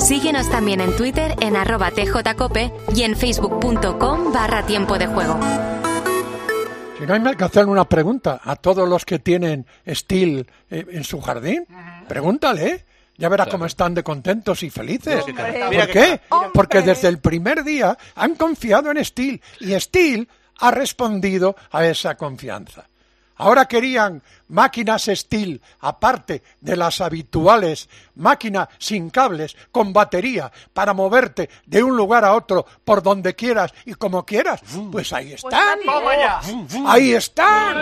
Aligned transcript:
Síguenos 0.00 0.48
también 0.48 0.80
en 0.80 0.96
Twitter 0.96 1.36
en 1.40 1.56
arroba 1.56 1.90
tjcope 1.90 2.72
y 2.94 3.02
en 3.02 3.14
facebook.com 3.14 4.32
barra 4.32 4.64
tiempo 4.64 4.98
de 4.98 5.06
juego. 5.06 5.38
Si 6.98 7.06
no 7.06 7.14
hay 7.14 7.36
que 7.36 7.44
hacer 7.44 7.66
una 7.66 7.84
pregunta 7.84 8.40
a 8.42 8.56
todos 8.56 8.88
los 8.88 9.04
que 9.04 9.18
tienen 9.18 9.66
Steel 9.86 10.46
eh, 10.70 10.86
en 10.90 11.04
su 11.04 11.20
jardín, 11.20 11.66
pregúntale. 12.08 12.84
Ya 13.16 13.28
verás 13.28 13.48
cómo 13.48 13.66
están 13.66 13.92
de 13.94 14.02
contentos 14.02 14.62
y 14.62 14.70
felices. 14.70 15.22
¿Por 15.24 15.88
qué? 15.88 16.20
Porque 16.54 16.80
desde 16.80 17.08
el 17.08 17.18
primer 17.18 17.62
día 17.62 17.96
han 18.14 18.34
confiado 18.34 18.90
en 18.90 19.04
Steel 19.04 19.42
y 19.60 19.78
Steel 19.78 20.26
ha 20.60 20.70
respondido 20.70 21.56
a 21.70 21.84
esa 21.84 22.16
confianza. 22.16 22.89
Ahora 23.40 23.64
querían 23.64 24.22
máquinas 24.48 25.08
Steel, 25.10 25.62
aparte 25.80 26.42
de 26.60 26.76
las 26.76 27.00
habituales 27.00 27.88
máquinas 28.16 28.68
sin 28.76 29.08
cables, 29.08 29.56
con 29.72 29.94
batería, 29.94 30.52
para 30.74 30.92
moverte 30.92 31.48
de 31.64 31.82
un 31.82 31.96
lugar 31.96 32.22
a 32.22 32.34
otro 32.34 32.66
por 32.84 33.02
donde 33.02 33.34
quieras 33.34 33.72
y 33.86 33.94
como 33.94 34.26
quieras. 34.26 34.60
Pues 34.92 35.14
ahí 35.14 35.32
están. 35.32 35.78
Ahí 36.86 37.14
están. 37.14 37.78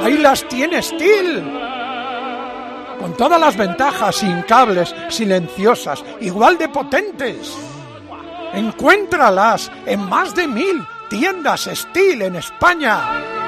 Ahí 0.00 0.16
las 0.16 0.48
tiene 0.48 0.80
Steel. 0.82 1.42
Con 2.98 3.14
todas 3.18 3.38
las 3.38 3.58
ventajas, 3.58 4.16
sin 4.16 4.40
cables, 4.44 4.94
silenciosas, 5.10 6.02
igual 6.22 6.56
de 6.56 6.70
potentes. 6.70 7.54
Encuéntralas 8.54 9.70
en 9.84 10.00
más 10.08 10.34
de 10.34 10.46
mil 10.46 10.86
tiendas 11.10 11.68
Steel 11.70 12.22
en 12.22 12.36
España 12.36 13.43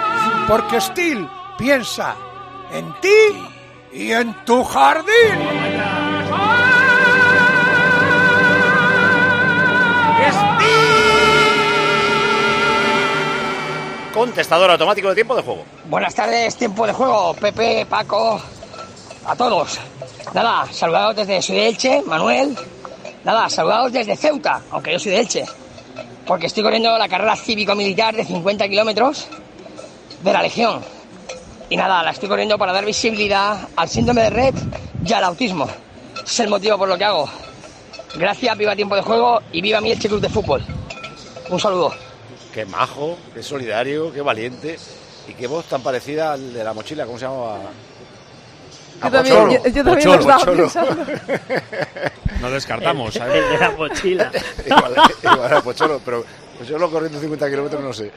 porque 0.47 0.81
Steel 0.81 1.29
piensa 1.59 2.17
en 2.73 2.93
ti 3.01 3.49
y 3.93 4.13
en 4.13 4.35
tu 4.45 4.63
jardín. 4.65 5.07
Contestador 14.15 14.71
automático 14.71 15.11
de 15.11 15.15
tiempo 15.15 15.37
de 15.37 15.43
juego. 15.43 15.65
Buenas 15.91 16.15
tardes, 16.15 16.57
tiempo 16.57 16.87
de 16.87 16.93
juego. 16.95 17.35
Pepe, 17.35 17.85
Paco, 17.85 18.41
a 19.27 19.37
todos. 19.37 19.79
Nada, 20.33 20.66
saludados 20.73 21.16
desde 21.16 21.43
Soy 21.43 21.57
de 21.57 21.69
Elche, 21.69 22.03
Manuel. 22.07 22.57
Nada, 23.25 23.51
saludados 23.51 23.93
desde 23.93 24.16
Ceuta, 24.16 24.63
aunque 24.71 24.93
yo 24.93 24.99
soy 24.99 25.13
de 25.13 25.21
Elche. 25.21 25.45
Porque 26.27 26.47
estoy 26.47 26.63
corriendo 26.63 26.97
la 26.97 27.09
carrera 27.09 27.37
cívico-militar 27.37 28.16
de 28.16 28.25
50 28.25 28.66
kilómetros 28.69 29.29
de 30.27 30.32
la 30.32 30.43
Legión. 30.43 30.82
Y 31.71 31.77
nada, 31.77 32.02
la 32.02 32.10
estoy 32.10 32.29
corriendo 32.29 32.59
para 32.59 32.73
dar 32.73 32.85
visibilidad 32.85 33.69
al 33.77 33.88
síndrome 33.88 34.23
de 34.23 34.30
red 34.30 34.55
y 35.05 35.13
al 35.13 35.24
autismo. 35.24 35.69
es 36.24 36.41
el 36.41 36.49
motivo 36.49 36.77
por 36.77 36.88
lo 36.88 36.99
que 36.99 37.05
hago. 37.05 37.29
Gracias, 38.16 38.57
viva 38.57 38.77
tiempo 38.77 38.95
de 38.97 39.02
juego 39.02 39.41
y 39.52 39.60
viva 39.60 39.80
mi 39.80 39.93
Elche 39.93 40.09
Club 40.09 40.21
de 40.21 40.29
Fútbol. 40.29 40.65
Un 41.49 41.60
saludo. 41.60 41.93
Qué 42.52 42.65
majo, 42.66 43.16
qué 43.35 43.43
solidario, 43.43 44.13
qué 44.13 44.21
valiente. 44.21 44.79
Y 45.29 45.35
qué 45.35 45.47
voz 45.47 45.66
tan 45.66 45.82
parecida 45.82 46.32
al 46.32 46.52
de 46.52 46.63
la 46.63 46.73
mochila, 46.73 47.04
¿cómo 47.04 47.19
se 47.19 47.24
llamaba? 47.24 47.59
Yo 49.02 49.10
también, 49.10 49.51
yo, 49.51 49.71
yo 49.71 49.85
también 49.85 50.09
lo 50.09 50.15
estaba 50.15 50.45
pensando. 50.45 51.07
No 52.41 52.51
descartamos. 52.51 53.16
El, 53.16 53.23
¿sabes? 53.23 53.45
el 53.45 53.51
de 53.51 53.59
la 53.59 53.71
mochila. 53.71 54.32
igual, 54.66 54.95
igual 55.23 55.51
era 55.51 55.63
Pocholo, 55.63 56.01
pero 56.04 56.23
pues 56.57 56.69
yo 56.69 56.79
lo 56.79 56.91
corriendo 56.91 57.19
50 57.19 57.49
kilómetros 57.49 57.82
no 57.82 57.93
sé. 57.95 58.13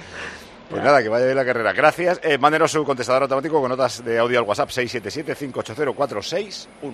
Pues 0.70 0.84
nada, 0.84 1.02
que 1.02 1.10
vaya 1.10 1.26
bien 1.26 1.36
la 1.36 1.46
carrera. 1.46 1.74
Gracias. 1.74 2.20
Eh, 2.24 2.38
mándenos 2.38 2.72
su 2.72 2.86
contestador 2.86 3.24
automático 3.24 3.60
con 3.60 3.70
notas 3.70 4.06
de 4.06 4.20
audio 4.20 4.38
al 4.40 4.46
WhatsApp 4.46 4.70
677-580-461. 4.70 6.94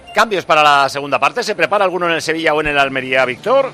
Cambios 0.13 0.45
para 0.45 0.61
la 0.61 0.89
segunda 0.89 1.19
parte. 1.19 1.43
¿Se 1.43 1.55
prepara 1.55 1.85
alguno 1.85 2.07
en 2.07 2.13
el 2.13 2.21
Sevilla 2.21 2.53
o 2.53 2.61
en 2.61 2.67
el 2.67 2.77
Almería, 2.77 3.25
Víctor? 3.25 3.71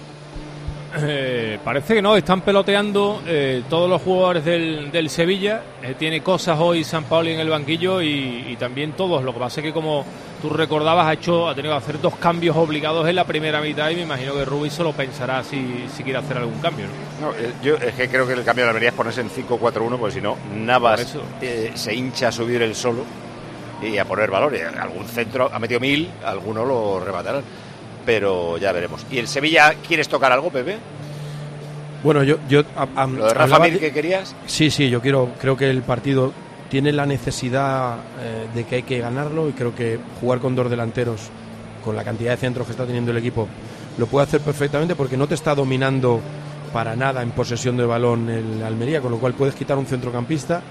Eh, 0.99 1.59
parece 1.63 1.95
que 1.95 2.01
no, 2.01 2.15
están 2.15 2.41
peloteando 2.41 3.21
eh, 3.27 3.63
todos 3.69 3.89
los 3.89 4.01
jugadores 4.01 4.45
del, 4.45 4.91
del 4.91 5.09
Sevilla. 5.09 5.61
Eh, 5.81 5.95
tiene 5.97 6.21
cosas 6.21 6.57
hoy 6.59 6.83
San 6.83 7.03
Pauli 7.05 7.33
en 7.33 7.39
el 7.39 7.49
banquillo 7.49 8.01
y, 8.01 8.45
y 8.49 8.55
también 8.55 8.93
todos. 8.93 9.23
Lo 9.23 9.33
que 9.33 9.39
pasa 9.39 9.59
es 9.61 9.65
que, 9.67 9.73
como 9.73 10.05
tú 10.41 10.49
recordabas, 10.49 11.07
ha, 11.07 11.13
hecho, 11.13 11.49
ha 11.49 11.55
tenido 11.55 11.73
que 11.73 11.83
hacer 11.83 12.01
dos 12.01 12.15
cambios 12.15 12.55
obligados 12.55 13.07
en 13.07 13.15
la 13.15 13.25
primera 13.25 13.59
mitad 13.61 13.89
y 13.89 13.95
me 13.95 14.01
imagino 14.03 14.33
que 14.33 14.45
Rubí 14.45 14.69
solo 14.69 14.93
pensará 14.93 15.43
si, 15.43 15.85
si 15.95 16.03
quiere 16.03 16.19
hacer 16.19 16.37
algún 16.37 16.59
cambio. 16.59 16.85
¿no? 17.19 17.27
No, 17.27 17.33
eh, 17.35 17.53
yo 17.63 17.75
es 17.75 17.93
que 17.95 18.07
creo 18.09 18.27
que 18.27 18.33
el 18.33 18.43
cambio 18.43 18.65
de 18.65 18.69
Almería 18.69 18.89
es 18.89 18.95
ponerse 18.95 19.21
en 19.21 19.29
5-4-1, 19.29 19.97
porque 19.97 20.13
si 20.13 20.21
no, 20.21 20.37
Navas 20.55 21.15
eh, 21.41 21.71
se 21.73 21.95
hincha 21.95 22.29
a 22.29 22.31
subir 22.31 22.61
el 22.61 22.75
solo 22.75 23.03
y 23.81 23.97
a 23.97 24.05
poner 24.05 24.29
valor. 24.31 24.55
Y 24.55 24.61
algún 24.79 25.05
centro 25.07 25.49
ha 25.53 25.59
metido 25.59 25.79
mil, 25.79 26.09
alguno 26.25 26.65
lo 26.65 26.99
rematarán. 26.99 27.43
Pero 28.05 28.57
ya 28.57 28.71
veremos. 28.71 29.05
¿Y 29.11 29.17
el 29.19 29.27
Sevilla 29.27 29.73
quieres 29.85 30.07
tocar 30.07 30.31
algo, 30.31 30.49
Pepe? 30.49 30.77
Bueno, 32.03 32.23
yo, 32.23 32.37
yo 32.47 32.61
a- 32.75 32.87
a- 33.03 33.07
¿Lo 33.07 33.25
de 33.27 33.33
Rafa 33.33 33.59
Mir 33.59 33.79
que 33.79 33.91
querías? 33.91 34.35
Sí, 34.45 34.69
sí, 34.71 34.89
yo 34.89 35.01
quiero, 35.01 35.29
creo 35.41 35.57
que 35.57 35.69
el 35.69 35.81
partido 35.81 36.31
tiene 36.69 36.91
la 36.91 37.05
necesidad 37.05 37.95
eh, 38.21 38.47
de 38.53 38.63
que 38.65 38.75
hay 38.75 38.83
que 38.83 38.99
ganarlo 38.99 39.49
y 39.49 39.53
creo 39.53 39.73
que 39.75 39.99
jugar 40.21 40.39
con 40.39 40.55
dos 40.55 40.69
delanteros, 40.69 41.21
con 41.83 41.95
la 41.95 42.03
cantidad 42.03 42.31
de 42.31 42.37
centros 42.37 42.65
que 42.67 42.71
está 42.71 42.85
teniendo 42.85 43.11
el 43.11 43.17
equipo, 43.17 43.47
lo 43.97 44.05
puede 44.05 44.25
hacer 44.27 44.41
perfectamente 44.41 44.95
porque 44.95 45.17
no 45.17 45.27
te 45.27 45.33
está 45.35 45.55
dominando 45.55 46.21
para 46.71 46.95
nada 46.95 47.23
en 47.23 47.31
posesión 47.31 47.77
de 47.77 47.85
balón 47.85 48.29
el 48.29 48.61
Almería, 48.63 49.01
con 49.01 49.11
lo 49.11 49.17
cual 49.17 49.33
puedes 49.33 49.55
quitar 49.55 49.77
un 49.77 49.85
centrocampista 49.85 50.61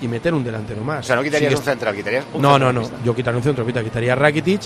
y 0.00 0.08
meter 0.08 0.34
un 0.34 0.44
delantero 0.44 0.82
más. 0.82 1.00
O 1.00 1.02
sea, 1.06 1.16
no 1.16 1.22
quitarías 1.22 1.54
un 1.54 1.62
central, 1.62 1.94
quitarías 1.94 2.24
un 2.32 2.42
No, 2.42 2.58
no, 2.58 2.72
no, 2.72 2.82
yo 3.04 3.14
quitaría 3.14 3.38
un 3.38 3.42
centrocampista, 3.44 3.82
quitaría 3.82 4.12
a 4.12 4.16
Rakitic 4.16 4.62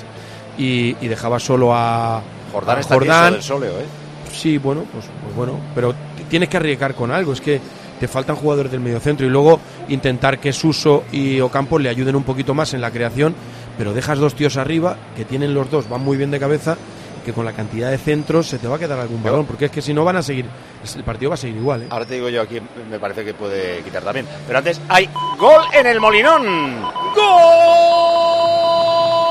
y, 0.58 0.96
y 1.00 1.08
dejaba 1.08 1.38
solo 1.38 1.74
a 1.74 2.22
Jordán 2.52 2.78
a 2.78 2.80
está 2.80 2.98
tieso 2.98 3.30
del 3.30 3.42
soleo, 3.42 3.80
¿eh? 3.80 3.84
Sí, 4.32 4.58
bueno, 4.58 4.84
pues, 4.92 5.06
pues 5.22 5.36
bueno, 5.36 5.58
pero 5.74 5.94
tienes 6.28 6.48
que 6.48 6.56
arriesgar 6.56 6.94
con 6.94 7.10
algo. 7.10 7.32
Es 7.32 7.40
que 7.40 7.60
te 7.98 8.08
faltan 8.08 8.36
jugadores 8.36 8.72
del 8.72 8.80
mediocentro 8.80 9.26
y 9.26 9.30
luego 9.30 9.60
intentar 9.88 10.38
que 10.38 10.52
Suso 10.52 11.04
y 11.12 11.40
Ocampo 11.40 11.78
le 11.78 11.88
ayuden 11.88 12.16
un 12.16 12.24
poquito 12.24 12.54
más 12.54 12.74
en 12.74 12.80
la 12.80 12.90
creación, 12.90 13.34
pero 13.78 13.92
dejas 13.92 14.18
dos 14.18 14.34
tíos 14.34 14.56
arriba 14.56 14.96
que 15.16 15.24
tienen 15.24 15.54
los 15.54 15.70
dos, 15.70 15.88
van 15.88 16.02
muy 16.02 16.16
bien 16.16 16.30
de 16.30 16.40
cabeza, 16.40 16.76
que 17.24 17.32
con 17.32 17.44
la 17.44 17.52
cantidad 17.52 17.90
de 17.90 17.98
centros 17.98 18.46
se 18.46 18.58
te 18.58 18.68
va 18.68 18.76
a 18.76 18.78
quedar 18.78 18.98
algún 19.00 19.22
balón, 19.22 19.46
porque 19.46 19.64
es 19.64 19.70
que 19.70 19.82
si 19.82 19.92
no 19.92 20.04
van 20.04 20.16
a 20.16 20.22
seguir, 20.22 20.46
el 20.94 21.04
partido 21.04 21.30
va 21.30 21.34
a 21.34 21.38
seguir 21.38 21.56
igual. 21.56 21.82
¿eh? 21.82 21.86
Ahora 21.90 22.04
te 22.04 22.14
digo 22.14 22.28
yo 22.28 22.42
aquí, 22.42 22.60
me 22.88 22.98
parece 23.00 23.24
que 23.24 23.34
puede 23.34 23.82
quitar 23.82 24.02
también. 24.04 24.26
Pero 24.46 24.58
antes 24.58 24.80
hay 24.88 25.08
gol 25.38 25.62
en 25.72 25.86
el 25.86 25.98
Molinón. 26.00 26.82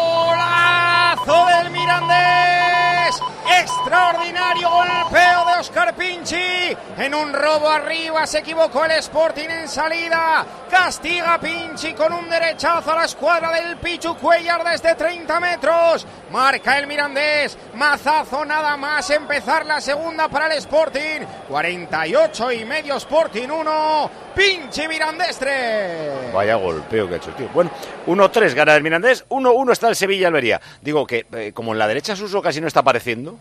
¡Golazo 0.03 1.45
del 1.45 1.69
Mirandés! 1.71 3.21
Extraordinario 3.49 4.69
golpeo 4.69 5.45
de 5.45 5.59
Oscar 5.59 5.95
Pinchi. 5.95 6.75
En 6.97 7.13
un 7.13 7.33
robo 7.33 7.69
arriba 7.69 8.25
se 8.25 8.39
equivocó 8.39 8.85
el 8.85 8.91
Sporting 8.91 9.49
en 9.49 9.67
salida. 9.67 10.45
Castiga 10.69 11.39
Pinchi 11.39 11.93
con 11.93 12.13
un 12.13 12.29
derechazo 12.29 12.91
a 12.91 12.95
la 12.95 13.05
escuadra 13.05 13.51
del 13.51 13.77
Pichu 13.77 14.15
Cuellar 14.15 14.63
desde 14.63 14.95
30 14.95 15.39
metros. 15.39 16.07
Marca 16.31 16.77
el 16.79 16.87
Mirandés. 16.87 17.57
Mazazo 17.75 18.45
nada 18.45 18.77
más 18.77 19.09
empezar 19.09 19.65
la 19.65 19.81
segunda 19.81 20.27
para 20.29 20.47
el 20.47 20.57
Sporting. 20.59 21.21
48 21.49 22.51
y 22.53 22.65
medio 22.65 22.95
Sporting 22.95 23.49
1. 23.49 24.11
Pinchi 24.35 24.87
Mirandés 24.87 25.37
3. 25.37 26.33
Vaya 26.33 26.55
golpeo 26.55 27.07
que 27.07 27.15
ha 27.15 27.17
hecho 27.17 27.29
el 27.29 27.35
tío. 27.35 27.49
Bueno, 27.53 27.69
1-3 28.07 28.53
gana 28.55 28.75
el 28.75 28.81
Mirandés, 28.81 29.25
1-1 29.29 29.71
está 29.71 29.89
el 29.89 29.95
Sevilla 29.95 30.27
Almería. 30.27 30.59
Digo 30.81 31.05
que 31.05 31.27
eh, 31.33 31.51
como 31.53 31.73
en 31.73 31.79
la 31.79 31.87
derecha 31.87 32.15
Suso 32.15 32.41
casi 32.41 32.59
no 32.59 32.67
está 32.67 32.79
apareciendo 32.79 33.37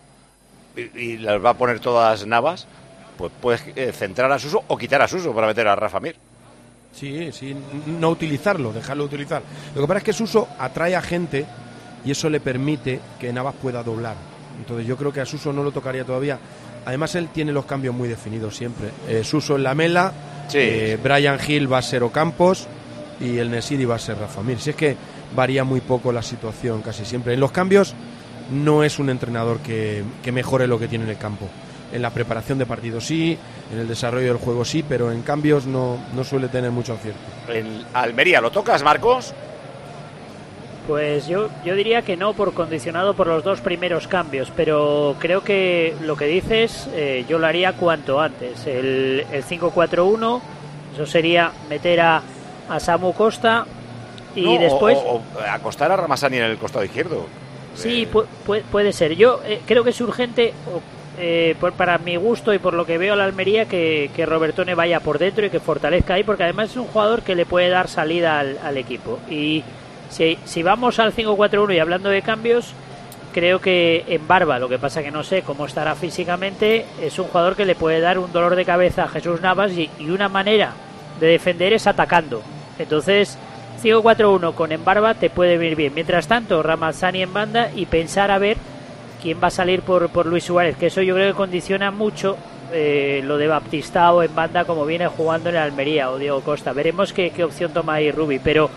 y, 0.77 0.99
y 1.01 1.19
las 1.19 1.45
va 1.45 1.51
a 1.51 1.55
poner 1.55 1.81
todas 1.81 2.27
Navas, 2.27 2.67
pues 3.19 3.33
puedes 3.41 3.63
eh, 3.77 3.93
centrar 3.93 4.31
a 4.33 4.39
Suso 4.39 4.63
o 4.69 4.77
quitar 4.79 5.03
a 5.03 5.09
Suso 5.09 5.35
para 5.35 5.47
meter 5.47 5.67
a 5.69 5.77
Rafa 5.77 6.01
Mir. 6.01 6.17
Sí, 6.95 7.31
sí, 7.33 7.57
no 7.87 8.11
utilizarlo, 8.11 8.73
dejarlo 8.73 9.05
utilizar. 9.05 9.43
Lo 9.75 9.81
que 9.81 9.87
pasa 9.87 9.99
es 9.99 10.05
que 10.05 10.13
Suso 10.13 10.49
atrae 10.59 10.95
a 10.95 11.01
gente 11.03 11.47
y 12.05 12.11
eso 12.11 12.29
le 12.29 12.41
permite 12.41 13.01
que 13.19 13.33
Navas 13.33 13.55
pueda 13.61 13.83
doblar. 13.83 14.17
Entonces 14.59 14.87
yo 14.87 14.97
creo 14.97 15.13
que 15.13 15.21
a 15.21 15.27
Suso 15.27 15.53
no 15.53 15.63
lo 15.63 15.73
tocaría 15.73 16.05
todavía. 16.05 16.39
Además 16.85 17.15
él 17.15 17.29
tiene 17.33 17.53
los 17.53 17.65
cambios 17.65 17.95
muy 17.95 18.09
definidos 18.09 18.57
siempre. 18.57 18.91
Eh, 19.09 19.23
Suso 19.25 19.57
en 19.57 19.63
la 19.63 19.75
mela, 19.75 20.13
Sí. 20.49 20.59
eh, 20.61 20.99
Brian 21.03 21.39
Hill 21.47 21.73
va 21.73 21.79
a 21.79 21.83
ser 21.83 22.03
Ocampos 22.03 22.67
y 23.21 23.39
el 23.39 23.51
Nesiri 23.51 23.85
va 23.87 23.95
a 23.95 23.99
ser 23.99 24.19
Rafa 24.19 24.43
Mir. 24.43 24.59
Si 24.61 24.71
es 24.71 24.77
que 24.77 24.97
varía 25.35 25.65
muy 25.65 25.81
poco 25.81 26.13
la 26.13 26.23
situación 26.23 26.83
casi 26.83 27.05
siempre. 27.07 27.33
En 27.35 27.41
los 27.41 27.53
cambios 27.53 27.95
no 28.53 28.85
es 28.85 28.99
un 28.99 29.11
entrenador 29.11 29.59
que, 29.59 30.03
que 30.23 30.33
mejore 30.33 30.67
lo 30.67 30.79
que 30.79 30.89
tiene 30.89 31.05
en 31.05 31.11
el 31.11 31.19
campo. 31.19 31.49
En 31.93 32.01
la 32.03 32.11
preparación 32.11 32.59
de 32.59 32.65
partidos 32.67 33.05
sí, 33.05 33.37
en 33.73 33.79
el 33.79 33.87
desarrollo 33.89 34.29
del 34.29 34.37
juego 34.39 34.65
sí, 34.65 34.83
pero 34.87 35.13
en 35.13 35.23
cambios 35.23 35.67
no, 35.67 35.99
no 36.15 36.25
suele 36.25 36.49
tener 36.49 36.71
mucho 36.71 36.95
acierto. 36.95 37.21
En 37.49 37.85
Almería, 37.93 38.41
¿lo 38.41 38.51
tocas, 38.51 38.83
Marcos? 38.83 39.35
Pues 40.89 41.29
yo, 41.29 41.49
yo 41.65 41.75
diría 41.77 42.03
que 42.03 42.17
no, 42.17 42.33
por 42.33 42.55
condicionado 42.55 43.15
por 43.15 43.29
los 43.29 43.45
dos 43.45 43.61
primeros 43.61 44.09
cambios, 44.09 44.51
pero 44.57 45.15
creo 45.21 45.45
que 45.45 45.95
lo 46.03 46.17
que 46.17 46.27
dices 46.27 46.89
eh, 46.93 47.25
yo 47.29 47.39
lo 47.39 47.47
haría 47.47 47.75
cuanto 47.75 48.21
antes. 48.21 48.67
El, 48.67 49.25
el 49.31 49.45
5-4-1, 49.45 50.41
eso 50.95 51.07
sería 51.07 51.53
meter 51.71 52.01
a, 52.01 52.23
a 52.69 52.81
Samu 52.81 53.13
Costa 53.13 53.65
y 54.35 54.43
No, 54.43 54.55
o- 54.55 54.59
después... 54.59 54.99
O, 54.99 55.17
o 55.17 55.23
acostar 55.49 55.93
a 55.93 55.97
Ramasani 55.97 56.39
en 56.39 56.45
el 56.45 56.57
costado 56.59 56.85
izquierdo. 56.85 57.27
Sí, 57.75 58.07
pu- 58.13 58.25
pu- 58.47 58.63
puede 58.71 58.93
ser. 58.93 59.15
Yo 59.17 59.41
eh, 59.45 59.61
creo 59.67 59.83
que 59.85 59.91
es 59.91 60.01
urgente, 60.01 60.53
eh, 61.19 61.55
por- 61.61 61.73
para 61.73 61.99
mi 61.99 62.17
gusto 62.17 62.53
y 62.55 62.59
por 62.59 62.75
lo 62.75 62.85
que 62.87 62.99
veo 62.99 63.15
a 63.15 63.17
la 63.17 63.25
Almería, 63.25 63.67
que, 63.67 64.11
que 64.15 64.27
Robertone 64.27 64.75
vaya 64.75 65.01
por 65.01 65.19
dentro 65.19 65.47
y 65.47 65.51
que 65.51 65.61
fortalezca 65.61 66.15
ahí, 66.15 66.23
porque 66.25 66.43
además 66.45 66.71
es 66.71 66.77
un 66.77 66.87
jugador 66.87 67.23
que 67.23 67.35
le 67.35 67.47
puede 67.47 67.69
dar 67.69 67.89
salida 67.89 68.39
al, 68.39 68.59
al 68.63 68.77
equipo. 68.77 69.19
Y 69.31 69.63
si, 70.11 70.39
si 70.45 70.63
vamos 70.63 70.99
al 70.99 71.13
5-4-1 71.15 71.75
y 71.75 71.79
hablando 71.79 72.09
de 72.11 72.23
cambios, 72.23 72.73
creo 73.33 73.61
que 73.61 74.05
en 74.09 74.29
Barba, 74.29 74.59
lo 74.59 74.69
que 74.69 74.79
pasa 74.79 75.03
que 75.03 75.11
no 75.11 75.23
sé 75.25 75.41
cómo 75.43 75.65
estará 75.67 75.95
físicamente, 75.95 76.85
es 77.01 77.19
un 77.19 77.27
jugador 77.29 77.57
que 77.57 77.65
le 77.65 77.75
puede 77.75 78.01
dar 78.01 78.19
un 78.19 78.31
dolor 78.33 78.55
de 78.57 78.65
cabeza 78.67 79.05
a 79.05 79.09
Jesús 79.09 79.41
Navas 79.41 79.73
y, 79.73 79.89
y 79.99 80.11
una 80.11 80.29
manera 80.29 80.73
de 81.19 81.27
defender 81.29 81.73
es 81.73 81.87
atacando. 81.87 82.43
Entonces, 82.79 83.39
5-4-1 83.83 84.55
con 84.55 84.73
Embarba 84.73 85.15
te 85.15 85.31
puede 85.31 85.59
venir 85.59 85.77
bien. 85.77 85.95
Mientras 85.95 86.29
tanto, 86.29 86.63
Ramazzani 86.63 87.23
en 87.23 87.33
banda 87.33 87.71
y 87.75 87.87
pensar 87.87 88.31
a 88.31 88.39
ver 88.39 88.57
quién 89.21 89.39
va 89.43 89.49
a 89.49 89.51
salir 89.51 89.83
por, 89.83 90.09
por 90.11 90.27
Luis 90.27 90.45
Suárez, 90.45 90.77
que 90.77 90.87
eso 90.87 91.03
yo 91.03 91.15
creo 91.15 91.33
que 91.33 91.37
condiciona 91.37 91.91
mucho 91.91 92.37
eh, 92.73 93.21
lo 93.25 93.39
de 93.39 93.49
Baptistao 93.49 94.23
en 94.23 94.35
banda 94.35 94.65
como 94.65 94.87
viene 94.87 95.07
jugando 95.09 95.51
en 95.51 95.57
Almería 95.57 96.11
o 96.11 96.19
Diego 96.19 96.41
Costa. 96.41 96.73
Veremos 96.73 97.13
qué, 97.13 97.31
qué 97.31 97.45
opción 97.45 97.73
toma 97.73 97.95
ahí 97.95 98.11
Rubi, 98.11 98.39
pero 98.39 98.71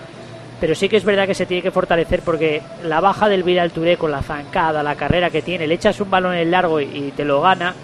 pero 0.59 0.73
sí 0.73 0.87
que 0.87 0.95
es 0.95 1.03
verdad 1.03 1.27
que 1.27 1.35
se 1.35 1.45
tiene 1.45 1.61
que 1.61 1.71
fortalecer 1.71 2.21
porque 2.21 2.61
la 2.83 3.01
baja 3.01 3.27
del 3.27 3.43
Vidal 3.43 3.71
Touré 3.71 3.97
con 3.97 4.11
la 4.11 4.21
zancada, 4.21 4.83
la 4.83 4.95
carrera 4.95 5.29
que 5.29 5.41
tiene, 5.41 5.67
le 5.67 5.75
echas 5.75 5.99
un 5.99 6.09
balón 6.09 6.33
en 6.33 6.39
el 6.39 6.51
largo 6.51 6.79
y 6.79 7.11
te 7.15 7.25
lo 7.25 7.41
gana, 7.41 7.75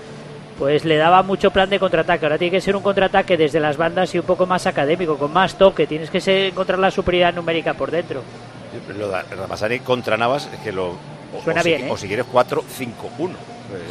pues 0.61 0.85
le 0.85 0.95
daba 0.95 1.23
mucho 1.23 1.49
plan 1.49 1.67
de 1.71 1.79
contraataque. 1.79 2.23
Ahora 2.23 2.37
tiene 2.37 2.51
que 2.51 2.61
ser 2.61 2.75
un 2.75 2.83
contraataque 2.83 3.35
desde 3.35 3.59
las 3.59 3.77
bandas 3.77 4.13
y 4.13 4.19
un 4.19 4.25
poco 4.27 4.45
más 4.45 4.67
académico, 4.67 5.17
con 5.17 5.33
más 5.33 5.55
toque. 5.57 5.87
Tienes 5.87 6.11
que 6.11 6.21
ser- 6.21 6.45
encontrar 6.51 6.77
la 6.77 6.91
superioridad 6.91 7.33
numérica 7.33 7.73
por 7.73 7.89
dentro. 7.89 8.21
Lo 8.95 9.09
de 9.09 9.23
Ramasani 9.23 9.79
contra 9.79 10.17
Navas 10.17 10.47
es 10.53 10.59
que 10.59 10.71
lo. 10.71 10.89
O, 10.89 11.41
Suena 11.43 11.61
o 11.61 11.63
si, 11.63 11.69
bien, 11.69 11.85
¿eh? 11.85 11.89
o 11.91 11.97
si 11.97 12.07
quieres 12.07 12.27
4-5-1. 12.31 13.29
Eh, 13.31 13.33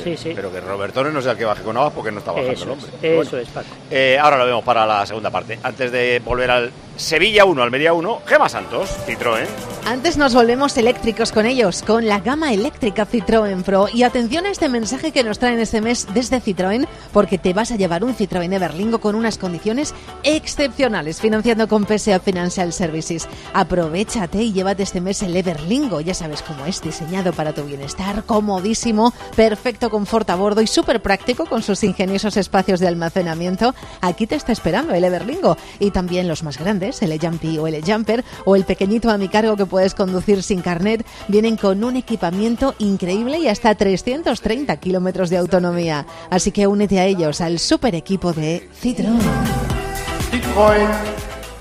Sí, 0.04 0.16
sí. 0.16 0.32
Pero 0.32 0.52
que 0.52 0.60
Robertone 0.60 1.10
no 1.10 1.20
sea 1.20 1.32
el 1.32 1.38
que 1.38 1.44
baje 1.44 1.62
con 1.64 1.74
Navas 1.74 1.92
porque 1.92 2.12
no 2.12 2.20
está 2.20 2.30
bajando 2.30 2.52
Eso 2.52 2.64
el 2.66 2.78
es, 2.78 2.84
hombre. 2.84 3.20
eso 3.20 3.38
es, 3.38 3.48
Paco. 3.48 3.66
eh, 3.90 4.16
ahora 4.20 4.36
lo 4.38 4.46
vemos 4.46 4.62
para 4.62 4.86
la 4.86 5.04
segunda 5.06 5.30
parte. 5.30 5.58
Antes 5.64 5.90
de 5.90 6.22
volver 6.24 6.50
al 6.52 6.70
Sevilla 7.00 7.46
1, 7.46 7.62
Almería 7.62 7.94
1, 7.94 8.22
Gema 8.26 8.48
Santos, 8.48 8.90
Citroën. 9.06 9.46
Antes 9.86 10.18
nos 10.18 10.34
volvemos 10.34 10.76
eléctricos 10.76 11.32
con 11.32 11.46
ellos, 11.46 11.82
con 11.82 12.06
la 12.06 12.20
gama 12.20 12.52
eléctrica 12.52 13.06
Citroën 13.06 13.62
Pro. 13.62 13.88
Y 13.92 14.02
atención 14.02 14.44
a 14.44 14.50
este 14.50 14.68
mensaje 14.68 15.10
que 15.10 15.24
nos 15.24 15.38
traen 15.38 15.58
este 15.58 15.80
mes 15.80 16.06
desde 16.12 16.42
Citroën, 16.42 16.86
porque 17.12 17.38
te 17.38 17.54
vas 17.54 17.72
a 17.72 17.76
llevar 17.76 18.04
un 18.04 18.14
Citroën 18.14 18.52
Everlingo 18.52 19.00
con 19.00 19.14
unas 19.14 19.38
condiciones 19.38 19.94
excepcionales, 20.22 21.20
financiando 21.20 21.66
con 21.66 21.86
PSA 21.86 22.20
Financial 22.20 22.70
Services. 22.72 23.26
Aprovechate 23.54 24.42
y 24.42 24.52
llévate 24.52 24.82
este 24.82 25.00
mes 25.00 25.22
el 25.22 25.34
Everlingo. 25.34 26.02
Ya 26.02 26.14
sabes 26.14 26.42
cómo 26.42 26.66
es, 26.66 26.82
diseñado 26.82 27.32
para 27.32 27.54
tu 27.54 27.64
bienestar, 27.64 28.24
comodísimo, 28.24 29.14
perfecto 29.34 29.88
confort 29.88 30.28
a 30.28 30.36
bordo 30.36 30.60
y 30.60 30.66
súper 30.66 31.00
práctico 31.00 31.46
con 31.46 31.62
sus 31.62 31.82
ingeniosos 31.82 32.36
espacios 32.36 32.78
de 32.78 32.88
almacenamiento. 32.88 33.74
Aquí 34.02 34.26
te 34.26 34.36
está 34.36 34.52
esperando 34.52 34.92
el 34.92 35.02
Everlingo. 35.02 35.56
Y 35.78 35.90
también 35.90 36.28
los 36.28 36.42
más 36.42 36.58
grandes, 36.58 36.89
el 37.02 37.12
E-Jumpy 37.12 37.58
o 37.58 37.66
el 37.66 37.74
E-Jumper 37.74 38.24
o 38.44 38.56
el 38.56 38.64
pequeñito 38.64 39.10
a 39.10 39.18
mi 39.18 39.28
cargo 39.28 39.56
que 39.56 39.66
puedes 39.66 39.94
conducir 39.94 40.42
sin 40.42 40.60
carnet, 40.60 41.06
vienen 41.28 41.56
con 41.56 41.82
un 41.84 41.96
equipamiento 41.96 42.74
increíble 42.78 43.38
y 43.38 43.48
hasta 43.48 43.74
330 43.74 44.76
kilómetros 44.76 45.30
de 45.30 45.38
autonomía. 45.38 46.06
Así 46.30 46.50
que 46.50 46.66
únete 46.66 46.98
a 46.98 47.06
ellos, 47.06 47.40
al 47.40 47.58
super 47.58 47.94
equipo 47.94 48.32
de 48.32 48.68
Citroën. 48.82 49.18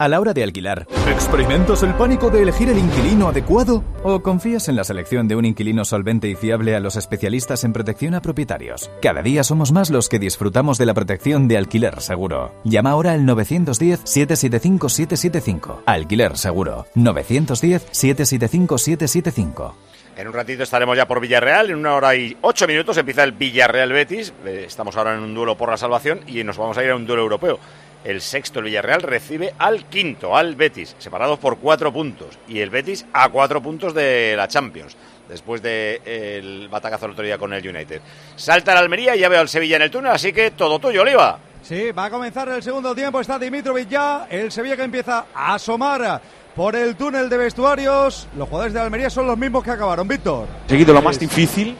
A 0.00 0.06
la 0.06 0.20
hora 0.20 0.32
de 0.32 0.44
alquilar, 0.44 0.86
¿experimentas 1.10 1.82
el 1.82 1.92
pánico 1.94 2.30
de 2.30 2.42
elegir 2.42 2.68
el 2.68 2.78
inquilino 2.78 3.26
adecuado? 3.26 3.82
¿O 4.04 4.22
confías 4.22 4.68
en 4.68 4.76
la 4.76 4.84
selección 4.84 5.26
de 5.26 5.34
un 5.34 5.44
inquilino 5.44 5.84
solvente 5.84 6.28
y 6.28 6.36
fiable 6.36 6.76
a 6.76 6.80
los 6.80 6.94
especialistas 6.94 7.64
en 7.64 7.72
protección 7.72 8.14
a 8.14 8.22
propietarios? 8.22 8.92
Cada 9.02 9.22
día 9.22 9.42
somos 9.42 9.72
más 9.72 9.90
los 9.90 10.08
que 10.08 10.20
disfrutamos 10.20 10.78
de 10.78 10.86
la 10.86 10.94
protección 10.94 11.48
de 11.48 11.58
alquiler 11.58 12.00
seguro. 12.00 12.52
Llama 12.62 12.92
ahora 12.92 13.14
al 13.14 13.22
910-775-775. 13.22 15.80
Alquiler 15.84 16.38
seguro. 16.38 16.86
910-775-775. 16.94 19.72
En 20.16 20.28
un 20.28 20.34
ratito 20.34 20.62
estaremos 20.62 20.96
ya 20.96 21.08
por 21.08 21.18
Villarreal. 21.20 21.70
En 21.70 21.76
una 21.76 21.96
hora 21.96 22.14
y 22.14 22.36
ocho 22.40 22.68
minutos 22.68 22.96
empieza 22.98 23.24
el 23.24 23.32
Villarreal 23.32 23.92
Betis. 23.92 24.32
Eh, 24.46 24.62
Estamos 24.64 24.96
ahora 24.96 25.16
en 25.16 25.24
un 25.24 25.34
duelo 25.34 25.56
por 25.56 25.70
la 25.70 25.76
salvación 25.76 26.20
y 26.28 26.44
nos 26.44 26.56
vamos 26.56 26.78
a 26.78 26.84
ir 26.84 26.90
a 26.90 26.94
un 26.96 27.04
duelo 27.04 27.22
europeo. 27.22 27.58
El 28.04 28.20
sexto, 28.20 28.60
el 28.60 28.66
Villarreal, 28.66 29.02
recibe 29.02 29.54
al 29.58 29.84
quinto, 29.86 30.36
al 30.36 30.54
Betis, 30.54 30.94
separados 30.98 31.38
por 31.38 31.58
cuatro 31.58 31.92
puntos. 31.92 32.38
Y 32.46 32.60
el 32.60 32.70
Betis 32.70 33.04
a 33.12 33.28
cuatro 33.28 33.60
puntos 33.60 33.92
de 33.92 34.34
la 34.36 34.48
Champions, 34.48 34.96
después 35.28 35.60
del 35.62 36.68
batacazo 36.68 37.06
el 37.06 37.12
otro 37.12 37.24
día 37.24 37.38
con 37.38 37.52
el 37.52 37.66
United. 37.66 38.00
Salta 38.36 38.72
el 38.72 38.78
Almería 38.78 39.16
y 39.16 39.20
ya 39.20 39.28
veo 39.28 39.40
al 39.40 39.48
Sevilla 39.48 39.76
en 39.76 39.82
el 39.82 39.90
túnel, 39.90 40.12
así 40.12 40.32
que 40.32 40.52
todo 40.52 40.78
tuyo, 40.78 41.02
Oliva. 41.02 41.38
Sí, 41.62 41.90
va 41.90 42.06
a 42.06 42.10
comenzar 42.10 42.48
el 42.48 42.62
segundo 42.62 42.94
tiempo. 42.94 43.20
Está 43.20 43.38
Dimitrovic 43.38 43.88
ya. 43.88 44.26
El 44.30 44.50
Sevilla 44.50 44.76
que 44.76 44.84
empieza 44.84 45.26
a 45.34 45.54
asomar 45.54 46.20
por 46.54 46.74
el 46.76 46.96
túnel 46.96 47.28
de 47.28 47.36
vestuarios. 47.36 48.26
Los 48.36 48.48
jugadores 48.48 48.72
de 48.72 48.80
Almería 48.80 49.10
son 49.10 49.26
los 49.26 49.36
mismos 49.36 49.64
que 49.64 49.72
acabaron. 49.72 50.08
Víctor. 50.08 50.46
Seguido 50.66 50.94
lo 50.94 51.02
más 51.02 51.18
difícil. 51.18 51.76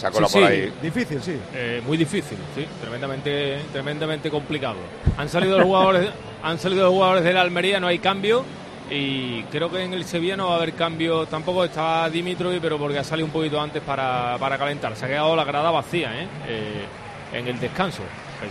Sacó 0.00 0.16
Sí, 0.16 0.22
la 0.22 0.28
por 0.28 0.40
sí. 0.40 0.44
ahí. 0.44 0.72
Difícil, 0.82 1.22
sí. 1.22 1.36
Eh, 1.54 1.82
muy 1.86 1.96
difícil, 1.98 2.38
sí, 2.54 2.66
tremendamente, 2.80 3.58
tremendamente 3.72 4.30
complicado. 4.30 4.76
Han 5.18 5.28
salido 5.28 5.58
los 5.58 5.66
jugadores, 5.66 6.08
han 6.42 6.58
salido 6.58 6.84
los 6.84 6.92
jugadores 6.92 7.22
de 7.24 7.32
la 7.34 7.42
Almería, 7.42 7.78
no 7.80 7.86
hay 7.86 7.98
cambio 7.98 8.44
y 8.90 9.42
creo 9.44 9.70
que 9.70 9.84
en 9.84 9.92
el 9.92 10.04
Sevilla 10.04 10.36
no 10.36 10.46
va 10.48 10.54
a 10.54 10.56
haber 10.56 10.72
cambio. 10.72 11.26
Tampoco 11.26 11.64
está 11.64 12.08
Dimitrovic, 12.08 12.60
pero 12.60 12.78
porque 12.78 12.98
ha 12.98 13.04
salido 13.04 13.26
un 13.26 13.32
poquito 13.32 13.60
antes 13.60 13.82
para, 13.82 14.36
para 14.38 14.56
calentar. 14.58 14.96
Se 14.96 15.04
ha 15.04 15.08
quedado 15.08 15.36
la 15.36 15.44
grada 15.44 15.70
vacía, 15.70 16.10
¿eh? 16.22 16.26
Eh, 16.48 17.38
en 17.38 17.46
el 17.46 17.60
descanso. 17.60 18.02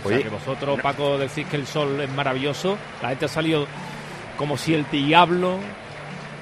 Oye, 0.04 0.22
que 0.22 0.28
vosotros, 0.28 0.80
Paco, 0.80 1.18
decís 1.18 1.46
que 1.48 1.56
el 1.56 1.66
sol 1.66 2.00
es 2.00 2.08
maravilloso. 2.10 2.78
La 3.02 3.08
gente 3.10 3.24
ha 3.24 3.28
salido 3.28 3.66
como 4.38 4.56
si 4.56 4.72
el 4.72 4.86
diablo 4.90 5.58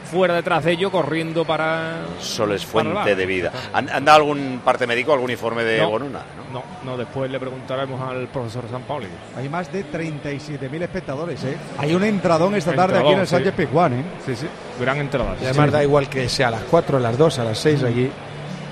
fuera 0.09 0.35
detrás 0.35 0.65
de 0.65 0.73
ellos 0.73 0.91
corriendo 0.91 1.45
para 1.45 1.99
Sol 2.21 2.53
es 2.53 2.65
fuente 2.65 3.15
de 3.15 3.27
vida. 3.27 3.53
¿Han, 3.73 3.88
han 3.88 4.05
dado 4.05 4.19
algún 4.19 4.61
parte 4.65 4.87
médico, 4.87 5.12
algún 5.12 5.31
informe 5.31 5.62
de 5.65 5.79
No. 5.81 5.91
Bonuna? 5.91 6.21
No, 6.53 6.62
no, 6.83 6.97
después 6.97 7.31
le 7.31 7.38
preguntaremos 7.38 8.00
al 8.00 8.27
profesor 8.29 8.65
San 8.71 8.83
Pauli. 8.83 9.07
Hay 9.37 9.49
más 9.49 9.71
de 9.73 9.85
37.000 9.85 10.83
espectadores, 10.83 11.45
¿eh? 11.45 11.57
Hay 11.79 11.95
un 11.95 12.03
entradón 12.05 12.55
esta 12.55 12.73
tarde 12.75 12.97
Entradón, 12.97 13.07
aquí 13.07 13.12
en 13.15 13.21
el 13.21 13.27
sí. 13.27 13.31
Sánchez 13.35 13.55
Pizjuán, 13.55 13.93
¿eh? 13.93 14.05
Sí, 14.25 14.35
sí. 14.35 14.47
Gran 14.81 14.97
entrada. 14.99 15.37
Y 15.41 15.45
además 15.45 15.71
da 15.73 15.83
igual 15.83 16.09
que 16.09 16.29
sea 16.29 16.49
a 16.49 16.53
las 16.53 16.62
4, 16.62 16.97
a 16.97 17.00
las 17.00 17.19
2, 17.19 17.38
a 17.38 17.45
las 17.45 17.59
6 17.59 17.85
aquí. 17.85 18.11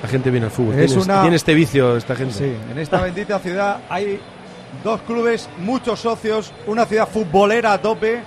La 0.03 0.09
gente 0.09 0.31
viene 0.31 0.47
al 0.47 0.53
fútbol. 0.53 0.79
Es 0.79 0.87
tiene, 0.93 1.03
una- 1.03 1.21
tiene 1.23 1.37
este 1.37 1.55
vicio 1.55 1.97
esta 1.97 2.15
gente. 2.17 2.35
Sí, 2.35 2.57
en 2.73 2.79
esta 2.79 3.01
bendita 3.03 3.39
ciudad 3.39 3.79
hay 3.91 4.21
dos 4.85 5.01
clubes, 5.03 5.49
muchos 5.59 6.01
socios, 6.01 6.53
una 6.67 6.85
ciudad 6.87 7.09
futbolera 7.09 7.73
a 7.75 7.79
tope 7.83 8.21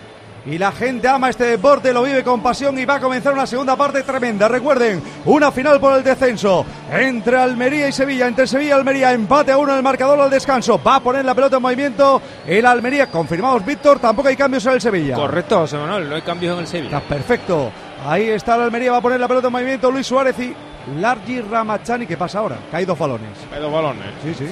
y 0.46 0.58
la 0.58 0.72
gente 0.72 1.08
ama 1.08 1.30
este 1.30 1.46
deporte, 1.46 1.94
lo 1.94 2.04
vive 2.04 2.24
con 2.24 2.42
pasión 2.42 2.78
y 2.80 2.86
va 2.86 2.96
a 2.96 3.00
comenzar 3.00 3.34
una 3.34 3.46
segunda 3.46 3.76
parte 3.76 4.04
tremenda. 4.04 4.48
Recuerden, 4.48 5.02
una 5.26 5.52
final 5.52 5.80
por 5.80 5.98
el 5.98 6.04
descenso 6.04 6.66
entre 6.92 7.38
Almería 7.38 7.88
y 7.88 7.92
Sevilla, 7.92 8.28
entre 8.28 8.48
Sevilla 8.48 8.70
y 8.70 8.74
Almería, 8.74 9.14
empate 9.14 9.52
a 9.52 9.58
uno 9.58 9.72
en 9.72 9.78
el 9.78 9.84
marcador 9.84 10.20
al 10.20 10.30
descanso. 10.30 10.82
Va 10.82 10.96
a 10.96 11.00
poner 11.00 11.26
la 11.26 11.36
pelota 11.36 11.58
en 11.58 11.62
movimiento 11.62 12.22
el 12.48 12.66
Almería. 12.66 13.08
Confirmamos, 13.08 13.66
Víctor, 13.66 14.00
tampoco 14.00 14.30
hay 14.30 14.36
cambios 14.36 14.66
en 14.66 14.74
el 14.74 14.82
Sevilla. 14.82 15.16
Correcto, 15.16 15.60
José 15.60 15.78
Manuel, 15.78 16.10
no 16.10 16.16
hay 16.16 16.22
cambios 16.22 16.54
en 16.54 16.60
el 16.60 16.68
Sevilla. 16.68 16.98
Está 16.98 17.16
perfecto. 17.16 17.72
Ahí 18.08 18.30
está 18.30 18.56
el 18.56 18.62
Almería, 18.62 18.92
va 18.92 18.98
a 18.98 19.02
poner 19.02 19.20
la 19.20 19.28
pelota 19.28 19.48
en 19.48 19.54
movimiento 19.54 19.92
Luis 19.92 20.08
Suárez 20.08 20.38
y 20.40 20.54
Largi 21.00 21.42
Ramachani. 21.42 22.08
¿Qué 22.08 22.18
pasa 22.18 22.40
ahora? 22.40 22.58
Que 22.72 22.78
hay 22.78 22.86
dos 22.86 22.98
balones. 22.98 23.38
Hay 23.54 23.62
dos 23.62 23.72
balones. 23.72 24.06
Sí, 24.24 24.34
sí. 24.34 24.46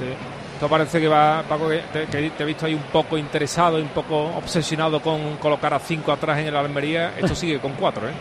Esto 0.58 0.68
parece 0.68 1.00
que 1.00 1.08
va, 1.08 1.44
Paco, 1.48 1.70
que 1.70 1.84
te, 1.94 2.06
que 2.08 2.32
te 2.32 2.42
he 2.42 2.46
visto 2.48 2.66
ahí 2.66 2.74
un 2.74 2.82
poco 2.92 3.16
interesado, 3.16 3.78
un 3.78 3.90
poco 3.90 4.24
obsesionado 4.36 5.00
con 5.00 5.38
colocar 5.38 5.72
a 5.76 5.78
cinco 5.78 6.12
atrás 6.12 6.40
en 6.40 6.48
el 6.48 6.56
Almería. 6.56 7.14
Esto 7.16 7.36
sigue 7.36 7.60
con 7.60 7.74
cuatro, 7.74 8.08
¿eh? 8.08 8.12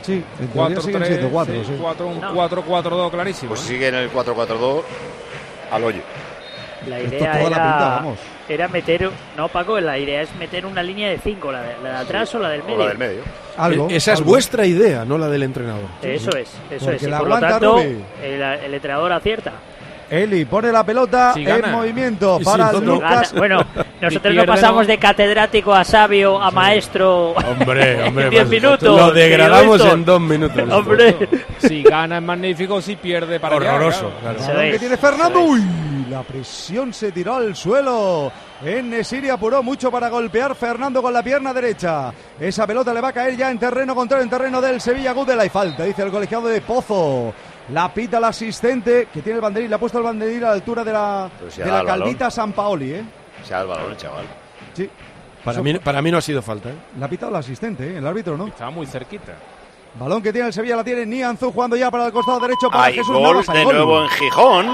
Sí, 0.00 0.14
en 0.14 0.48
teoría 0.48 0.76
4 0.76 0.80
siguen 0.80 0.96
3 1.02 1.08
siendo 1.08 1.28
cuatro, 1.28 1.54
sí. 1.62 1.76
4 1.78 2.06
un 2.06 2.20
4 2.34 2.62
4 2.66 2.96
2 2.96 3.10
clarísimo. 3.12 3.48
Pues 3.50 3.60
¿eh? 3.60 3.68
sigue 3.68 3.88
en 3.88 3.96
el 3.96 4.10
4-4-2 4.10 4.82
al 5.70 5.84
hoyo. 5.84 6.00
La 6.88 6.98
idea 7.00 7.18
toda 7.18 7.34
la 7.34 7.38
era, 7.40 7.48
pinta, 7.50 7.88
vamos. 7.96 8.18
era 8.48 8.68
meter. 8.68 9.10
No, 9.36 9.48
Paco, 9.48 9.78
la 9.78 9.98
idea 9.98 10.22
es 10.22 10.34
meter 10.36 10.64
una 10.64 10.82
línea 10.82 11.10
de 11.10 11.18
cinco, 11.18 11.52
la 11.52 11.60
de, 11.60 11.74
la 11.82 11.90
de 11.90 11.96
atrás 11.98 12.34
o 12.34 12.38
la 12.38 12.48
del 12.48 12.62
O 12.62 12.64
medio. 12.64 12.78
la 12.78 12.86
del 12.88 12.96
medio. 12.98 13.22
Algo, 13.58 13.88
E- 13.90 13.96
Esa 13.96 14.14
es 14.14 14.22
vuestra 14.22 14.64
idea, 14.64 15.04
no 15.04 15.18
la 15.18 15.28
del 15.28 15.42
entrenador. 15.42 15.84
Eso 16.00 16.30
es, 16.30 16.48
eso 16.70 16.84
Porque 16.86 16.96
es. 16.96 17.02
Y 17.02 17.06
la 17.08 17.18
por 17.18 17.28
lo 17.28 17.38
tanto, 17.40 17.78
el 17.78 18.72
entrenador 18.74 19.12
acierta. 19.12 19.52
Eli 20.10 20.44
pone 20.44 20.72
la 20.72 20.84
pelota 20.84 21.32
Si 21.34 21.46
en 21.46 21.70
movimiento 21.70 22.38
Y 22.40 22.44
para. 22.44 22.72
Lucas. 22.72 23.32
Gana- 23.32 23.38
Bueno, 23.38 23.64
nosotros 24.00 24.34
no 24.34 24.44
pasamos 24.44 24.82
no. 24.82 24.86
de 24.88 24.98
catedrático 24.98 25.72
a 25.72 25.84
sabio 25.84 26.42
a 26.42 26.50
maestro. 26.50 27.30
Hombre, 27.30 28.02
hombre, 28.06 28.24
en 28.24 28.30
10 28.30 28.42
pues, 28.42 28.48
minutos. 28.48 28.98
Lo 29.00 29.12
degradamos 29.12 29.80
en 29.84 30.04
dos 30.04 30.20
minutos. 30.20 30.62
Hombre. 30.70 31.16
Si 31.58 31.82
gana 31.82 32.16
es 32.18 32.22
magnífico, 32.22 32.80
si 32.82 32.96
pierde 32.96 33.38
para 33.38 33.56
Horroroso, 33.56 34.10
claro. 34.20 34.60
que 34.70 34.78
tiene 34.78 34.96
Fernando. 34.96 35.40
Uy, 35.40 35.62
la 36.10 36.22
presión 36.22 36.92
se 36.92 37.12
tiró 37.12 37.36
al 37.36 37.54
suelo. 37.54 38.32
En 38.64 38.90
Nesiri 38.90 39.30
apuró 39.30 39.62
mucho 39.62 39.90
para 39.90 40.08
golpear 40.08 40.54
Fernando 40.54 41.00
con 41.00 41.12
la 41.14 41.22
pierna 41.22 41.54
derecha. 41.54 42.12
Esa 42.38 42.66
pelota 42.66 42.92
le 42.92 43.00
va 43.00 43.08
a 43.08 43.12
caer 43.12 43.36
ya 43.36 43.50
en 43.50 43.58
terreno 43.58 43.94
contrario, 43.94 44.24
en 44.24 44.30
terreno 44.30 44.60
del 44.60 44.80
Sevilla 44.80 45.12
Gudela. 45.12 45.46
Y 45.46 45.48
falta, 45.48 45.84
dice 45.84 46.02
el 46.02 46.10
colegiado 46.10 46.48
de 46.48 46.60
Pozo. 46.60 47.32
La 47.72 47.92
pita 47.92 48.18
el 48.18 48.24
asistente 48.24 49.08
que 49.12 49.22
tiene 49.22 49.36
el 49.36 49.42
banderín. 49.42 49.68
Le 49.70 49.76
ha 49.76 49.78
puesto 49.78 49.98
el 49.98 50.04
banderín 50.04 50.42
a 50.44 50.48
la 50.48 50.52
altura 50.54 50.82
de 50.84 50.92
la, 50.92 51.30
si 51.48 51.62
ha 51.62 51.66
de 51.66 51.70
la 51.72 51.84
caldita 51.84 52.30
San 52.30 52.52
Paoli. 52.52 52.92
¿eh? 52.94 53.04
Se 53.44 53.54
da 53.54 53.60
el 53.62 53.68
balón, 53.68 53.90
el 53.92 53.96
chaval. 53.96 54.24
Sí. 54.74 54.90
Para 55.44 55.62
mí, 55.62 55.78
para 55.78 56.02
mí 56.02 56.10
no 56.10 56.18
ha 56.18 56.22
sido 56.22 56.42
falta. 56.42 56.68
¿eh? 56.70 56.74
La 56.98 57.06
ha 57.06 57.08
pitado 57.08 57.30
el 57.30 57.36
asistente, 57.36 57.94
¿eh? 57.94 57.98
el 57.98 58.06
árbitro 58.06 58.36
no. 58.36 58.48
Estaba 58.48 58.70
muy 58.70 58.86
cerquita. 58.86 59.32
Balón 59.98 60.22
que 60.22 60.32
tiene 60.32 60.48
el 60.48 60.52
Sevilla 60.52 60.76
la 60.76 60.84
tiene 60.84 61.04
Nianzú 61.06 61.50
jugando 61.52 61.74
ya 61.76 61.90
para 61.90 62.06
el 62.06 62.12
costado 62.12 62.38
derecho 62.40 62.70
para 62.70 62.84
Hay 62.84 62.94
Jesús 62.94 63.12
gol 63.12 63.22
Navas. 63.22 63.46
De 63.46 63.64
gol. 63.64 63.74
nuevo 63.74 64.02
en 64.02 64.08
Gijón. 64.10 64.66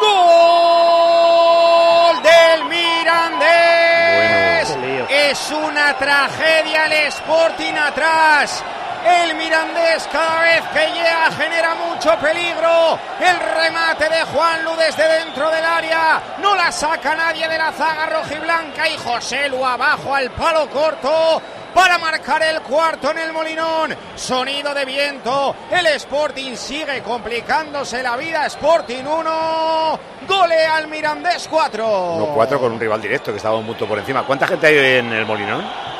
¡Gol 0.00 2.16
del 2.22 2.64
Mirandés! 2.68 4.76
Es 5.08 5.52
una 5.52 5.96
tragedia 5.96 6.86
el 6.86 6.92
Sporting 7.08 7.74
atrás. 7.74 8.64
El 9.04 9.34
Mirandés 9.34 10.08
cada 10.10 10.40
vez 10.42 10.62
que 10.72 10.86
llega 10.92 11.30
genera 11.32 11.74
mucho 11.74 12.16
peligro. 12.18 12.98
El 13.20 13.38
remate 13.38 14.08
de 14.08 14.22
Juan 14.24 14.64
Lu 14.64 14.76
desde 14.76 15.06
dentro 15.18 15.50
del 15.50 15.64
área. 15.64 16.22
No 16.40 16.54
la 16.54 16.70
saca 16.72 17.14
nadie 17.14 17.48
de 17.48 17.58
la 17.58 17.72
zaga 17.72 18.06
rojiblanca 18.06 18.88
y 18.88 18.96
José 18.98 19.48
Lu 19.48 19.64
abajo 19.64 20.14
al 20.14 20.30
palo 20.30 20.68
corto 20.70 21.42
para 21.74 21.98
marcar 21.98 22.42
el 22.42 22.62
cuarto 22.62 23.10
en 23.10 23.18
el 23.18 23.32
Molinón. 23.32 23.94
Sonido 24.14 24.72
de 24.72 24.84
viento. 24.86 25.54
El 25.70 25.86
Sporting 25.88 26.56
sigue 26.56 27.02
complicándose 27.02 28.02
la 28.02 28.16
vida. 28.16 28.46
Sporting 28.46 29.04
1. 29.04 30.00
Gole 30.26 30.66
al 30.66 30.88
Mirandés 30.88 31.46
4. 31.50 32.34
1-4 32.34 32.58
con 32.58 32.72
un 32.72 32.80
rival 32.80 33.02
directo 33.02 33.30
que 33.30 33.36
estaba 33.36 33.58
un 33.58 33.66
punto 33.66 33.86
por 33.86 33.98
encima. 33.98 34.24
¿Cuánta 34.24 34.46
gente 34.46 34.66
hay 34.66 34.98
en 34.98 35.12
el 35.12 35.26
Molinón? 35.26 35.95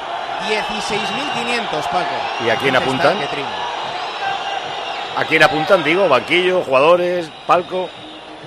16.500, 0.49 1.91
Paco. 1.91 2.17
¿Y 2.45 2.51
a 2.51 2.57
quién 2.57 2.75
¿Dónde 2.75 2.79
apuntan? 2.79 3.17
¿A 5.17 5.25
quién 5.25 5.43
apuntan? 5.43 5.83
Digo, 5.83 6.09
banquillo, 6.09 6.63
jugadores, 6.63 7.31
palco. 7.47 7.89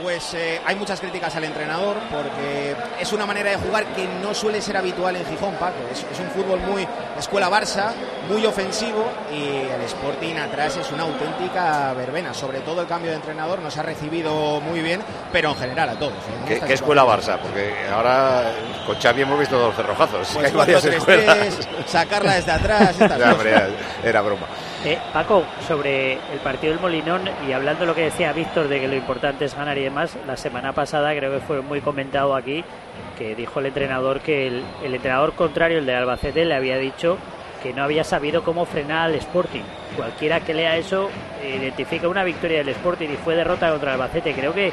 Pues 0.02 0.34
eh, 0.34 0.62
hay 0.66 0.76
muchas 0.78 1.00
críticas 1.02 1.36
al 1.36 1.44
entrenador 1.44 1.98
porque 2.10 2.74
es 3.02 3.12
una 3.12 3.26
manera 3.26 3.50
de 3.52 3.58
jugar 3.58 3.86
que 3.88 4.08
no 4.24 4.34
suele 4.34 4.62
ser 4.62 4.78
habitual 4.78 5.16
en 5.18 5.26
Gijón, 5.26 5.56
Paco. 5.56 5.76
Es, 5.92 6.00
es 6.10 6.20
un 6.20 6.30
fútbol 6.30 6.60
muy 6.62 6.88
escuela 7.18 7.50
Barça, 7.50 7.92
muy 8.30 8.46
ofensivo 8.46 9.06
y 9.30 9.68
el 9.70 9.82
Sporting 9.82 10.36
atrás 10.38 10.78
es 10.78 10.90
una 10.92 11.04
auténtica 11.04 11.94
verbena. 11.94 12.34
Sobre 12.34 12.62
todo 12.62 12.82
el 12.82 12.88
cambio 12.88 13.12
de 13.12 13.18
entrenador 13.18 13.60
nos 13.60 13.78
ha 13.78 13.82
recibido 13.84 14.62
muy 14.62 14.80
bien, 14.82 15.02
pero 15.34 15.50
en 15.50 15.56
general 15.58 15.90
a 15.90 15.94
todos. 16.00 16.14
¿eh? 16.48 16.62
¿Qué, 16.66 16.74
escuela. 16.74 17.04
Barça? 17.04 17.38
Porque 17.38 17.74
ahora 17.94 18.52
con 18.86 18.98
Xavi 19.00 19.22
hemos 19.24 19.38
visto 19.40 19.58
dos 19.60 19.76
cerrojazos. 19.76 20.30
Pues 20.34 20.46
hay 20.46 20.52
varias 20.58 20.86
4-3-3, 20.86 20.94
escuelas. 20.96 21.58
sacarla 21.88 22.36
desde 22.36 22.52
atrás. 22.52 22.90
estas 22.92 23.10
Ya, 23.10 23.16
cosas. 23.18 23.34
hombre, 23.34 23.50
era- 23.52 23.70
era 24.04 24.22
broma. 24.22 24.48
Eh, 24.86 24.98
Paco, 25.12 25.44
sobre 25.68 26.14
el 26.14 26.40
partido 26.42 26.72
del 26.72 26.82
Molinón 26.82 27.24
y 27.48 27.52
hablando 27.52 27.82
de 27.82 27.88
lo 27.88 27.96
que 27.96 28.04
decía 28.04 28.32
Víctor 28.32 28.70
de 28.70 28.80
que 28.80 28.88
lo 28.88 28.96
importante 28.96 29.44
es 29.44 29.54
ganar 29.54 29.78
y 29.78 29.84
demás, 29.84 30.18
la 30.26 30.38
semana 30.38 30.72
pasada 30.72 31.14
creo 31.14 31.34
que 31.34 31.46
fue 31.46 31.62
muy 31.62 31.82
comentado 31.82 32.34
aquí 32.34 32.64
que 33.18 33.36
dijo 33.36 33.60
el 33.60 33.66
entrenador 33.66 34.22
que 34.22 34.48
el, 34.48 34.64
el 34.82 34.96
entrenador 34.96 35.34
contrario, 35.34 35.80
el 35.80 35.86
de 35.86 35.96
Albacete, 35.96 36.46
le 36.46 36.56
había 36.56 36.78
dicho 36.78 37.18
que 37.62 37.74
no 37.74 37.84
había 37.84 38.06
sabido 38.06 38.42
cómo 38.44 38.66
frenar 38.66 39.10
al 39.10 39.16
Sporting. 39.16 39.64
Cualquiera 39.98 40.40
que 40.40 40.54
lea 40.54 40.78
eso 40.78 41.10
identifica 41.44 42.08
una 42.08 42.24
victoria 42.24 42.60
del 42.60 42.70
Sporting 42.70 43.10
y 43.10 43.18
fue 43.18 43.36
derrota 43.36 43.70
contra 43.70 43.94
Albacete. 43.94 44.34
Creo 44.34 44.54
que 44.54 44.72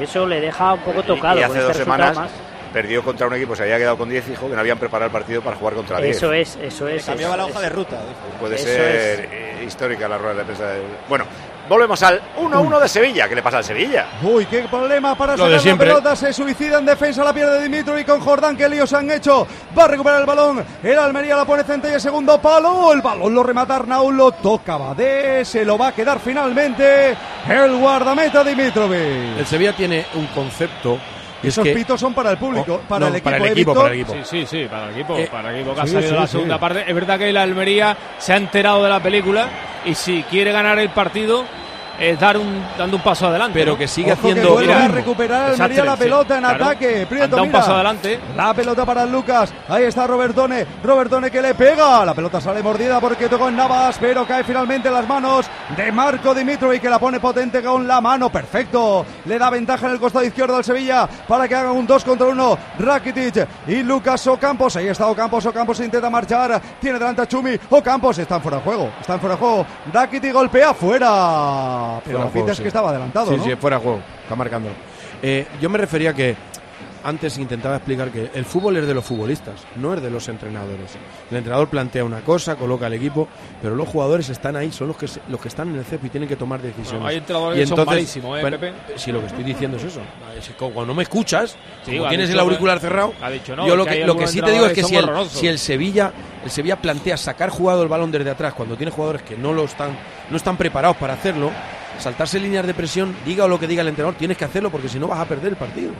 eso 0.00 0.26
le 0.26 0.40
deja 0.40 0.72
un 0.72 0.80
poco 0.80 1.02
tocado. 1.02 1.38
y 1.38 1.42
con 1.42 1.50
hace 1.50 1.60
dos 1.60 1.76
resultado 1.76 2.14
semanas 2.14 2.16
más. 2.16 2.53
Perdió 2.74 3.02
contra 3.04 3.26
un 3.28 3.34
equipo, 3.34 3.54
se 3.56 3.62
había 3.62 3.78
quedado 3.78 3.96
con 3.96 4.08
10 4.10 4.28
hijos 4.30 4.48
que 4.50 4.54
no 4.54 4.60
habían 4.60 4.78
preparado 4.78 5.06
el 5.06 5.12
partido 5.12 5.40
para 5.40 5.56
jugar 5.56 5.74
contra 5.74 5.98
10. 6.00 6.16
Eso 6.16 6.32
es, 6.32 6.58
eso 6.60 6.88
es. 6.88 7.04
Cambiaba 7.06 7.36
la 7.36 7.44
hoja 7.46 7.54
es. 7.54 7.62
de 7.62 7.68
ruta. 7.70 7.96
dijo. 8.00 8.40
Puede 8.40 8.56
Eso 8.56 8.64
ser 8.64 9.28
eh, 9.32 9.62
histórica 9.64 10.08
la 10.08 10.18
rueda 10.18 10.34
de 10.34 10.44
prensa. 10.44 10.66
del- 10.66 10.82
Bueno, 11.08 11.24
volvemos 11.68 12.02
al 12.02 12.20
1-1 12.36 12.80
de 12.80 12.88
Sevilla. 12.88 13.28
¿Qué 13.28 13.36
le 13.36 13.42
pasa 13.42 13.58
al 13.58 13.64
Sevilla? 13.64 14.08
Uy, 14.24 14.44
qué 14.46 14.62
problema 14.68 15.14
para 15.16 15.32
Lo 15.34 15.38
sacar 15.44 15.50
de 15.50 15.56
la 15.56 15.62
siempre. 15.62 15.86
pelota. 15.86 16.16
Se 16.16 16.32
suicida 16.32 16.78
en 16.80 16.86
defensa, 16.86 17.22
la 17.22 17.32
pierde 17.32 17.62
Dimitro 17.62 17.96
y 17.96 18.04
con 18.04 18.18
Jordán. 18.18 18.56
Qué 18.56 18.68
líos 18.68 18.92
han 18.92 19.08
hecho. 19.08 19.46
Va 19.78 19.84
a 19.84 19.88
recuperar 19.88 20.20
el 20.20 20.26
balón. 20.26 20.64
El 20.82 20.98
Almería 20.98 21.36
la 21.36 21.44
pone 21.44 21.62
Centella, 21.62 22.00
segundo 22.00 22.40
palo. 22.42 22.92
El 22.92 23.02
balón 23.02 23.32
lo 23.32 23.44
remata 23.44 23.76
Arnaud, 23.76 24.12
lo 24.12 24.32
toca 24.32 24.76
Badé. 24.76 25.44
Se 25.44 25.64
lo 25.64 25.78
va 25.78 25.88
a 25.88 25.92
quedar 25.92 26.18
finalmente 26.18 27.16
el 27.48 27.76
guardameta 27.78 28.42
Dimitrovic. 28.42 29.38
El 29.38 29.46
Sevilla 29.46 29.74
tiene 29.76 30.06
un 30.14 30.26
concepto. 30.26 30.98
Y 31.44 31.48
es 31.48 31.54
Esos 31.54 31.64
que 31.64 31.72
pitos 31.74 32.00
son 32.00 32.14
para 32.14 32.30
el 32.30 32.38
público, 32.38 32.80
Oh, 32.84 32.88
para, 32.88 33.06
no, 33.06 33.06
el 33.08 33.16
equipo, 33.16 33.24
para 33.30 33.36
el 33.36 33.44
¿eh, 33.44 33.52
equipo, 33.52 33.74
para 33.74 33.88
el 33.88 33.94
equipo. 34.00 34.12
Sí, 34.14 34.20
sí, 34.24 34.46
sí, 34.46 34.66
para 34.70 34.84
el 34.88 34.94
equipo, 34.94 35.16
Eh, 35.18 35.28
para 35.30 35.50
el 35.50 35.56
equipo 35.56 35.74
que 35.74 35.80
ha 35.80 35.86
salido 35.86 36.10
sí, 36.10 36.14
la 36.16 36.26
sí. 36.26 36.32
segunda 36.32 36.58
parte. 36.58 36.84
Es 36.86 36.94
verdad 36.94 37.18
que 37.18 37.32
la 37.32 37.42
Almería 37.42 37.96
se 38.18 38.32
ha 38.32 38.36
enterado 38.36 38.82
de 38.82 38.88
la 38.90 39.00
película 39.00 39.48
y 39.84 39.94
si 39.94 40.22
quiere 40.24 40.52
ganar 40.52 40.78
el 40.78 40.88
partido 40.90 41.44
es 41.98 42.18
dar 42.18 42.36
un, 42.36 42.64
dando 42.76 42.96
un 42.96 43.02
paso 43.02 43.26
adelante. 43.26 43.58
pero 43.58 43.72
¿no? 43.72 43.78
que 43.78 43.86
sigue 43.88 44.12
Ojo 44.12 44.22
que 44.22 44.30
haciendo. 44.32 44.56
Mira, 44.58 44.84
a 44.84 44.88
recuperar 44.88 45.50
Almería 45.52 45.84
la 45.84 45.92
sí, 45.96 46.02
pelota 46.02 46.34
en 46.36 46.40
claro. 46.44 46.64
ataque. 46.64 47.06
Prieto, 47.08 47.28
dado 47.28 47.42
un 47.42 47.48
mira. 47.48 47.60
paso 47.60 47.74
adelante. 47.74 48.20
La 48.36 48.54
pelota 48.54 48.84
para 48.84 49.06
Lucas. 49.06 49.52
Ahí 49.68 49.84
está 49.84 50.06
Robertone. 50.06 50.66
Robertone 50.82 51.30
que 51.30 51.40
le 51.42 51.54
pega. 51.54 52.04
La 52.04 52.14
pelota 52.14 52.40
sale 52.40 52.62
mordida 52.62 53.00
porque 53.00 53.28
tocó 53.28 53.48
en 53.48 53.56
Navas, 53.56 53.96
pero 54.00 54.26
cae 54.26 54.44
finalmente 54.44 54.88
en 54.88 54.94
las 54.94 55.06
manos 55.06 55.46
de 55.76 55.92
Marco 55.92 56.34
Dimitrovic 56.34 56.82
que 56.82 56.90
la 56.90 56.98
pone 56.98 57.20
potente 57.20 57.62
con 57.62 57.86
la 57.86 58.00
mano. 58.00 58.30
Perfecto. 58.30 59.04
Le 59.26 59.38
da 59.38 59.50
ventaja 59.50 59.86
en 59.86 59.92
el 59.92 60.00
costado 60.00 60.24
izquierdo 60.24 60.56
al 60.56 60.64
Sevilla 60.64 61.08
para 61.28 61.46
que 61.48 61.54
haga 61.54 61.72
un 61.72 61.86
2 61.86 62.04
contra 62.04 62.26
1. 62.26 62.58
Rakitic 62.80 63.46
y 63.68 63.82
Lucas 63.82 64.26
Ocampos. 64.26 64.76
Ahí 64.76 64.88
está 64.88 65.06
Ocampos. 65.06 65.46
Ocampos 65.46 65.80
intenta 65.80 66.10
marchar. 66.10 66.60
Tiene 66.80 66.98
delante 66.98 67.22
a 67.22 67.26
Chumi. 67.28 67.56
Ocampos 67.70 68.18
están 68.18 68.40
fuera 68.42 68.58
de 68.58 68.64
juego. 68.64 68.90
Están 69.00 69.20
fuera 69.20 69.34
de 69.36 69.40
juego. 69.40 69.66
Rakitic 69.92 70.32
golpea 70.32 70.74
fuera. 70.74 71.83
Pero 72.04 72.18
Fuera 72.18 72.24
la 72.26 72.30
pinta 72.32 72.52
es 72.52 72.60
que 72.60 72.68
estaba 72.68 72.90
adelantado, 72.90 73.30
Sí, 73.30 73.36
¿no? 73.36 73.44
sí, 73.44 73.54
fuera 73.56 73.78
juego. 73.78 74.00
Está 74.22 74.34
marcando. 74.36 74.70
Eh, 75.22 75.46
yo 75.60 75.68
me 75.70 75.78
refería 75.78 76.12
que 76.12 76.36
antes 77.04 77.38
intentaba 77.38 77.76
explicar 77.76 78.10
que 78.10 78.30
el 78.34 78.44
fútbol 78.44 78.78
es 78.78 78.86
de 78.86 78.94
los 78.94 79.04
futbolistas, 79.04 79.60
no 79.76 79.94
es 79.94 80.02
de 80.02 80.10
los 80.10 80.26
entrenadores. 80.28 80.92
El 81.30 81.36
entrenador 81.36 81.68
plantea 81.68 82.04
una 82.04 82.20
cosa, 82.20 82.56
coloca 82.56 82.86
al 82.86 82.94
equipo, 82.94 83.28
pero 83.62 83.76
los 83.76 83.86
jugadores 83.86 84.28
están 84.30 84.56
ahí, 84.56 84.72
son 84.72 84.88
los 84.88 84.96
que 84.96 85.06
los 85.28 85.40
que 85.40 85.48
están 85.48 85.68
en 85.68 85.76
el 85.76 85.84
CEP 85.84 86.04
y 86.06 86.08
tienen 86.08 86.28
que 86.28 86.36
tomar 86.36 86.60
decisiones. 86.60 86.92
Bueno, 86.92 87.06
hay 87.06 87.16
entrenadores 87.16 87.58
Y 87.58 87.60
que 87.60 87.66
son 87.76 87.86
malísimos, 87.86 88.38
¿eh, 88.38 88.40
bueno, 88.40 88.58
Pepe? 88.58 88.74
Sí, 88.96 89.12
lo 89.12 89.20
que 89.20 89.26
estoy 89.26 89.44
diciendo 89.44 89.76
es 89.76 89.84
eso. 89.84 90.00
Cuando 90.58 90.86
no 90.86 90.94
me 90.94 91.02
escuchas, 91.02 91.56
Sí, 91.84 91.96
como 91.96 92.08
tienes 92.08 92.28
dicho 92.28 92.40
el 92.40 92.46
auricular 92.46 92.80
cerrado, 92.80 93.12
ha 93.20 93.30
dicho 93.30 93.54
no, 93.54 93.66
yo 93.66 93.76
lo 93.76 93.84
que 93.84 94.06
lo 94.06 94.16
que 94.16 94.26
sí 94.26 94.40
te 94.40 94.50
digo 94.50 94.66
es 94.66 94.72
que 94.72 94.82
si 94.82 94.96
el, 94.96 95.08
si 95.28 95.46
el 95.46 95.58
Sevilla 95.58 96.12
el 96.44 96.50
Sevilla 96.50 96.76
plantea 96.76 97.16
sacar 97.16 97.50
jugado 97.50 97.82
el 97.82 97.88
balón 97.88 98.10
desde 98.10 98.30
atrás 98.30 98.54
cuando 98.54 98.76
tiene 98.76 98.90
jugadores 98.90 99.22
que 99.22 99.36
no 99.36 99.52
lo 99.52 99.64
están 99.64 99.96
no 100.30 100.36
están 100.36 100.56
preparados 100.56 100.96
para 100.96 101.14
hacerlo 101.14 101.50
saltarse 101.98 102.40
líneas 102.40 102.66
de 102.66 102.74
presión 102.74 103.14
diga 103.24 103.46
lo 103.46 103.58
que 103.58 103.66
diga 103.66 103.82
el 103.82 103.88
entrenador 103.88 104.18
tienes 104.18 104.36
que 104.36 104.44
hacerlo 104.44 104.70
porque 104.70 104.88
si 104.88 104.98
no 104.98 105.08
vas 105.08 105.20
a 105.20 105.24
perder 105.24 105.48
el 105.48 105.56
partido 105.56 105.92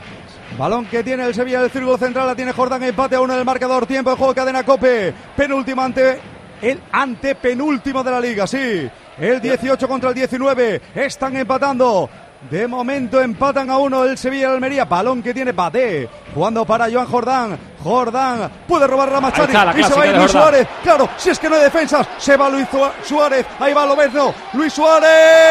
Balón 0.57 0.85
que 0.85 1.03
tiene 1.03 1.25
el 1.25 1.35
Sevilla 1.35 1.61
del 1.61 1.69
círculo 1.69 1.97
central, 1.97 2.27
la 2.27 2.35
tiene 2.35 2.53
Jordán, 2.53 2.81
empate 2.81 3.15
a 3.15 3.21
uno 3.21 3.33
en 3.33 3.39
el 3.39 3.45
marcador, 3.45 3.85
tiempo 3.85 4.11
de 4.11 4.15
juego, 4.15 4.33
cadena 4.33 4.63
Cope, 4.63 5.13
penúltimo 5.35 5.81
ante 5.81 6.17
el 6.61 6.79
antepenúltimo 6.93 8.01
de 8.03 8.11
la 8.11 8.21
liga, 8.21 8.47
sí, 8.47 8.89
el 9.19 9.41
18 9.41 9.87
contra 9.87 10.09
el 10.09 10.15
19, 10.15 10.81
están 10.95 11.35
empatando. 11.35 12.09
De 12.49 12.67
momento 12.67 13.19
empatan 13.21 13.69
a 13.69 13.77
uno 13.77 14.03
el 14.03 14.17
Sevilla 14.17 14.41
y 14.43 14.45
el 14.45 14.51
Almería. 14.55 14.85
Balón 14.85 15.23
que 15.23 15.33
tiene 15.33 15.51
Badé. 15.51 16.07
Jugando 16.33 16.65
para 16.65 16.91
Joan 16.91 17.07
Jordán. 17.07 17.57
Jordán 17.83 18.51
puede 18.67 18.87
robar 18.87 19.11
la 19.11 19.21
Machari. 19.21 19.51
Y 19.79 19.83
se 19.83 19.93
va 19.93 20.03
a 20.03 20.05
Luis. 20.17 20.31
Suárez. 20.31 20.67
Claro, 20.83 21.09
si 21.17 21.29
es 21.29 21.39
que 21.39 21.49
no 21.49 21.55
hay 21.55 21.63
defensas. 21.63 22.07
Se 22.17 22.37
va 22.37 22.49
Luis 22.49 22.67
Su- 22.69 22.91
Suárez. 23.07 23.45
Ahí 23.59 23.73
va 23.73 23.85
Loberno. 23.85 24.33
Luis 24.53 24.73
Suárez. 24.73 25.09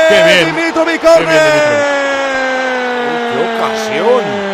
Qué 0.08 0.22
bien. 0.22 0.54
Dimitrovic 0.56 1.00
Qué 1.00 1.08
bien, 4.00 4.53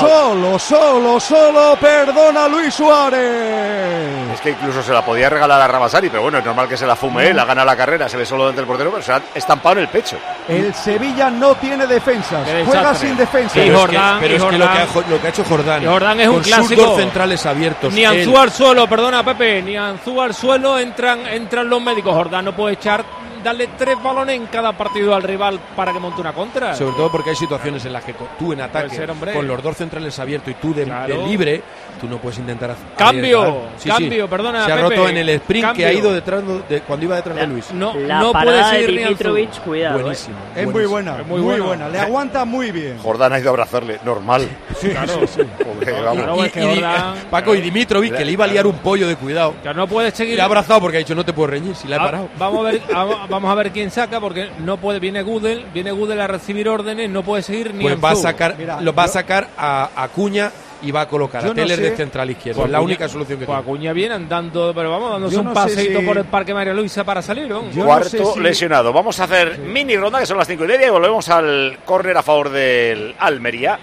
Solo, 0.00 0.58
solo, 0.58 1.20
solo 1.20 1.76
perdona 1.80 2.48
Luis 2.48 2.74
Suárez. 2.74 4.32
Es 4.34 4.40
que 4.40 4.50
incluso 4.50 4.82
se 4.82 4.92
la 4.92 5.04
podía 5.04 5.28
regalar 5.28 5.60
a 5.60 5.68
Rabasari, 5.68 6.08
pero 6.08 6.22
bueno, 6.22 6.38
es 6.38 6.44
normal 6.44 6.68
que 6.68 6.76
se 6.76 6.86
la 6.86 6.96
fume 6.96 7.28
él, 7.28 7.36
la 7.36 7.44
gana 7.44 7.64
la 7.64 7.76
carrera, 7.76 8.08
se 8.08 8.16
ve 8.16 8.24
solo 8.24 8.44
delante 8.44 8.60
del 8.60 8.66
portero, 8.68 8.90
pero 8.90 9.02
se 9.02 9.12
ha 9.12 9.22
estampado 9.34 9.74
en 9.76 9.82
el 9.82 9.88
pecho. 9.88 10.16
El 10.48 10.74
Sevilla 10.74 11.30
no 11.30 11.54
tiene 11.56 11.86
defensas, 11.86 12.46
juega 12.64 12.94
sin 12.94 13.16
defensa. 13.16 13.54
Pero, 13.54 13.84
es 13.84 13.90
que, 13.90 13.98
pero 14.20 14.36
es 14.36 14.44
que 14.44 14.58
lo, 14.58 14.66
que 14.66 14.78
ha, 14.78 15.10
lo 15.10 15.20
que 15.20 15.26
ha 15.26 15.30
hecho 15.30 15.44
Jordán, 15.44 15.84
Jordán 15.84 16.20
es 16.20 16.28
un 16.28 16.34
con 16.34 16.42
clásico. 16.42 16.80
sus 16.80 16.90
dos 16.90 16.96
centrales 16.98 17.46
abiertos. 17.46 17.92
Ni 17.92 18.04
Anzú 18.04 18.36
al 18.36 18.50
suelo, 18.50 18.88
perdona 18.88 19.22
Pepe, 19.24 19.62
ni 19.62 19.76
Anzú 19.76 20.20
al 20.20 20.34
suelo 20.34 20.78
entran, 20.78 21.26
entran 21.26 21.68
los 21.68 21.82
médicos. 21.82 22.14
Jordán 22.14 22.44
no 22.44 22.52
puede 22.54 22.74
echar, 22.74 23.04
darle 23.42 23.68
tres 23.78 24.00
balones 24.02 24.36
en 24.36 24.46
cada 24.46 24.72
partido 24.72 25.14
al 25.14 25.22
rival 25.22 25.58
para 25.76 25.92
que 25.92 25.98
monte 25.98 26.20
una 26.20 26.32
contra. 26.32 26.74
Sobre 26.74 26.94
todo 26.96 27.10
porque 27.10 27.30
hay 27.30 27.36
situaciones 27.36 27.84
en 27.84 27.92
las 27.92 28.04
que 28.04 28.14
tú 28.38 28.52
en 28.52 28.60
ataque, 28.60 28.96
ser, 28.96 29.10
con 29.32 29.46
los 29.46 29.62
dos 29.62 29.76
centrales 29.76 30.18
abiertos 30.18 30.50
y 30.52 30.54
tú 30.54 30.74
de, 30.74 30.84
Claro. 30.84 31.14
de 31.22 31.26
libre, 31.26 31.62
tú 32.00 32.08
no 32.08 32.18
puedes 32.18 32.38
intentar 32.38 32.70
hacer. 32.70 32.84
Cambio, 32.96 33.40
arriesgar. 33.42 33.62
Sí, 33.76 33.82
sí. 33.82 33.88
cambio, 33.88 34.28
perdona, 34.28 34.64
Se 34.66 34.72
ha 34.72 34.76
Pepe, 34.76 34.88
roto 34.96 35.08
en 35.08 35.16
el 35.16 35.28
sprint 35.30 35.64
cambio. 35.66 35.86
que 35.86 35.90
ha 35.90 35.92
ido 35.92 36.12
detrás 36.12 36.42
de, 36.68 36.80
cuando 36.80 37.06
iba 37.06 37.16
detrás 37.16 37.36
de 37.36 37.46
Luis. 37.46 37.72
No, 37.72 37.94
La 37.94 38.20
no 38.20 38.32
puede 38.32 38.56
de 38.58 38.64
seguir 38.64 38.90
ni. 38.90 38.98
Dimitrovic, 39.04 39.50
cuidado. 39.62 39.98
eh. 39.98 40.02
Buenísimo. 40.02 40.36
Es 40.56 40.68
muy 40.68 40.86
buena, 40.86 41.18
Es 41.20 41.26
muy, 41.26 41.40
muy 41.40 41.50
buena. 41.60 41.64
buena. 41.66 41.88
Le 41.88 41.98
aguanta 42.00 42.44
muy 42.44 42.70
bien. 42.70 42.98
Jordán 42.98 43.32
ha 43.32 43.38
ido 43.38 43.48
a 43.48 43.50
abrazarle, 43.50 43.98
normal. 44.04 44.48
Claro, 44.80 45.12
Joder, 45.14 46.04
vamos. 46.04 46.16
Claro, 46.24 46.36
Y- 46.36 46.46
es 46.46 46.52
que 46.52 46.60
y- 46.60 46.66
Jordán- 46.80 47.14
Paco 47.30 47.54
y 47.54 47.60
Dimitrovic, 47.60 48.16
que 48.16 48.24
le 48.24 48.32
iba 48.32 48.44
a 48.44 48.48
liar 48.48 48.66
un 48.66 48.76
pollo 48.78 49.06
de 49.08 49.16
cuidado. 49.16 49.54
Ya 49.64 49.72
no 49.72 49.86
puede 49.86 50.10
seguir. 50.10 50.36
Le 50.36 50.42
ha 50.42 50.46
abrazado 50.46 50.80
porque 50.80 50.96
ha 50.96 51.00
dicho 51.00 51.14
no 51.14 51.24
te 51.24 51.32
puedo 51.32 51.48
reñir, 51.48 51.74
si 51.74 51.88
la 51.88 51.96
he 51.96 51.98
Ah, 52.00 52.02
parado. 52.04 52.28
Vamos 52.38 52.66
a 52.66 52.70
ver, 52.70 52.82
a- 52.94 53.26
vamos 53.32 53.50
a 53.50 53.54
ver 53.54 53.70
quién 53.72 53.90
saca 53.90 54.20
porque 54.20 54.50
no 54.60 54.76
puede. 54.76 55.00
Viene 55.00 55.22
Gudel, 55.22 55.66
viene 55.74 55.90
Gudel 55.92 56.20
a 56.20 56.26
recibir 56.26 56.68
órdenes, 56.68 57.10
no 57.10 57.22
puede 57.22 57.42
seguir 57.42 57.74
ni 57.74 57.82
Pues 57.82 57.96
va 58.02 58.10
a 58.12 58.16
sacar, 58.16 58.54
Mira, 58.58 58.80
lo 58.80 58.94
va 58.94 59.04
a 59.04 59.08
sacar 59.08 59.48
a 59.58 59.90
Acuña 59.96 60.50
y 60.84 60.90
va 60.90 61.02
a 61.02 61.08
colocar 61.08 61.44
a 61.44 61.46
no 61.48 61.54
Teller 61.54 61.76
sé- 61.76 61.90
de 61.90 61.96
central 61.96 62.28
izquierdo. 62.30 62.60
Pues 62.60 62.66
es 62.66 62.72
la 62.72 62.78
Acuña- 62.78 62.84
única 62.86 63.08
solución 63.08 63.38
que 63.38 63.46
Pues 63.46 63.56
tiene. 63.56 63.70
Acuña 63.70 63.92
viene 63.92 64.14
andando, 64.14 64.72
pero 64.74 64.90
vamos, 64.90 65.12
dándose 65.12 65.34
Yo 65.34 65.40
un 65.42 65.46
no 65.54 65.68
si- 65.68 66.06
por 66.06 66.18
el 66.18 66.24
Parque 66.24 66.52
María 66.54 66.74
Luisa 66.74 67.04
para 67.04 67.22
salir. 67.22 67.48
¿no? 67.48 67.62
Cuarto 67.84 68.08
sé 68.08 68.24
si- 68.34 68.40
lesionado. 68.40 68.92
Vamos 68.92 69.18
a 69.20 69.24
hacer 69.24 69.58
mini 69.58 69.96
ronda, 69.96 70.18
que 70.20 70.26
son 70.26 70.38
las 70.38 70.48
cinco 70.48 70.64
y 70.64 70.68
media, 70.68 70.88
y 70.88 70.90
volvemos 70.90 71.28
al 71.28 71.78
córner 71.84 72.16
a 72.16 72.22
favor 72.22 72.50
del 72.50 73.14
Almería. 73.18 73.78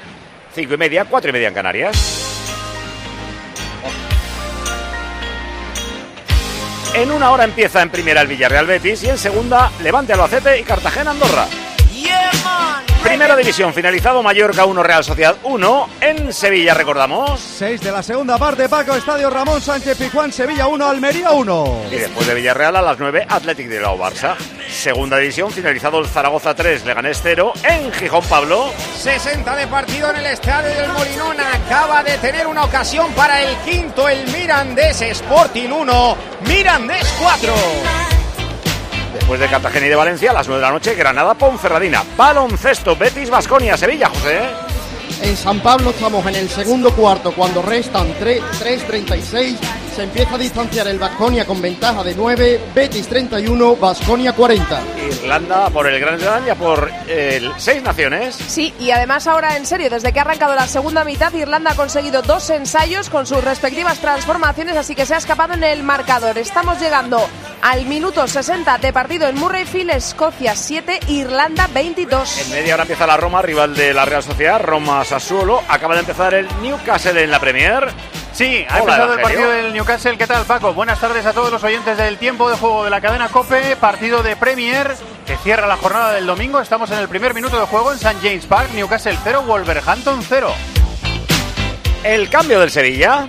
Cinco 0.53 0.73
y 0.73 0.77
media, 0.77 1.05
cuatro 1.05 1.29
y 1.29 1.33
media 1.33 1.47
en 1.47 1.53
Canarias. 1.53 2.28
En 6.93 7.11
una 7.11 7.31
hora 7.31 7.43
empieza 7.43 7.81
en 7.81 7.89
primera 7.89 8.21
el 8.21 8.27
Villarreal 8.27 8.65
Betis 8.65 9.03
y 9.03 9.09
en 9.09 9.17
segunda 9.17 9.71
Levante 9.81 10.13
Albacete 10.13 10.59
y 10.59 10.63
Cartagena 10.63 11.11
Andorra. 11.11 11.47
Primera 13.03 13.35
división, 13.35 13.73
finalizado 13.73 14.21
Mallorca 14.21 14.65
1, 14.65 14.83
Real 14.83 15.03
Sociedad 15.03 15.35
1. 15.43 15.89
En 16.01 16.31
Sevilla, 16.31 16.73
recordamos. 16.73 17.39
6 17.39 17.81
de 17.81 17.91
la 17.91 18.03
segunda 18.03 18.37
parte, 18.37 18.69
Paco, 18.69 18.95
Estadio 18.95 19.29
Ramón 19.29 19.61
Sánchez 19.61 19.97
Pijuán, 19.97 20.31
Sevilla 20.31 20.67
1, 20.67 20.85
Almería 20.85 21.31
1. 21.31 21.81
Y 21.91 21.95
después 21.95 22.27
de 22.27 22.33
Villarreal 22.35 22.75
a 22.75 22.81
las 22.81 22.99
9, 22.99 23.25
Athletic 23.27 23.67
de 23.67 23.77
Bilbao 23.77 23.97
Barça. 23.97 24.35
Segunda 24.69 25.17
división, 25.17 25.51
finalizado 25.51 25.99
el 25.99 26.07
Zaragoza 26.07 26.53
3, 26.53 26.85
Leganés 26.85 27.19
0. 27.23 27.53
En 27.63 27.91
Gijón, 27.93 28.23
Pablo. 28.29 28.71
60 28.97 29.55
de 29.55 29.67
partido 29.67 30.11
en 30.11 30.17
el 30.17 30.25
estadio 30.27 30.69
del 30.69 30.91
Molinón. 30.91 31.37
Acaba 31.39 32.03
de 32.03 32.17
tener 32.17 32.47
una 32.47 32.65
ocasión 32.65 33.11
para 33.13 33.41
el 33.41 33.55
quinto, 33.59 34.07
el 34.07 34.27
Mirandés 34.31 35.01
Sporting 35.01 35.69
1, 35.69 36.17
Mirandés 36.47 37.15
4. 37.19 38.18
Después 39.13 39.39
de 39.39 39.47
Cartagena 39.47 39.87
y 39.87 39.89
de 39.89 39.95
Valencia, 39.95 40.31
a 40.31 40.33
las 40.33 40.47
9 40.47 40.61
de 40.61 40.67
la 40.67 40.73
noche, 40.73 40.95
Granada, 40.95 41.33
Ponferradina. 41.33 42.03
Baloncesto, 42.15 42.95
Betis, 42.95 43.29
Basconia, 43.29 43.75
Sevilla, 43.75 44.09
José. 44.09 44.39
En 45.23 45.35
San 45.35 45.59
Pablo 45.59 45.89
estamos 45.89 46.25
en 46.27 46.35
el 46.35 46.49
segundo 46.49 46.93
cuarto, 46.93 47.33
cuando 47.33 47.61
restan 47.61 48.13
3 48.19 48.41
3.36. 48.41 49.57
Se 49.95 50.03
empieza 50.03 50.35
a 50.35 50.37
distanciar 50.37 50.87
el 50.87 50.99
Vasconia 50.99 51.45
con 51.45 51.61
ventaja 51.61 52.03
de 52.03 52.15
9, 52.15 52.61
Betis 52.73 53.07
31, 53.07 53.75
Vasconia 53.75 54.33
40. 54.33 54.98
Irlanda 55.09 55.69
por 55.69 55.87
el 55.87 55.99
Gran 55.99 56.19
Slam 56.19 56.47
y 56.47 56.49
a 56.49 56.55
por 56.55 56.91
el 57.07 57.51
Seis 57.57 57.83
Naciones. 57.83 58.35
Sí, 58.35 58.73
y 58.79 58.91
además 58.91 59.27
ahora 59.27 59.57
en 59.57 59.65
serio, 59.65 59.89
desde 59.89 60.13
que 60.13 60.19
ha 60.19 60.23
arrancado 60.23 60.55
la 60.55 60.67
segunda 60.67 61.03
mitad, 61.03 61.33
Irlanda 61.33 61.71
ha 61.71 61.75
conseguido 61.75 62.21
dos 62.21 62.49
ensayos 62.49 63.09
con 63.09 63.25
sus 63.25 63.43
respectivas 63.43 63.99
transformaciones, 63.99 64.77
así 64.77 64.95
que 64.95 65.05
se 65.05 65.15
ha 65.15 65.17
escapado 65.17 65.53
en 65.53 65.63
el 65.63 65.83
marcador. 65.83 66.37
Estamos 66.37 66.79
llegando 66.79 67.27
al 67.61 67.85
minuto 67.85 68.27
60 68.27 68.77
de 68.77 68.93
partido 68.93 69.27
en 69.27 69.35
Murrayfield, 69.35 69.91
Escocia 69.91 70.55
7, 70.55 70.99
Irlanda 71.07 71.67
22. 71.73 72.45
En 72.45 72.51
media 72.51 72.75
hora 72.75 72.83
empieza 72.83 73.07
la 73.07 73.17
Roma, 73.17 73.41
rival 73.41 73.75
de 73.75 73.93
la 73.93 74.05
Real 74.05 74.23
Sociedad, 74.23 74.61
Roma 74.61 75.03
Sassuolo. 75.03 75.61
Acaba 75.67 75.95
de 75.95 76.01
empezar 76.01 76.33
el 76.33 76.47
Newcastle 76.61 77.23
en 77.23 77.31
la 77.31 77.39
Premier. 77.39 77.89
Sí, 78.39 78.65
ha 78.69 78.81
Hola, 78.81 78.93
empezado 78.93 79.13
el 79.15 79.21
partido 79.21 79.51
del 79.51 79.73
Newcastle. 79.73 80.17
¿Qué 80.17 80.25
tal, 80.25 80.45
Paco? 80.45 80.73
Buenas 80.73 80.97
tardes 80.97 81.25
a 81.25 81.33
todos 81.33 81.51
los 81.51 81.61
oyentes 81.61 81.97
del 81.97 82.17
tiempo 82.17 82.49
de 82.49 82.55
juego 82.55 82.85
de 82.85 82.89
la 82.89 83.01
cadena 83.01 83.27
Cope. 83.27 83.75
Partido 83.75 84.23
de 84.23 84.37
Premier 84.37 84.95
que 85.25 85.35
cierra 85.35 85.67
la 85.67 85.75
jornada 85.75 86.13
del 86.13 86.25
domingo. 86.25 86.61
Estamos 86.61 86.89
en 86.91 86.99
el 86.99 87.09
primer 87.09 87.33
minuto 87.33 87.59
de 87.59 87.65
juego 87.65 87.91
en 87.91 87.97
St. 87.97 88.15
James 88.21 88.45
Park. 88.45 88.69
Newcastle 88.73 89.17
0, 89.21 89.43
Wolverhampton 89.45 90.21
0. 90.23 90.53
El 92.05 92.29
cambio 92.29 92.61
del 92.61 92.69
Sevilla. 92.69 93.27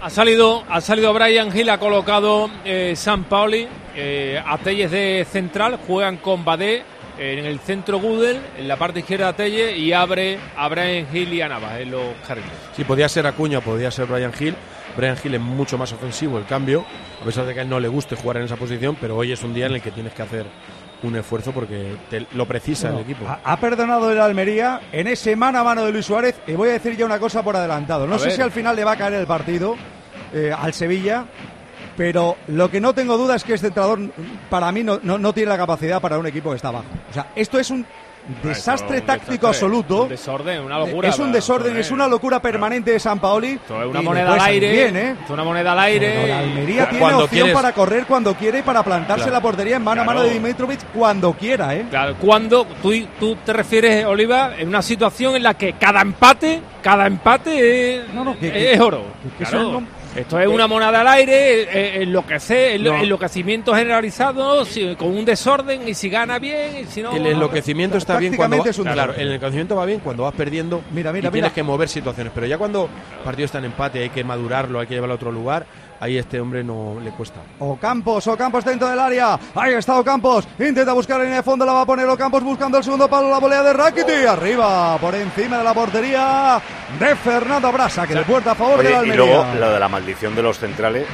Ha 0.00 0.10
salido, 0.10 0.64
ha 0.68 0.80
salido 0.80 1.14
Brian 1.14 1.56
Hill, 1.56 1.70
ha 1.70 1.78
colocado 1.78 2.50
eh, 2.64 2.94
San 2.96 3.22
Pauli, 3.22 3.68
eh, 3.94 4.42
a 4.44 4.58
Telles 4.58 4.90
de 4.90 5.24
central, 5.30 5.78
juegan 5.86 6.16
con 6.16 6.44
Badé 6.44 6.82
en 7.18 7.44
el 7.44 7.58
centro 7.60 7.98
Gudel, 8.00 8.40
en 8.58 8.66
la 8.68 8.76
parte 8.76 9.00
izquierda 9.00 9.32
Telles 9.34 9.76
y 9.78 9.92
abre 9.92 10.38
a 10.56 10.68
Brian 10.68 11.06
Hill 11.12 11.32
y 11.34 11.40
a 11.42 11.48
Navas 11.48 11.80
en 11.80 11.90
los 11.90 12.02
jardines. 12.26 12.50
Sí, 12.76 12.84
podía 12.84 13.08
ser 13.08 13.26
Acuña, 13.26 13.60
podía 13.60 13.90
ser 13.90 14.06
Brian 14.06 14.32
Hill. 14.38 14.54
Brian 14.96 15.16
Hill 15.22 15.34
es 15.34 15.40
mucho 15.40 15.78
más 15.78 15.92
ofensivo 15.92 16.38
el 16.38 16.44
cambio, 16.44 16.84
a 17.20 17.24
pesar 17.24 17.46
de 17.46 17.54
que 17.54 17.60
a 17.60 17.62
él 17.62 17.68
no 17.68 17.80
le 17.80 17.88
guste 17.88 18.14
jugar 18.16 18.36
en 18.38 18.44
esa 18.44 18.56
posición, 18.56 18.96
pero 19.00 19.16
hoy 19.16 19.32
es 19.32 19.42
un 19.42 19.54
día 19.54 19.66
en 19.66 19.72
el 19.74 19.82
que 19.82 19.90
tienes 19.90 20.12
que 20.12 20.22
hacer 20.22 20.46
un 21.02 21.16
esfuerzo 21.16 21.50
porque 21.52 21.96
te- 22.10 22.26
lo 22.32 22.46
precisa 22.46 22.88
Bueno, 22.92 23.04
el 23.06 23.10
equipo. 23.10 23.28
ha, 23.28 23.40
ha 23.42 23.56
perdonado 23.58 24.10
el 24.12 24.20
Almería 24.20 24.80
en 24.92 25.06
ese 25.08 25.34
mano 25.34 25.58
a 25.58 25.64
mano 25.64 25.84
de 25.84 25.92
Luis 25.92 26.06
Suárez. 26.06 26.36
Y 26.46 26.52
voy 26.52 26.68
a 26.68 26.72
decir 26.72 26.96
ya 26.96 27.04
una 27.06 27.18
cosa 27.18 27.42
por 27.42 27.56
adelantado. 27.56 28.06
No 28.06 28.14
A 28.16 28.18
sé 28.18 28.26
ver. 28.26 28.34
si 28.36 28.42
al 28.42 28.52
final 28.52 28.76
le 28.76 28.84
va 28.84 28.92
a 28.92 28.96
caer 28.96 29.14
el 29.14 29.26
partido 29.26 29.76
eh, 30.32 30.52
al 30.56 30.72
Sevilla. 30.74 31.24
Pero 31.96 32.36
lo 32.48 32.70
que 32.70 32.80
no 32.80 32.94
tengo 32.94 33.16
duda 33.18 33.36
es 33.36 33.44
que 33.44 33.54
este 33.54 33.68
entrenador, 33.68 33.98
para 34.48 34.72
mí, 34.72 34.82
no, 34.82 34.98
no- 35.02 35.18
no 35.18 35.32
tiene 35.32 35.50
la 35.50 35.56
capacidad 35.58 36.00
para 36.00 36.18
un 36.18 36.26
equipo 36.26 36.50
que 36.50 36.56
está 36.56 36.68
abajo. 36.68 36.86
O 37.10 37.12
sea, 37.14 37.28
esto 37.36 37.58
es 37.58 37.70
un 37.70 37.84
desastre 38.40 39.00
un 39.00 39.04
táctico 39.06 39.48
desastre, 39.48 39.48
absoluto. 39.66 40.02
un 40.04 40.08
desorden, 40.08 40.62
una 40.62 40.78
locura. 40.78 41.08
Es 41.08 41.18
un 41.18 41.32
desorden, 41.32 41.76
es 41.76 41.90
una 41.90 42.06
locura 42.06 42.40
permanente 42.40 42.92
de 42.92 43.00
San 43.00 43.18
Paoli. 43.18 43.54
Esto 43.54 43.82
es 43.82 43.88
una 43.90 44.00
moneda 44.00 44.34
al 44.34 44.40
aire. 44.42 44.70
bien, 44.72 44.96
¿eh? 44.96 45.16
es 45.24 45.30
una 45.30 45.42
moneda 45.44 45.72
al 45.72 45.78
aire. 45.80 46.12
Pero 46.14 46.26
la 46.28 46.38
Almería 46.38 46.82
y- 46.84 46.86
tiene 46.86 46.98
cuando 47.00 47.24
opción 47.24 47.40
quieres- 47.46 47.54
para 47.54 47.72
correr 47.72 48.06
cuando 48.06 48.34
quiere 48.34 48.60
y 48.60 48.62
para 48.62 48.82
plantarse 48.84 49.24
Claro. 49.24 49.32
la 49.32 49.40
portería 49.40 49.76
en 49.76 49.82
mano 49.82 50.02
a 50.02 50.04
mano 50.04 50.22
de 50.22 50.30
Dimitrovic 50.30 50.80
cuando 50.94 51.32
quiera, 51.32 51.74
¿eh? 51.74 51.84
Claro, 51.90 52.14
cuando 52.20 52.64
tú, 52.80 52.92
tú 53.18 53.36
te 53.44 53.52
refieres, 53.52 54.04
Oliva, 54.06 54.52
en 54.56 54.68
una 54.68 54.82
situación 54.82 55.34
en 55.34 55.42
la 55.42 55.54
que 55.54 55.72
cada 55.72 56.00
empate, 56.00 56.62
cada 56.80 57.06
empate 57.08 57.96
es, 57.96 58.04
que- 58.40 58.52
que- 58.52 58.72
es 58.74 58.80
oro. 58.80 59.02
que 59.36 59.44
Claro. 59.44 59.82
Esto 60.14 60.38
es 60.38 60.46
una 60.46 60.66
moneda 60.66 61.00
al 61.00 61.08
aire, 61.08 61.62
eh, 61.62 62.02
enloquecer, 62.02 62.78
enlo- 62.78 62.92
No. 62.98 63.02
enloquecimiento 63.02 63.74
generalizado, 63.74 64.64
si- 64.66 64.94
con 64.96 65.08
un 65.08 65.24
desorden, 65.24 65.88
y 65.88 65.94
si 65.94 66.10
gana 66.10 66.38
bien, 66.38 66.80
y 66.82 66.84
si 66.84 67.00
no. 67.02 67.16
El 67.16 67.26
enloquecimiento 67.28 67.96
está 67.96 68.18
bien 68.18 68.36
cuando 68.36 68.58
va- 68.58 68.68
es 68.68 68.78
un 68.78 68.84
claro, 68.84 69.00
desorden. 69.12 69.20
el 69.22 69.28
enloquecimiento 69.28 69.76
va 69.76 69.86
bien 69.86 70.00
cuando 70.00 70.24
vas 70.24 70.34
perdiendo 70.34 70.82
mira, 70.90 71.10
y 71.10 71.14
mira. 71.14 71.30
tienes 71.30 71.52
que 71.52 71.62
mover 71.62 71.88
situaciones, 71.88 72.30
pero 72.34 72.46
ya 72.46 72.58
cuando 72.58 72.90
el 73.18 73.24
partido 73.24 73.46
está 73.46 73.58
en 73.58 73.64
empate, 73.66 74.00
hay 74.02 74.10
que 74.10 74.22
madurarlo, 74.22 74.80
hay 74.80 74.86
que 74.86 74.94
llevarlo 74.94 75.14
a 75.14 75.16
otro 75.16 75.32
lugar, 75.32 75.64
ahí 76.02 76.18
este 76.18 76.40
hombre 76.40 76.64
no 76.64 76.98
le 77.00 77.12
cuesta. 77.12 77.40
Ocampos, 77.60 78.26
Ocampos 78.26 78.64
dentro 78.64 78.88
del 78.88 78.98
área. 78.98 79.38
Ahí 79.54 79.74
está 79.74 79.98
Ocampos. 80.00 80.46
Intenta 80.58 80.92
buscar 80.92 81.20
en 81.20 81.32
el 81.32 81.42
fondo, 81.44 81.64
la 81.64 81.72
va 81.72 81.82
a 81.82 81.86
poner 81.86 82.06
Ocampos 82.08 82.42
buscando 82.42 82.78
el 82.78 82.84
segundo 82.84 83.08
palo, 83.08 83.30
la 83.30 83.38
volea 83.38 83.62
de 83.62 83.72
Rakiti. 83.72 84.26
Arriba, 84.28 84.98
por 85.00 85.14
encima 85.14 85.58
de 85.58 85.64
la 85.64 85.72
portería 85.72 86.60
de 86.98 87.14
Fernando 87.16 87.70
Brasa, 87.70 88.04
que 88.06 88.16
le 88.16 88.22
puerta 88.24 88.50
a 88.50 88.54
favor 88.56 88.80
Oye, 88.80 88.88
de 88.88 88.94
la 88.94 88.96
y 89.06 89.10
Almería. 89.10 89.24
luego 89.24 89.54
lo 89.60 89.72
de 89.72 89.78
la 89.80 89.88
maldición 89.88 90.34
de 90.34 90.42
los 90.42 90.58
centrales, 90.58 91.06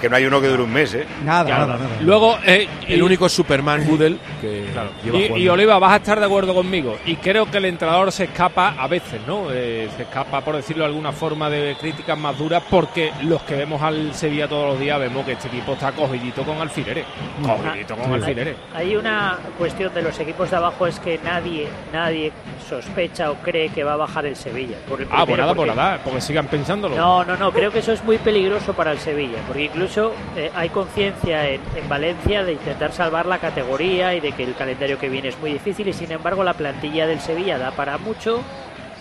que 0.00 0.08
no 0.08 0.16
hay 0.16 0.24
uno 0.26 0.40
que 0.40 0.48
dure 0.48 0.62
un 0.62 0.72
mes, 0.72 0.94
¿eh? 0.94 1.06
Nada, 1.24 1.44
Claro. 1.44 1.66
nada, 1.66 1.78
nada. 1.84 1.96
Luego, 2.00 2.38
eh, 2.46 2.68
El 2.88 2.98
y- 2.98 3.02
único 3.02 3.26
es 3.26 3.32
Superman 3.32 3.84
Gudel 3.86 4.18
que 4.40 4.64
lleva 5.04 5.38
Y, 5.38 5.48
Oliva, 5.48 5.78
vas 5.78 5.92
a 5.92 5.96
estar 5.96 6.18
de 6.20 6.26
acuerdo 6.26 6.54
conmigo. 6.54 6.96
Y 7.06 7.16
creo 7.16 7.50
que 7.50 7.58
el 7.58 7.64
entrenador 7.66 8.12
se 8.12 8.24
escapa 8.24 8.74
a 8.78 8.86
veces, 8.88 9.20
¿no? 9.26 9.46
Eh, 9.52 9.88
se 9.96 10.02
escapa, 10.04 10.40
por 10.42 10.56
decirlo 10.56 10.84
de 10.84 10.88
alguna 10.90 11.12
forma, 11.12 11.48
de 11.50 11.76
críticas 11.80 12.18
más 12.18 12.36
duras, 12.38 12.62
porque 12.70 13.12
los 13.22 13.42
que 13.42 13.54
vemos 13.56 13.80
al 13.82 14.14
Sevilla 14.14 14.48
todos 14.48 14.70
los 14.72 14.80
días 14.80 14.98
vemos 14.98 15.24
que 15.24 15.32
este 15.32 15.48
equipo 15.48 15.72
está 15.74 15.92
cogidito 15.92 16.42
con 16.42 16.60
alfileres. 16.60 17.04
Cogidito 17.42 17.96
con 17.96 18.06
Hay- 18.06 18.14
alfileres. 18.14 18.56
Hay 18.74 18.96
una 18.96 19.38
cuestión 19.58 19.92
de 19.94 20.02
los 20.02 20.18
equipos 20.20 20.50
de 20.50 20.56
abajo 20.56 20.86
es 20.86 20.98
que 21.00 21.18
nadie, 21.24 21.68
nadie 21.92 22.32
sospecha 22.68 23.30
o 23.30 23.34
cree 23.36 23.68
que 23.68 23.84
va 23.84 23.94
a 23.94 23.96
bajar 23.96 24.26
el 24.26 24.36
Sevilla. 24.36 24.76
Por 24.88 25.02
el 25.02 25.08
Ah, 25.10 25.26
por 25.26 25.38
nada, 25.38 25.54
por 25.54 25.66
porque- 25.66 25.76
nada, 25.80 26.00
porque 26.02 26.20
sigan 26.20 26.46
pensándolo. 26.46 26.96
No, 26.96 27.24
no, 27.24 27.36
no, 27.36 27.52
creo 27.52 27.70
que 27.70 27.78
eso 27.80 27.92
es 27.92 28.02
muy 28.04 28.18
peligroso 28.18 28.72
para 28.72 28.92
el 28.92 28.98
Sevilla, 28.98 29.38
porque 29.46 29.64
incluso 29.64 29.83
eh, 30.36 30.50
hay 30.54 30.68
conciencia 30.70 31.48
en, 31.48 31.60
en 31.76 31.88
Valencia 31.88 32.44
de 32.44 32.52
intentar 32.52 32.92
salvar 32.92 33.26
la 33.26 33.38
categoría 33.38 34.14
y 34.14 34.20
de 34.20 34.32
que 34.32 34.44
el 34.44 34.54
calendario 34.54 34.98
que 34.98 35.08
viene 35.08 35.28
es 35.28 35.38
muy 35.38 35.52
difícil 35.52 35.88
y 35.88 35.92
sin 35.92 36.10
embargo 36.12 36.42
la 36.44 36.54
plantilla 36.54 37.06
del 37.06 37.20
Sevilla 37.20 37.58
da 37.58 37.70
para 37.72 37.98
mucho 37.98 38.40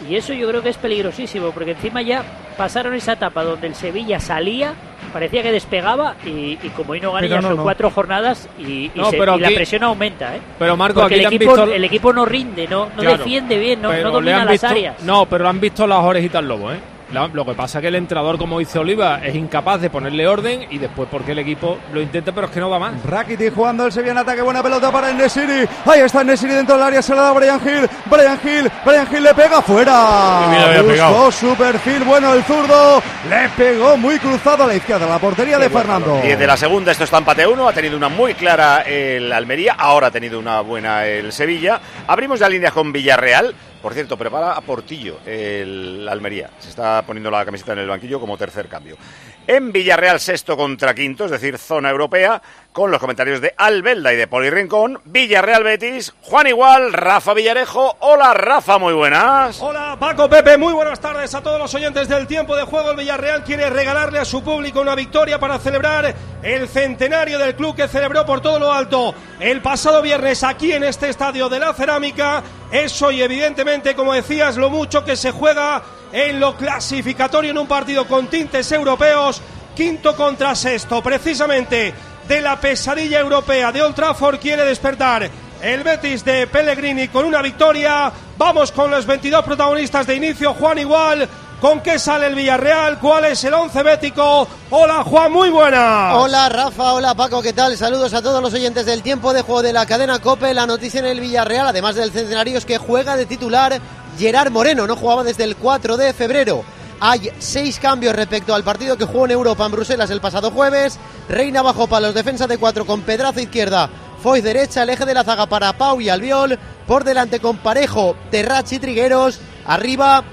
Y 0.10 0.16
eso 0.18 0.34
yo 0.34 0.50
creo 0.50 0.62
que 0.62 0.70
es 0.70 0.78
peligrosísimo, 0.78 1.52
porque 1.52 1.72
encima 1.72 2.02
ya 2.02 2.24
pasaron 2.58 2.94
esa 2.94 3.14
etapa 3.14 3.44
donde 3.44 3.68
el 3.68 3.76
Sevilla 3.76 4.20
salía, 4.20 4.74
parecía 5.14 5.42
que 5.44 5.52
despegaba 5.52 6.16
y, 6.26 6.58
y 6.62 6.72
como 6.76 6.92
hoy 6.94 7.00
no 7.00 7.14
gana 7.14 7.28
no, 7.28 7.42
son 7.42 7.56
no. 7.58 7.64
cuatro 7.64 7.90
jornadas 7.90 8.50
y, 8.60 8.64
y 8.88 8.92
No, 8.96 9.10
se- 9.12 9.18
pero 9.18 9.38
y 9.38 9.40
la 9.40 9.50
presión 9.50 9.84
aumenta. 9.84 10.36
¿eh? 10.36 10.42
Pero 10.60 10.76
Marco, 10.76 11.00
Porque 11.02 11.16
aquí 11.16 11.26
el 11.26 11.34
equipo, 11.34 11.56
visto- 11.56 11.74
el 11.74 11.84
equipo 11.86 12.12
no 12.12 12.26
rinde, 12.26 12.68
no, 12.68 12.88
no 12.88 13.02
Claro, 13.02 13.18
defiende 13.18 13.58
bien, 13.58 13.82
no, 13.82 13.94
domina 13.94 14.44
las 14.44 14.52
visto- 14.54 14.68
áreas. 14.68 15.02
No, 15.04 15.26
pero 15.28 15.48
han 15.48 15.60
visto 15.62 15.88
las 15.88 16.00
orejitas 16.04 16.44
lobo, 16.44 16.72
¿eh? 16.74 16.80
Lo 17.14 17.46
que 17.46 17.54
pasa 17.54 17.78
es 17.78 17.82
que 17.84 17.90
el 17.90 17.96
entrenador, 17.96 18.38
como 18.40 18.58
dice 18.58 18.80
Oliva, 18.80 19.20
es 19.24 19.36
incapaz 19.36 19.80
de 19.80 19.90
ponerle 19.90 20.28
orden 20.28 20.66
y 20.72 20.80
después 20.80 21.08
porque 21.12 21.34
el 21.34 21.40
equipo 21.40 21.78
lo 21.94 22.02
intenta, 22.02 22.32
pero 22.32 22.48
es 22.48 22.54
que 22.54 22.60
no 22.60 22.70
va 22.70 22.80
más. 22.80 23.04
Rakitic 23.04 23.54
jugando 23.54 23.86
el 23.86 23.92
Sevilla 23.92 24.14
en 24.14 24.18
ataque, 24.18 24.42
buena 24.42 24.64
pelota 24.64 24.92
para 24.92 25.12
el 25.12 25.18
Nesiri. 25.18 25.68
Ahí 25.86 26.02
está 26.02 26.24
Nesiri 26.24 26.54
dentro 26.54 26.76
del 26.76 26.84
área, 26.84 27.02
se 27.02 27.14
la 27.14 27.22
da 27.22 27.32
Brian 27.34 27.62
Hill. 27.64 27.88
Brian 28.06 28.40
Hill, 28.44 28.72
Brian 28.84 29.08
Hill 29.12 29.24
le 29.24 29.34
pega 29.36 29.62
fuera. 29.62 30.82
Buscó 30.84 31.32
su 31.32 31.56
perfil, 31.56 32.04
bueno 32.04 32.34
el 32.34 32.44
zurdo. 32.44 33.02
Le 33.30 33.50
pegó 33.50 33.96
muy 33.96 34.18
cruzado 34.18 34.64
a 34.64 34.68
la 34.68 34.76
izquierda, 34.76 35.08
la 35.08 35.20
portería 35.20 35.60
de 35.60 35.70
Fernando. 35.70 36.20
Y 36.24 36.36
de 36.36 36.48
la 36.48 36.58
segunda, 36.58 36.92
esto 36.92 37.04
está 37.04 37.20
empate 37.20 37.46
uno. 37.46 37.68
Ha 37.68 37.74
tenido 37.74 37.96
una 37.96 38.10
muy 38.10 38.34
clara 38.34 38.82
el 38.82 39.32
Almería. 39.32 39.76
Ahora 39.78 40.08
ha 40.08 40.12
tenido 40.12 40.40
una 40.40 40.62
buena 40.62 41.06
el 41.06 41.32
Sevilla. 41.32 41.80
Abrimos 42.08 42.40
la 42.40 42.50
línea 42.50 42.72
con 42.72 42.92
Villarreal. 42.92 43.54
Por 43.84 43.94
cierto, 43.94 44.18
prepara 44.18 44.54
a 44.54 44.62
Portillo 44.62 45.18
el 45.26 46.08
Almería. 46.10 46.50
Se 46.58 46.70
está 46.70 47.02
poniendo 47.06 47.30
la 47.30 47.44
camiseta 47.44 47.74
en 47.74 47.80
el 47.80 47.90
banquillo 47.90 48.18
como 48.18 48.38
tercer 48.38 48.70
cambio. 48.70 48.96
En 49.46 49.74
Villarreal, 49.74 50.22
sexto 50.22 50.56
contra 50.56 50.96
quinto, 50.96 51.26
es 51.26 51.32
decir, 51.32 51.58
zona 51.58 51.90
europea, 51.90 52.42
con 52.72 52.92
los 52.92 53.00
comentarios 53.02 53.42
de 53.42 53.54
Albelda 53.58 54.14
y 54.14 54.16
de 54.16 54.26
Poli 54.28 54.50
Rincón. 54.50 55.02
Villarreal 55.04 55.64
Betis, 55.64 56.14
Juan 56.22 56.48
Igual, 56.48 56.94
Rafa 56.94 57.34
Villarejo. 57.34 57.98
Hola, 58.00 58.34
Rafa, 58.34 58.78
muy 58.78 58.94
buenas. 58.94 59.62
Hola 59.62 59.98
Paco 60.00 60.30
Pepe, 60.30 60.58
muy 60.58 60.72
buenas 60.72 61.02
tardes 61.02 61.36
a 61.36 61.44
todos 61.44 61.60
los 61.60 61.76
oyentes 61.76 62.08
del 62.08 62.26
tiempo 62.26 62.56
de 62.56 62.64
juego. 62.64 62.92
El 62.92 62.98
Villarreal 62.98 63.44
quiere 63.44 63.70
regalarle 63.70 64.20
a 64.20 64.26
su 64.26 64.42
público 64.42 64.80
una 64.80 64.96
victoria 64.96 65.38
para 65.40 65.60
celebrar 65.60 66.16
el 66.42 66.68
centenario 66.70 67.38
del 67.38 67.56
club 67.56 67.76
que 67.76 67.90
celebró 67.90 68.26
por 68.26 68.40
todo 68.40 68.60
lo 68.60 68.72
alto 68.72 69.14
el 69.42 69.62
pasado 69.62 70.02
viernes 70.02 70.42
aquí 70.44 70.72
en 70.72 70.86
este 70.86 71.10
estadio 71.10 71.50
de 71.50 71.60
la 71.60 71.74
Cerámica. 71.74 72.42
Eso 72.72 73.12
y 73.12 73.22
evidentemente, 73.22 73.94
como 73.94 74.14
decías, 74.14 74.56
lo 74.56 74.70
mucho 74.70 75.04
que 75.04 75.18
se 75.18 75.32
juega 75.32 75.84
en 76.14 76.40
lo 76.40 76.56
clasificatorio 76.56 77.52
en 77.52 77.58
un 77.58 77.68
partido 77.68 78.08
con 78.08 78.28
tintes 78.28 78.72
europeos, 78.72 79.42
quinto 79.76 80.16
contra 80.16 80.56
sexto, 80.56 81.02
precisamente 81.02 81.94
de 82.28 82.40
la 82.40 82.60
pesadilla 82.60 83.20
europea 83.20 83.72
de 83.72 83.82
Old 83.82 83.96
Trafford 83.96 84.40
quiere 84.40 84.64
despertar 84.64 85.30
el 85.62 85.84
Betis 85.84 86.24
de 86.24 86.46
Pellegrini 86.46 87.08
con 87.08 87.26
una 87.26 87.42
victoria. 87.42 88.12
Vamos 88.38 88.72
con 88.72 88.92
los 88.92 89.06
22 89.06 89.44
protagonistas 89.44 90.06
de 90.06 90.16
inicio. 90.16 90.54
Juan 90.54 90.78
igual. 90.78 91.28
¿Con 91.60 91.80
qué 91.80 91.98
sale 91.98 92.28
el 92.28 92.36
Villarreal? 92.36 93.00
¿Cuál 93.00 93.24
es 93.24 93.42
el 93.46 93.54
once 93.54 93.82
bético? 93.82 94.46
Hola 94.70 95.02
Juan, 95.06 95.32
muy 95.32 95.50
buenas. 95.50 96.14
Hola 96.18 96.50
Rafa, 96.50 96.92
hola 96.92 97.16
Paco, 97.16 97.42
¿qué 97.42 97.54
tal? 97.54 97.78
Saludos 97.78 98.14
a 98.14 98.22
todos 98.22 98.42
los 98.42 98.54
oyentes 98.54 98.86
del 98.86 99.02
tiempo 99.02 99.34
de 99.34 99.44
juego 99.44 99.62
de 99.62 99.72
la 99.72 99.86
cadena 99.86 100.20
Cope. 100.20 100.54
La 100.54 100.68
noticia 100.68 101.00
en 101.00 101.06
el 101.06 101.22
Villarreal, 101.22 101.68
además 101.68 101.96
del 101.96 102.12
centenario, 102.12 102.58
es 102.58 102.66
que 102.66 102.78
juega 102.78 103.16
de 103.16 103.26
titular 103.26 103.80
Gerard 104.18 104.52
Moreno. 104.52 104.88
No 104.88 104.96
jugaba 104.96 105.24
desde 105.24 105.44
el 105.44 105.56
4 105.56 105.98
de 105.98 106.14
febrero. 106.14 106.64
Hay 107.00 107.32
seis 107.40 107.80
cambios 107.80 108.16
respecto 108.16 108.56
al 108.56 108.64
partido 108.64 108.98
que 108.98 109.04
jugó 109.04 109.26
en 109.26 109.32
Europa 109.32 109.66
en 109.66 109.74
Bruselas 109.74 110.10
el 110.10 110.22
pasado 110.22 110.52
jueves. 110.52 110.98
Reina 111.28 111.62
bajo 111.62 111.88
palos, 111.88 112.14
defensa 112.14 112.48
de 112.48 112.58
cuatro 112.58 112.86
con 112.86 113.02
Pedraza 113.02 113.42
izquierda, 113.42 113.90
Foy 114.22 114.40
derecha, 114.40 114.84
el 114.84 114.90
eje 114.90 115.06
de 115.06 115.14
la 115.14 115.26
zaga 115.26 115.48
para 115.48 115.74
Pau 115.74 116.00
y 116.00 116.08
Albiol. 116.08 116.58
Por 116.88 117.04
delante 117.04 117.42
con 117.42 117.58
Parejo, 117.58 118.16
Terrach 118.32 118.72
y 118.72 118.80
Trigueros. 118.80 119.42
Arriba 119.66 120.24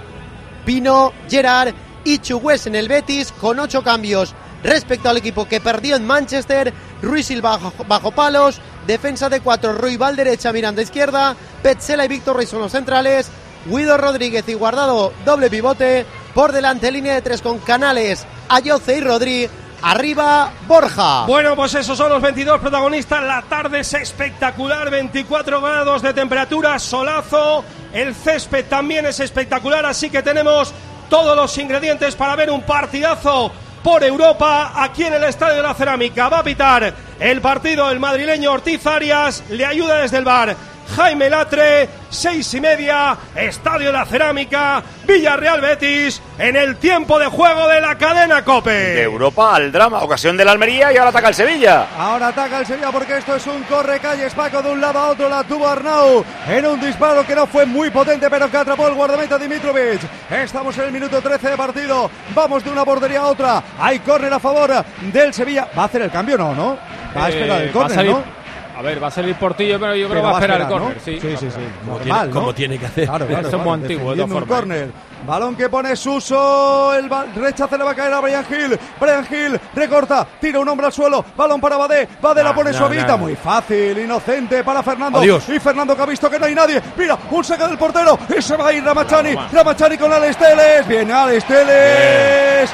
Pino, 0.65 1.13
Gerard 1.29 1.75
y 2.05 2.19
Chugues 2.19 2.67
en 2.69 2.77
el 2.77 2.89
Betis 2.89 3.33
con 3.33 3.59
ocho 3.59 3.83
cambios 3.83 4.35
respecto 4.63 5.09
al 5.09 5.17
equipo 5.17 5.49
que 5.49 5.61
perdió 5.61 5.97
en 5.97 6.07
Manchester. 6.07 6.73
Ruiz 7.03 7.27
Silva 7.27 7.59
bajo, 7.89 8.13
palos, 8.13 8.61
defensa 8.87 9.29
de 9.29 9.41
cuatro, 9.41 9.73
Ruibal 9.73 10.17
derecha, 10.17 10.53
Miranda 10.53 10.83
izquierda, 10.83 11.35
Petzela 11.63 12.05
y 12.05 12.09
Víctor 12.09 12.37
Ruiz 12.37 12.49
son 12.49 12.61
los 12.61 12.73
centrales, 12.73 13.29
Guido 13.67 13.97
Rodríguez 13.97 14.49
y 14.49 14.55
Guardado 14.55 15.13
doble 15.25 15.51
pivote, 15.51 16.07
por 16.35 16.53
delante 16.53 16.91
línea 16.91 17.15
de 17.15 17.23
tres 17.23 17.43
con 17.43 17.59
Canales, 17.59 18.27
Ayoce 18.49 18.97
y 18.97 19.01
Rodri, 19.01 19.49
arriba 19.83 20.53
Borja. 20.67 21.25
Bueno, 21.27 21.57
pues 21.57 21.75
esos 21.75 21.97
son 21.97 22.11
los 22.11 22.23
22 22.23 22.61
protagonistas. 22.61 23.23
La 23.23 23.43
tarde 23.43 23.81
es 23.81 23.93
espectacular, 23.95 24.91
24 24.91 25.61
grados 25.61 26.03
de 26.03 26.15
temperatura, 26.15 26.79
solazo. 26.79 27.65
El 27.93 28.15
césped 28.15 28.67
también 28.67 29.07
es 29.07 29.21
espectacular, 29.21 29.85
así 29.87 30.11
que 30.11 30.23
tenemos 30.23 30.73
todos 31.09 31.37
los 31.37 31.57
ingredientes 31.59 32.15
para 32.15 32.37
ver 32.37 32.51
un 32.51 32.63
partidazo 32.63 33.51
por 33.83 34.05
Europa 34.05 34.73
aquí 34.77 35.05
en 35.05 35.15
el 35.15 35.25
Estadio 35.25 35.57
de 35.57 35.63
la 35.63 35.75
Cerámica. 35.75 36.29
Va 36.29 36.41
a 36.41 36.45
pitar 36.45 36.95
el 37.19 37.41
partido 37.41 37.91
el 37.91 37.99
madrileño 37.99 38.53
Ortiz 38.53 38.87
Arias, 38.87 39.43
le 39.51 39.67
ayuda 39.67 39.99
desde 39.99 40.19
el 40.19 40.25
bar. 40.25 40.55
Jaime 40.97 41.31
Latre, 41.31 41.89
seis 42.11 42.53
y 42.55 42.61
media, 42.61 43.17
Estadio 43.35 43.87
de 43.89 43.93
la 43.93 44.05
Cerámica, 44.05 44.83
Villarreal 45.07 45.61
Betis, 45.61 46.21
en 46.39 46.57
el 46.57 46.77
tiempo 46.77 47.19
de 47.19 47.27
juego 47.27 47.69
de 47.69 47.81
la 47.81 47.97
cadena 47.97 48.45
Cope. 48.45 48.71
De 48.71 49.03
Europa 49.03 49.55
al 49.55 49.71
drama, 49.73 49.99
ocasión 50.03 50.37
del 50.37 50.49
Almería 50.49 50.93
y 50.93 50.97
ahora 50.97 51.11
ataca 51.11 51.29
el 51.29 51.35
Sevilla. 51.35 51.87
Ahora 51.97 52.29
ataca 52.29 52.59
el 52.61 52.67
Sevilla 52.67 52.91
porque 52.91 53.19
esto 53.19 53.37
es 53.37 53.47
un 53.47 53.63
corre 53.65 54.01
calles 54.01 54.35
Paco 54.35 54.63
de 54.63 54.71
un 54.73 54.81
lado 54.81 54.99
a 54.99 55.09
otro 55.11 55.29
la 55.29 55.45
tuvo 55.45 55.69
Arnau 55.69 56.25
en 56.49 56.67
un 56.67 56.81
disparo 56.81 57.25
que 57.27 57.35
no 57.35 57.47
fue 57.47 57.65
muy 57.67 57.91
potente 57.91 58.29
pero 58.29 58.51
que 58.51 58.57
atrapó 58.57 58.89
el 58.89 58.95
guardameta 58.95 59.39
Dimitrovic. 59.39 60.01
Estamos 60.31 60.77
en 60.79 60.85
el 60.85 60.93
minuto 60.93 61.21
13 61.21 61.51
de 61.51 61.57
partido. 61.57 62.11
Vamos 62.35 62.65
de 62.65 62.71
una 62.71 62.83
bordería 62.83 63.21
a 63.21 63.27
otra. 63.27 63.63
Hay 63.79 64.01
córner 64.01 64.33
a 64.33 64.39
favor 64.41 64.71
del 65.01 65.33
Sevilla. 65.35 65.69
¿Va 65.79 65.83
a 65.83 65.87
hacer 65.87 66.03
el 66.03 66.11
cambio? 66.11 66.37
No, 66.37 66.55
¿no? 66.55 66.77
Va 67.17 67.27
a 67.27 67.29
Eh, 67.31 67.33
esperar 67.33 67.63
el 67.63 67.69
a 67.71 67.73
córner, 67.73 68.07
¿no? 68.07 68.40
A 68.81 68.83
ver, 68.83 69.03
va 69.03 69.09
a 69.09 69.11
salir 69.11 69.35
Portillo, 69.35 69.79
pero 69.79 69.95
yo 69.95 70.09
creo 70.09 70.23
que 70.23 70.27
va 70.27 70.31
a 70.31 70.41
esperar 70.41 70.61
el 70.63 70.67
¿no? 70.67 70.73
córner. 70.73 71.01
Sí, 71.05 71.19
sí, 71.21 71.37
sí. 71.39 71.51
sí. 71.51 71.61
Como 71.85 71.99
Normal, 71.99 72.03
tiene- 72.03 72.25
¿no? 72.29 72.41
como 72.41 72.55
tiene 72.55 72.79
que 72.79 72.87
hacer. 72.87 73.05
Claro, 73.05 73.27
claro, 73.27 73.43
muy 73.43 73.51
claro, 73.51 73.73
antiguo, 73.75 74.15
de 74.15 74.23
un 74.23 74.41
córner. 74.47 74.91
Balón 75.27 75.55
que 75.55 75.69
pone 75.69 75.95
Suso, 75.97 76.95
el 76.95 77.11
rechace 77.37 77.77
le 77.77 77.85
va 77.85 77.91
a 77.91 77.95
caer 77.95 78.15
a 78.15 78.21
Brian 78.21 78.43
Hill. 78.51 78.79
Brian 78.99 79.27
Hill 79.31 79.61
recorta, 79.75 80.27
tira 80.41 80.61
un 80.61 80.67
hombre 80.67 80.87
al 80.87 80.95
suelo, 80.95 81.23
balón 81.37 81.61
para 81.61 81.77
Badé, 81.77 82.09
Badé 82.23 82.43
la 82.43 82.49
Nah, 82.51 82.57
pone 82.57 82.73
nah, 82.73 82.79
suavita, 82.79 83.07
nah. 83.09 83.17
muy 83.19 83.37
fácil, 83.37 83.99
inocente 83.99 84.65
para 84.65 84.83
Fernando. 84.83 85.19
Adiós. 85.19 85.47
Y 85.51 85.61
Fernando 85.61 85.95
que 85.95 86.01
ha 86.01 86.07
visto 86.07 86.31
que 86.31 86.39
no 86.39 86.47
hay 86.47 86.55
nadie. 86.55 86.81
Mira, 86.97 87.19
un 87.33 87.45
saque 87.45 87.67
del 87.67 87.77
portero 87.77 88.19
y 88.35 88.41
se 88.41 88.57
va 88.57 88.69
a 88.69 88.73
ir 88.73 88.83
Ramachani. 88.83 89.35
Ramachani 89.53 89.99
con 89.99 90.11
Alex 90.11 90.39
Teles. 90.39 90.89
Viene 90.89 91.13
Alex 91.13 91.45
Teles. 91.45 92.71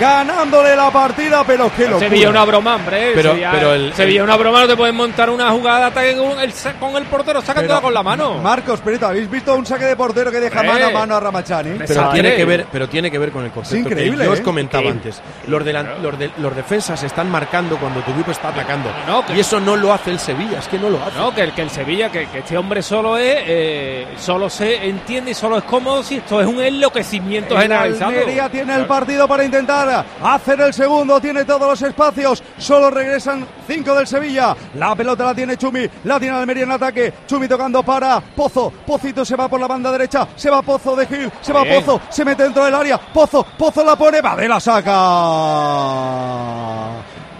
Ganándole 0.00 0.76
la 0.76 0.90
partida, 0.90 1.42
pero 1.46 1.70
qué 1.76 1.84
locura. 1.88 2.08
Sevilla 2.08 2.28
una 2.30 2.44
broma, 2.44 2.76
hombre. 2.76 3.12
Pero- 3.14 3.30
Sevilla, 3.30 3.50
pero 3.52 3.74
el- 3.74 3.92
Sevilla 3.94 4.18
el- 4.20 4.24
una 4.24 4.36
broma, 4.36 4.60
no 4.60 4.68
te 4.68 4.76
pueden 4.76 4.94
montar 4.94 5.30
una 5.30 5.50
jugada 5.50 5.78
de 5.80 5.84
ataque 5.86 6.16
con 6.16 6.38
el, 6.40 6.52
con 6.78 6.96
el 6.96 7.04
portero 7.04 7.40
sacándola 7.42 7.80
con 7.80 7.92
la 7.94 8.02
mano. 8.02 8.34
Marcos 8.38 8.80
Perito, 8.80 9.06
¿habéis 9.06 9.30
visto 9.30 9.54
un 9.54 9.66
saque 9.66 9.84
de 9.86 9.96
portero 9.96 10.30
que 10.30 10.40
deja 10.40 10.62
mano 10.62 10.86
a 10.86 10.90
mano 10.90 11.16
a 11.16 11.20
Ramachani? 11.20 11.78
Pero 11.86 12.10
tiene, 12.10 12.34
que 12.36 12.44
ver, 12.44 12.66
pero 12.70 12.88
tiene 12.88 13.10
que 13.10 13.18
ver 13.18 13.30
con 13.32 13.44
el 13.44 13.50
concepto 13.50 13.88
Es 13.88 13.92
increíble, 13.92 14.18
que 14.18 14.24
yo 14.26 14.32
os 14.32 14.38
¿eh? 14.40 14.42
comentaba 14.42 14.84
Increíble. 14.84 15.10
antes. 15.18 15.48
Los, 15.48 15.64
delan- 15.64 15.98
los, 16.02 16.18
de- 16.18 16.30
los 16.38 16.54
defensas 16.54 17.02
están 17.02 17.30
marcando 17.30 17.76
cuando 17.78 18.00
tu 18.00 18.10
equipo 18.12 18.30
está 18.30 18.48
atacando. 18.48 18.90
No, 19.06 19.24
que- 19.26 19.34
y 19.34 19.40
eso 19.40 19.58
no 19.60 19.76
lo 19.76 19.92
hace 19.92 20.10
el 20.10 20.18
Sevilla, 20.18 20.58
es 20.60 20.68
que 20.68 20.78
no 20.78 20.90
lo 20.90 21.02
hace. 21.02 21.18
No, 21.18 21.34
que 21.34 21.42
el, 21.42 21.52
que 21.52 21.62
el 21.62 21.70
Sevilla, 21.70 22.10
que, 22.10 22.26
que 22.28 22.38
este 22.38 22.56
hombre 22.56 22.82
solo 22.82 23.16
es, 23.18 23.36
eh, 23.46 24.06
solo 24.18 24.48
se 24.50 24.86
entiende 24.86 25.30
y 25.32 25.34
solo 25.34 25.58
es 25.58 25.64
cómodo 25.64 26.02
si 26.02 26.16
esto 26.16 26.40
es 26.40 26.46
un 26.46 26.60
enloquecimiento 26.60 27.54
El 27.56 27.62
generalizado. 27.62 28.10
Almería 28.10 28.48
tiene 28.48 28.74
el 28.74 28.86
partido 28.86 29.26
para 29.28 29.44
intentar 29.44 29.77
hacer 30.22 30.60
el 30.60 30.72
segundo, 30.74 31.20
tiene 31.20 31.44
todos 31.44 31.68
los 31.68 31.82
espacios, 31.82 32.42
solo 32.56 32.90
regresan 32.90 33.46
cinco 33.66 33.94
del 33.94 34.06
Sevilla. 34.06 34.56
La 34.74 34.94
pelota 34.94 35.24
la 35.24 35.34
tiene 35.34 35.56
Chumi, 35.56 35.88
la 36.04 36.18
tiene 36.18 36.36
Almería 36.36 36.64
en 36.64 36.72
ataque. 36.72 37.12
Chumi 37.26 37.46
tocando 37.48 37.82
para 37.82 38.20
Pozo, 38.20 38.72
Pocito 38.86 39.24
se 39.24 39.36
va 39.36 39.48
por 39.48 39.60
la 39.60 39.66
banda 39.66 39.90
derecha, 39.92 40.26
se 40.36 40.50
va 40.50 40.62
Pozo 40.62 40.96
de 40.96 41.06
Gil, 41.06 41.30
se 41.40 41.52
va 41.52 41.62
Bien. 41.62 41.84
Pozo, 41.84 42.00
se 42.08 42.24
mete 42.24 42.42
dentro 42.44 42.64
del 42.64 42.74
área, 42.74 42.98
Pozo, 42.98 43.44
Pozo 43.56 43.84
la 43.84 43.96
pone, 43.96 44.20
va 44.20 44.36
de 44.36 44.48
la 44.48 44.60
saca. 44.60 44.94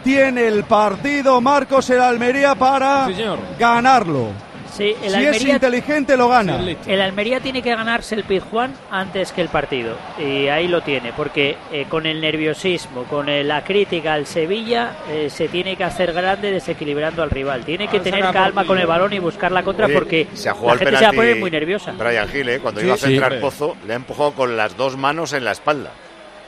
Tiene 0.04 0.46
el 0.46 0.64
partido 0.64 1.40
Marcos 1.40 1.90
el 1.90 2.00
Almería 2.00 2.54
para 2.54 3.06
Sí, 3.08 3.14
ganarlo. 3.58 4.28
Sí, 4.78 4.94
el 5.02 5.10
si 5.10 5.16
es 5.18 5.26
Almería 5.26 5.54
inteligente 5.54 6.16
lo 6.16 6.28
gana. 6.28 6.62
Sí. 6.64 6.76
El 6.86 7.00
Almería 7.00 7.40
tiene 7.40 7.62
que 7.62 7.70
ganarse 7.74 8.14
el 8.14 8.22
Pizjuán 8.24 8.72
antes 8.90 9.32
que 9.32 9.40
el 9.40 9.48
partido. 9.48 9.96
Y 10.18 10.46
ahí 10.46 10.68
lo 10.68 10.80
tiene, 10.82 11.12
porque 11.12 11.56
eh, 11.72 11.86
con 11.88 12.06
el 12.06 12.20
nerviosismo, 12.20 13.02
con 13.04 13.28
eh, 13.28 13.42
la 13.42 13.64
crítica 13.64 14.14
al 14.14 14.26
Sevilla, 14.26 14.98
eh, 15.10 15.28
se 15.30 15.48
tiene 15.48 15.74
que 15.76 15.82
hacer 15.82 16.12
grande 16.12 16.52
desequilibrando 16.52 17.22
al 17.24 17.30
rival. 17.30 17.64
Tiene 17.64 17.88
que 17.88 17.98
tener 18.00 18.22
calma 18.32 18.64
con 18.64 18.78
el 18.78 18.86
balón 18.86 19.12
y 19.12 19.18
buscar 19.18 19.50
la 19.50 19.64
contra 19.64 19.86
Oye, 19.86 19.94
porque 19.94 20.28
se 20.34 20.48
ha 20.48 20.52
la 20.52 20.58
jugado 20.58 20.78
gente 20.78 20.90
el 20.90 20.96
se 20.98 21.02
va 21.04 21.08
a 21.08 21.10
penalti 21.10 21.16
poner 21.28 21.40
muy 21.40 21.50
nerviosa. 21.50 21.92
Brian 21.98 22.28
Hill, 22.32 22.48
¿eh? 22.48 22.60
cuando 22.60 22.80
Sí, 22.80 22.86
iba 22.86 22.94
a 22.94 22.98
sí. 22.98 23.06
centrar 23.06 23.32
hombre. 23.32 23.40
Pozo, 23.40 23.76
le 23.86 23.92
ha 23.94 23.96
empujado 23.96 24.32
con 24.32 24.56
las 24.56 24.76
dos 24.76 24.96
manos 24.96 25.32
en 25.32 25.44
la 25.44 25.50
espalda. 25.52 25.90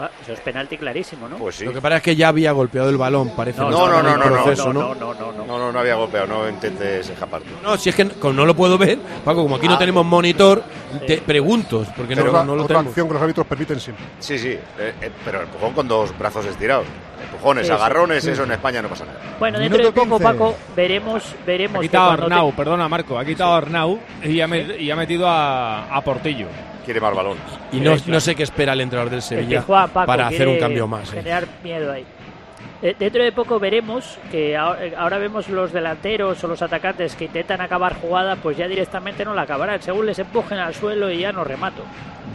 Ah, 0.01 0.11
Eso 0.23 0.33
es 0.33 0.41
penalti 0.41 0.79
clarísimo, 0.79 1.29
¿no? 1.29 1.37
Pues 1.37 1.57
sí. 1.57 1.65
Lo 1.67 1.73
que 1.75 1.81
pasa 1.83 1.97
es 1.99 2.03
que 2.03 2.17
ya 2.17 2.29
había 2.29 2.53
golpeado 2.53 2.89
el 2.89 2.97
balón, 2.97 3.31
parece. 3.37 3.61
No, 3.61 3.69
que 3.69 3.75
no, 3.75 3.89
no, 3.89 4.03
no, 4.03 4.17
no, 4.17 4.25
proceso, 4.25 4.73
no, 4.73 4.95
¿no? 4.95 4.95
no, 4.95 5.15
no, 5.15 5.33
no. 5.33 5.45
No, 5.45 5.59
no, 5.59 5.73
no 5.73 5.79
había 5.79 5.95
golpeado, 5.97 6.27
no 6.27 6.49
intentes 6.49 7.09
escaparte. 7.11 7.49
No, 7.63 7.77
si 7.77 7.91
es 7.91 7.95
que 7.95 8.09
como 8.09 8.33
no 8.33 8.47
lo 8.47 8.57
puedo 8.57 8.79
ver, 8.79 8.99
Paco, 9.25 9.43
como 9.43 9.57
aquí 9.57 9.69
no 9.69 9.75
Ah. 9.75 9.79
tenemos 9.79 10.07
monitor, 10.07 10.63
te 11.07 11.19
pregunto, 11.19 11.85
porque 11.97 12.17
no, 12.17 12.25
otra, 12.25 12.45
no 12.45 12.57
lo 12.57 12.63
otra 12.65 12.77
tenemos. 12.79 12.91
acción 12.93 13.09
que 13.09 13.13
los 13.15 13.23
árbitros 13.23 13.47
permiten 13.47 13.79
siempre. 13.81 14.07
Sí, 14.21 14.39
sí, 14.39 14.49
eh, 14.51 14.95
eh, 15.03 15.11
pero 15.25 15.43
empujón 15.43 15.75
con 15.75 15.87
dos 15.87 16.17
brazos 16.19 16.47
estirados. 16.47 16.87
Empujones, 17.23 17.67
Sí, 17.67 17.73
sí. 17.73 17.77
agarrones, 17.79 18.25
Sí. 18.25 18.31
eso 18.31 18.45
en 18.45 18.53
España 18.53 18.81
no 18.81 18.89
pasa 18.89 19.05
nada. 19.05 19.19
Bueno, 19.39 19.59
dentro 19.59 19.85
de 19.85 19.93
poco, 19.93 20.19
Paco, 20.19 20.57
veremos, 20.75 21.35
veremos 21.47 21.79
Ha 21.79 21.83
quitado 21.83 22.11
a 22.13 22.17
te- 22.17 22.23
Arnau, 22.23 22.53
perdona 22.55 22.89
Marco, 22.89 23.19
ha 23.19 23.25
quitado 23.25 23.53
a 23.53 23.59
Arnau 23.59 23.99
y 24.25 24.41
ha, 24.41 24.47
met- 24.49 24.81
y 24.81 24.91
ha 24.91 24.97
metido 24.97 25.29
a, 25.29 25.85
a 25.95 26.01
Portillo. 26.01 26.47
Quiere 26.85 27.01
más 27.01 27.15
balón. 27.15 27.37
Y 27.73 27.81
no, 27.81 27.97
no 28.07 28.21
sé 28.21 28.35
qué 28.35 28.43
espera 28.43 28.73
el 28.73 28.81
entrenador 28.81 29.11
del 29.11 29.19
el 29.19 29.23
Sevilla 29.23 29.63
Paco, 29.63 30.07
para 30.07 30.27
hacer 30.27 30.49
un 30.49 30.59
cambio 30.59 30.87
más. 30.87 31.09
¿eh? 31.13 31.17
Generar 31.17 31.47
miedo 31.63 31.93
ahí. 31.93 32.05
Eh, 32.83 32.97
dentro 32.99 33.23
de 33.23 33.33
poco 33.33 33.59
veremos 33.59 34.19
que 34.31 34.57
ahora, 34.57 35.19
vemos 35.19 35.49
los 35.49 35.73
delanteros 35.73 36.43
o 36.43 36.49
los 36.49 36.63
atacantes 36.63 37.15
que 37.15 37.27
intentan 37.27 37.61
acabar 37.61 38.01
jugada, 38.01 38.37
pues 38.37 38.57
ya 38.57 38.67
directamente 38.67 39.25
no 39.25 39.35
la 39.35 39.43
acabarán. 39.43 39.83
Según 39.83 40.07
les 40.07 40.19
empujen 40.19 40.59
al 40.59 40.75
suelo 40.75 41.11
y 41.11 41.21
ya 41.21 41.33
no 41.33 41.45
remato. 41.45 41.83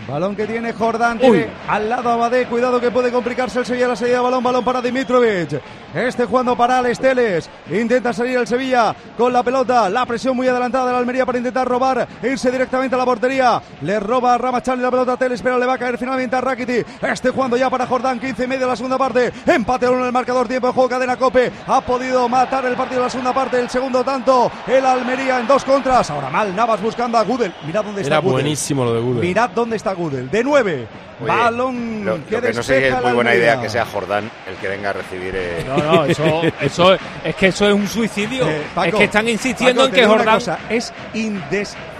Balón 0.07 0.35
que 0.35 0.45
tiene 0.45 0.71
Jordán, 0.71 1.17
tiene 1.17 1.47
al 1.67 1.89
lado 1.89 2.11
Abadé, 2.11 2.45
cuidado 2.45 2.79
que 2.79 2.91
puede 2.91 3.11
complicarse 3.11 3.59
el 3.59 3.65
Sevilla, 3.65 3.87
la 3.87 3.95
salida 3.95 4.17
de 4.17 4.23
balón, 4.23 4.43
balón 4.43 4.63
para 4.63 4.79
Dimitrovic. 4.79 5.59
Este 5.95 6.25
jugando 6.25 6.55
para 6.55 6.77
Alex 6.77 6.99
Teles, 6.99 7.49
intenta 7.71 8.13
salir 8.13 8.37
el 8.37 8.45
Sevilla 8.45 8.95
con 9.17 9.33
la 9.33 9.41
pelota, 9.41 9.89
la 9.89 10.05
presión 10.05 10.35
muy 10.35 10.47
adelantada 10.47 10.87
de 10.87 10.91
la 10.91 10.99
Almería 10.99 11.25
para 11.25 11.39
intentar 11.39 11.67
robar, 11.67 12.07
irse 12.21 12.51
directamente 12.51 12.93
a 12.93 12.99
la 12.99 13.05
portería. 13.05 13.61
Le 13.81 13.99
roba 13.99 14.35
a 14.35 14.37
Ramachal 14.37 14.79
la 14.79 14.91
pelota 14.91 15.13
a 15.13 15.17
Teles, 15.17 15.41
pero 15.41 15.57
le 15.57 15.65
va 15.65 15.73
a 15.73 15.77
caer 15.77 15.97
finalmente 15.97 16.35
a 16.35 16.41
Rakiti. 16.41 16.83
Este 17.01 17.31
jugando 17.31 17.57
ya 17.57 17.69
para 17.69 17.87
Jordán, 17.87 18.19
15 18.19 18.43
y 18.43 18.47
medio 18.47 18.65
de 18.65 18.71
la 18.71 18.75
segunda 18.75 18.97
parte. 18.97 19.31
Empate 19.47 19.87
a 19.87 19.91
uno 19.91 20.01
en 20.01 20.07
el 20.07 20.11
marcador, 20.11 20.34
tiempo 20.47 20.67
de 20.67 20.73
juego, 20.73 20.89
cadena 20.89 21.15
Cope. 21.17 21.51
Ha 21.67 21.81
podido 21.81 22.27
matar 22.27 22.65
el 22.65 22.75
partido 22.75 22.99
de 23.01 23.05
la 23.05 23.09
segunda 23.09 23.33
parte, 23.33 23.59
el 23.59 23.69
segundo 23.69 24.03
tanto. 24.03 24.51
El 24.67 24.85
Almería 24.85 25.39
en 25.39 25.47
dos 25.47 25.63
contras. 25.63 26.09
Ahora 26.09 26.29
mal, 26.29 26.55
Navas 26.55 26.81
buscando 26.81 27.17
a 27.17 27.23
Gudel. 27.23 27.53
Mirad 27.65 27.83
dónde 27.85 28.01
está 28.01 28.15
Era 28.15 28.19
Gudel. 28.21 28.33
buenísimo 28.33 28.83
lo 28.83 28.93
de 28.93 28.99
Gudel. 29.01 29.21
Mirad 29.21 29.49
dónde 29.51 29.75
está 29.77 29.93
Gudel. 29.93 30.29
De 30.29 30.43
nueve. 30.43 30.87
Oye, 31.21 31.27
Balón 31.31 32.03
lo, 32.03 32.15
que 32.25 32.35
lo 32.35 32.41
que 32.41 32.51
no 32.53 32.61
sé 32.61 32.79
si 32.79 32.85
es 32.87 33.01
muy 33.01 33.13
buena 33.13 33.33
idea 33.33 33.61
que 33.61 33.69
sea 33.69 33.85
Jordán 33.85 34.29
el 34.49 34.55
que 34.57 34.67
venga 34.67 34.89
a 34.89 34.93
recibir. 34.93 35.31
eh, 35.33 35.65
No, 35.65 35.77
no, 35.77 36.03
eso, 36.05 36.41
eso 36.61 36.93
es 37.23 37.35
que 37.35 37.47
eso 37.47 37.67
es 37.67 37.73
un 37.73 37.87
suicidio. 37.87 38.45
Eh, 38.49 38.63
Paco, 38.75 38.87
es 38.89 38.95
que 38.95 39.03
están 39.05 39.29
insistiendo 39.29 39.83
Paco, 39.83 39.95
en 39.95 40.01
que 40.01 40.07
Jordán. 40.07 40.35
cosa, 40.35 40.59
es 40.69 40.91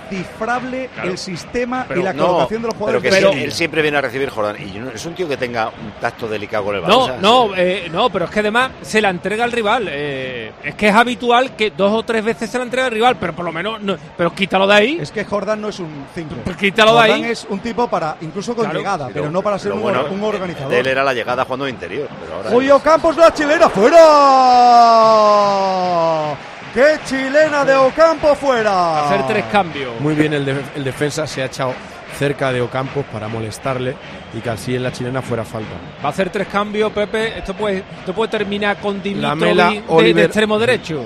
indescifrable 0.09 0.89
Claro. 0.93 1.09
el 1.11 1.17
sistema 1.17 1.85
Pero 1.87 1.99
y 1.99 2.03
la 2.03 2.13
no, 2.13 2.25
colocación 2.27 2.61
de 2.61 2.67
los 2.67 2.73
pero 2.75 2.79
jugadores. 2.79 3.01
que 3.03 3.09
de 3.09 3.15
sí, 3.17 3.23
Sevilla. 3.27 3.43
él 3.45 3.51
siempre 3.51 3.81
viene 3.81 3.97
a 3.97 4.01
recibir 4.01 4.29
Jordán. 4.29 4.55
Y 4.61 4.77
no- 4.79 4.89
es 4.91 5.05
un 5.05 5.13
tío 5.15 5.27
que 5.27 5.37
tenga 5.37 5.67
un 5.69 5.91
tacto 5.99 6.27
delicado 6.27 6.65
con 6.65 6.75
el 6.75 6.81
balón. 6.81 7.21
No, 7.21 7.47
no, 7.49 7.55
eh, 7.55 7.89
no, 7.91 8.09
pero 8.09 8.25
es 8.25 8.31
que 8.31 8.39
además 8.41 8.71
se 8.81 9.01
la 9.01 9.09
entrega 9.09 9.43
al 9.43 9.51
rival. 9.51 9.87
eh, 9.89 10.51
es 10.63 10.75
que 10.75 10.87
es 10.89 10.95
habitual 10.95 11.55
que 11.55 11.71
dos 11.71 11.91
o 11.91 12.03
tres 12.03 12.23
veces 12.23 12.49
se 12.49 12.57
la 12.57 12.63
entrega 12.63 12.85
al 12.87 12.91
rival, 12.93 13.17
pero 13.19 13.33
por 13.33 13.45
lo 13.45 13.51
menos, 13.51 13.81
no, 13.81 13.95
pero 14.17 14.33
quítalo 14.33 14.67
de 14.67 14.73
ahí. 14.75 14.97
Es 15.01 15.11
que 15.11 15.23
Jordán 15.25 15.61
no 15.61 15.69
es 15.69 15.79
un 15.79 16.05
5. 16.13 16.35
Pues 16.43 16.57
quítalo 16.57 16.93
de 16.93 16.99
Jordán 17.01 17.23
ahí. 17.23 17.31
es 17.31 17.45
un 17.49 17.59
tipo 17.59 17.87
para, 17.89 18.17
incluso 18.21 18.55
con 18.55 18.65
Claro. 18.65 18.79
llegada, 18.79 19.07
pero 19.11 19.25
lo- 19.25 19.31
no 19.31 19.41
para 19.41 19.57
ser 19.59 19.71
un, 19.73 19.81
bueno 19.81 20.05
un 20.09 20.23
organizador. 20.23 20.71
de 20.71 20.79
él 20.79 20.87
era 20.87 21.03
la 21.03 21.13
llegada 21.13 21.43
jugando 21.45 21.65
de 21.65 21.71
interior. 21.71 22.07
Pero 22.21 22.35
ahora 22.37 22.49
Julio 22.49 22.79
Campos, 22.79 23.15
la 23.17 23.33
chilena 23.33 23.69
fuera. 23.69 23.95
¡Qué 26.75 26.99
chilena 27.05 27.63
de 27.65 27.73
Ocampo 27.75 28.35
fuera! 28.35 29.05
Hacer 29.07 29.25
tres 29.27 29.45
cambios. 29.51 29.99
Muy 30.01 30.13
bien, 30.13 30.33
el, 30.33 30.43
de- 30.45 30.61
el 30.75 30.83
defensa 30.83 31.25
se 31.25 31.41
ha 31.41 31.45
echado 31.45 31.73
cerca 32.19 32.51
de 32.51 32.61
Ocampos 32.61 33.05
para 33.11 33.27
molestarle 33.29 33.95
y 34.33 34.39
que 34.41 34.49
así 34.49 34.75
en 34.75 34.83
la 34.83 34.91
chilena 34.91 35.21
fuera 35.21 35.43
falta. 35.45 35.69
Va 36.03 36.09
a 36.09 36.11
hacer 36.11 36.29
tres 36.29 36.47
cambios, 36.49 36.91
Pepe. 36.91 37.37
Esto 37.39 37.53
puede, 37.53 37.77
esto 37.99 38.13
puede 38.13 38.29
terminar 38.29 38.77
con 38.77 39.01
Dimitrovic 39.01 39.55
de, 39.55 39.71
de 39.71 39.83
Oliver. 39.87 40.25
extremo 40.25 40.59
derecho. 40.59 41.05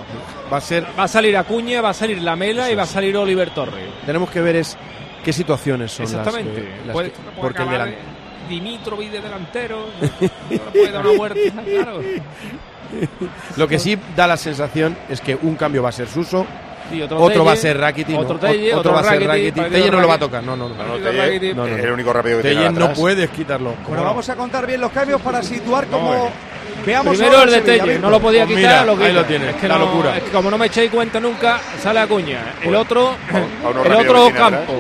Va 0.51 0.57
a 0.57 0.61
ser. 0.61 0.85
Va 0.97 1.03
a 1.03 1.07
salir 1.07 1.37
Acuña, 1.37 1.81
va 1.81 1.89
a 1.89 1.93
salir 1.93 2.19
Lamela 2.21 2.69
y 2.71 2.75
va 2.75 2.83
a 2.83 2.87
salir 2.87 3.15
Oliver 3.15 3.51
Torres. 3.51 3.85
Tenemos 4.05 4.29
que 4.31 4.41
ver 4.41 4.55
es 4.57 4.75
qué 5.23 5.31
situaciones 5.31 5.91
son 5.91 6.03
las 6.05 6.11
que- 6.11 6.17
Exactamente. 6.19 6.69
las 6.87 6.93
Puede- 6.93 7.11
que- 7.11 7.17
puede 7.19 7.35
porque 7.41 7.61
el 7.61 7.67
acabar 7.69 7.87
delan- 7.89 8.49
Dimitrovic 8.49 9.11
de 9.11 9.21
delantero. 9.21 9.85
No 10.01 10.19
le 10.49 10.57
puede 10.71 10.91
dar 10.91 11.05
una 11.05 11.15
vuelta, 11.17 11.61
claro. 11.63 12.01
Lo 13.57 13.67
que 13.67 13.79
sí 13.79 13.97
da 14.15 14.27
la 14.27 14.37
sensación 14.37 14.97
es 15.09 15.21
que 15.21 15.35
un 15.35 15.55
cambio 15.55 15.83
va 15.83 15.89
a 15.89 15.93
ser 15.93 16.07
Suso, 16.07 16.45
Sí, 16.91 16.99
otro, 17.03 17.19
otro 17.21 17.45
va 17.45 17.51
a 17.51 17.55
ser 17.55 17.77
Rakitic, 17.77 18.15
no, 18.15 18.21
otro 18.21 18.39
Telle, 18.39 18.73
otro 18.73 18.79
otro 18.79 18.93
va 18.93 18.99
a 19.01 19.13
ser 19.13 19.27
Rakitic, 19.27 19.69
Telle 19.69 19.91
no 19.91 20.01
lo 20.01 20.07
va 20.07 20.15
a 20.15 20.19
tocar, 20.19 20.41
no, 20.43 20.55
no, 20.55 20.67
no. 20.69 20.73
No, 20.75 20.97
no, 20.97 20.97
Telle 20.97 21.35
es 21.35 21.83
el 21.85 21.91
único 21.91 22.11
rápido 22.11 22.37
que 22.37 22.49
tiene 22.49 22.65
Telle 22.65 22.79
no 22.79 22.93
puedes 22.93 23.29
quitarlo. 23.29 23.75
Bueno, 23.87 24.03
vamos 24.03 24.27
a 24.27 24.35
contar 24.35 24.65
bien 24.65 24.81
los 24.81 24.91
cambios 24.91 25.21
para 25.21 25.43
situar 25.43 25.85
como 25.85 26.31
veamos 26.83 27.15
Primero 27.15 27.43
el 27.43 27.51
de 27.51 27.61
Telle, 27.61 27.99
no 27.99 28.09
lo 28.09 28.19
podía 28.19 28.45
Pues 28.45 28.57
quitar, 28.57 28.71
mira, 28.71 28.85
lo 28.85 28.91
ahí 28.93 29.09
quita. 29.09 29.21
lo 29.21 29.25
tienes, 29.25 29.49
es 29.49 29.55
que 29.61 29.67
la 29.67 29.77
no- 29.77 29.85
locura. 29.85 30.17
Es 30.17 30.23
que 30.23 30.31
como 30.31 30.49
no 30.49 30.57
me 30.57 30.65
echéis 30.65 30.89
cuenta 30.89 31.19
nunca, 31.19 31.59
sale 31.79 31.99
Acuña. 31.99 32.39
El 32.63 32.73
otro, 32.73 33.11
el 33.85 33.93
otro 33.93 34.23
tiene 34.23 34.37
campo. 34.39 34.73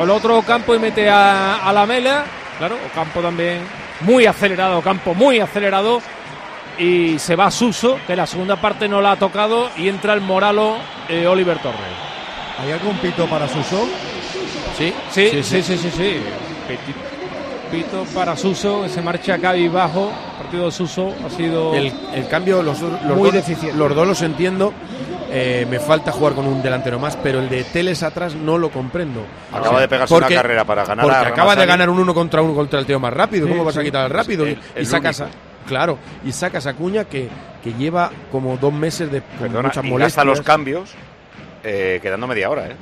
El 0.00 0.10
otro 0.10 0.42
campo 0.42 0.74
y 0.76 0.78
mete 0.78 1.10
a, 1.10 1.56
a 1.68 1.72
la 1.72 1.84
Mela. 1.84 2.24
Claro, 2.58 2.76
Ocampo 2.92 3.20
también. 3.20 3.58
Muy 4.02 4.24
acelerado, 4.24 4.80
Campo, 4.82 5.14
muy 5.14 5.40
acelerado. 5.40 6.00
Y 6.80 7.18
se 7.18 7.36
va 7.36 7.50
Suso, 7.50 7.98
que 8.06 8.16
la 8.16 8.26
segunda 8.26 8.56
parte 8.56 8.88
no 8.88 9.00
la 9.00 9.12
ha 9.12 9.16
tocado. 9.16 9.68
Y 9.76 9.88
entra 9.88 10.14
el 10.14 10.20
Moralo 10.22 10.76
eh, 11.08 11.26
Oliver 11.26 11.58
Torres. 11.58 11.78
¿Hay 12.58 12.72
algún 12.72 12.96
pito 12.98 13.26
para 13.26 13.46
Suso? 13.48 13.86
Sí, 14.76 14.92
Sí, 15.10 15.28
sí, 15.30 15.42
sí, 15.42 15.62
sí, 15.62 15.76
sí. 15.78 15.90
sí. 15.90 16.16
Pito 17.70 18.04
para 18.14 18.36
Suso, 18.36 18.82
que 18.82 18.88
se 18.88 19.00
marcha 19.02 19.36
bajo. 19.72 20.10
El 20.10 20.42
partido 20.44 20.66
de 20.66 20.72
Suso 20.72 21.14
ha 21.24 21.30
sido. 21.30 21.74
El, 21.74 21.92
el 22.14 22.26
cambio, 22.28 22.62
los, 22.62 22.80
dos- 22.80 22.92
los 23.06 23.16
Muy 23.16 23.26
dos, 23.30 23.34
deficiente. 23.34 23.76
los 23.76 23.94
dos 23.94 24.06
los 24.06 24.22
entiendo. 24.22 24.72
Eh, 25.32 25.64
me 25.70 25.78
falta 25.78 26.10
jugar 26.10 26.32
con 26.34 26.44
un 26.48 26.60
delantero 26.60 26.98
más, 26.98 27.14
pero 27.16 27.38
el 27.38 27.48
de 27.48 27.62
Teles 27.62 28.02
atrás 28.02 28.34
no 28.34 28.58
lo 28.58 28.70
comprendo. 28.70 29.22
Acaba 29.52 29.80
de 29.80 29.86
pegarse 29.86 30.12
una 30.14 30.26
carrera 30.26 30.64
para 30.64 30.84
ganar 30.84 31.04
Porque 31.04 31.16
a 31.18 31.28
acaba 31.28 31.54
de 31.54 31.66
ganar 31.66 31.88
un 31.88 32.00
uno 32.00 32.12
contra 32.12 32.42
uno 32.42 32.52
contra 32.52 32.80
el 32.80 32.86
tío 32.86 32.98
más 32.98 33.12
rápido. 33.12 33.46
Sí, 33.46 33.52
¿Cómo 33.52 33.64
vas 33.64 33.76
a 33.76 33.82
quitar 33.84 34.04
al 34.06 34.10
rápido? 34.10 34.44
El- 34.44 34.54
y 34.54 34.58
el 34.74 34.86
sacas 34.86 35.20
a, 35.20 35.24
único. 35.26 35.38
Claro, 35.66 35.98
y 36.24 36.32
sacas 36.32 36.66
a 36.66 36.74
Cuña 36.74 37.04
que, 37.04 37.28
que 37.62 37.72
lleva 37.74 38.10
como 38.32 38.56
dos 38.56 38.72
meses 38.72 39.10
de 39.10 39.20
Perdona, 39.22 39.68
muchas 39.68 39.84
y 39.84 39.88
molestias. 39.88 40.16
gasta 40.16 40.24
los 40.24 40.40
cambios 40.42 40.94
eh, 41.62 41.98
quedando 42.02 42.26
media 42.26 42.50
hora, 42.50 42.66
¿eh? 42.68 42.76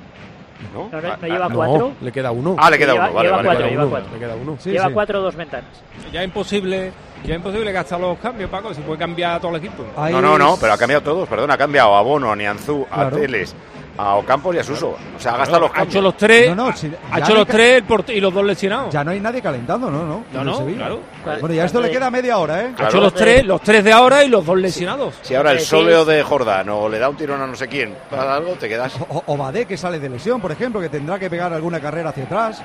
¿No? 0.74 0.88
No, 0.90 1.00
no, 1.00 1.08
Ah, 1.12 1.18
no 1.20 1.28
lleva 1.28 1.46
ah, 1.46 1.50
cuatro. 1.54 1.92
le 2.00 2.10
queda 2.12 2.30
uno. 2.32 2.56
Ah, 2.58 2.68
le 2.70 2.78
queda 2.78 2.94
uno, 2.94 3.12
vale, 3.12 3.22
lleva 3.28 3.36
vale. 3.36 3.46
cuatro, 3.48 3.62
vale. 3.64 3.70
lleva 3.70 3.82
uno, 3.84 3.90
cuatro. 3.90 4.12
le 4.12 4.18
queda 4.18 4.34
uno. 4.34 4.56
Sí, 4.58 4.70
Lleva 4.72 4.86
sí. 4.88 4.92
cuatro 4.92 5.20
dos 5.22 5.36
ventanas. 5.36 5.70
Ya 6.12 6.24
imposible, 6.24 6.92
ya 7.24 7.34
imposible 7.36 7.70
gastar 7.72 8.00
los 8.00 8.18
cambios, 8.18 8.50
Paco, 8.50 8.74
si 8.74 8.80
puede 8.80 8.98
cambiar 8.98 9.34
a 9.36 9.40
todo 9.40 9.52
el 9.52 9.58
equipo. 9.64 9.84
Ahí 9.96 10.12
No, 10.12 10.20
no, 10.20 10.36
no, 10.36 10.56
pero 10.60 10.72
ha 10.72 10.78
cambiado 10.78 11.02
todos, 11.04 11.28
perdón, 11.28 11.52
ha 11.52 11.56
cambiado 11.56 11.94
a 11.94 12.02
Bono, 12.02 12.32
a 12.32 12.36
Nianzú, 12.36 12.84
a. 12.90 13.08
Teles, 13.08 13.54
a 13.98 14.14
Ocampos 14.14 14.54
y 14.54 14.58
a 14.58 14.64
Suso. 14.64 14.90
O 15.16 15.20
sea, 15.20 15.34
ha 15.34 15.36
gastado 15.38 15.60
los 15.62 15.70
ha 15.70 15.74
cambios. 15.74 15.94
hecho 15.94 16.02
los 16.02 16.16
tres, 16.16 16.48
No, 16.56 16.66
no, 16.70 16.76
si- 16.76 16.86
ha 17.10 17.18
ya 17.18 17.24
hecho 17.24 17.32
no 17.32 17.38
los 17.40 17.48
tres 17.48 17.76
el 17.78 17.84
porte- 17.84 18.14
y 18.14 18.20
los 18.20 18.32
dos 18.32 18.44
lesionados. 18.44 18.92
Ya 18.94 19.02
no 19.04 19.10
hay 19.10 19.20
nadie 19.20 19.42
calentando, 19.42 19.90
¿no? 19.90 19.98
No, 20.04 20.06
No, 20.06 20.22
en 20.32 20.38
el 20.40 20.44
no, 20.46 20.56
Sevilla. 20.58 20.76
claro. 20.78 21.00
Bueno, 21.40 21.54
ya 21.54 21.64
esto 21.64 21.80
le 21.80 21.90
queda 21.90 22.10
media 22.10 22.38
hora, 22.38 22.62
¿eh? 22.62 22.68
Ha 22.72 22.76
Claro. 22.76 22.90
hecho 22.90 23.00
los 23.00 23.14
tres, 23.14 23.44
los 23.44 23.60
tres 23.60 23.82
de 23.84 23.92
ahora 23.92 24.24
y 24.24 24.28
los 24.28 24.46
dos 24.46 24.56
lesionados. 24.56 25.14
Si 25.22 25.34
ahora 25.34 25.52
el 25.52 25.60
soleo 25.60 26.04
de 26.04 26.22
Jordán 26.22 26.68
o 26.70 26.88
le 26.88 26.98
da 26.98 27.08
un 27.08 27.16
tirón 27.16 27.40
a 27.42 27.46
no 27.46 27.54
sé 27.56 27.66
quién, 27.68 27.94
para 28.10 28.34
algo, 28.36 28.52
te 28.52 28.68
quedas. 28.68 28.94
O, 29.08 29.22
o 29.26 29.36
Badé, 29.36 29.66
que 29.66 29.76
sale 29.76 29.98
de 29.98 30.08
lesión, 30.08 30.40
por 30.40 30.52
ejemplo, 30.52 30.80
que 30.80 30.88
tendrá 30.88 31.18
que 31.18 31.28
pegar 31.28 31.52
alguna 31.52 31.80
carrera 31.80 32.10
hacia 32.10 32.24
atrás. 32.24 32.62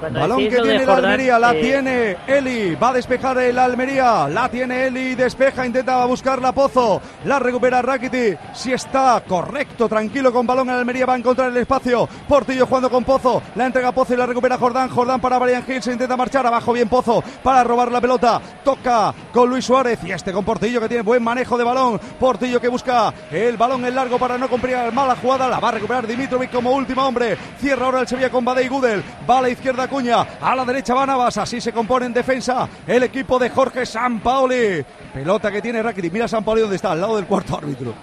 Cuando 0.00 0.20
Balón 0.20 0.38
que 0.38 0.60
tiene 0.60 0.86
la 0.86 0.96
Almería, 0.96 1.38
la 1.38 1.54
eh, 1.54 1.60
tiene 1.60 2.16
Eli, 2.26 2.74
va 2.76 2.90
a 2.90 2.92
despejar 2.92 3.38
el 3.38 3.58
Almería, 3.58 4.28
la 4.28 4.48
tiene 4.48 4.86
Eli, 4.86 5.16
despeja, 5.16 5.66
intenta 5.66 6.04
buscar 6.04 6.40
la 6.40 6.52
Pozo, 6.52 7.00
la 7.24 7.40
recupera 7.40 7.82
Rakiti, 7.82 8.36
si 8.54 8.72
está 8.72 9.20
correcto, 9.26 9.88
tranquilo 9.88 10.32
con 10.32 10.46
balón, 10.46 10.70
el 10.70 10.76
Almería 10.76 11.04
va 11.04 11.14
a 11.14 11.18
encontrar 11.18 11.50
el 11.50 11.56
espacio, 11.56 12.08
Portillo 12.28 12.66
jugando 12.66 12.90
con 12.90 13.02
Pozo, 13.02 13.42
la 13.56 13.66
entrega 13.66 13.90
Pozo 13.90 14.14
y 14.14 14.16
la 14.16 14.26
recupera 14.26 14.56
Jordán, 14.56 14.88
Jordán 14.88 15.20
para 15.20 15.38
Brian 15.38 15.64
Hill, 15.66 15.82
se 15.82 15.92
intenta 15.92 16.16
marchar 16.16 16.46
abajo. 16.46 16.72
Bien 16.72 16.88
Pozo 16.88 17.22
para 17.42 17.64
robar 17.64 17.90
la 17.90 18.00
pelota, 18.00 18.40
toca 18.62 19.12
con 19.32 19.50
Luis 19.50 19.64
Suárez 19.64 19.98
y 20.04 20.12
este 20.12 20.32
con 20.32 20.44
Portillo 20.44 20.80
que 20.80 20.88
tiene 20.88 21.02
buen 21.02 21.22
manejo 21.24 21.58
de 21.58 21.64
balón, 21.64 21.98
Portillo 22.20 22.60
que 22.60 22.68
busca 22.68 23.12
el 23.32 23.56
balón 23.56 23.84
en 23.84 23.94
largo 23.94 24.18
para 24.18 24.38
no 24.38 24.48
cumplir 24.48 24.76
mala 24.92 25.16
jugada, 25.16 25.48
la 25.48 25.58
va 25.58 25.70
a 25.70 25.72
recuperar 25.72 26.06
Dimitrovic 26.06 26.52
como 26.52 26.70
último 26.70 27.04
hombre, 27.04 27.36
cierra 27.58 27.86
ahora 27.86 28.00
el 28.00 28.08
Sevilla 28.08 28.30
con 28.30 28.44
Bade 28.44 28.64
y 28.64 28.68
Gudel, 28.68 29.02
va 29.28 29.38
a 29.38 29.42
la 29.42 29.50
izquierda 29.50 29.87
Cuña, 29.88 30.26
a 30.40 30.54
la 30.54 30.64
derecha 30.64 30.94
va 30.94 31.06
Navas, 31.06 31.38
así 31.38 31.60
se 31.60 31.72
compone 31.72 32.06
en 32.06 32.12
defensa 32.12 32.68
el 32.86 33.02
equipo 33.02 33.38
de 33.38 33.50
Jorge 33.50 33.86
Sampaoli. 33.86 34.84
Pelota 35.12 35.50
que 35.50 35.62
tiene 35.62 35.82
Rakitic, 35.82 36.12
mira 36.12 36.28
Sampaoli 36.28 36.60
donde 36.60 36.76
está, 36.76 36.92
al 36.92 37.00
lado 37.00 37.16
del 37.16 37.26
cuarto 37.26 37.56
árbitro. 37.56 37.94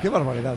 Qué 0.00 0.08
barbaridad. 0.08 0.56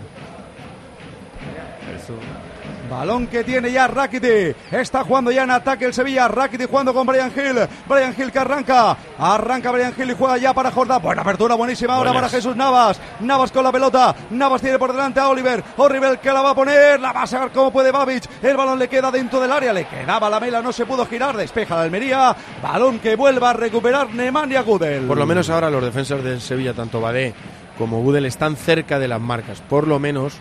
Balón 2.89 3.27
que 3.27 3.43
tiene 3.43 3.71
ya 3.71 3.87
Rakiti. 3.87 4.55
Está 4.71 5.03
jugando 5.03 5.31
ya 5.31 5.43
en 5.43 5.51
ataque 5.51 5.85
el 5.85 5.93
Sevilla. 5.93 6.27
Rakiti 6.27 6.65
jugando 6.65 6.93
con 6.93 7.05
Brian 7.05 7.31
Hill. 7.35 7.67
Brian 7.87 8.15
Hill 8.17 8.31
que 8.31 8.39
arranca. 8.39 8.97
Arranca 9.17 9.71
Brian 9.71 9.93
Hill 9.97 10.11
y 10.11 10.15
juega 10.15 10.37
ya 10.37 10.53
para 10.53 10.71
Jordán. 10.71 11.01
Buena 11.01 11.21
apertura, 11.21 11.55
buenísima 11.55 11.93
ahora 11.95 12.11
Buenas. 12.11 12.29
para 12.31 12.37
Jesús 12.41 12.55
Navas. 12.55 12.99
Navas 13.19 13.51
con 13.51 13.63
la 13.63 13.71
pelota. 13.71 14.15
Navas 14.31 14.61
tiene 14.61 14.79
por 14.79 14.91
delante 14.91 15.19
a 15.19 15.29
Oliver. 15.29 15.63
Oliver 15.77 16.19
que 16.19 16.31
la 16.33 16.41
va 16.41 16.51
a 16.51 16.55
poner. 16.55 16.99
La 16.99 17.13
va 17.13 17.23
a 17.23 17.27
sacar 17.27 17.51
como 17.51 17.71
puede 17.71 17.91
Babic. 17.91 18.23
El 18.41 18.57
balón 18.57 18.79
le 18.79 18.87
queda 18.87 19.11
dentro 19.11 19.39
del 19.39 19.51
área. 19.51 19.71
Le 19.71 19.85
quedaba 19.85 20.29
la 20.29 20.39
mela. 20.39 20.61
No 20.61 20.71
se 20.73 20.85
pudo 20.85 21.05
girar. 21.05 21.37
Despeja 21.37 21.75
la 21.75 21.81
Almería. 21.83 22.35
Balón 22.61 22.99
que 22.99 23.15
vuelva 23.15 23.51
a 23.51 23.53
recuperar 23.53 24.09
Nemanja 24.13 24.61
Gudel. 24.61 25.03
Por 25.05 25.17
lo 25.17 25.25
menos 25.25 25.49
ahora 25.49 25.69
los 25.69 25.83
defensas 25.83 26.23
del 26.23 26.41
Sevilla, 26.41 26.73
tanto 26.73 26.99
Badé 27.01 27.33
como 27.77 28.01
Gudel, 28.01 28.25
están 28.25 28.55
cerca 28.55 28.99
de 28.99 29.07
las 29.07 29.21
marcas. 29.21 29.61
Por 29.61 29.87
lo 29.87 29.99
menos, 29.99 30.33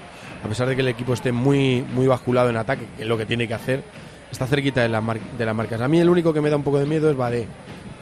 a 0.49 0.51
pesar 0.51 0.67
de 0.67 0.75
que 0.75 0.81
el 0.81 0.89
equipo 0.89 1.13
esté 1.13 1.31
muy, 1.31 1.85
muy 1.93 2.07
basculado 2.07 2.49
en 2.49 2.57
ataque, 2.57 2.87
que 2.97 3.03
es 3.03 3.09
lo 3.09 3.19
que 3.19 3.27
tiene 3.27 3.47
que 3.47 3.53
hacer, 3.53 3.83
está 4.33 4.47
cerquita 4.47 4.81
de, 4.81 4.89
las 4.89 5.05
de 5.37 5.45
las 5.45 5.55
marcas. 5.55 5.79
A 5.83 5.89
mí 5.89 6.01
el 6.01 6.09
único 6.09 6.33
que 6.33 6.41
me 6.41 6.49
da 6.49 6.57
un 6.57 6.63
poco 6.63 6.79
de 6.79 6.87
miedo 6.87 7.11
es 7.11 7.17
Badé, 7.19 7.47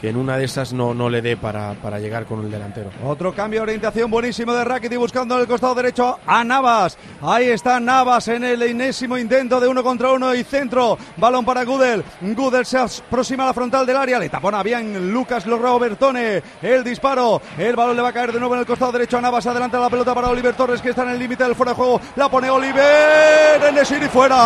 que 0.01 0.09
en 0.09 0.17
una 0.17 0.37
de 0.37 0.45
esas 0.45 0.73
no, 0.73 0.95
no 0.95 1.09
le 1.09 1.23
dé 1.23 1.37
para, 1.37 1.75
para 1.75 1.99
llegar 1.99 2.27
con 2.27 2.45
el 2.45 2.51
delantero. 2.51 2.91
Otro 3.05 3.35
cambio 3.35 3.61
de 3.61 3.65
orientación 3.65 4.11
buenísimo 4.11 4.53
de 4.53 4.65
Rakiti 4.65 4.97
buscando 4.97 5.35
en 5.37 5.43
el 5.43 5.47
costado 5.47 5.75
derecho 5.75 6.19
a 6.27 6.45
Navas. 6.45 6.99
Ahí 7.23 7.49
está 7.49 7.81
Navas 7.81 8.29
en 8.29 8.45
el 8.45 8.63
enésimo 8.63 9.19
intento 9.19 9.61
de 9.61 9.69
uno 9.69 9.83
contra 9.83 10.13
uno 10.13 10.35
y 10.35 10.45
centro. 10.45 10.99
Balón 11.17 11.45
para 11.45 11.65
Gudel. 11.65 12.05
Gudel 12.21 12.67
se 12.67 12.79
aproxima 12.79 13.45
a 13.45 13.47
la 13.47 13.55
frontal 13.55 13.87
del 13.87 13.97
área. 13.97 14.19
Le 14.19 14.29
tapona 14.29 14.63
bien 14.63 15.13
Lucas 15.13 15.47
Robertone. 15.47 16.43
El 16.63 16.85
disparo. 16.85 17.41
El 17.59 17.77
balón 17.77 17.97
le 17.97 18.03
va 18.03 18.09
a 18.09 18.13
caer 18.13 18.33
de 18.33 18.39
nuevo 18.39 18.55
en 18.55 18.61
el 18.61 18.67
costado 18.67 18.93
derecho 18.93 19.19
a 19.19 19.21
Navas. 19.21 19.47
Adelanta 19.47 19.81
la 19.81 19.91
pelota 19.91 20.15
para 20.15 20.29
Oliver 20.29 20.55
Torres 20.55 20.81
que 20.81 20.91
está 20.91 21.03
en 21.03 21.11
el 21.11 21.19
límite 21.19 21.45
del 21.45 21.55
fuera 21.55 21.73
de 21.73 21.77
juego. 21.77 22.01
La 22.17 22.29
pone 22.29 22.51
Oliver. 22.51 23.63
En 23.69 23.77
el 23.77 23.87
y 23.87 24.09
fuera. 24.09 24.37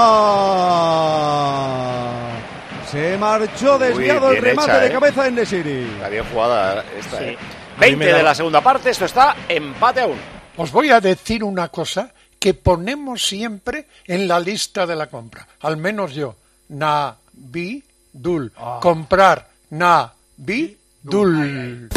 Se 2.91 3.17
marchó 3.19 3.79
desviado 3.79 4.29
Uy, 4.31 4.37
el 4.37 4.43
remate 4.43 4.73
hecha, 4.73 4.81
de 4.81 4.87
¿eh? 4.87 4.93
cabeza 4.93 5.27
en 5.29 5.35
Nesiri. 5.37 5.91
Está 5.95 6.09
bien 6.09 6.25
jugada 6.33 6.85
esta. 6.99 7.19
Sí. 7.19 7.25
¿eh? 7.25 7.39
A 7.77 7.81
mí 7.81 7.95
20 7.95 7.97
me 7.97 8.13
de 8.13 8.23
la 8.23 8.35
segunda 8.35 8.61
parte, 8.61 8.91
esto 8.91 9.05
está 9.05 9.37
empate 9.49 10.01
a 10.01 10.07
uno. 10.07 10.21
Os 10.57 10.73
voy 10.73 10.91
a 10.91 11.01
decir 11.01 11.45
una 11.45 11.69
cosa 11.69 12.13
que 12.39 12.55
ponemos 12.55 13.23
siempre 13.23 13.87
en 14.07 14.27
la 14.27 14.41
lista 14.41 14.87
de 14.87 14.97
la 14.97 15.07
compra, 15.07 15.47
al 15.61 15.77
menos 15.77 16.15
yo. 16.15 16.35
Na, 16.71 17.15
bi, 17.33 17.83
dul. 18.13 18.53
Comprar, 18.81 19.47
na, 19.71 20.13
bi, 20.37 20.77
dul. 21.03 21.89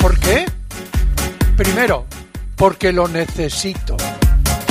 ¿Por 0.00 0.18
qué? 0.18 0.46
Primero, 1.56 2.06
porque 2.56 2.92
lo 2.92 3.06
necesito. 3.06 3.96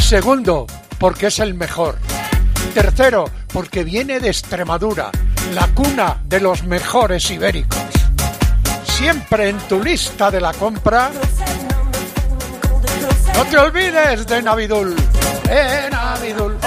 Segundo, 0.02 0.66
porque 1.00 1.28
es 1.28 1.40
el 1.40 1.54
mejor. 1.54 1.98
Tercero, 2.74 3.26
porque 3.52 3.84
viene 3.84 4.20
de 4.20 4.30
Extremadura, 4.30 5.12
la 5.54 5.68
cuna 5.74 6.18
de 6.26 6.40
los 6.40 6.64
mejores 6.64 7.30
ibéricos. 7.32 7.78
Siempre 8.84 9.50
en 9.50 9.58
tu 9.68 9.84
lista 9.84 10.32
de 10.32 10.42
la 10.42 10.54
compra. 10.54 11.12
No 13.36 13.46
te 13.46 13.58
olvides 13.58 14.26
de 14.26 14.42
Navidul. 14.42 14.96
Eh, 15.50 15.88
Navidul. 15.92 16.58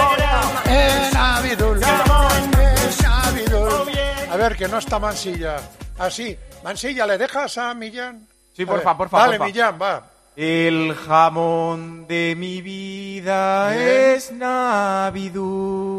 Eh, 0.69 1.11
Navidul. 1.13 1.81
Eh, 1.83 3.01
Navidul. 3.03 3.81
A 4.31 4.37
ver, 4.37 4.57
que 4.57 4.69
no 4.69 4.79
está 4.79 4.99
Mansilla. 5.01 5.57
Así. 5.99 6.37
Mansilla, 6.63 7.07
¿le 7.07 7.19
dejas 7.19 7.59
a 7.59 7.75
Millán? 7.75 8.27
Sí, 8.57 8.63
A 8.63 8.67
porfa, 8.67 8.97
porfa, 8.97 9.19
Dale, 9.19 9.39
porfa. 9.39 9.47
Millán, 9.47 9.79
va. 9.81 10.07
El 10.37 10.95
jamón 10.95 12.07
de 12.07 12.35
mi 12.37 12.63
vida 12.63 13.71
Bien. 13.71 13.83
es 14.15 14.31
Navidú. 14.33 15.91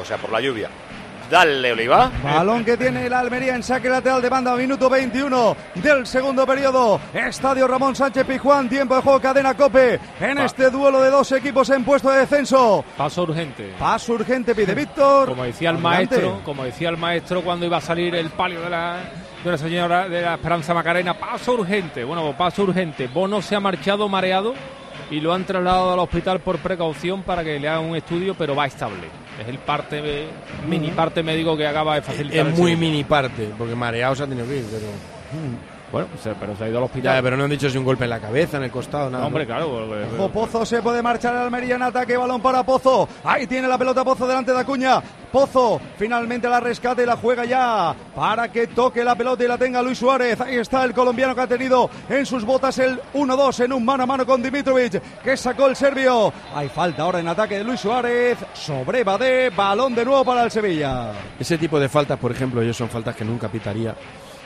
O 0.00 0.04
sea, 0.04 0.16
por 0.16 0.30
la 0.32 0.40
lluvia. 0.40 0.68
Dale, 1.30 1.72
Oliva. 1.72 2.10
Balón 2.22 2.64
que 2.64 2.78
tiene 2.78 3.04
el 3.04 3.12
Almería 3.12 3.54
en 3.54 3.62
saque 3.62 3.90
lateral 3.90 4.22
de 4.22 4.30
banda, 4.30 4.56
minuto 4.56 4.88
21 4.88 5.54
del 5.74 6.06
segundo 6.06 6.46
periodo. 6.46 6.98
Estadio 7.12 7.68
Ramón 7.68 7.94
Sánchez 7.94 8.24
Pijuán, 8.26 8.66
tiempo 8.66 8.96
de 8.96 9.02
juego, 9.02 9.20
cadena 9.20 9.52
Cope. 9.52 10.00
En 10.20 10.38
este 10.38 10.70
duelo 10.70 11.02
de 11.02 11.10
dos 11.10 11.30
equipos 11.32 11.68
en 11.68 11.84
puesto 11.84 12.08
de 12.10 12.20
descenso. 12.20 12.82
Paso 12.96 13.24
urgente. 13.24 13.74
Paso 13.78 14.14
urgente, 14.14 14.54
pide 14.54 14.74
Víctor. 14.74 15.28
Como 15.28 15.44
decía 15.44 15.68
el 15.68 15.76
Adelante. 15.76 16.16
maestro, 16.16 16.40
como 16.44 16.64
decía 16.64 16.88
el 16.88 16.96
maestro 16.96 17.42
cuando 17.42 17.66
iba 17.66 17.76
a 17.76 17.82
salir 17.82 18.14
el 18.14 18.30
palio 18.30 18.62
de 18.62 18.70
la, 18.70 18.96
de 19.44 19.50
la 19.50 19.58
señora 19.58 20.08
de 20.08 20.22
la 20.22 20.34
Esperanza 20.36 20.72
Macarena, 20.72 21.12
paso 21.12 21.52
urgente. 21.52 22.04
Bueno, 22.04 22.22
pues 22.22 22.36
paso 22.36 22.62
urgente. 22.62 23.06
Bono 23.06 23.42
se 23.42 23.54
ha 23.54 23.60
marchado 23.60 24.08
mareado 24.08 24.54
y 25.10 25.20
lo 25.20 25.34
han 25.34 25.44
trasladado 25.44 25.92
al 25.92 25.98
hospital 25.98 26.40
por 26.40 26.56
precaución 26.56 27.22
para 27.22 27.44
que 27.44 27.60
le 27.60 27.68
hagan 27.68 27.84
un 27.84 27.96
estudio, 27.96 28.34
pero 28.34 28.56
va 28.56 28.64
estable. 28.64 29.27
Es 29.40 29.46
el 29.48 29.58
parte 29.58 30.26
mini 30.68 30.90
parte 30.90 31.22
médico 31.22 31.56
que 31.56 31.66
acaba 31.66 31.94
de 31.94 32.02
facilitar. 32.02 32.46
Es 32.48 32.58
muy 32.58 32.74
mini 32.76 33.04
parte, 33.04 33.50
porque 33.56 33.74
mareado 33.74 34.14
se 34.14 34.24
ha 34.24 34.26
tenido 34.26 34.46
que 34.46 34.56
ir, 34.58 34.64
pero... 34.70 34.86
Bueno, 35.90 36.06
se- 36.22 36.34
pero 36.34 36.54
se 36.54 36.64
ha 36.64 36.68
ido 36.68 36.78
al 36.78 36.84
hospital. 36.84 37.16
Ya, 37.16 37.22
pero 37.22 37.34
no 37.36 37.44
han 37.44 37.50
dicho 37.50 37.70
si 37.70 37.78
un 37.78 37.84
golpe 37.84 38.04
en 38.04 38.10
la 38.10 38.20
cabeza, 38.20 38.58
en 38.58 38.64
el 38.64 38.70
costado, 38.70 39.08
nada. 39.08 39.22
No, 39.22 39.28
hombre, 39.28 39.44
¿no? 39.44 39.46
claro. 39.48 39.86
porque- 39.88 40.32
Pozo 40.34 40.66
se 40.66 40.82
puede 40.82 41.00
marchar 41.00 41.34
el 41.34 41.40
Almería 41.40 41.76
en 41.76 41.82
ataque, 41.82 42.14
balón 42.16 42.42
para 42.42 42.62
Pozo. 42.62 43.08
Ahí 43.24 43.46
tiene 43.46 43.66
la 43.68 43.78
pelota 43.78 44.04
Pozo 44.04 44.26
delante 44.28 44.52
de 44.52 44.58
Acuña. 44.60 45.00
Pozo 45.32 45.80
finalmente 45.96 46.48
la 46.48 46.60
rescate 46.60 47.02
y 47.02 47.06
la 47.06 47.16
juega 47.16 47.44
ya 47.44 47.94
para 48.14 48.50
que 48.50 48.68
toque 48.68 49.04
la 49.04 49.14
pelota 49.14 49.44
y 49.44 49.48
la 49.48 49.58
tenga 49.58 49.82
Luis 49.82 49.98
Suárez. 49.98 50.40
Ahí 50.40 50.56
está 50.56 50.84
el 50.84 50.94
colombiano 50.94 51.34
que 51.34 51.40
ha 51.42 51.46
tenido 51.46 51.90
en 52.08 52.24
sus 52.26 52.44
botas 52.44 52.78
el 52.78 53.00
1-2 53.14 53.64
en 53.64 53.72
un 53.72 53.84
mano 53.84 54.04
a 54.04 54.06
mano 54.06 54.26
con 54.26 54.42
Dimitrovic 54.42 55.22
que 55.22 55.36
sacó 55.36 55.66
el 55.66 55.76
serbio. 55.76 56.32
Hay 56.54 56.68
falta 56.68 57.02
ahora 57.02 57.20
en 57.20 57.28
ataque 57.28 57.58
de 57.58 57.64
Luis 57.64 57.80
Suárez 57.80 58.38
sobre 58.54 59.04
Badé, 59.04 59.50
balón 59.50 59.94
de 59.94 60.04
nuevo 60.04 60.24
para 60.24 60.44
el 60.44 60.50
Sevilla. 60.50 61.12
Ese 61.38 61.58
tipo 61.58 61.78
de 61.78 61.88
faltas, 61.88 62.18
por 62.18 62.32
ejemplo, 62.32 62.62
yo 62.62 62.72
son 62.72 62.88
faltas 62.88 63.14
que 63.14 63.24
nunca 63.24 63.48
pitaría 63.48 63.94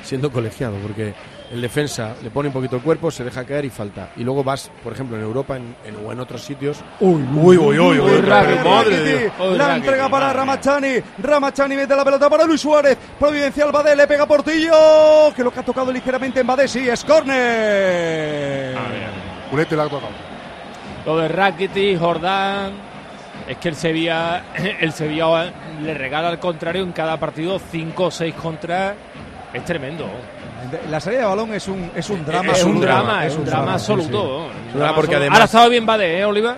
siendo 0.02 0.30
colegiado, 0.30 0.76
porque 0.82 1.14
el 1.52 1.60
defensa 1.60 2.14
le 2.22 2.30
pone 2.30 2.48
un 2.48 2.52
poquito 2.54 2.76
el 2.76 2.82
cuerpo, 2.82 3.10
se 3.10 3.24
deja 3.24 3.44
caer 3.44 3.64
y 3.66 3.70
falta. 3.70 4.10
Y 4.16 4.24
luego 4.24 4.42
vas, 4.42 4.70
por 4.82 4.92
ejemplo, 4.92 5.16
en 5.16 5.22
Europa 5.22 5.56
en- 5.56 5.74
en- 5.84 5.96
o 6.06 6.10
en 6.12 6.18
otros 6.20 6.42
sitios. 6.42 6.78
Uy, 7.00 7.22
uy, 7.34 7.58
uy, 7.58 7.78
uy, 7.78 7.98
uy, 7.98 8.22
madre 8.22 8.96
de 8.98 9.18
Dios. 9.20 9.32
Uy, 9.38 9.56
La 9.58 9.76
entrega 9.76 10.08
para. 10.08 10.32
Ramachani. 10.32 10.94
Ramachani 11.18 11.76
mete 11.76 11.94
la 11.94 12.04
pelota 12.04 12.28
para 12.30 12.44
Luis 12.44 12.60
Suárez. 12.60 12.96
Providencial 13.18 13.70
Badé 13.70 13.94
le 13.94 14.06
pega 14.06 14.22
a 14.24 14.26
Portillo. 14.26 14.72
Que 15.36 15.44
lo 15.44 15.52
que 15.52 15.60
ha 15.60 15.64
tocado 15.64 15.92
ligeramente 15.92 16.40
en 16.40 16.46
Badé. 16.46 16.66
Sí, 16.68 16.88
es 16.88 17.04
córner. 17.04 18.76
Purete 19.50 19.76
la 19.76 19.84
ha 19.84 19.88
tocado. 19.88 20.12
Lo 21.04 21.18
de 21.18 21.28
Rakiti, 21.28 21.96
Jordán. 21.96 22.72
Es 23.48 23.58
que 23.58 23.68
el 23.70 23.74
Sevilla, 23.76 24.44
el 24.80 24.92
Sevilla 24.92 25.52
le 25.82 25.94
regala 25.94 26.28
al 26.28 26.38
contrario 26.38 26.82
en 26.82 26.92
cada 26.92 27.18
partido 27.18 27.58
5 27.58 28.04
o 28.04 28.10
6 28.10 28.34
contras. 28.34 28.94
Es 29.52 29.64
tremendo. 29.64 30.06
La 30.90 31.00
salida 31.00 31.20
de 31.22 31.26
balón 31.26 31.52
es 31.54 31.68
un, 31.68 31.90
es 31.94 32.08
un 32.08 32.24
drama. 32.24 32.52
es 32.52 32.64
un 32.64 32.70
absoluto. 32.70 32.86
drama, 32.86 33.26
es 33.26 33.36
un 33.36 33.44
drama 33.44 33.66
sí, 33.78 33.92
absoluto. 33.92 34.48
sí. 34.50 34.68
Un 34.74 34.78
drama 34.80 34.94
porque 34.94 35.16
además- 35.16 35.54
Ahora 35.54 35.68
bien 35.68 35.84
Bade, 35.86 36.18
¿eh, 36.20 36.24
Oliva? 36.24 36.56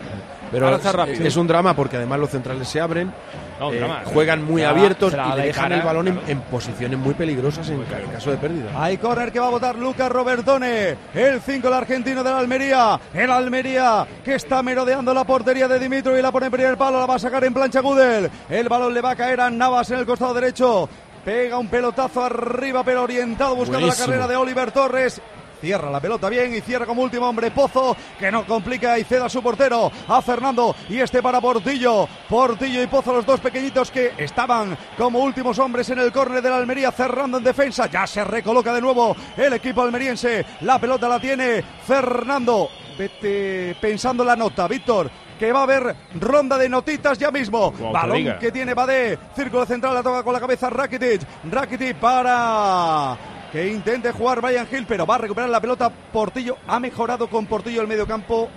Pero 0.52 0.66
Ahora 0.66 0.76
está 0.76 0.90
es, 0.90 0.94
rápido. 0.94 1.26
es 1.26 1.36
un 1.36 1.46
drama 1.48 1.74
porque 1.74 1.96
además 1.96 2.20
los 2.20 2.30
centrales 2.30 2.68
se 2.68 2.80
abren, 2.80 3.12
No, 3.58 3.72
eh, 3.72 3.78
drama. 3.78 4.02
juegan 4.04 4.44
muy 4.44 4.62
la 4.62 4.68
abiertos 4.70 5.12
la 5.12 5.30
y 5.34 5.38
le 5.40 5.46
dejan 5.46 5.64
cara, 5.64 5.76
el 5.76 5.82
balón 5.82 6.06
en, 6.08 6.14
claro. 6.14 6.28
en 6.30 6.40
posiciones 6.42 6.96
muy 6.98 7.14
peligrosas 7.14 7.68
en 7.70 7.82
ca- 7.84 7.98
en 7.98 8.10
caso 8.10 8.30
de 8.30 8.36
pérdida. 8.36 8.70
Hay 8.76 8.98
córner 8.98 9.32
que 9.32 9.40
va 9.40 9.46
a 9.48 9.50
votar 9.50 9.74
Lucas 9.76 10.12
Robertone, 10.12 10.96
el 11.14 11.40
5 11.40 11.66
el 11.66 11.74
argentino 11.74 12.22
de 12.22 12.30
la 12.30 12.38
Almería, 12.38 13.00
el 13.14 13.30
Almería 13.32 14.06
que 14.24 14.36
está 14.36 14.62
merodeando 14.62 15.12
la 15.12 15.24
portería 15.24 15.66
de 15.66 15.78
Dimitro 15.80 16.16
y 16.16 16.22
la 16.22 16.30
pone 16.30 16.46
en 16.46 16.52
primer 16.52 16.76
palo, 16.76 17.00
la 17.00 17.06
va 17.06 17.16
a 17.16 17.18
sacar 17.18 17.42
en 17.42 17.52
plancha 17.54 17.80
Gudel, 17.80 18.30
el 18.48 18.68
balón 18.68 18.94
le 18.94 19.00
va 19.00 19.10
a 19.12 19.16
caer 19.16 19.40
a 19.40 19.50
Navas 19.50 19.90
en 19.90 19.98
el 19.98 20.06
costado 20.06 20.34
derecho, 20.34 20.88
pega 21.24 21.58
un 21.58 21.68
pelotazo 21.68 22.24
arriba 22.24 22.84
pero 22.84 23.02
orientado 23.02 23.54
buscando 23.54 23.80
Buenísimo. 23.86 24.06
la 24.06 24.12
carrera 24.12 24.28
de 24.28 24.36
Oliver 24.36 24.72
Torres. 24.72 25.20
Cierra 25.60 25.90
la 25.90 25.98
pelota 26.00 26.28
bien 26.28 26.54
y 26.54 26.60
cierra 26.60 26.84
como 26.84 27.00
último 27.02 27.26
hombre 27.26 27.50
Pozo, 27.50 27.96
que 28.18 28.30
no 28.30 28.44
complica 28.46 28.98
y 28.98 29.04
ceda 29.04 29.26
a 29.26 29.28
su 29.30 29.42
portero, 29.42 29.90
a 30.08 30.20
Fernando. 30.20 30.76
Y 30.90 31.00
este 31.00 31.22
para 31.22 31.40
Portillo. 31.40 32.06
Portillo 32.28 32.82
y 32.82 32.86
Pozo, 32.86 33.14
los 33.14 33.24
dos 33.24 33.40
pequeñitos 33.40 33.90
que 33.90 34.12
estaban 34.18 34.76
como 34.98 35.20
últimos 35.20 35.58
hombres 35.58 35.88
en 35.88 36.00
el 36.00 36.12
córner 36.12 36.42
de 36.42 36.50
la 36.50 36.56
Almería, 36.58 36.92
cerrando 36.92 37.38
en 37.38 37.44
defensa. 37.44 37.86
Ya 37.86 38.06
se 38.06 38.22
recoloca 38.24 38.74
de 38.74 38.82
nuevo 38.82 39.16
el 39.38 39.54
equipo 39.54 39.80
almeriense. 39.80 40.44
La 40.60 40.78
pelota 40.78 41.08
la 41.08 41.18
tiene 41.18 41.64
Fernando. 41.86 42.68
Vete 42.98 43.76
pensando 43.80 44.24
la 44.24 44.36
nota, 44.36 44.68
Víctor. 44.68 45.10
Que 45.38 45.52
va 45.52 45.60
a 45.60 45.62
haber 45.64 45.94
ronda 46.20 46.56
de 46.56 46.68
notitas 46.68 47.18
ya 47.18 47.30
mismo. 47.30 47.72
Balón 47.92 48.36
que 48.38 48.52
tiene 48.52 48.72
Badé. 48.74 49.18
Círculo 49.34 49.66
central 49.66 49.94
la 49.94 50.02
toca 50.02 50.22
con 50.22 50.32
la 50.32 50.40
cabeza 50.40 50.70
Rakitic. 50.70 51.22
Rakitic 51.50 51.96
para 51.96 53.16
que 53.50 53.66
intente 53.68 54.12
jugar 54.12 54.40
Brian 54.40 54.66
Hill, 54.70 54.84
pero 54.86 55.06
va 55.06 55.16
a 55.16 55.18
recuperar 55.18 55.50
la 55.50 55.60
pelota 55.60 55.90
Portillo. 55.90 56.56
Ha 56.68 56.78
mejorado 56.78 57.28
con 57.28 57.46
Portillo 57.46 57.80
el 57.82 57.88
mediocampo 57.88 58.48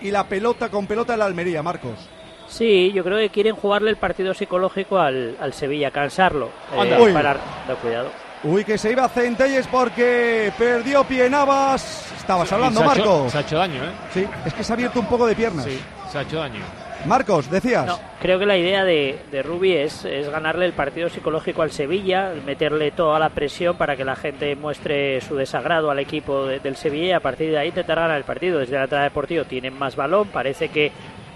y 0.00 0.10
la 0.10 0.24
pelota 0.24 0.70
con 0.70 0.86
pelota 0.86 1.12
en 1.12 1.18
la 1.18 1.24
Almería, 1.26 1.62
Marcos. 1.62 2.08
Sí, 2.46 2.92
yo 2.92 3.02
creo 3.04 3.18
que 3.18 3.30
quieren 3.30 3.54
jugarle 3.56 3.90
el 3.90 3.96
partido 3.96 4.34
psicológico 4.34 4.98
al, 4.98 5.36
al 5.40 5.52
Sevilla, 5.54 5.90
cansarlo. 5.90 6.50
eh, 6.74 6.80
Anda. 6.80 6.98
Para, 7.12 7.36
cuidado. 7.80 8.10
Uy, 8.44 8.62
que 8.64 8.76
se 8.76 8.92
iba 8.92 9.04
a 9.04 9.08
Centelles 9.08 9.66
porque 9.68 10.52
perdió 10.58 11.02
pie 11.04 11.30
Navas. 11.30 12.12
Estabas 12.18 12.48
Sí, 12.48 12.54
hablando, 12.54 12.80
se 12.92 13.00
hecho- 13.00 13.28
se 13.30 13.38
ha 13.38 13.40
hecho 13.40 13.58
daño, 13.58 13.84
¿eh? 13.84 13.90
Sí, 14.12 14.26
es 14.46 14.54
que 14.54 14.62
se 14.64 14.72
ha 14.72 14.74
abierto 14.74 15.00
un 15.00 15.06
poco 15.06 15.26
de 15.26 15.34
piernas. 15.34 15.64
Sí, 15.64 15.78
se 16.10 16.18
ha 16.18 16.22
hecho 16.22 16.38
daño. 16.38 16.60
Marcos, 17.06 17.50
decías. 17.50 17.84
No, 17.86 17.98
creo 18.20 18.38
que 18.38 18.46
la 18.46 18.56
idea 18.56 18.82
de, 18.84 19.18
de 19.30 19.42
Rubi 19.42 19.72
es, 19.74 20.04
es 20.06 20.28
ganarle 20.30 20.64
el 20.64 20.72
partido 20.72 21.10
psicológico 21.10 21.60
al 21.60 21.70
Sevilla, 21.70 22.32
meterle 22.46 22.92
toda 22.92 23.18
la 23.18 23.28
presión 23.28 23.76
para 23.76 23.94
que 23.96 24.04
la 24.06 24.16
gente 24.16 24.56
muestre 24.56 25.20
su 25.20 25.36
desagrado 25.36 25.90
al 25.90 25.98
equipo 25.98 26.46
de- 26.46 26.60
del 26.60 26.76
Sevilla 26.76 27.06
y 27.08 27.12
a 27.12 27.20
partir 27.20 27.50
de 27.50 27.58
ahí 27.58 27.68
intentar 27.68 27.98
ganar 27.98 28.16
el 28.16 28.24
partido. 28.24 28.58
Desde 28.58 28.76
la 28.76 28.84
entrada 28.84 29.04
deportivo 29.04 29.44
tienen 29.44 29.78
más 29.78 29.96
balón, 29.96 30.28
parece 30.28 30.68
que 30.68 30.92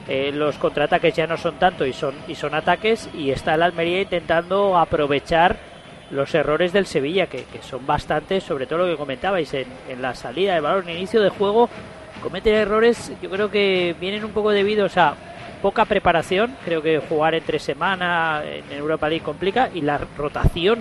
eh, 0.08 0.30
los 0.32 0.56
contraataques 0.56 1.14
ya 1.14 1.26
no 1.26 1.36
son 1.36 1.58
tanto 1.58 1.84
y 1.84 1.92
son, 1.92 2.14
y 2.26 2.34
son 2.34 2.54
ataques 2.54 3.10
y 3.12 3.30
está 3.30 3.54
el 3.54 3.62
Almería 3.62 4.00
intentando 4.00 4.78
aprovechar 4.78 5.56
los 6.10 6.34
errores 6.34 6.72
del 6.72 6.86
Sevilla, 6.86 7.26
que, 7.26 7.44
que 7.44 7.62
son 7.62 7.86
bastantes, 7.86 8.44
sobre 8.44 8.66
todo 8.66 8.80
lo 8.80 8.86
que 8.86 8.96
comentabais 8.96 9.52
en, 9.54 9.66
en 9.88 10.02
la 10.02 10.14
salida 10.14 10.54
de 10.54 10.60
balón, 10.60 10.88
inicio 10.88 11.22
de 11.22 11.28
juego, 11.30 11.68
cometen 12.22 12.54
errores, 12.54 13.12
yo 13.22 13.30
creo 13.30 13.50
que 13.50 13.94
vienen 14.00 14.24
un 14.24 14.32
poco 14.32 14.50
debidos 14.50 14.96
a 14.96 15.14
poca 15.62 15.84
preparación, 15.84 16.56
creo 16.64 16.82
que 16.82 16.98
jugar 17.00 17.34
entre 17.34 17.58
semana 17.58 18.42
en 18.44 18.70
Europa 18.72 19.08
League 19.08 19.24
complica, 19.24 19.70
y 19.74 19.80
la 19.80 19.98
rotación 20.16 20.78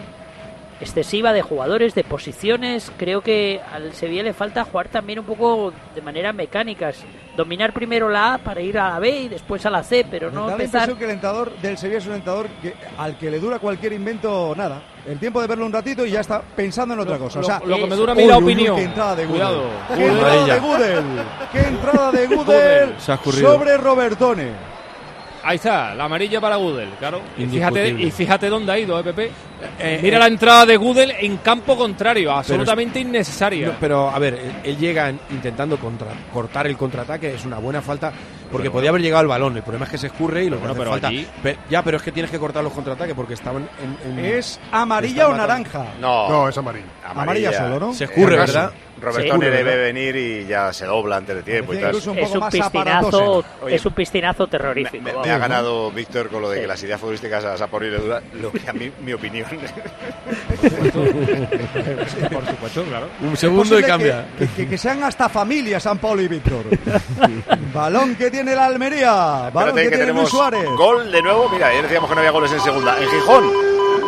excesiva 0.80 1.34
de 1.34 1.42
jugadores, 1.42 1.96
de 1.96 2.04
posiciones, 2.04 2.92
creo 2.98 3.22
que 3.22 3.62
al 3.72 3.94
Sevilla 3.94 4.24
le 4.24 4.34
falta 4.34 4.64
jugar 4.64 4.90
también 4.90 5.20
un 5.20 5.26
poco 5.26 5.74
de 5.96 6.02
manera 6.02 6.34
mecánica, 6.34 6.90
es 6.90 7.04
dominar 7.36 7.74
primero 7.74 8.10
la 8.10 8.36
A 8.36 8.38
para 8.38 8.62
ir 8.62 8.78
a 8.78 8.90
la 8.90 9.00
B 9.00 9.22
y 9.22 9.28
después 9.28 9.66
a 9.66 9.70
la 9.70 9.84
C, 9.84 10.06
pero 10.10 10.32
no 10.32 10.42
da 10.42 10.48
la 10.48 10.52
empezar 10.54 10.90
impresión 10.90 10.98
que 10.98 11.06
el 11.06 11.12
entrenador 11.12 11.58
del 11.58 11.78
Sevilla 11.78 11.98
es 12.00 12.08
un 12.08 12.14
entrenador 12.14 12.48
que, 12.62 12.74
al 12.98 13.18
que 13.18 13.32
le 13.32 13.40
dura 13.40 13.60
cualquier 13.60 13.94
invento 13.94 14.54
nada. 14.56 14.82
El 15.08 15.20
tiempo 15.20 15.40
de 15.40 15.48
verlo 15.48 15.66
un 15.66 15.72
ratito 15.72 16.06
y 16.06 16.12
ya 16.12 16.20
está 16.20 16.42
pensando 16.42 16.94
en 16.94 17.00
otra 17.00 17.18
cosa. 17.18 17.40
O 17.40 17.44
sea, 17.44 17.62
lo 17.66 17.78
que 17.78 17.88
me 17.88 17.96
dura 17.96 18.14
la 18.14 18.38
uy, 18.38 18.44
opinión. 18.44 18.76
qué 18.76 18.84
entrada 18.84 19.16
de 19.16 19.26
Gudel. 19.26 19.40
Cuidado. 19.40 19.64
Qué 19.96 20.06
entrada 20.06 20.46
de. 20.46 20.60
Gudel. 20.60 21.06
Qué 21.52 21.60
entrada 21.60 22.12
de 22.12 22.28
Gudel 22.28 22.96
sobre 23.00 23.78
Robertone. 23.78 24.77
Ahí 25.48 25.56
está, 25.56 25.96
la 25.96 26.04
amarilla 26.04 26.42
para 26.42 26.58
Gudel, 26.58 26.90
claro. 27.00 27.22
Y 27.38 27.46
fíjate, 27.46 27.88
y 27.90 28.12
fíjate 28.12 28.50
dónde 28.50 28.70
ha 28.74 28.78
ido, 28.78 29.00
¿eh, 29.00 29.04
Pepe? 29.04 29.32
Eh, 29.80 30.00
Mira 30.04 30.18
eh, 30.18 30.20
la 30.20 30.28
entrada 30.28 30.66
de 30.66 30.76
Gudel 30.76 31.14
en 31.22 31.38
campo 31.38 31.78
contrario, 31.78 32.34
absolutamente 32.34 33.00
innecesaria. 33.00 33.68
No, 33.68 33.74
pero 33.80 34.10
a 34.10 34.20
ver, 34.20 34.38
él, 34.62 34.78
llega 34.78 35.08
en- 35.08 35.20
intentando 35.32 35.78
contra- 35.78 36.12
cortar 36.34 36.68
el 36.68 36.76
contraataque, 36.76 37.34
es 37.36 37.46
una 37.46 37.60
buena 37.60 37.82
falta, 37.82 38.12
porque 38.52 38.64
Pero 38.66 38.74
podía 38.74 38.90
haber 38.90 39.02
llegado 39.02 39.22
al 39.22 39.28
balón. 39.28 39.56
El 39.58 39.64
problema 39.64 39.86
es 39.86 39.92
que 39.92 39.98
se 39.98 40.08
escurre 40.08 40.44
y 40.46 40.50
lo 40.50 40.58
que 40.58 40.62
Bueno, 40.62 40.76
pero 40.76 40.92
falta. 40.92 41.08
allí- 41.10 41.28
Pe- 41.44 41.58
ya, 41.70 41.84
pero 41.84 41.98
es 41.98 42.04
que 42.04 42.12
tienes 42.12 42.32
que 42.32 42.40
cortar 42.40 42.64
los 42.64 42.74
contraataques 42.74 43.14
porque 43.16 43.34
estaban 43.36 43.68
en. 44.06 44.18
en- 44.20 44.26
¿Es 44.26 44.60
amarilla 44.72 45.28
o 45.30 45.36
naranja? 45.36 45.86
No, 46.00 46.30
No, 46.30 46.50
es 46.50 46.58
amarilla. 46.58 46.86
Amarilla 47.06 47.54
solo, 47.54 47.80
¿no? 47.80 47.94
Se 47.94 48.04
escurre, 48.06 48.34
el 48.36 48.40
¿verdad? 48.42 48.72
Roberto 49.00 49.28
escurre, 49.28 49.52
debe 49.52 49.76
venir 49.78 50.16
y 50.16 50.48
ya 50.48 50.74
se 50.74 50.86
dobla 50.86 51.18
antes 51.18 51.36
de 51.36 51.44
tiempo 51.44 51.72
y 51.72 51.78
tal. 51.78 51.90
incluso 51.90 52.12
un 52.14 52.18
es 52.18 52.32
un 52.34 52.50
piscinazo. 52.50 53.46
Oye, 53.62 53.76
es 53.76 53.86
un 53.86 53.94
piscinazo 53.94 54.48
terrorífico. 54.48 55.04
Me, 55.04 55.14
me 55.24 55.32
ha 55.32 55.38
ganado 55.38 55.92
Víctor 55.92 56.30
con 56.30 56.42
lo 56.42 56.50
de 56.50 56.62
que 56.62 56.68
las 56.68 56.82
ideas 56.82 57.00
futbolísticas 57.00 57.46
a 57.46 57.56
Sapori 57.58 57.92
le 57.92 58.00
dura, 58.00 58.22
lo 58.42 58.52
que 58.52 58.68
a 58.68 58.74
mí, 58.74 58.92
mi 59.04 59.14
opinión. 59.14 59.48
Por 62.32 62.46
supuesto, 62.48 62.84
claro. 62.86 63.08
Un 63.22 63.34
Es 63.34 63.40
segundo 63.40 63.80
y 63.80 63.84
cambia. 63.84 64.26
Que, 64.38 64.48
que- 64.48 64.68
que 64.68 64.78
sean 64.78 65.04
hasta 65.04 65.30
familia 65.30 65.80
San 65.80 65.98
Paulo 66.00 66.22
y 66.22 66.28
Víctor. 66.28 66.66
Balón 67.74 68.16
que 68.16 68.30
tiene 68.38 68.56
la 68.56 68.66
Almería. 68.66 69.50
Balón 69.52 69.74
que, 69.76 69.82
que 69.84 69.90
tiene 69.90 70.06
Luis 70.06 70.14
tenemos 70.14 70.30
Suárez. 70.30 70.70
gol 70.76 71.12
de 71.12 71.22
nuevo. 71.24 71.50
Mira, 71.50 71.74
ya 71.74 71.82
decíamos 71.82 72.08
que 72.08 72.14
no 72.16 72.20
había 72.22 72.32
goles 72.32 72.52
en 72.52 72.60
segunda. 72.62 72.96
En 73.02 73.10
Gijón. 73.10 73.52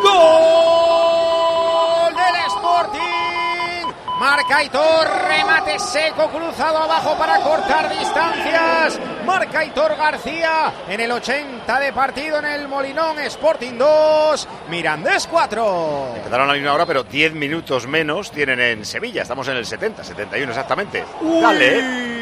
¡Gol 0.04 2.14
del 2.14 2.36
Sporting! 2.46 3.92
Marca 4.20 4.58
Aitor, 4.58 5.08
remate 5.28 5.80
seco, 5.80 6.28
cruzado 6.30 6.78
abajo 6.78 7.18
para 7.18 7.40
cortar 7.40 7.90
distancias. 7.90 9.00
Marca 9.26 9.60
Aitor 9.62 9.96
García 9.98 10.72
en 10.88 11.00
el 11.00 11.12
80 11.12 11.80
de 11.80 11.92
partido 11.92 12.38
en 12.38 12.46
el 12.46 12.68
Molinón, 12.68 13.18
Sporting 13.20 13.80
2, 13.80 14.48
Mirandés 14.70 15.26
4. 15.26 16.14
Empezaron 16.18 16.44
a 16.50 16.54
la 16.54 16.54
misma 16.54 16.74
hora, 16.74 16.86
pero 16.86 17.02
10 17.04 17.34
minutos 17.34 17.88
menos 17.88 18.30
tienen 18.30 18.60
en 18.60 18.86
Sevilla. 18.86 19.24
Estamos 19.24 19.48
en 19.48 19.58
el 19.58 19.66
70, 19.66 20.04
71 20.04 20.52
exactamente. 20.52 21.04
Uy, 21.22 21.42
Dale. 21.42 22.19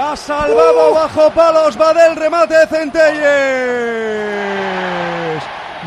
Ha 0.00 0.16
salvado 0.16 0.94
bajo 0.94 1.30
palos, 1.30 1.78
va 1.80 1.92
del 1.92 2.14
remate 2.16 2.54
de 2.56 2.66
Centelles. 3.78 5.42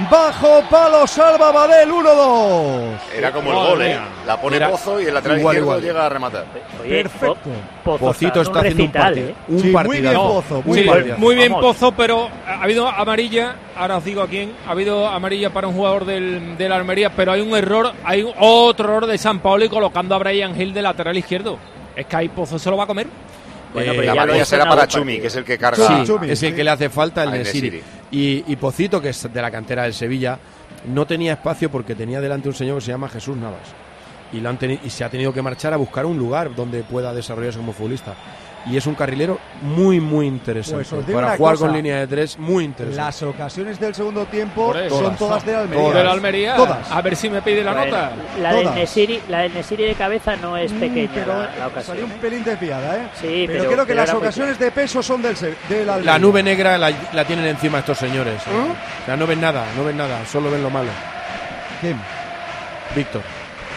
Bajo 0.09 0.61
palos, 0.69 1.11
salva 1.11 1.51
Badel 1.51 1.89
1-2. 1.91 2.81
Era 3.15 3.31
como 3.31 3.51
el 3.51 3.55
gol, 3.55 3.81
¿eh? 3.83 3.99
La 4.25 4.39
pone 4.41 4.59
Pozo 4.59 4.99
y 4.99 5.05
el 5.05 5.13
lateral 5.13 5.39
igual, 5.39 5.55
izquierdo 5.55 5.77
igual. 5.77 5.81
llega 5.85 6.05
a 6.05 6.09
rematar. 6.09 6.45
Oye, 6.81 7.03
Perfecto. 7.03 7.35
Po- 7.83 7.91
Pozo 7.97 8.05
Pocito 8.05 8.41
está 8.41 8.59
está 8.59 8.59
haciendo 8.59 8.83
un 8.83 8.91
partido. 8.91 9.27
¿eh? 9.29 9.35
Un 9.47 9.59
Sí, 9.61 9.67
muy 9.71 10.01
bien, 10.01 10.13
Pozo, 10.15 10.61
muy 10.65 10.77
Sí, 10.77 10.83
bien. 10.89 11.15
muy 11.17 11.35
bien 11.35 11.51
Vamos. 11.53 11.65
Pozo, 11.77 11.91
pero 11.91 12.29
ha 12.47 12.63
habido 12.63 12.87
amarilla, 12.87 13.55
ahora 13.77 13.97
os 13.97 14.03
digo 14.05 14.21
a 14.23 14.27
quién, 14.27 14.53
ha 14.67 14.71
habido 14.71 15.07
amarilla 15.07 15.51
para 15.51 15.67
un 15.67 15.75
jugador 15.75 16.05
del, 16.05 16.57
del 16.57 16.71
Almería, 16.71 17.11
pero 17.15 17.31
hay 17.33 17.41
un 17.41 17.55
error, 17.55 17.93
hay 18.03 18.25
otro 18.39 18.85
error 18.89 19.05
de 19.07 19.17
San 19.17 19.39
Paolo 19.39 19.65
y 19.65 19.69
colocando 19.69 20.15
a 20.15 20.17
Brian 20.17 20.59
Hill 20.59 20.73
de 20.73 20.81
lateral 20.81 21.15
izquierdo. 21.17 21.57
Es 21.95 22.05
que 22.07 22.15
ahí 22.15 22.29
Pozo 22.29 22.57
se 22.57 22.69
lo 22.69 22.77
va 22.77 22.85
a 22.85 22.87
comer. 22.87 23.07
Bueno, 23.73 23.93
Eh, 23.93 24.05
La 24.05 24.37
ya 24.37 24.45
será 24.45 24.65
para 24.67 24.87
Chumi, 24.87 25.03
partido. 25.05 25.21
que 25.21 25.27
es 25.27 25.35
el 25.35 25.43
que 25.43 25.57
carga. 25.57 25.87
Sí, 25.87 26.03
Chumi, 26.05 26.29
es 26.29 26.43
el 26.43 26.49
sí. 26.49 26.55
que 26.55 26.63
le 26.63 26.69
hace 26.71 26.89
falta 26.89 27.23
el 27.23 27.31
Nesiri. 27.31 27.69
Nesiri. 27.71 27.83
Y, 28.11 28.43
y 28.51 28.55
Pocito, 28.57 29.01
que 29.01 29.09
es 29.09 29.31
de 29.31 29.41
la 29.41 29.49
cantera 29.51 29.83
del 29.83 29.93
Sevilla, 29.93 30.37
no 30.87 31.05
tenía 31.05 31.33
espacio 31.33 31.69
porque 31.71 31.95
tenía 31.95 32.19
delante 32.21 32.49
un 32.49 32.55
señor 32.55 32.79
que 32.79 32.85
se 32.85 32.91
llama 32.91 33.07
Jesús 33.09 33.37
Navas. 33.37 33.59
Y, 34.33 34.39
lo 34.39 34.49
han 34.49 34.57
y 34.83 34.89
se 34.89 35.03
ha 35.03 35.09
tenido 35.09 35.33
que 35.33 35.41
marchar 35.41 35.73
a 35.73 35.77
buscar 35.77 36.05
un 36.05 36.17
lugar 36.17 36.55
donde 36.55 36.83
pueda 36.83 37.13
desarrollarse 37.13 37.59
como 37.59 37.73
futbolista. 37.73 38.15
Y 38.67 38.77
es 38.77 38.85
un 38.85 38.93
carrilero 38.93 39.39
muy, 39.63 39.99
muy 39.99 40.27
interesante. 40.27 40.85
Pues 40.87 41.03
Para 41.05 41.35
jugar 41.35 41.55
cosa, 41.55 41.65
con 41.65 41.75
línea 41.75 41.97
de 41.97 42.05
tres, 42.05 42.37
muy 42.37 42.63
interesante. 42.63 43.01
Las 43.03 43.23
ocasiones 43.23 43.79
del 43.79 43.95
segundo 43.95 44.25
tiempo 44.25 44.71
son 44.87 45.15
todas 45.15 45.43
de 45.43 45.55
Almería. 45.55 45.83
Por 45.83 45.97
el 45.97 46.07
Almería. 46.07 46.55
Todas. 46.55 46.91
A 46.91 47.01
ver 47.01 47.15
si 47.15 47.27
me 47.31 47.41
pide 47.41 47.63
la 47.63 47.73
Bueno, 47.73 47.85
nota. 47.97 48.11
La 48.39 48.53
del, 48.53 48.63
Todas. 48.63 48.75
Nesiri, 48.77 49.19
la 49.29 49.39
del 49.39 49.53
Nesiri 49.55 49.83
de 49.85 49.95
cabeza 49.95 50.35
no 50.35 50.55
es 50.57 50.71
Mm, 50.71 50.79
pequeña 50.79 51.11
pero 51.11 51.33
la, 51.33 51.55
la 51.57 51.67
ocasión. 51.67 51.83
salió 51.85 52.05
un 52.05 52.11
¿eh? 52.11 52.17
pelín 52.21 52.43
desviada, 52.43 52.97
¿eh? 52.97 53.07
Sí, 53.19 53.43
pero, 53.47 53.47
pero- 53.47 53.63
creo 53.71 53.85
que 53.85 53.93
pero 53.93 54.01
las 54.05 54.13
ocasiones 54.13 54.59
de 54.59 54.69
peso 54.71 55.01
son 55.01 55.23
del, 55.23 55.35
Se- 55.35 55.55
del 55.67 55.89
Almería. 55.89 56.11
La 56.13 56.19
nube 56.19 56.43
negra 56.43 56.77
la, 56.77 56.91
la 57.13 57.25
tienen 57.25 57.45
encima 57.47 57.79
estos 57.79 57.97
señores. 57.97 58.35
¿eh? 58.43 58.51
¿Ah? 58.53 58.73
O 59.01 59.05
sea, 59.07 59.17
no 59.17 59.25
ven 59.25 59.41
nada, 59.41 59.65
no 59.75 59.83
ven 59.83 59.97
nada, 59.97 60.23
solo 60.31 60.51
ven 60.51 60.61
lo 60.61 60.69
malo. 60.69 60.91
¿Quién? 61.81 61.97
Víctor. 62.95 63.23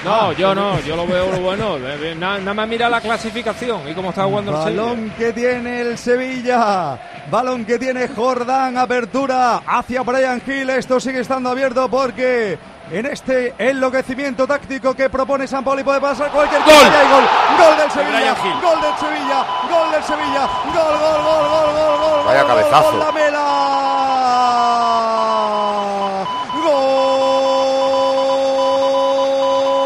No, 0.05 0.33
yo 0.33 0.55
no, 0.55 0.79
yo 0.81 0.97
lo 0.97 1.07
veo 1.07 1.31
lo 1.31 1.39
bueno. 1.41 1.77
Eh, 1.79 2.11
eh, 2.13 2.15
na- 2.15 2.39
Nada 2.39 2.55
más 2.55 2.69
mira 2.69 2.89
la 2.91 3.01
clasificación 3.01 3.89
y 3.89 3.95
cómo 3.95 4.11
está 4.11 4.25
jugando 4.25 4.53
el 4.53 4.63
Sevilla. 4.65 4.83
Balón 4.83 5.11
que 5.17 5.33
tiene 5.33 5.81
el 5.81 5.97
Sevilla. 5.99 6.99
Balón 7.31 7.65
que 7.65 7.79
tiene 7.79 8.09
Jordán. 8.09 8.77
Apertura 8.77 9.63
hacia 9.67 10.03
Brian 10.03 10.43
Hill. 10.47 10.69
Esto 10.71 11.01
sigue 11.01 11.21
estando 11.21 11.49
abierto 11.51 11.89
porque 11.89 12.59
en 12.91 13.07
este 13.07 13.55
enloquecimiento 13.57 14.47
táctico 14.47 14.93
que 14.95 15.09
propone 15.09 15.47
San 15.47 15.65
Pauli 15.65 15.83
puede 15.83 16.01
pasar 16.03 16.31
cualquier 16.31 16.61
¡Gol! 16.63 16.75
cosa. 16.75 16.87
Y 16.87 16.95
hay 16.95 17.09
gol. 17.11 17.25
Gol 17.59 17.77
del 17.79 17.91
Sevilla. 17.91 18.35
Gol 18.61 18.81
del 18.83 18.95
Sevilla. 18.99 19.47
Gol 19.71 19.91
del 19.91 20.03
Sevilla. 20.05 20.49
Gol, 20.67 20.99
gol, 21.01 21.23
gol, 21.25 21.45
gol, 21.49 21.73
gol, 21.75 21.99
gol. 21.99 22.27
Vaya 22.27 22.43
gol, 22.43 22.53
gol, 22.53 22.63
cabezazo. 22.71 22.99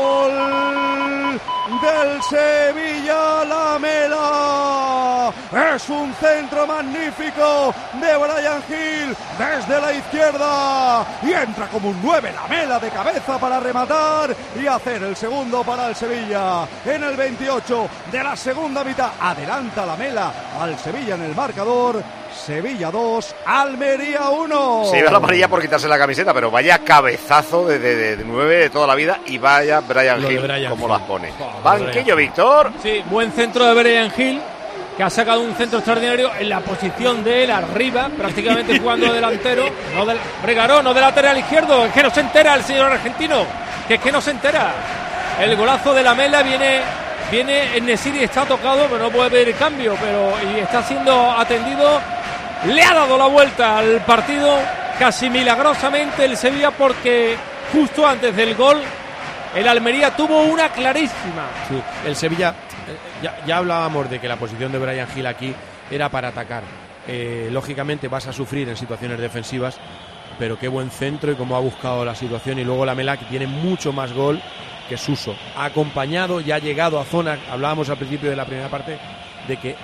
Gol 0.09 1.41
del 1.83 2.23
Sevilla 2.23 3.45
Lamela. 3.45 5.33
Es 5.79 5.89
un 5.91 6.13
centro 6.15 6.67
magnífico 6.67 7.73
de 8.01 8.17
Brian 8.17 8.61
Hill 8.69 9.17
desde 9.39 9.81
la 9.81 9.93
izquierda 9.93 11.07
y 11.23 11.33
entra 11.33 11.69
como 11.69 11.91
un 11.91 12.01
9 12.03 12.33
Lamela 12.35 12.81
de 12.81 12.91
cabeza 12.91 13.39
para 13.39 13.61
rematar 13.61 14.35
y 14.61 14.67
hacer 14.67 15.05
el 15.05 15.15
segundo 15.15 15.63
para 15.63 15.87
el 15.87 15.95
Sevilla 15.95 16.67
en 16.85 17.05
el 17.05 17.17
28 17.17 17.89
de 18.11 18.25
la 18.25 18.35
segunda 18.35 18.83
mitad. 18.83 19.13
Adelanta 19.21 19.87
Lamela 19.87 20.33
al 20.61 20.77
Sevilla 20.81 21.15
en 21.15 21.23
el 21.23 21.37
marcador. 21.37 22.03
Sevilla 22.35 22.91
2, 22.91 23.35
Almería 23.47 24.31
1. 24.31 24.85
Se 24.91 24.97
lleva 24.97 25.13
la 25.13 25.17
amarilla 25.19 25.47
por 25.47 25.61
quitarse 25.63 25.87
la 25.87 25.97
camiseta, 25.99 26.35
pero 26.35 26.51
vaya 26.51 26.81
cabezazo 26.81 27.67
de, 27.69 27.79
de, 27.79 27.95
de, 27.95 28.17
de 28.17 28.25
nueve 28.25 28.57
de 28.57 28.71
toda 28.71 28.87
la 28.89 28.97
vida 28.97 29.21
y 29.27 29.39
vaya 29.39 29.79
Brian 29.81 30.21
Hill 30.29 30.41
Brian 30.41 30.71
como 30.71 30.87
Hill. 30.87 30.93
las 30.93 31.03
pone. 31.03 31.33
Joder, 31.39 31.63
Banquillo, 31.63 32.17
Víctor. 32.17 32.73
Sí, 32.83 33.01
buen 33.09 33.31
centro 33.33 33.65
de 33.65 33.81
Brian 33.81 34.13
Hill, 34.17 34.41
que 34.99 35.05
ha 35.05 35.11
sacado 35.11 35.43
un 35.43 35.55
centro 35.55 35.79
extraordinario 35.79 36.33
en 36.41 36.49
la 36.49 36.59
posición 36.59 37.23
de 37.23 37.45
él, 37.45 37.53
arriba, 37.53 38.11
prácticamente 38.19 38.77
jugando 38.81 39.07
de 39.07 39.13
delantero. 39.13 39.65
No 39.95 40.05
del, 40.05 40.19
Regaró, 40.45 40.83
no 40.83 40.93
de 40.93 41.01
lateral 41.01 41.39
izquierdo, 41.39 41.87
es 41.87 41.93
que 41.93 42.03
no 42.03 42.11
se 42.11 42.19
entera 42.19 42.55
el 42.57 42.65
señor 42.65 42.91
argentino, 42.91 43.45
que 43.87 43.95
es 43.95 44.01
que 44.01 44.11
no 44.11 44.21
se 44.21 44.33
entera. 44.33 44.73
El 45.41 45.55
golazo 45.55 45.95
de 45.95 46.03
la 46.03 46.17
Mela 46.17 46.43
viene, 46.43 46.81
viene 47.31 47.77
en 47.77 47.87
Nesiri, 47.87 48.25
está 48.25 48.45
tocado, 48.45 48.89
pero 48.91 49.05
no 49.05 49.11
puede 49.11 49.31
pedir 49.31 49.55
cambio, 49.55 49.95
pero 50.01 50.33
y 50.53 50.59
está 50.59 50.83
siendo 50.83 51.31
atendido. 51.31 52.01
Le 52.67 52.83
ha 52.83 52.93
dado 52.93 53.17
la 53.17 53.27
vuelta 53.27 53.79
al 53.79 54.01
partido 54.01 54.59
casi 54.99 55.31
milagrosamente 55.31 56.25
el 56.25 56.37
Sevilla 56.37 56.73
porque 56.73 57.37
justo 57.73 58.05
antes 58.05 58.35
del 58.35 58.57
gol 58.57 58.83
el 59.55 59.69
Almería 59.69 60.11
tuvo 60.17 60.43
una 60.43 60.71
clarísima. 60.71 61.47
Sí, 61.69 61.81
el 62.05 62.17
Sevilla, 62.17 62.53
ya, 63.23 63.57
hablábamos 63.57 64.11
de 64.11 64.21
que 64.21 64.29
la 64.29 64.37
posición 64.37 64.73
de 64.73 64.79
Brian 64.79 65.09
Hill 65.15 65.27
aquí 65.27 65.55
era 65.91 66.09
para 66.09 66.29
atacar. 66.29 66.63
eh, 67.09 67.49
lógicamente 67.51 68.07
vas 68.07 68.27
a 68.27 68.33
sufrir 68.33 68.69
en 68.69 68.77
situaciones 68.77 69.19
defensivas, 69.19 69.79
pero 70.39 70.59
qué 70.59 70.69
buen 70.69 70.91
centro 70.91 71.33
y 71.33 71.35
cómo 71.35 71.57
ha 71.57 71.61
buscado 71.61 72.05
la 72.05 72.15
situación. 72.15 72.59
Y 72.59 72.65
luego 72.65 72.85
la 72.85 72.95
Mela, 72.95 73.17
que 73.17 73.25
tiene 73.25 73.47
mucho 73.47 73.93
más 73.93 74.13
gol 74.13 74.41
que 74.89 74.97
Suso. 74.97 75.35
Ha 75.57 75.65
acompañado 75.67 76.41
y 76.41 76.53
ha 76.53 76.59
llegado 76.59 77.01
a 77.01 77.05
zona, 77.05 77.39
hablábamos 77.51 77.89
al 77.89 77.97
principio 77.97 78.31
de 78.31 78.37
la 78.37 78.45
primera 78.45 78.69
parte, 78.69 78.99
de 79.49 79.57
que 79.57 79.75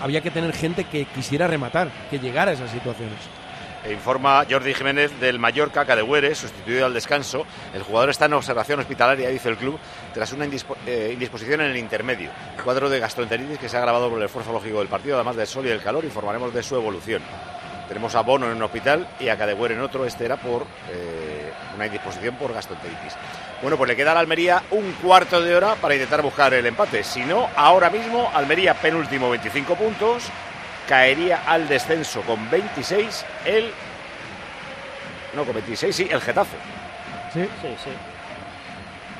había 0.00 0.22
que 0.22 0.30
tener 0.30 0.52
gente 0.54 0.84
que 0.84 1.04
quisiera 1.04 1.46
rematar, 1.46 1.88
que 2.10 2.18
llegara 2.18 2.50
a 2.50 2.54
esas 2.54 2.70
situaciones. 2.70 3.18
E 3.82 3.92
informa 3.92 4.44
Jordi 4.48 4.74
Jiménez 4.74 5.10
del 5.20 5.38
Mallorca 5.38 5.86
Cadehuere, 5.86 6.34
sustituido 6.34 6.84
al 6.84 6.92
descanso. 6.92 7.46
El 7.74 7.82
jugador 7.82 8.10
está 8.10 8.26
en 8.26 8.34
observación 8.34 8.80
hospitalaria, 8.80 9.30
dice 9.30 9.48
el 9.48 9.56
club, 9.56 9.78
tras 10.12 10.32
una 10.32 10.46
indispo- 10.46 10.76
eh, 10.86 11.10
indisposición 11.12 11.60
en 11.60 11.70
el 11.70 11.76
intermedio. 11.76 12.30
Cuadro 12.64 12.88
de 12.90 12.98
gastroenteritis 13.00 13.58
que 13.58 13.68
se 13.68 13.76
ha 13.76 13.80
agravado 13.80 14.08
por 14.10 14.18
el 14.18 14.24
esfuerzo 14.24 14.52
lógico 14.52 14.78
del 14.78 14.88
partido, 14.88 15.16
además 15.16 15.36
del 15.36 15.46
sol 15.46 15.66
y 15.66 15.70
el 15.70 15.82
calor, 15.82 16.04
informaremos 16.04 16.52
de 16.54 16.62
su 16.62 16.76
evolución. 16.76 17.22
Tenemos 17.88 18.14
a 18.14 18.20
Bono 18.22 18.46
en 18.46 18.52
un 18.56 18.62
hospital 18.62 19.08
y 19.18 19.28
a 19.28 19.36
Cadehuere 19.36 19.74
en 19.74 19.80
otro. 19.80 20.06
Este 20.06 20.24
era 20.24 20.36
por 20.36 20.62
eh, 20.92 21.52
una 21.74 21.86
indisposición 21.86 22.36
por 22.36 22.52
gastroenteritis. 22.54 23.14
Bueno, 23.62 23.76
pues 23.76 23.88
le 23.88 23.96
queda 23.96 24.12
a 24.12 24.14
la 24.14 24.20
Almería 24.20 24.62
un 24.70 24.92
cuarto 25.02 25.40
de 25.40 25.54
hora 25.56 25.74
para 25.74 25.94
intentar 25.94 26.22
buscar 26.22 26.54
el 26.54 26.64
empate. 26.64 27.02
Si 27.02 27.20
no, 27.24 27.48
ahora 27.56 27.90
mismo 27.90 28.30
Almería 28.32 28.74
penúltimo 28.74 29.28
25 29.30 29.74
puntos, 29.74 30.22
caería 30.88 31.42
al 31.46 31.68
descenso 31.68 32.20
con 32.22 32.48
26 32.48 33.24
el... 33.44 33.72
No, 35.34 35.44
con 35.44 35.54
26, 35.54 35.94
sí, 35.94 36.08
el 36.10 36.20
Getafe. 36.20 36.56
Sí, 37.32 37.42
sí. 37.60 37.68
sí. 37.84 37.90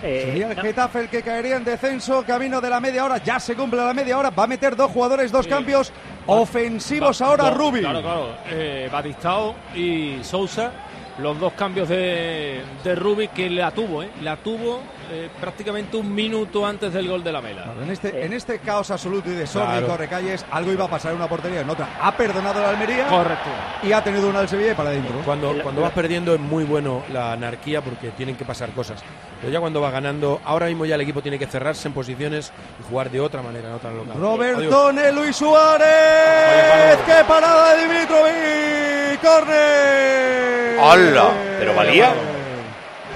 Eh, 0.02 0.22
Sería 0.26 0.50
el 0.50 0.56
no. 0.56 0.62
Getafe 0.62 1.00
el 1.00 1.08
que 1.08 1.22
caería 1.22 1.56
en 1.56 1.64
descenso, 1.64 2.24
camino 2.24 2.60
de 2.60 2.70
la 2.70 2.80
media 2.80 3.04
hora, 3.04 3.18
ya 3.18 3.38
se 3.38 3.54
cumple 3.54 3.80
la 3.84 3.92
media 3.92 4.16
hora, 4.18 4.30
va 4.30 4.44
a 4.44 4.46
meter 4.46 4.74
dos 4.74 4.90
jugadores, 4.90 5.30
dos 5.30 5.46
cambios 5.46 5.92
ofensivos 6.26 7.20
ahora 7.20 7.44
Dos, 7.50 7.56
Rubi. 7.56 7.80
Claro, 7.80 8.00
claro. 8.02 8.34
Eh, 8.50 8.88
Batistao 8.90 9.54
y 9.74 10.18
Sousa, 10.22 10.70
los 11.18 11.38
dos 11.38 11.52
cambios 11.52 11.88
de, 11.88 12.62
de 12.82 12.94
Rubi 12.94 13.28
que 13.28 13.50
la 13.50 13.70
tuvo, 13.72 14.02
¿eh? 14.02 14.10
La 14.22 14.36
tuvo 14.36 14.80
eh, 15.10 15.28
prácticamente 15.40 15.96
un 15.96 16.14
minuto 16.14 16.64
antes 16.66 16.92
del 16.92 17.08
gol 17.08 17.22
de 17.24 17.32
la 17.32 17.40
Mela. 17.40 17.66
En 17.82 17.90
este, 17.90 18.24
en 18.24 18.32
este 18.32 18.58
caos 18.60 18.90
absoluto 18.90 19.30
y 19.30 19.34
desorden 19.34 19.70
Claro. 19.70 19.86
y 19.86 19.90
correcalles, 19.90 20.44
algo 20.50 20.72
iba 20.72 20.84
a 20.84 20.88
pasar 20.88 21.12
en 21.12 21.16
una 21.18 21.28
portería, 21.28 21.60
en 21.60 21.70
otra. 21.70 21.88
Ha 22.00 22.16
perdonado 22.16 22.60
la 22.62 22.70
Almería. 22.70 23.06
Correcto. 23.08 23.48
Y 23.82 23.92
ha 23.92 24.02
tenido 24.02 24.28
una 24.28 24.40
al 24.40 24.48
Sevilla 24.48 24.72
y 24.72 24.74
para 24.74 24.90
adentro. 24.90 25.14
Cuando, 25.24 25.54
cuando 25.62 25.82
vas 25.82 25.92
perdiendo 25.92 26.34
es 26.34 26.40
muy 26.40 26.64
bueno 26.64 27.02
la 27.12 27.32
anarquía 27.32 27.80
porque 27.82 28.10
tienen 28.10 28.36
que 28.36 28.44
pasar 28.44 28.70
cosas. 28.70 29.02
Pero 29.40 29.52
ya 29.52 29.60
cuando 29.60 29.80
va 29.80 29.90
ganando, 29.90 30.40
ahora 30.44 30.66
mismo 30.66 30.84
ya 30.86 30.94
el 30.96 31.00
equipo 31.00 31.22
tiene 31.22 31.38
que 31.38 31.46
cerrarse 31.46 31.88
en 31.88 31.94
posiciones 31.94 32.52
y 32.78 32.90
jugar 32.90 33.10
de 33.10 33.20
otra 33.20 33.42
manera, 33.42 33.70
no 33.70 33.78
tan 33.78 33.96
local. 33.96 34.12
Adiós. 34.16 34.22
Robertone, 34.38 35.12
Luis 35.12 35.36
Suárez. 35.36 36.98
¡Qué 37.06 37.24
parada 37.26 37.74
de 37.74 37.82
Dimitrovic! 37.82 39.20
¡Corner! 39.22 40.78
¡Hala! 40.80 41.30
¿Pero 41.58 41.74
valía? 41.74 42.12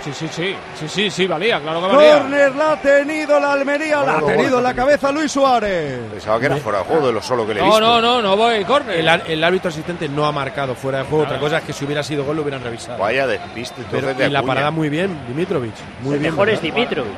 Sí, 0.05 0.13
sí, 0.13 0.29
sí. 0.31 0.55
Sí, 0.79 0.87
sí, 0.89 1.11
sí, 1.11 1.27
valía, 1.27 1.61
claro 1.61 1.81
que 1.81 1.87
valía. 1.97 2.19
Corner 2.19 2.55
la 2.57 2.73
ha 2.73 2.77
tenido 2.81 3.41
la 3.41 3.53
Almería, 3.55 4.03
la 4.05 4.19
ha 4.19 4.21
tenido 4.27 4.59
en 4.59 4.63
la 4.65 4.75
cabeza 4.75 5.11
Luis 5.11 5.33
Suárez. 5.33 5.99
Pensaba 6.11 6.39
que 6.39 6.47
era 6.47 6.57
fuera 6.59 6.79
de 6.81 6.85
juego 6.85 7.07
de 7.07 7.13
lo 7.15 7.23
solo 7.23 7.47
que 7.47 7.55
le 7.55 7.61
he 7.61 7.63
No, 7.63 7.71
visto. 7.71 7.81
no, 7.81 8.01
no, 8.03 8.21
no 8.23 8.37
voy, 8.37 8.63
córner. 8.65 8.99
El, 9.27 9.43
árbitro 9.45 9.71
asistente 9.71 10.07
no 10.09 10.27
ha 10.27 10.33
marcado 10.33 10.75
fuera 10.75 10.99
de 10.99 11.05
juego. 11.05 11.25
Otra 11.25 11.39
cosa 11.41 11.59
es 11.59 11.65
que 11.65 11.73
si 11.73 11.87
hubiera 11.87 12.03
sido 12.03 12.25
gol 12.25 12.37
lo 12.37 12.43
hubieran 12.43 12.63
revisado. 12.63 12.99
Vaya 12.99 13.27
despiste 13.27 13.81
entonces 13.81 14.11
Pero, 14.11 14.15
de 14.19 14.27
y 14.27 14.31
la 14.31 14.43
parada 14.43 14.71
muy 14.71 14.91
bien, 14.91 15.19
Dimitrovic. 15.27 15.73
Muy 16.03 16.15
El 16.15 16.21
bien. 16.21 16.33
mejor 16.33 16.51
es. 16.51 16.61
Dimitrovic. 16.61 17.13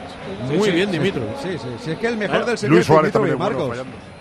Muy 0.56 0.70
bien, 0.70 0.90
Dimitrovic. 0.92 1.36
Sí, 1.42 1.58
sí, 1.58 1.68
sí, 1.84 1.90
es 1.90 1.98
que 1.98 2.06
el 2.06 2.16
mejor 2.16 2.36
Claro. 2.36 2.46
del 2.46 2.58
Sevilla 2.58 2.74
Luis 2.74 2.80
es 2.82 2.86
Suárez 2.86 3.12
Dimitrovic, 3.12 3.38
también 3.38 3.50
es 3.50 3.66
bueno, 3.66 3.84
Marcos. 3.84 4.15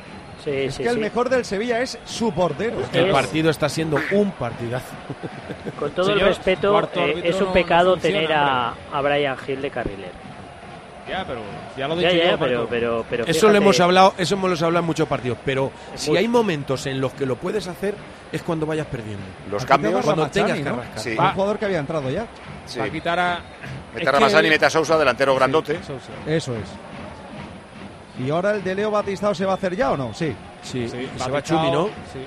Sí, 0.46 0.52
es 0.52 0.76
sí, 0.76 0.84
que 0.84 0.89
el 0.89 0.96
sí. 0.96 1.02
mejor 1.02 1.28
del 1.30 1.43
Sevilla 1.43 1.82
es 1.82 1.98
su 2.06 2.32
portero. 2.32 2.78
El 2.93 3.10
partido 3.12 3.50
está 3.50 3.68
siendo 3.68 3.98
un 4.12 4.32
partidazo. 4.32 4.93
Con 5.80 5.91
todo 5.91 6.06
Señor, 6.06 6.22
el 6.22 6.28
respeto, 6.28 6.89
eh, 6.96 7.22
es 7.24 7.36
un 7.41 7.48
no- 7.48 7.54
pecado 7.54 7.96
no 7.96 8.02
funciona, 8.02 8.20
tener 8.22 8.34
a, 8.34 8.74
a 8.93 9.02
Brian 9.02 9.36
Hill 9.48 9.62
de 9.62 9.70
carrilero. 9.72 10.26
Ya, 11.10 11.24
pero 11.24 11.39
ya 11.78 11.88
lo 11.88 11.93
he 11.93 11.98
dicho 11.98 12.10
ya, 12.16 12.32
yo, 12.32 12.39
pero, 12.39 12.68
pero, 12.68 13.06
pero 13.08 13.26
Eso 13.26 13.48
lo 13.50 13.56
hemos 13.56 13.80
hablado, 13.80 14.16
eso 14.18 14.34
hemos 14.36 14.60
hablado 14.64 14.80
en 14.82 14.86
muchos 14.88 15.08
partidos, 15.08 15.38
pero 15.46 15.72
si 15.93 16.10
muy- 16.10 16.18
hay 16.20 16.28
momentos 16.28 16.86
en 16.88 17.00
los 17.00 17.14
que 17.14 17.28
lo 17.28 17.36
puedes 17.36 17.68
hacer 17.68 17.93
es 18.32 18.41
cuando 18.41 18.66
vayas 18.66 18.88
perdiendo. 18.88 19.24
Los 19.52 19.62
Aquí 19.64 19.70
cambios. 19.70 20.04
cuando 20.04 20.24
Mazzani, 20.24 20.46
tengas 20.48 20.58
que 20.58 20.70
¿no? 20.70 20.76
rascar. 20.78 21.00
Sí. 21.00 21.16
Un 21.18 21.32
jugador 21.34 21.60
que 21.60 21.66
había 21.66 21.78
entrado 21.80 22.10
ya. 22.10 22.26
Sí. 22.66 22.80
Va 22.80 22.86
a 22.86 22.89
quitar 22.89 23.20
a... 23.20 23.39
Mete 23.93 24.04
es 24.04 24.34
a 24.34 24.41
que- 24.41 24.50
mete 24.50 24.66
a 24.66 24.70
Sousa, 24.72 24.98
delantero 24.98 25.36
grandote. 25.36 25.76
Sousa. 25.84 26.12
Eso 26.28 26.56
es. 26.56 26.64
¿Y 28.20 28.30
ahora 28.30 28.51
el 28.51 28.63
de 28.63 28.76
Leo 28.76 28.91
Batistao 28.91 29.34
se 29.36 29.45
va 29.45 29.53
a 29.53 29.55
hacer 29.55 29.76
ya 29.76 29.91
o 29.91 29.97
no? 29.97 30.13
Sí. 30.13 30.34
Sí, 30.63 30.88
Sí, 30.88 31.09
se 31.18 31.32
va 31.32 31.41
Chumi, 31.43 31.72
¿no? 31.72 31.86
Sí. 32.11 32.20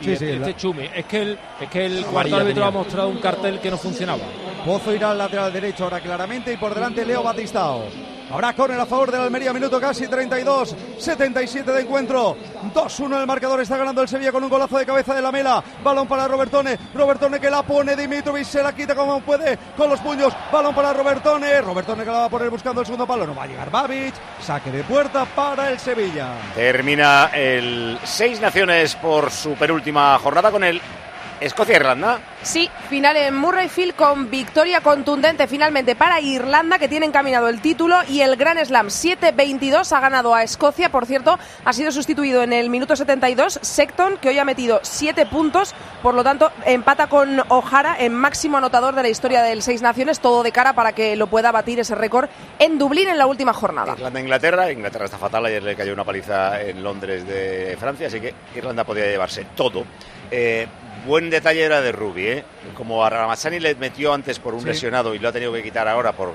Y 0.00 0.04
Sí, 0.04 0.12
este, 0.12 0.26
sí, 0.26 0.32
este 0.34 0.50
la- 0.50 0.56
Chumi. 0.56 0.88
Es 0.94 1.04
que 1.06 1.22
el, 1.22 1.38
es 1.60 1.68
que 1.70 1.86
el 1.86 2.04
cuarto 2.06 2.36
árbitro 2.36 2.54
tenía. 2.54 2.66
ha 2.68 2.70
mostrado 2.70 3.08
un 3.08 3.18
cartel 3.18 3.58
que 3.60 3.70
no 3.70 3.78
funcionaba. 3.78 4.22
Pozo 4.64 4.94
irá 4.94 5.10
al 5.12 5.18
lateral 5.18 5.52
derecho 5.52 5.84
ahora 5.84 6.00
claramente 6.00 6.52
y 6.52 6.56
por 6.56 6.74
delante 6.74 7.04
Leo 7.04 7.22
Batistao. 7.22 7.84
Habrá 8.30 8.52
córner 8.52 8.78
a 8.78 8.86
favor 8.86 9.10
de 9.10 9.16
la 9.16 9.24
Almería, 9.24 9.52
minuto 9.52 9.80
casi 9.80 10.06
32, 10.06 10.76
77 10.98 11.72
de 11.72 11.80
encuentro. 11.80 12.36
2-1 12.74 13.20
el 13.20 13.26
marcador, 13.26 13.60
está 13.60 13.76
ganando 13.76 14.02
el 14.02 14.08
Sevilla 14.08 14.32
con 14.32 14.44
un 14.44 14.50
golazo 14.50 14.76
de 14.76 14.84
cabeza 14.84 15.14
de 15.14 15.22
la 15.22 15.32
Mela. 15.32 15.62
Balón 15.82 16.06
para 16.06 16.28
Robertone, 16.28 16.78
Robertone 16.94 17.40
que 17.40 17.50
la 17.50 17.62
pone, 17.62 17.96
Dimitrovic 17.96 18.44
se 18.44 18.62
la 18.62 18.74
quita 18.74 18.94
como 18.94 19.20
puede 19.20 19.58
con 19.76 19.88
los 19.88 20.00
puños. 20.00 20.34
Balón 20.52 20.74
para 20.74 20.92
Robertone, 20.92 21.60
Robertone 21.62 22.04
que 22.04 22.10
la 22.10 22.18
va 22.18 22.24
a 22.26 22.30
poner 22.30 22.50
buscando 22.50 22.82
el 22.82 22.86
segundo 22.86 23.06
palo, 23.06 23.26
no 23.26 23.34
va 23.34 23.44
a 23.44 23.46
llegar 23.46 23.70
Babic. 23.70 24.14
Saque 24.40 24.70
de 24.70 24.84
puerta 24.84 25.24
para 25.24 25.70
el 25.70 25.78
Sevilla. 25.78 26.32
Termina 26.54 27.30
el 27.32 27.98
Seis 28.04 28.40
Naciones 28.40 28.94
por 28.96 29.30
su 29.30 29.54
penúltima 29.54 30.18
jornada 30.18 30.50
con 30.50 30.64
el 30.64 30.80
Escocia-Irlanda. 31.40 32.18
Sí, 32.42 32.70
final 32.88 33.16
en 33.16 33.36
Murrayfield 33.36 33.94
con 33.94 34.30
victoria 34.30 34.80
contundente 34.80 35.46
finalmente 35.46 35.96
para 35.96 36.20
Irlanda 36.20 36.78
que 36.78 36.88
tiene 36.88 37.06
encaminado 37.06 37.48
el 37.48 37.60
título 37.60 37.96
y 38.08 38.20
el 38.20 38.36
Grand 38.36 38.64
Slam 38.64 38.88
7-22 38.88 39.92
ha 39.92 40.00
ganado 40.00 40.34
a 40.34 40.42
Escocia. 40.42 40.90
Por 40.90 41.06
cierto, 41.06 41.38
ha 41.64 41.72
sido 41.72 41.92
sustituido 41.92 42.42
en 42.42 42.52
el 42.52 42.70
minuto 42.70 42.96
72 42.96 43.58
Secton 43.62 44.18
que 44.18 44.28
hoy 44.28 44.38
ha 44.38 44.44
metido 44.44 44.80
7 44.82 45.26
puntos, 45.26 45.74
por 46.02 46.14
lo 46.14 46.24
tanto 46.24 46.50
empata 46.64 47.08
con 47.08 47.40
O'Hara 47.48 47.96
en 47.98 48.14
máximo 48.14 48.56
anotador 48.56 48.94
de 48.94 49.02
la 49.02 49.08
historia 49.08 49.42
del 49.42 49.62
Seis 49.62 49.82
Naciones, 49.82 50.20
todo 50.20 50.42
de 50.42 50.52
cara 50.52 50.72
para 50.72 50.92
que 50.92 51.16
lo 51.16 51.26
pueda 51.26 51.52
batir 51.52 51.80
ese 51.80 51.94
récord 51.94 52.28
en 52.58 52.78
Dublín 52.78 53.08
en 53.08 53.18
la 53.18 53.26
última 53.26 53.52
jornada. 53.52 53.94
Irlanda-Inglaterra. 53.94 54.70
Inglaterra 54.72 55.04
está 55.06 55.18
fatal. 55.18 55.46
Ayer 55.46 55.62
le 55.62 55.76
cayó 55.76 55.92
una 55.92 56.04
paliza 56.04 56.60
en 56.60 56.82
Londres 56.82 57.26
de 57.26 57.76
Francia, 57.78 58.06
así 58.06 58.20
que 58.20 58.34
Irlanda 58.54 58.84
podía 58.84 59.06
llevarse 59.06 59.46
todo. 59.54 59.84
Eh, 60.30 60.66
buen 61.08 61.28
detalle 61.30 61.62
era 61.64 61.80
de 61.80 61.90
Rubi, 61.90 62.26
¿eh? 62.28 62.44
Como 62.76 63.04
a 63.04 63.10
Ramazzani 63.10 63.58
le 63.58 63.74
metió 63.74 64.12
antes 64.12 64.38
por 64.38 64.54
un 64.54 64.60
Sí. 64.60 64.66
lesionado 64.66 65.14
y 65.14 65.18
lo 65.18 65.28
ha 65.30 65.32
tenido 65.32 65.52
que 65.52 65.62
quitar 65.62 65.88
ahora 65.88 66.12
por 66.12 66.28
eh, 66.28 66.32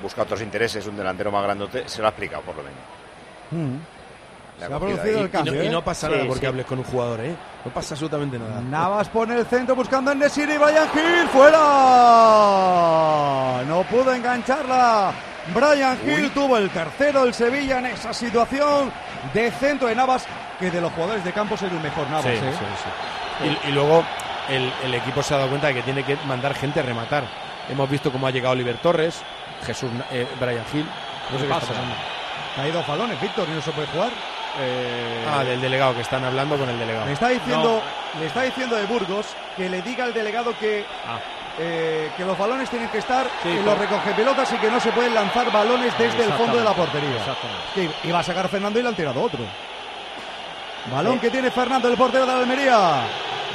buscar 0.00 0.24
otros 0.24 0.40
intereses, 0.40 0.86
un 0.86 0.96
delantero 0.96 1.30
más 1.30 1.42
grandote, 1.42 1.88
se 1.88 2.00
lo 2.00 2.06
ha 2.06 2.10
explicado 2.10 2.42
por 2.42 2.54
lo 2.56 2.62
menos. 2.62 2.78
Se 4.58 4.66
Le 4.70 4.74
ha 4.74 4.78
producido 4.78 5.18
ahí. 5.18 5.22
el 5.24 5.30
cambio. 5.30 5.52
Y 5.52 5.56
no, 5.58 5.62
y 5.64 5.66
¿eh? 5.66 5.70
no 5.70 5.84
pasa 5.84 6.06
Sí, 6.06 6.12
nada 6.14 6.24
porque 6.26 6.40
sí. 6.40 6.46
hables 6.46 6.64
con 6.64 6.78
un 6.78 6.84
jugador, 6.86 7.20
¿eh? 7.20 7.34
No 7.64 7.70
pasa 7.72 7.92
absolutamente 7.94 8.38
nada. 8.38 8.60
Navas 8.62 9.08
pone 9.10 9.34
el 9.38 9.44
centro 9.44 9.74
buscando 9.76 10.12
en 10.12 10.18
Nesiri, 10.20 10.56
Brian 10.56 10.88
Hill, 10.94 11.28
fuera. 11.28 11.58
No 13.68 13.82
pudo 13.84 14.14
engancharla. 14.14 15.12
Brian 15.54 15.98
Hill 16.06 16.30
tuvo 16.32 16.56
el 16.56 16.70
tercero 16.70 17.24
el 17.24 17.34
Sevilla 17.34 17.78
en 17.78 17.86
esa 17.86 18.12
situación 18.12 18.90
de 19.32 19.50
centro 19.52 19.88
de 19.88 19.94
Navas, 19.94 20.26
que 20.58 20.70
de 20.70 20.80
los 20.80 20.92
jugadores 20.92 21.24
de 21.24 21.32
campo 21.32 21.54
es 21.54 21.62
el 21.62 21.70
mejor 21.80 22.08
Navas. 22.08 22.24
Sí, 22.24 22.30
¿eh? 22.30 22.52
sí, 22.52 22.64
sí. 23.44 23.56
Y, 23.66 23.68
y 23.68 23.72
luego 23.72 24.04
el, 24.48 24.72
el 24.84 24.94
equipo 24.94 25.22
se 25.22 25.34
ha 25.34 25.38
dado 25.38 25.48
cuenta 25.50 25.68
de 25.68 25.74
que 25.74 25.82
tiene 25.82 26.02
que 26.04 26.16
mandar 26.26 26.54
gente 26.54 26.80
a 26.80 26.82
rematar. 26.82 27.24
Hemos 27.68 27.88
visto 27.90 28.10
cómo 28.12 28.26
ha 28.26 28.30
llegado 28.30 28.52
Oliver 28.52 28.76
Torres, 28.78 29.22
Jesús 29.64 29.90
eh, 30.12 30.26
Brian 30.40 30.64
Hill. 30.72 30.86
No 31.32 31.38
sé 31.38 31.46
qué 31.46 31.52
está 31.52 31.54
pasa? 31.60 31.66
pasando. 31.72 31.94
Ha 32.58 32.68
ido 32.68 32.82
balones, 32.86 33.20
Víctor, 33.20 33.46
y 33.50 33.52
no 33.54 33.60
se 33.60 33.70
puede 33.72 33.86
jugar. 33.88 34.10
Ah, 35.28 35.44
del 35.44 35.60
delegado, 35.60 35.94
que 35.94 36.00
están 36.00 36.24
hablando 36.24 36.56
con 36.56 36.66
el 36.70 36.78
delegado. 36.78 37.04
Le 37.04 37.12
está 37.12 37.28
diciendo, 37.28 37.82
le 38.18 38.26
está 38.26 38.42
diciendo 38.42 38.76
de 38.76 38.86
Burgos 38.86 39.26
que 39.54 39.68
le 39.68 39.82
diga 39.82 40.04
al 40.04 40.14
delegado 40.14 40.56
que, 40.58 40.86
Ah. 41.06 41.18
Eh, 41.58 42.10
que 42.16 42.24
los 42.24 42.36
balones 42.38 42.68
tienen 42.68 42.88
que 42.88 42.98
estar 42.98 43.26
Sí, 43.42 43.48
en 43.48 43.64
los 43.64 43.78
recoge 43.78 44.12
pelotas 44.12 44.52
y 44.52 44.56
que 44.56 44.70
no 44.70 44.80
se 44.80 44.92
pueden 44.92 45.14
lanzar 45.14 45.50
balones 45.50 45.96
desde 45.98 46.24
el 46.24 46.32
fondo 46.32 46.58
de 46.58 46.64
la 46.64 46.74
portería. 46.74 47.36
Que 47.74 47.90
iba 48.04 48.18
a 48.18 48.22
sacar 48.22 48.48
Fernando 48.48 48.78
y 48.78 48.82
le 48.82 48.88
han 48.88 48.96
tirado 48.96 49.22
otro. 49.22 49.40
Balón 50.90 51.18
que 51.18 51.30
tiene 51.30 51.50
Fernando, 51.50 51.88
el 51.88 51.96
portero 51.96 52.26
de 52.26 52.32
la 52.32 52.38
Almería. 52.38 53.02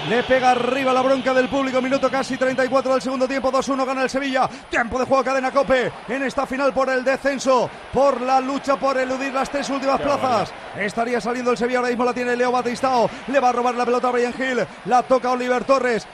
Le 0.10 0.24
pega 0.24 0.52
arriba 0.52 0.92
la 0.94 1.02
bronca 1.02 1.32
del 1.34 1.48
público. 1.48 1.80
Minuto 1.80 2.10
casi 2.10 2.36
34 2.36 2.94
del 2.94 3.02
segundo 3.02 3.28
tiempo. 3.28 3.52
2-1 3.52 3.86
gana 3.86 4.02
el 4.02 4.10
Sevilla. 4.10 4.50
Tiempo 4.70 4.98
de 4.98 5.06
juego 5.06 5.24
cadena 5.24 5.52
Cope 5.52 5.92
en 6.08 6.24
esta 6.24 6.48
final 6.48 6.74
por 6.74 6.90
el 6.90 7.04
descenso. 7.04 7.70
Por 7.94 8.20
la 8.22 8.42
lucha 8.42 8.78
por 8.78 8.98
eludir 8.98 9.32
las 9.32 9.50
tres 9.50 9.70
últimas 9.70 9.98
Qué 9.98 10.04
plazas 10.06 10.52
Estaría 10.76 11.22
saliendo 11.22 11.52
el 11.52 11.58
Sevilla, 11.58 11.80
ahora 11.80 11.90
mismo 11.90 12.06
la 12.06 12.14
tiene 12.14 12.36
Leo 12.36 12.52
Batistao. 12.52 13.10
Le 13.28 13.40
va 13.40 13.50
a 13.50 13.52
robar 13.52 13.76
la 13.76 13.86
pelota 13.86 14.08
a 14.08 14.12
Brian 14.12 14.34
Hill. 14.38 14.66
La 14.86 15.04
toca 15.04 15.32
Oliver 15.32 15.64
Torres. 15.66 16.08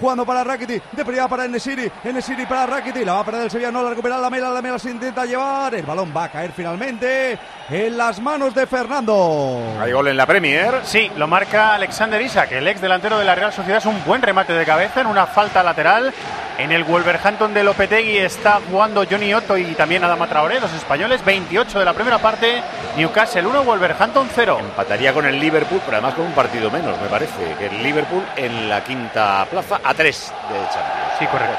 Jugando 0.00 0.24
para 0.24 0.42
Rakiti. 0.42 0.80
De 0.92 1.04
privada 1.04 1.28
para 1.28 1.44
Enesiri. 1.44 1.90
Enesiri 2.02 2.46
para 2.46 2.66
Rakiti. 2.66 3.04
La 3.04 3.14
va 3.14 3.20
a 3.20 3.24
perder 3.24 3.42
el 3.42 3.50
Sevilla, 3.50 3.70
no 3.70 3.82
la 3.82 3.90
recupera 3.90 4.18
la 4.18 4.30
Mela. 4.30 4.50
La 4.50 4.62
Mela 4.62 4.78
se 4.78 4.90
intenta 4.90 5.26
llevar. 5.26 5.74
El 5.74 5.84
balón 5.84 6.12
va 6.16 6.24
a 6.24 6.28
caer 6.30 6.52
finalmente 6.52 7.38
en 7.68 7.96
las 7.96 8.20
manos 8.20 8.54
de 8.54 8.66
Fernando. 8.66 9.60
Hay 9.80 9.92
gol 9.92 10.08
en 10.08 10.16
la 10.16 10.26
Premier. 10.26 10.80
Sí, 10.84 11.10
lo 11.16 11.26
marca 11.26 11.74
Alexander 11.74 12.20
Isak, 12.20 12.52
el 12.52 12.66
ex 12.68 12.80
delantero 12.80 13.18
de 13.18 13.24
la 13.24 13.34
Real 13.34 13.52
Sociedad. 13.52 13.78
Es 13.78 13.86
un 13.86 14.02
buen 14.04 14.22
remate 14.22 14.52
de 14.54 14.64
cabeza 14.64 15.02
en 15.02 15.06
una 15.06 15.26
falta 15.26 15.62
lateral. 15.62 16.12
En 16.58 16.72
el 16.72 16.84
Wolverhampton 16.84 17.54
de 17.54 17.64
Lopetegui 17.64 18.18
está 18.18 18.60
jugando 18.70 19.04
Johnny 19.10 19.32
Otto 19.32 19.56
y 19.56 19.64
también 19.74 20.04
Adama 20.04 20.26
Traoré, 20.26 20.60
los 20.60 20.72
españoles. 20.74 21.24
28 21.24 21.78
de 21.78 21.84
la 21.86 21.94
primera 21.94 22.18
parte. 22.18 22.62
Newcastle 22.98 23.46
1, 23.46 23.64
Wolverhampton 23.64 24.28
0. 24.34 24.58
Empataría 24.60 25.14
con 25.14 25.24
el 25.24 25.40
Liverpool, 25.40 25.80
pero 25.86 25.96
además 25.96 26.14
con 26.14 26.26
un 26.26 26.32
partido 26.32 26.70
menos, 26.70 27.00
me 27.00 27.08
parece. 27.08 27.54
Que 27.58 27.66
el 27.66 27.82
Liverpool 27.82 28.22
en 28.36 28.68
la 28.68 28.84
quinta 28.84 29.46
plaza 29.50 29.80
a 29.82 29.94
3 29.94 30.32
de 30.50 30.54
Champions. 30.54 31.18
Sí, 31.18 31.26
correcto. 31.26 31.56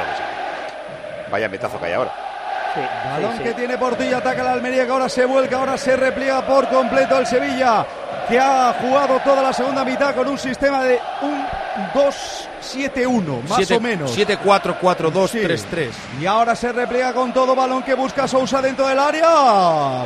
Vaya 1.32 1.48
metazo 1.50 1.80
que 1.80 1.86
hay 1.86 1.94
ahora. 1.94 2.12
Balón 3.14 3.38
que 3.39 3.54
tiene 3.54 3.78
Portilla, 3.78 4.18
ataca 4.20 4.44
la 4.44 4.54
Almería 4.54 4.86
que 4.86 4.92
ahora 4.92 5.10
se 5.10 5.26
vuelca, 5.26 5.58
ahora 5.58 5.78
se 5.78 5.96
repliega 5.98 6.42
por 6.46 6.70
completo 6.70 7.18
el 7.20 7.28
Sevilla, 7.28 7.86
que 8.30 8.39
ha 8.39 8.74
jugado 8.80 9.20
toda 9.20 9.42
la 9.44 9.52
segunda 9.52 9.84
mitad 9.84 10.16
con 10.16 10.28
un 10.30 10.38
sistema 10.39 10.82
de 10.84 10.98
un 11.22 11.46
2-7-1, 11.94 13.42
más 13.48 13.58
Siete- 13.58 13.76
o 13.76 13.80
menos. 13.82 14.16
7-4-4-2-3-3. 14.18 15.89
Y 16.22 16.26
ahora 16.26 16.56
se 16.56 16.72
repliega 16.72 17.12
con 17.12 17.34
todo 17.34 17.54
balón 17.56 17.84
que 17.84 17.94
busca 17.94 18.26
Sousa 18.26 18.62
dentro 18.62 18.88
del 18.88 19.00
área. 19.00 19.28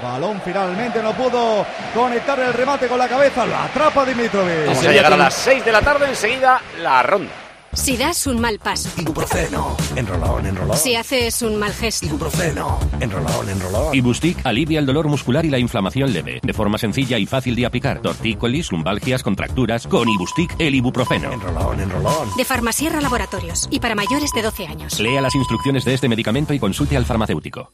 Balón 0.01 0.41
finalmente 0.43 1.03
no 1.03 1.11
pudo 1.13 1.63
conectar 1.93 2.39
el 2.39 2.51
remate 2.51 2.87
con 2.87 2.97
la 2.97 3.07
cabeza. 3.07 3.45
Lo 3.45 3.55
atrapa 3.57 4.03
Dimitrovic. 4.05 4.65
Vamos 4.67 4.85
a 4.87 4.91
llegar 4.91 5.13
a 5.13 5.17
las 5.17 5.33
6 5.35 5.63
de 5.63 5.71
la 5.71 5.81
tarde, 5.81 6.07
enseguida 6.07 6.59
la 6.81 7.03
ronda. 7.03 7.31
Si 7.75 7.97
das 7.97 8.25
un 8.25 8.39
mal 8.39 8.57
paso. 8.57 8.89
Ibuprofeno. 8.97 9.75
Enrolón, 9.95 10.45
enrolón. 10.45 10.77
Si 10.77 10.95
haces 10.95 11.41
un 11.41 11.57
mal 11.57 11.73
gesto. 11.73 12.05
Ibuprofeno. 12.05 12.79
Enrolón, 12.99 13.49
enrolón. 13.49 13.93
Ibustic 13.93 14.45
alivia 14.45 14.79
el 14.79 14.85
dolor 14.85 15.07
muscular 15.07 15.45
y 15.45 15.49
la 15.49 15.59
inflamación 15.59 16.13
leve, 16.13 16.39
de 16.41 16.53
forma 16.53 16.77
sencilla 16.77 17.19
y 17.19 17.25
fácil 17.25 17.53
de 17.55 17.65
aplicar. 17.65 18.01
Tortícolis, 18.01 18.71
lumbalgias, 18.71 19.23
contracturas, 19.23 19.87
con 19.87 20.07
Ibustic 20.07 20.55
el 20.57 20.73
ibuprofeno. 20.75 21.31
Enrolón, 21.33 21.79
enrolón. 21.81 22.29
De 22.37 22.45
Farmasierra 22.45 23.01
Laboratorios. 23.01 23.67
Y 23.69 23.79
para 23.79 23.93
mayores 23.93 24.31
de 24.33 24.41
12 24.41 24.67
años. 24.67 24.99
Lea 24.99 25.21
las 25.21 25.35
instrucciones 25.35 25.83
de 25.83 25.95
este 25.95 26.07
medicamento 26.07 26.53
y 26.53 26.59
consulte 26.59 26.95
al 26.95 27.05
farmacéutico. 27.05 27.73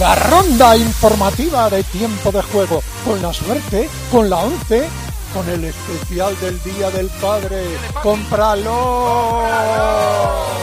La 0.00 0.14
ronda 0.14 0.78
informativa 0.78 1.68
de 1.68 1.82
tiempo 1.84 2.32
de 2.32 2.40
juego, 2.40 2.82
con 3.04 3.20
la 3.20 3.34
suerte, 3.34 3.86
con 4.10 4.30
la 4.30 4.38
11, 4.38 4.88
con 5.32 5.48
el 5.48 5.64
especial 5.64 6.38
del 6.40 6.62
Día 6.62 6.90
del 6.90 7.08
Padre. 7.20 7.62
¡Cómpralo! 8.02 9.40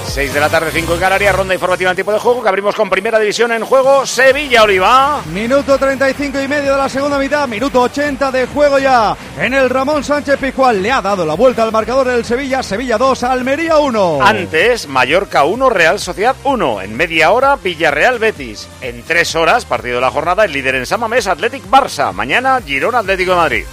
6 0.08 0.34
de 0.34 0.40
la 0.40 0.50
tarde, 0.50 0.72
5 0.74 0.94
en 0.94 1.00
Canarias, 1.00 1.36
ronda 1.36 1.54
informativa 1.54 1.92
en 1.92 1.96
tiempo 1.96 2.12
de 2.12 2.20
juego, 2.20 2.42
que 2.42 2.50
abrimos 2.50 2.74
con 2.76 2.90
primera 2.90 3.20
división 3.20 3.52
en 3.52 3.64
juego 3.66 4.06
Sevilla 4.06 4.64
Oliva. 4.64 5.22
Minuto 5.32 5.78
35 5.78 6.42
y 6.42 6.48
medio 6.48 6.72
de 6.72 6.78
la 6.78 6.90
segunda 6.90 7.20
mitad, 7.20 7.48
minuto 7.48 7.82
80 7.82 8.32
de 8.32 8.48
juego 8.48 8.80
ya. 8.80 9.16
En 9.38 9.54
el 9.54 9.70
Ramón 9.70 10.04
Sánchez 10.04 10.38
Pizjuán 10.40 10.82
le 10.82 10.92
ha 10.92 11.02
dado 11.02 11.26
la 11.26 11.36
vuelta 11.36 11.64
al 11.64 11.72
marcador 11.72 12.08
del 12.08 12.26
Sevilla, 12.26 12.64
Sevilla 12.64 12.98
2, 12.98 13.24
Almería 13.24 13.78
1. 13.78 14.20
Antes, 14.22 14.88
Mallorca 14.88 15.44
1, 15.44 15.70
Real 15.70 16.00
Sociedad 16.00 16.36
1. 16.44 16.82
En 16.82 16.96
media 16.96 17.32
hora, 17.32 17.56
Villarreal 17.58 18.18
Betis. 18.18 18.68
En 18.82 19.04
tres 19.04 19.36
horas, 19.36 19.66
partido 19.66 19.96
de 19.96 20.02
la 20.02 20.12
jornada, 20.12 20.46
el 20.46 20.54
líder 20.54 20.76
en 20.76 20.86
Samamés, 20.86 21.28
Athletic 21.28 21.70
Barça. 21.70 22.12
Mañana, 22.14 22.62
Girona 22.66 23.00
Atlético 23.00 23.32
de 23.32 23.38
Madrid. 23.38 23.66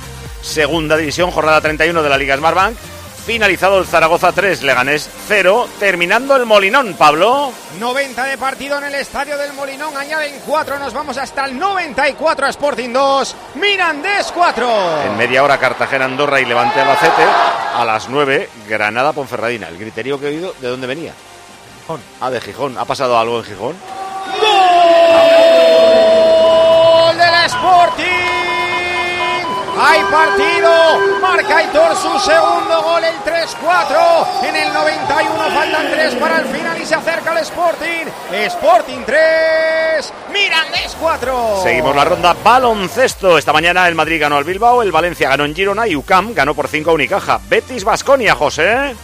Segunda 0.44 0.96
división, 0.98 1.30
jornada 1.30 1.60
31 1.62 2.02
de 2.02 2.08
la 2.08 2.18
Liga 2.18 2.36
Smartbank. 2.36 2.76
Finalizado 3.24 3.78
el 3.78 3.86
Zaragoza 3.86 4.32
3, 4.32 4.62
Leganés 4.62 5.08
0. 5.26 5.66
Terminando 5.80 6.36
el 6.36 6.44
Molinón, 6.44 6.92
Pablo. 6.94 7.50
90 7.80 8.24
de 8.24 8.36
partido 8.36 8.76
en 8.76 8.84
el 8.84 8.94
estadio 8.96 9.38
del 9.38 9.54
Molinón, 9.54 9.96
añaden 9.96 10.34
4, 10.46 10.78
nos 10.78 10.92
vamos 10.92 11.16
hasta 11.16 11.46
el 11.46 11.58
94 11.58 12.48
Sporting 12.48 12.92
2, 12.92 13.36
Mirandés 13.54 14.30
4. 14.34 15.02
En 15.06 15.16
media 15.16 15.42
hora, 15.42 15.56
Cartagena, 15.56 16.04
Andorra 16.04 16.38
y 16.42 16.44
Levante 16.44 16.78
Albacete. 16.78 17.24
A 17.74 17.82
las 17.86 18.10
9, 18.10 18.50
Granada 18.68 19.14
Ponferradina. 19.14 19.68
El 19.68 19.78
criterio 19.78 20.20
que 20.20 20.26
he 20.26 20.36
oído, 20.36 20.54
¿de 20.60 20.68
dónde 20.68 20.86
venía? 20.86 21.14
Gijón. 21.80 22.02
Ah, 22.20 22.30
de 22.30 22.42
Gijón. 22.42 22.76
¿Ha 22.76 22.84
pasado 22.84 23.18
algo 23.18 23.38
en 23.38 23.44
Gijón? 23.44 23.76
¡Gol 27.06 27.16
del 27.16 27.34
Sporting! 27.46 28.23
Hay 29.86 30.02
partido, 30.04 31.20
marca 31.20 31.58
Aitor 31.58 31.94
su 31.96 32.18
segundo 32.18 32.82
gol, 32.82 33.04
el 33.04 33.16
3-4. 33.16 34.44
En 34.48 34.56
el 34.56 34.72
91 34.72 35.50
faltan 35.50 35.90
3 35.90 36.14
para 36.14 36.38
el 36.38 36.46
final 36.46 36.80
y 36.80 36.86
se 36.86 36.94
acerca 36.94 37.32
el 37.32 37.38
Sporting. 37.38 38.06
Sporting 38.32 39.00
3, 39.04 40.12
Mirandés 40.32 40.96
4. 40.98 41.60
Seguimos 41.62 41.94
la 41.94 42.04
ronda 42.06 42.34
baloncesto. 42.42 43.36
Esta 43.36 43.52
mañana 43.52 43.86
el 43.86 43.94
Madrid 43.94 44.22
ganó 44.22 44.38
al 44.38 44.44
Bilbao, 44.44 44.80
el 44.80 44.90
Valencia 44.90 45.28
ganó 45.28 45.44
en 45.44 45.54
Girona 45.54 45.86
y 45.86 45.96
UCAM 45.96 46.32
ganó 46.32 46.54
por 46.54 46.68
5 46.68 46.90
a 46.90 46.94
Unicaja. 46.94 47.40
Betis 47.46 47.84
Basconia, 47.84 48.34
José. 48.34 48.94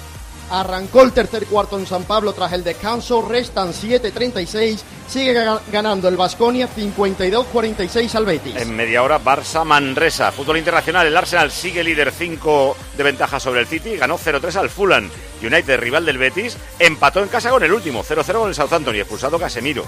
Arrancó 0.51 1.03
el 1.03 1.13
tercer 1.13 1.47
cuarto 1.47 1.79
en 1.79 1.87
San 1.87 2.03
Pablo 2.05 2.33
tras 2.33 2.53
el 2.53 2.65
descanso, 2.65 3.23
restan 3.23 3.73
7.36, 3.73 4.81
sigue 5.09 5.33
ga- 5.35 5.61
ganando 5.71 6.09
el 6.09 6.17
Vasconia 6.17 6.69
52-46 6.69 8.15
al 8.17 8.25
Betis. 8.27 8.57
En 8.57 8.75
media 8.75 9.03
hora, 9.03 9.21
Barça 9.21 9.65
Manresa. 9.65 10.33
Fútbol 10.33 10.59
internacional, 10.59 11.07
el 11.07 11.17
Arsenal 11.17 11.51
sigue 11.51 11.85
líder 11.85 12.11
5 12.13 12.77
de 12.97 13.03
ventaja 13.03 13.39
sobre 13.39 13.61
el 13.61 13.67
City, 13.67 13.97
ganó 13.97 14.19
0-3 14.19 14.57
al 14.57 14.71
Fulham. 14.71 15.09
United, 15.43 15.79
rival 15.79 16.05
del 16.05 16.19
Betis, 16.19 16.57
empató 16.79 17.21
en 17.23 17.29
casa 17.29 17.51
con 17.51 17.63
el 17.63 17.73
último, 17.73 18.03
0-0 18.03 18.33
con 18.41 18.49
el 18.49 18.55
Southampton 18.55 18.97
y 18.97 19.01
expulsado 19.01 19.39
Casemiro. 19.39 19.85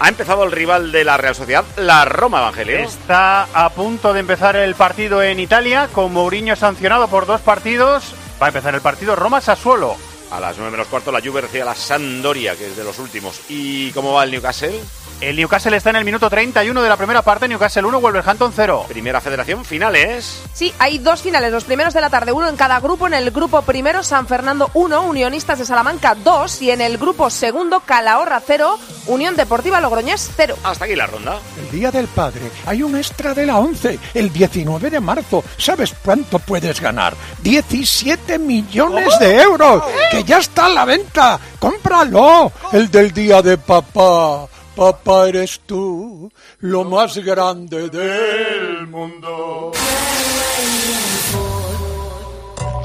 Ha 0.00 0.08
empezado 0.08 0.42
el 0.42 0.50
rival 0.52 0.90
de 0.90 1.04
la 1.04 1.16
Real 1.16 1.36
Sociedad, 1.36 1.64
la 1.76 2.04
Roma 2.04 2.38
Evangelio. 2.40 2.78
Está 2.80 3.44
a 3.54 3.70
punto 3.70 4.12
de 4.12 4.20
empezar 4.20 4.56
el 4.56 4.74
partido 4.74 5.22
en 5.22 5.38
Italia, 5.38 5.88
con 5.92 6.12
Mourinho 6.12 6.56
sancionado 6.56 7.06
por 7.06 7.24
dos 7.26 7.40
partidos. 7.40 8.14
Va 8.42 8.46
a 8.46 8.48
empezar 8.48 8.74
el 8.74 8.80
partido 8.80 9.14
Roma-Sassuolo. 9.14 9.96
A 10.32 10.40
las 10.40 10.56
9 10.56 10.72
menos 10.72 10.88
cuarto, 10.88 11.12
la 11.12 11.20
Juve 11.20 11.42
recibe 11.42 11.62
a 11.62 11.66
la 11.66 11.76
Sampdoria, 11.76 12.56
que 12.56 12.66
es 12.66 12.76
de 12.76 12.82
los 12.82 12.98
últimos. 12.98 13.40
¿Y 13.48 13.92
cómo 13.92 14.14
va 14.14 14.24
el 14.24 14.32
Newcastle? 14.32 14.80
El 15.22 15.36
Newcastle 15.36 15.76
está 15.76 15.90
en 15.90 15.96
el 15.96 16.04
minuto 16.04 16.28
31 16.28 16.82
de 16.82 16.88
la 16.88 16.96
primera 16.96 17.22
parte, 17.22 17.46
Newcastle 17.46 17.84
1, 17.84 18.00
Wolverhampton 18.00 18.52
0. 18.56 18.86
Primera 18.88 19.20
federación, 19.20 19.64
finales. 19.64 20.42
Sí, 20.52 20.74
hay 20.80 20.98
dos 20.98 21.22
finales, 21.22 21.52
los 21.52 21.62
primeros 21.62 21.94
de 21.94 22.00
la 22.00 22.10
tarde, 22.10 22.32
uno 22.32 22.48
en 22.48 22.56
cada 22.56 22.80
grupo. 22.80 23.06
En 23.06 23.14
el 23.14 23.30
grupo 23.30 23.62
primero, 23.62 24.02
San 24.02 24.26
Fernando 24.26 24.68
1, 24.74 25.02
Unionistas 25.02 25.60
de 25.60 25.64
Salamanca 25.64 26.16
2. 26.16 26.62
Y 26.62 26.72
en 26.72 26.80
el 26.80 26.98
grupo 26.98 27.30
segundo, 27.30 27.84
Calahorra 27.86 28.42
0, 28.44 28.76
Unión 29.06 29.36
Deportiva 29.36 29.80
Logroñés 29.80 30.28
0. 30.36 30.56
Hasta 30.64 30.86
aquí 30.86 30.96
la 30.96 31.06
ronda. 31.06 31.38
El 31.56 31.70
Día 31.70 31.92
del 31.92 32.08
Padre. 32.08 32.50
Hay 32.66 32.82
un 32.82 32.96
extra 32.96 33.32
de 33.32 33.46
la 33.46 33.58
11, 33.58 34.00
el 34.14 34.32
19 34.32 34.90
de 34.90 34.98
marzo. 34.98 35.44
¿Sabes 35.56 35.94
cuánto 36.04 36.40
puedes 36.40 36.80
ganar? 36.80 37.14
17 37.44 38.40
millones 38.40 39.16
de 39.20 39.40
euros. 39.40 39.84
Que 40.10 40.24
ya 40.24 40.38
está 40.38 40.66
a 40.66 40.70
la 40.70 40.84
venta. 40.84 41.38
¡Cómpralo! 41.60 42.50
El 42.72 42.90
del 42.90 43.12
Día 43.12 43.40
de 43.40 43.56
Papá. 43.56 44.48
Papá 44.76 45.28
eres 45.28 45.60
tú, 45.66 46.32
lo 46.60 46.84
más 46.84 47.18
grande 47.18 47.88
del 47.90 48.86
mundo. 48.86 49.72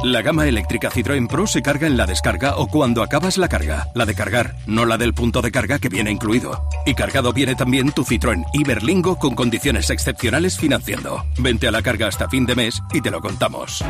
La 0.03 0.21
gama 0.21 0.47
eléctrica 0.47 0.89
Citroën 0.91 1.27
Pro 1.27 1.47
se 1.47 1.61
carga 1.61 1.87
en 1.87 1.97
la 1.97 2.05
descarga 2.05 2.57
o 2.57 2.67
cuando 2.67 3.01
acabas 3.01 3.37
la 3.37 3.49
carga. 3.49 3.87
La 3.95 4.05
de 4.05 4.15
cargar, 4.15 4.55
no 4.67 4.85
la 4.85 4.97
del 4.97 5.13
punto 5.13 5.41
de 5.41 5.51
carga 5.51 5.79
que 5.79 5.89
viene 5.89 6.11
incluido. 6.11 6.63
Y 6.85 6.93
cargado 6.93 7.33
viene 7.33 7.55
también 7.55 7.91
tu 7.91 8.03
Citroën 8.03 8.45
Iberlingo 8.53 9.17
con 9.17 9.33
condiciones 9.33 9.89
excepcionales 9.89 10.57
financiando. 10.57 11.25
Vente 11.39 11.67
a 11.67 11.71
la 11.71 11.81
carga 11.81 12.07
hasta 12.07 12.29
fin 12.29 12.45
de 12.45 12.55
mes 12.55 12.81
y 12.93 13.01
te 13.01 13.11
lo 13.11 13.19
contamos. 13.19 13.83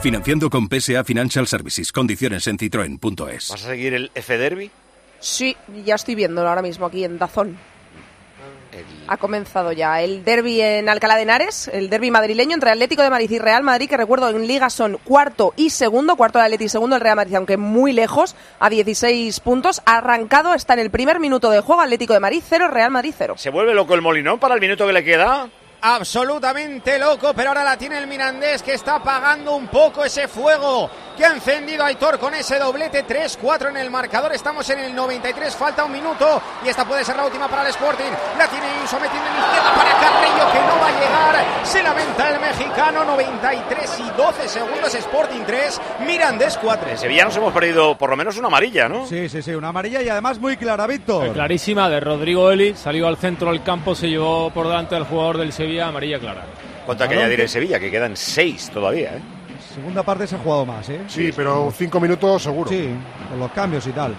Financiando 0.00 0.48
con 0.48 0.68
PSA 0.68 1.04
Financial 1.04 1.46
Services. 1.46 1.92
Condiciones 1.92 2.46
en 2.46 2.58
citroen.es. 2.58 3.48
¿Vas 3.50 3.64
a 3.64 3.68
seguir 3.68 3.94
el 3.94 4.10
F 4.14 4.38
Derby? 4.38 4.70
Sí, 5.22 5.56
ya 5.84 5.94
estoy 5.94 6.16
viéndolo 6.16 6.48
ahora 6.48 6.62
mismo 6.62 6.84
aquí 6.84 7.04
en 7.04 7.16
Dazón. 7.16 7.56
Ha 9.06 9.16
comenzado 9.18 9.70
ya 9.70 10.00
el 10.02 10.24
derby 10.24 10.60
en 10.60 10.88
Alcalá 10.88 11.14
de 11.14 11.22
Henares, 11.22 11.68
el 11.68 11.90
derby 11.90 12.10
madrileño 12.10 12.54
entre 12.54 12.70
Atlético 12.70 13.02
de 13.02 13.10
Madrid 13.10 13.30
y 13.30 13.38
Real 13.38 13.62
Madrid, 13.62 13.88
que 13.88 13.96
recuerdo 13.96 14.30
en 14.30 14.46
Liga 14.48 14.68
son 14.68 14.98
cuarto 15.04 15.54
y 15.56 15.70
segundo, 15.70 16.16
cuarto 16.16 16.40
el 16.40 16.46
Atlético 16.46 16.66
y 16.66 16.70
segundo 16.70 16.96
el 16.96 17.02
Real 17.02 17.16
Madrid, 17.16 17.36
aunque 17.36 17.56
muy 17.56 17.92
lejos, 17.92 18.34
a 18.58 18.68
16 18.68 19.38
puntos. 19.40 19.80
Arrancado 19.84 20.54
está 20.54 20.72
en 20.72 20.80
el 20.80 20.90
primer 20.90 21.20
minuto 21.20 21.50
de 21.50 21.60
juego 21.60 21.82
Atlético 21.82 22.14
de 22.14 22.20
Madrid 22.20 22.42
0, 22.44 22.68
Real 22.68 22.90
Madrid 22.90 23.14
0. 23.16 23.34
¿Se 23.36 23.50
vuelve 23.50 23.74
loco 23.74 23.94
el 23.94 24.02
Molinón 24.02 24.40
para 24.40 24.54
el 24.54 24.60
minuto 24.60 24.86
que 24.86 24.92
le 24.92 25.04
queda? 25.04 25.48
Absolutamente 25.82 26.98
loco, 26.98 27.34
pero 27.34 27.50
ahora 27.50 27.64
la 27.64 27.76
tiene 27.76 27.98
el 27.98 28.06
Mirandés 28.06 28.62
que 28.62 28.74
está 28.74 28.96
apagando 28.96 29.56
un 29.56 29.66
poco 29.66 30.04
ese 30.04 30.28
fuego 30.28 30.88
que 31.16 31.26
ha 31.26 31.32
encendido 31.32 31.84
Aitor 31.84 32.18
con 32.18 32.32
ese 32.34 32.58
doblete 32.58 33.04
3-4 33.06 33.70
en 33.70 33.76
el 33.76 33.90
marcador. 33.90 34.32
Estamos 34.32 34.68
en 34.70 34.78
el 34.78 34.94
93, 34.94 35.54
falta 35.54 35.84
un 35.84 35.92
minuto 35.92 36.40
y 36.64 36.68
esta 36.68 36.84
puede 36.84 37.04
ser 37.04 37.16
la 37.16 37.24
última 37.24 37.48
para 37.48 37.62
el 37.62 37.68
Sporting. 37.68 38.12
La 38.38 38.46
tiene 38.48 38.66
sometiendo 38.86 39.28
en 39.28 39.36
izquierda 39.36 39.74
para 39.74 39.90
Carrillo 40.00 40.52
que 40.52 40.60
no 40.60 40.80
va 40.80 40.86
a 40.86 40.90
llegar. 40.92 41.01
Mexicano, 42.62 43.04
93 43.04 43.98
y 43.98 44.16
12 44.16 44.48
segundos, 44.48 44.94
Sporting 44.94 45.40
3, 45.44 45.80
Mirandés 46.06 46.56
4. 46.58 46.90
En 46.90 46.96
Sevilla 46.96 47.24
nos 47.24 47.36
hemos 47.36 47.52
perdido 47.52 47.98
por 47.98 48.08
lo 48.08 48.16
menos 48.16 48.38
una 48.38 48.46
amarilla, 48.46 48.88
¿no? 48.88 49.04
Sí, 49.04 49.28
sí, 49.28 49.42
sí, 49.42 49.50
una 49.52 49.68
amarilla 49.68 50.00
y 50.00 50.08
además 50.08 50.38
muy 50.38 50.56
clara, 50.56 50.86
Víctor. 50.86 51.32
Clarísima 51.32 51.88
de 51.88 51.98
Rodrigo 51.98 52.52
Eli, 52.52 52.76
salió 52.76 53.08
al 53.08 53.16
centro 53.16 53.50
del 53.50 53.64
campo, 53.64 53.96
se 53.96 54.08
llevó 54.08 54.50
por 54.50 54.68
delante 54.68 54.94
al 54.94 55.06
jugador 55.06 55.38
del 55.38 55.52
Sevilla, 55.52 55.88
amarilla 55.88 56.20
clara. 56.20 56.44
Cuanto 56.86 57.02
hay 57.02 57.10
que 57.10 57.16
añadir 57.16 57.40
en 57.40 57.48
Sevilla, 57.48 57.80
que 57.80 57.90
quedan 57.90 58.16
seis 58.16 58.70
todavía, 58.72 59.16
¿eh? 59.16 59.22
Segunda 59.74 60.04
parte 60.04 60.28
se 60.28 60.36
ha 60.36 60.38
jugado 60.38 60.64
más, 60.64 60.88
¿eh? 60.88 61.00
Sí, 61.08 61.32
pero 61.34 61.72
cinco 61.76 61.98
minutos 61.98 62.44
seguro. 62.44 62.70
Sí, 62.70 62.90
con 63.28 63.40
los 63.40 63.50
cambios 63.50 63.84
y 63.88 63.90
tal. 63.90 64.14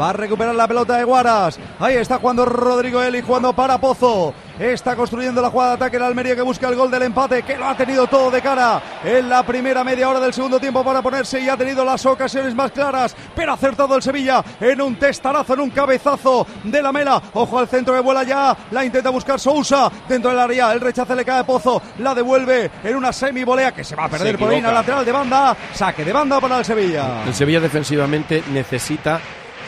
Va 0.00 0.10
a 0.10 0.12
recuperar 0.12 0.54
la 0.54 0.66
pelota 0.66 0.96
de 0.96 1.04
Guaras. 1.04 1.58
Ahí 1.78 1.94
está 1.94 2.18
jugando 2.18 2.44
Rodrigo 2.44 3.02
Eli, 3.02 3.22
jugando 3.22 3.52
para 3.52 3.78
Pozo. 3.78 4.34
Está 4.58 4.96
construyendo 4.96 5.42
la 5.42 5.50
jugada 5.50 5.70
de 5.70 5.76
ataque 5.76 5.96
el 5.98 6.02
Almería 6.02 6.34
que 6.34 6.42
busca 6.42 6.68
el 6.68 6.76
gol 6.76 6.90
del 6.90 7.02
empate, 7.02 7.42
que 7.42 7.58
lo 7.58 7.66
ha 7.66 7.76
tenido 7.76 8.06
todo 8.06 8.30
de 8.30 8.40
cara 8.40 8.82
en 9.04 9.28
la 9.28 9.44
primera 9.44 9.84
media 9.84 10.08
hora 10.08 10.18
del 10.18 10.32
segundo 10.32 10.58
tiempo 10.58 10.82
para 10.82 11.02
ponerse 11.02 11.40
y 11.40 11.48
ha 11.48 11.58
tenido 11.58 11.84
las 11.84 12.06
ocasiones 12.06 12.54
más 12.54 12.72
claras, 12.72 13.14
pero 13.34 13.50
ha 13.52 13.54
acertado 13.54 13.94
el 13.94 14.02
Sevilla 14.02 14.42
en 14.58 14.80
un 14.80 14.96
testarazo, 14.96 15.52
en 15.52 15.60
un 15.60 15.70
cabezazo 15.70 16.46
de 16.64 16.82
la 16.82 16.90
mela. 16.90 17.22
Ojo 17.34 17.58
al 17.58 17.68
centro 17.68 17.94
que 17.94 18.00
vuela 18.00 18.22
ya, 18.22 18.56
la 18.70 18.82
intenta 18.82 19.10
buscar 19.10 19.38
Sousa 19.38 19.92
dentro 20.08 20.30
del 20.30 20.40
área, 20.40 20.72
el 20.72 20.80
rechace 20.80 21.14
le 21.14 21.24
cae 21.24 21.40
a 21.40 21.46
Pozo, 21.46 21.82
la 21.98 22.14
devuelve 22.14 22.70
en 22.82 22.96
una 22.96 23.12
semi-volea 23.12 23.72
que 23.72 23.84
se 23.84 23.94
va 23.94 24.04
a 24.04 24.08
perder 24.08 24.38
por 24.38 24.50
ahí 24.50 24.56
en 24.56 24.64
la 24.64 24.72
lateral 24.72 25.04
de 25.04 25.12
banda. 25.12 25.56
Saque 25.74 26.02
de 26.02 26.12
banda 26.14 26.40
para 26.40 26.58
el 26.58 26.64
Sevilla. 26.64 27.24
El 27.26 27.34
Sevilla 27.34 27.60
defensivamente 27.60 28.42
necesita 28.50 29.20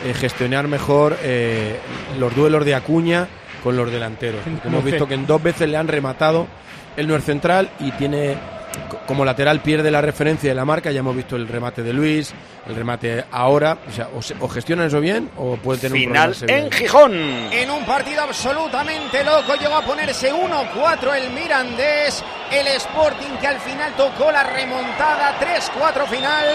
eh, 0.05 0.13
gestionar 0.13 0.67
mejor 0.67 1.17
eh, 1.21 1.77
los 2.17 2.35
duelos 2.35 2.65
de 2.65 2.75
Acuña 2.75 3.27
con 3.63 3.75
los 3.75 3.91
delanteros. 3.91 4.41
Porque 4.43 4.67
hemos 4.67 4.83
visto 4.83 5.07
que 5.07 5.13
en 5.15 5.25
dos 5.27 5.41
veces 5.43 5.67
le 5.69 5.77
han 5.77 5.87
rematado. 5.87 6.47
Él 6.97 7.07
no 7.07 7.15
es 7.15 7.23
central 7.23 7.69
y 7.79 7.91
tiene 7.91 8.35
co- 8.89 8.99
como 9.05 9.23
lateral 9.25 9.61
pierde 9.61 9.91
la 9.91 10.01
referencia 10.01 10.49
de 10.49 10.55
la 10.55 10.65
marca. 10.65 10.91
Ya 10.91 10.99
hemos 10.99 11.15
visto 11.15 11.35
el 11.35 11.47
remate 11.47 11.83
de 11.83 11.93
Luis, 11.93 12.33
el 12.67 12.75
remate 12.75 13.23
ahora. 13.31 13.77
O 13.87 13.91
sea, 13.91 14.09
o, 14.15 14.21
se- 14.21 14.35
o 14.39 14.47
gestionan 14.47 14.87
eso 14.87 14.99
bien 15.01 15.29
o 15.37 15.55
puede 15.57 15.79
tener 15.81 15.97
un 16.07 16.13
problema. 16.13 16.35
el 16.53 16.63
en. 16.65 16.71
Gijón. 16.71 17.13
En 17.13 17.69
un 17.71 17.85
partido 17.85 18.21
absolutamente 18.23 19.23
loco 19.23 19.55
llegó 19.55 19.75
a 19.75 19.81
ponerse 19.81 20.31
1-4 20.33 21.13
el 21.15 21.29
Mirandés, 21.31 22.23
el 22.51 22.67
Sporting 22.67 23.37
que 23.41 23.47
al 23.47 23.59
final 23.59 23.93
tocó 23.95 24.31
la 24.31 24.43
remontada 24.43 25.37
3-4 25.39 26.07
final. 26.07 26.45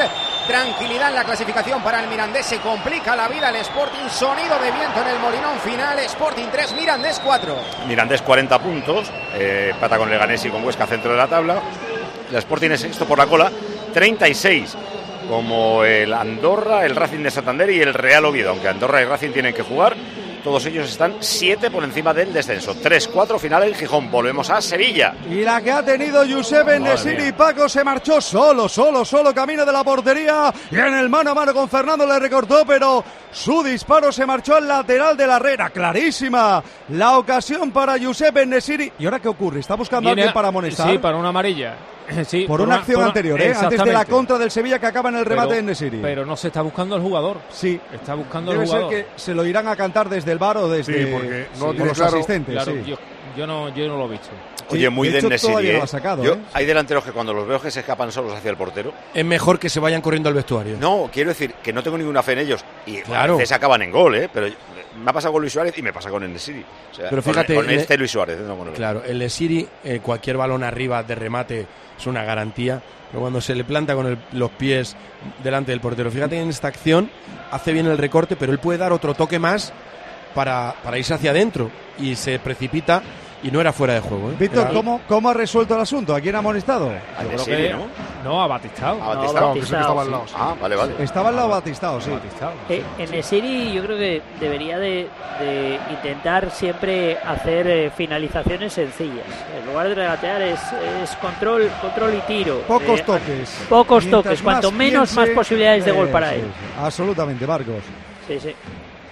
Tranquilidad 0.47 1.09
en 1.09 1.15
la 1.15 1.25
clasificación 1.25 1.83
para 1.83 2.01
el 2.01 2.09
Mirandés, 2.09 2.45
se 2.45 2.59
complica 2.59 3.17
la 3.17 3.29
vida 3.29 3.49
el 3.49 3.57
Sporting, 3.57 4.09
sonido 4.11 4.59
de 4.59 4.71
viento 4.73 5.01
en 5.01 5.09
el 5.09 5.19
Molinón 5.19 5.59
final, 5.61 5.99
Sporting 6.01 6.49
3, 6.53 6.75
Mirandés 6.75 7.21
4. 7.25 7.57
Mirandés 7.89 8.21
40 8.21 8.59
puntos, 8.59 9.11
eh, 9.35 9.71
empata 9.73 9.97
con 9.97 10.11
Leganés 10.11 10.45
y 10.45 10.51
con 10.51 10.63
Huesca 10.65 10.87
centro 10.87 11.13
de 11.13 11.17
la 11.17 11.29
tabla. 11.29 11.63
El 12.31 12.37
Sporting 12.37 12.71
es 12.71 12.81
sexto 12.81 13.07
por 13.07 13.17
la 13.17 13.27
cola, 13.27 13.51
36 13.95 14.77
como 15.29 15.85
el 15.85 16.13
Andorra, 16.13 16.85
el 16.85 16.95
Racing 16.95 17.23
de 17.23 17.31
Santander 17.31 17.71
y 17.71 17.81
el 17.81 17.95
Real 17.95 18.25
Oviedo, 18.27 18.51
aunque 18.51 18.69
Andorra 18.69 19.01
y 19.01 19.05
Racing 19.05 19.31
tienen 19.31 19.55
que 19.55 19.63
jugar. 19.63 19.97
Todos 20.45 20.67
ellos 20.67 20.91
están 20.91 21.17
7 21.21 21.71
por 21.71 21.83
encima 21.85 22.13
del 22.13 22.31
descenso. 22.31 22.75
3-4 22.75 23.39
final 23.39 23.63
en 23.63 23.75
Gijón. 23.75 24.11
Volvemos 24.11 24.51
a 24.51 24.61
Sevilla. 24.61 25.15
Y 25.31 25.43
la 25.43 25.63
que 25.63 25.73
ha 25.73 25.83
tenido 25.83 26.23
Josep 26.29 26.69
Enesiri 26.69 27.33
Paco 27.33 27.67
se 27.67 27.83
marchó 27.83 28.21
solo, 28.21 28.69
solo, 28.69 29.07
solo 29.07 29.33
camino 29.35 29.65
de 29.65 29.73
la 29.73 29.83
portería. 29.83 30.53
Y 30.71 30.77
en 30.77 30.99
el 30.99 31.09
mano 31.09 31.31
a 31.31 31.35
mano 31.35 31.55
con 31.55 31.67
Fernando 31.67 32.07
le 32.07 32.19
recortó, 32.19 32.67
pero 32.67 33.03
su 33.33 33.63
disparo 33.63 34.13
se 34.13 34.27
marchó 34.27 34.57
al 34.57 34.69
lateral 34.69 35.17
de 35.17 35.27
la 35.27 35.37
Herrera. 35.37 35.71
Clarísima 35.71 36.63
la 36.91 37.17
ocasión 37.17 37.71
para 37.71 37.99
Josep 37.99 38.37
Enesiri. 38.37 38.93
¿Y 38.99 39.07
ahora 39.07 39.21
qué 39.21 39.29
ocurre? 39.29 39.61
¿Está 39.61 39.77
buscando 39.77 40.11
a 40.11 40.13
alguien 40.13 40.35
para 40.35 40.49
amonestar? 40.49 40.91
Sí, 40.91 40.99
para 40.99 41.17
una 41.17 41.31
amarilla. 41.31 41.75
Sí, 42.27 42.45
por, 42.47 42.61
una 42.61 42.77
acción 42.77 42.95
por 42.97 43.03
una- 43.03 43.07
anterior, 43.09 43.41
¿eh? 43.41 43.55
Antes 43.59 43.83
de 43.85 43.93
la 43.93 44.05
contra 44.05 44.39
del 44.39 44.51
Sevilla 44.51 44.79
que 44.79 44.87
acaba 44.87 45.09
en 45.11 45.17
el 45.17 45.25
remate 45.25 45.49
Pero- 45.49 45.55
de 45.57 45.61
Enesiri. 45.61 45.99
Pero 46.03 46.25
no 46.27 46.37
se 46.37 46.49
está 46.49 46.63
buscando 46.63 46.95
al 46.97 47.03
jugador. 47.03 47.39
Sí. 47.51 47.81
Está 47.93 48.15
buscando 48.15 48.53
Debe 48.53 48.63
al 48.65 48.69
ser 48.69 48.83
jugador. 48.83 49.05
que 49.05 49.07
se 49.17 49.35
lo 49.35 49.45
irán 49.47 49.69
a 49.69 49.77
cantar 49.77 50.09
desde 50.09 50.33
el 50.33 50.39
bar 50.39 50.57
o 50.59 50.69
desde 50.69 50.93
Sí, 51.05 51.11
porque 51.13 51.47
no 51.59 51.73
los 51.73 51.97
claro. 51.97 52.15
asistentes. 52.17 52.55
Claro, 52.55 52.73
sí. 52.73 52.91
yo, 52.91 52.97
yo 53.37 53.47
no, 53.47 53.69
yo 53.75 53.89
no 53.89 53.97
lo 53.99 54.07
he 54.07 54.11
visto. 54.11 54.29
Oye, 54.71 54.89
muy 54.89 55.09
de 55.09 55.13
de 55.15 55.19
hecho, 55.19 55.29
Nesiri, 55.29 55.69
¿eh? 55.71 55.73
lo 55.75 55.83
ha 55.83 55.87
sacado, 55.87 56.25
Yo- 56.25 56.35
¿eh? 56.35 56.39
Hay 56.55 56.65
delanteros 56.65 57.05
que 57.05 57.13
cuando 57.13 57.35
los 57.35 57.47
veo 57.47 57.61
que 57.61 57.71
se 57.71 57.81
escapan 57.81 58.11
solos 58.11 58.33
hacia 58.33 58.51
el 58.51 58.57
portero. 58.57 58.93
Es 59.13 59.25
mejor 59.25 59.59
que 59.59 59.69
se 59.69 59.79
vayan 59.79 60.01
corriendo 60.01 60.29
al 60.31 60.35
vestuario. 60.35 60.77
No, 60.81 61.11
quiero 61.13 61.29
decir 61.31 61.53
que 61.63 61.73
no 61.73 61.83
tengo 61.83 61.99
ninguna 61.99 62.23
fe 62.23 62.33
en 62.33 62.39
ellos. 62.41 62.65
Y 62.87 62.97
Claro. 63.03 63.35
a 63.35 63.37
veces 63.37 63.53
acaban 63.53 63.83
en 63.83 63.91
gol, 63.93 64.15
¿eh? 64.15 64.29
Pero 64.33 64.47
me 64.97 65.11
ha 65.11 65.13
pasado 65.13 65.33
con 65.33 65.43
Luis 65.43 65.53
Suárez 65.53 65.77
y 65.79 65.83
me 65.83 65.93
pasa 65.93 66.11
con 66.11 66.23
Enesiri. 66.25 66.65
O 66.93 66.95
sea, 66.95 67.11
Pero 67.11 67.23
fíjate, 67.23 67.55
con, 67.55 67.69
este 67.71 67.97
Luis 67.99 68.11
Suárez, 68.11 68.39
no 68.41 68.57
con 68.57 68.69
el 68.69 68.75
Claro, 68.75 69.03
el 69.05 69.19
Lesiri, 69.19 69.67
eh, 69.85 70.01
cualquier 70.03 70.37
balón 70.37 70.63
arriba 70.63 71.03
de 71.03 71.15
remate 71.15 71.67
es 71.99 72.07
una 72.07 72.25
garantía, 72.25 72.81
pero 73.11 73.21
cuando 73.21 73.41
se 73.41 73.55
le 73.55 73.65
planta 73.65 73.95
con 73.95 74.07
el- 74.07 74.19
los 74.33 74.51
pies 74.51 74.97
delante 75.43 75.73
del 75.73 75.81
portero, 75.81 76.11
fíjate 76.11 76.39
en 76.41 76.49
esta 76.49 76.69
acción, 76.69 77.11
hace 77.51 77.73
bien 77.73 77.87
el 77.87 77.99
recorte, 77.99 78.37
pero 78.37 78.53
él 78.53 78.59
puede 78.59 78.79
dar 78.79 78.93
otro 78.93 79.15
toque 79.15 79.39
más 79.39 79.73
para, 80.35 80.75
para 80.83 80.99
irse 80.99 81.15
hacia 81.15 81.31
adentro 81.31 81.71
y 81.99 82.17
se 82.17 82.39
precipita 82.41 83.03
y 83.45 83.51
no 83.51 83.61
era 83.61 83.73
fuera 83.73 83.95
de 83.95 84.01
juego. 84.01 84.31
¿eh? 84.31 84.35
Víctor, 84.39 84.71
¿cómo, 84.73 85.01
¿cómo 85.07 85.29
ha 85.29 85.35
resuelto 85.35 85.75
el 85.77 85.83
asunto? 85.83 86.15
¿A 86.17 86.21
quién 86.21 86.35
ha 86.35 86.39
amonestado? 86.39 86.89
Al 86.89 87.25
Yo 87.25 87.29
creo 87.29 87.31
Nesiri, 87.39 87.63
que- 87.69 87.73
¿no? 87.75 87.87
No, 88.25 88.43
a 88.43 88.47
Batistao. 88.47 89.03
A 89.03 89.15
Batistao. 89.17 89.49
No, 89.49 89.53
que 89.55 89.61
estaba 89.61 90.01
al 90.03 90.11
lado, 90.11 90.25
sí. 90.27 90.35
Ah, 90.39 90.55
vale, 90.59 90.77
vale. 90.77 90.95
Estaba 90.99 91.29
al 91.29 91.37
lado 91.37 91.49
Batistao, 91.51 92.01
sí. 92.01 92.11
Eh, 92.71 92.83
en 92.99 93.11
Nesiri 93.11 93.73
yo 93.75 93.83
creo 93.85 93.99
que 93.99 94.23
debería 94.41 94.79
de, 94.79 95.09
de 95.41 95.79
intentar 95.91 96.51
siempre 96.51 97.19
hacer 97.19 97.67
eh, 97.67 97.91
finalizaciones 97.95 98.73
sencillas. 98.73 99.27
En 99.61 99.67
lugar 99.67 99.89
de 99.91 99.95
regatear 99.95 100.41
es, 100.41 100.61
es 101.03 101.11
control, 101.17 101.71
control 101.83 102.15
y 102.15 102.21
tiro. 102.23 102.61
Pocos 102.63 103.01
Eh, 103.01 103.05
toques. 103.05 103.51
Pocos 103.69 104.05
Mientras 104.05 104.25
toques. 104.25 104.43
Cuanto 104.43 104.71
más 104.71 104.79
menos, 104.79 105.11
piense, 105.11 105.21
más 105.21 105.29
posibilidades 105.37 105.85
de 105.85 105.93
gol 105.93 106.09
eh, 106.09 106.13
para 106.13 106.31
sí, 106.31 106.37
él. 106.37 106.43
sí. 106.43 106.81
Absolutamente, 106.83 107.47
Marcos. 107.47 107.83
Sí, 108.27 108.41
sí. 108.41 108.55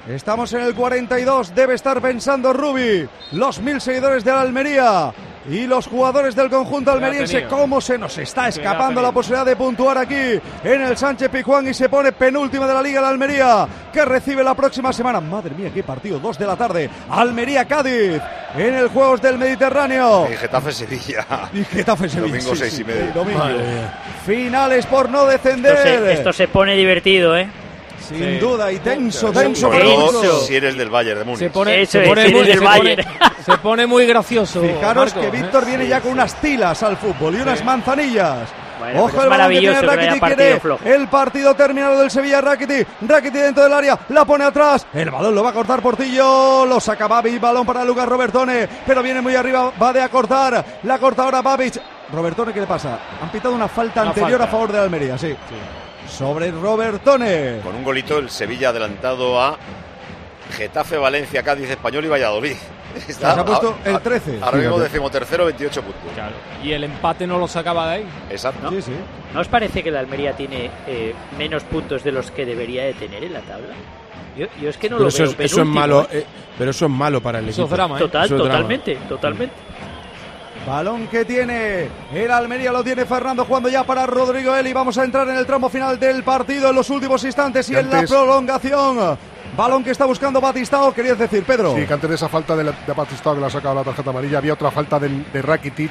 Estamos 0.08 0.52
en 0.52 0.62
el 0.62 0.74
42, 0.74 1.54
debe 1.54 1.74
estar 1.74 2.00
pensando 2.00 2.52
Rubi, 2.52 3.08
los 3.32 3.60
mil 3.60 3.80
seguidores 3.80 4.24
de 4.24 4.32
la 4.32 4.40
Almería 4.40 5.12
y 5.48 5.66
los 5.66 5.86
jugadores 5.86 6.34
del 6.34 6.50
conjunto 6.50 6.90
almeriense, 6.90 7.46
cómo 7.46 7.80
se 7.80 7.98
nos 7.98 8.18
está 8.18 8.42
la 8.42 8.48
escapando 8.48 9.00
la 9.00 9.12
posibilidad 9.12 9.46
de 9.46 9.54
puntuar 9.54 9.98
aquí 9.98 10.40
en 10.64 10.82
el 10.82 10.96
Sánchez 10.96 11.28
Pijuán 11.30 11.68
y 11.68 11.74
se 11.74 11.88
pone 11.88 12.10
penúltima 12.12 12.66
de 12.66 12.74
la 12.74 12.82
Liga 12.82 13.00
de 13.00 13.06
Almería, 13.06 13.66
que 13.92 14.04
recibe 14.04 14.42
la 14.42 14.54
próxima 14.54 14.92
semana. 14.92 15.20
Madre 15.20 15.54
mía, 15.54 15.70
qué 15.72 15.84
partido, 15.84 16.18
dos 16.18 16.36
de 16.36 16.46
la 16.46 16.56
tarde, 16.56 16.90
Almería-Cádiz, 17.08 18.20
en 18.56 18.74
el 18.74 18.88
Juegos 18.88 19.22
del 19.22 19.38
Mediterráneo. 19.38 20.28
Y 20.32 20.36
Getafe 20.36 20.72
Sevilla. 20.72 21.26
Y 21.52 21.64
Getafe 21.64 22.08
Sevilla. 22.08 22.28
Domingo 22.28 22.54
sí, 22.54 22.60
seis 22.60 22.72
sí, 22.74 22.82
y 22.82 22.84
medio. 22.84 23.12
domingo. 23.12 23.44
Finales 24.26 24.84
por 24.86 25.08
no 25.08 25.30
Esto 25.30 25.48
descender. 25.48 25.78
se, 25.78 26.12
esto 26.12 26.32
se 26.32 26.48
pone 26.48 26.74
divertido, 26.74 27.36
¿eh? 27.36 27.48
Sin 28.02 28.18
Sí. 28.18 28.38
duda, 28.38 28.70
y 28.72 28.78
tenso, 28.78 29.30
tenso. 29.32 29.70
si 30.46 30.56
eres 30.56 30.76
del 30.76 30.90
Bayern 30.90 31.20
de 31.20 31.24
Múnich. 31.24 31.38
Se 31.38 31.50
pone, 31.50 31.82
Eso 31.82 31.92
se 32.00 32.00
pone 32.08 32.28
muy, 32.28 32.42
del 32.44 32.58
se 32.58 32.64
pone- 32.64 32.78
Bayern. 32.96 33.04
se 33.44 33.58
pone 33.58 33.86
muy 33.86 34.06
gracioso. 34.06 34.60
Fijaros 34.60 35.14
Marco, 35.14 35.20
que 35.20 35.26
¿eh? 35.36 35.40
Víctor 35.42 35.64
viene 35.66 35.86
ya 35.88 36.00
con 36.00 36.12
unas 36.12 36.34
tilas 36.40 36.82
al 36.82 36.96
fútbol 36.96 37.34
y 37.36 37.40
unas 37.40 37.64
manzanillas. 37.64 38.48
Bueno, 38.78 39.04
Ojo 39.04 39.10
pero 39.12 39.18
es 39.20 39.24
el 39.24 39.30
balón 39.30 39.46
que 39.52 39.58
tiene 39.60 39.72
maravilloso 39.74 39.80
que 39.80 39.86
Rakitic, 39.86 40.20
partido 40.20 40.36
quiere 40.46 40.60
flojo. 40.60 40.84
el 40.84 41.08
partido 41.08 41.54
terminado 41.54 41.98
del 42.00 42.10
Sevilla 42.10 42.40
Rakitic, 42.40 42.88
Rakitic 43.02 43.40
dentro 43.42 43.62
del 43.62 43.72
área, 43.74 43.98
la 44.08 44.24
pone 44.24 44.44
atrás, 44.44 44.86
el 44.92 45.08
balón 45.08 45.34
lo 45.36 45.44
va 45.44 45.50
a 45.50 45.52
cortar 45.52 45.80
Portillo, 45.80 46.66
lo 46.66 46.80
saca 46.80 47.06
Babic, 47.06 47.40
balón 47.40 47.64
para 47.64 47.84
Lucas 47.84 48.08
Robertone, 48.08 48.68
pero 48.84 49.00
viene 49.00 49.20
muy 49.20 49.36
arriba, 49.36 49.70
va 49.80 49.92
de 49.92 50.02
a 50.02 50.08
cortar, 50.08 50.64
la 50.82 50.98
corta 50.98 51.22
ahora 51.22 51.42
Babic. 51.42 51.80
Robertone, 52.12 52.52
¿qué 52.52 52.60
le 52.60 52.66
pasa? 52.66 52.98
Han 53.22 53.30
pitado 53.30 53.54
una 53.54 53.68
falta 53.68 54.00
Una 54.02 54.10
anterior 54.10 54.32
falta. 54.40 54.44
a 54.44 54.48
favor 54.48 54.72
de 54.72 54.78
Almería, 54.80 55.16
sí. 55.16 55.32
Sobre 56.16 56.50
Robertone. 56.50 57.60
Con 57.62 57.74
un 57.74 57.84
golito 57.84 58.18
el 58.18 58.28
Sevilla 58.30 58.68
adelantado 58.70 59.40
a 59.40 59.56
Getafe, 60.56 60.96
Valencia, 60.98 61.42
Cádiz, 61.42 61.70
Español 61.70 62.04
y 62.04 62.08
Valladolid. 62.08 62.56
Está 63.08 63.34
Se 63.34 63.40
ha 63.40 63.44
puesto 63.44 63.74
a- 63.84 63.88
el 63.88 63.96
a- 63.96 64.00
13. 64.00 64.38
Ahora 64.42 64.58
mismo 64.58 64.74
Fíjate. 64.74 64.90
decimotercero, 64.90 65.44
28 65.46 65.82
puntos. 65.82 66.12
Claro. 66.14 66.34
Y 66.62 66.72
el 66.72 66.84
empate 66.84 67.26
no 67.26 67.38
lo 67.38 67.48
sacaba 67.48 67.88
de 67.88 67.94
ahí. 67.96 68.04
Exacto. 68.30 68.68
Sí, 68.70 68.82
sí. 68.82 68.92
¿No 69.32 69.40
os 69.40 69.48
parece 69.48 69.82
que 69.82 69.90
la 69.90 70.00
Almería 70.00 70.34
tiene 70.36 70.70
eh, 70.86 71.14
menos 71.38 71.64
puntos 71.64 72.04
de 72.04 72.12
los 72.12 72.30
que 72.30 72.44
debería 72.44 72.84
de 72.84 72.92
tener 72.92 73.24
en 73.24 73.32
la 73.32 73.40
tabla? 73.40 73.74
Yo, 74.36 74.46
yo 74.60 74.68
es 74.68 74.76
que 74.76 74.90
no 74.90 74.96
pero 74.96 75.04
lo 75.04 75.08
eso, 75.08 75.22
veo 75.22 75.32
es, 75.32 75.40
eso 75.40 75.60
es 75.62 75.66
malo, 75.66 76.02
¿eh? 76.02 76.18
eh, 76.18 76.26
pero 76.58 76.70
eso 76.70 76.84
es 76.86 76.90
malo 76.90 77.20
para 77.22 77.38
el 77.38 77.48
Eso 77.48 77.62
equipo. 77.62 77.74
es 77.74 77.78
drama, 77.78 77.96
¿eh? 77.96 77.98
Total, 78.00 78.24
Eso 78.26 78.34
es 78.34 78.38
drama. 78.42 78.52
totalmente, 78.54 78.96
totalmente. 79.08 79.54
Balón 80.66 81.08
que 81.08 81.24
tiene 81.24 81.88
el 82.14 82.30
Almería, 82.30 82.70
lo 82.70 82.84
tiene 82.84 83.04
Fernando 83.04 83.44
jugando 83.44 83.68
ya 83.68 83.82
para 83.84 84.06
Rodrigo 84.06 84.54
Eli. 84.54 84.72
Vamos 84.72 84.96
a 84.96 85.04
entrar 85.04 85.28
en 85.28 85.36
el 85.36 85.44
tramo 85.46 85.68
final 85.68 85.98
del 85.98 86.22
partido 86.22 86.70
en 86.70 86.76
los 86.76 86.88
últimos 86.90 87.24
instantes 87.24 87.68
y 87.68 87.72
Y 87.72 87.76
en 87.76 87.90
la 87.90 88.02
prolongación. 88.02 89.18
Balón 89.56 89.82
que 89.84 89.90
está 89.90 90.04
buscando 90.06 90.40
Batistao, 90.40 90.94
querías 90.94 91.18
decir, 91.18 91.42
Pedro. 91.44 91.74
Sí, 91.76 91.84
que 91.84 91.92
antes 91.92 92.08
de 92.08 92.16
esa 92.16 92.28
falta 92.28 92.54
de, 92.56 92.64
la- 92.64 92.72
de 92.86 92.92
Batistao 92.92 93.34
que 93.34 93.40
le 93.40 93.46
ha 93.46 93.50
sacado 93.50 93.74
la 93.74 93.82
tarjeta 93.84 94.10
amarilla, 94.10 94.38
había 94.38 94.54
otra 94.54 94.70
falta 94.70 94.98
de, 95.00 95.08
de 95.32 95.42
Rakitic 95.42 95.90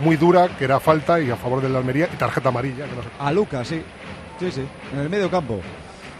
muy 0.00 0.16
dura, 0.16 0.48
que 0.58 0.64
era 0.64 0.80
falta 0.80 1.20
y 1.20 1.30
a 1.30 1.36
favor 1.36 1.62
del 1.62 1.74
Almería, 1.76 2.08
y 2.12 2.16
tarjeta 2.16 2.48
amarilla. 2.48 2.84
Que 2.86 2.96
no 2.96 3.02
sé. 3.02 3.08
A 3.20 3.32
Lucas, 3.32 3.68
sí. 3.68 3.82
Sí, 4.40 4.50
sí, 4.50 4.66
en 4.92 4.98
el 4.98 5.08
medio 5.08 5.30
campo. 5.30 5.60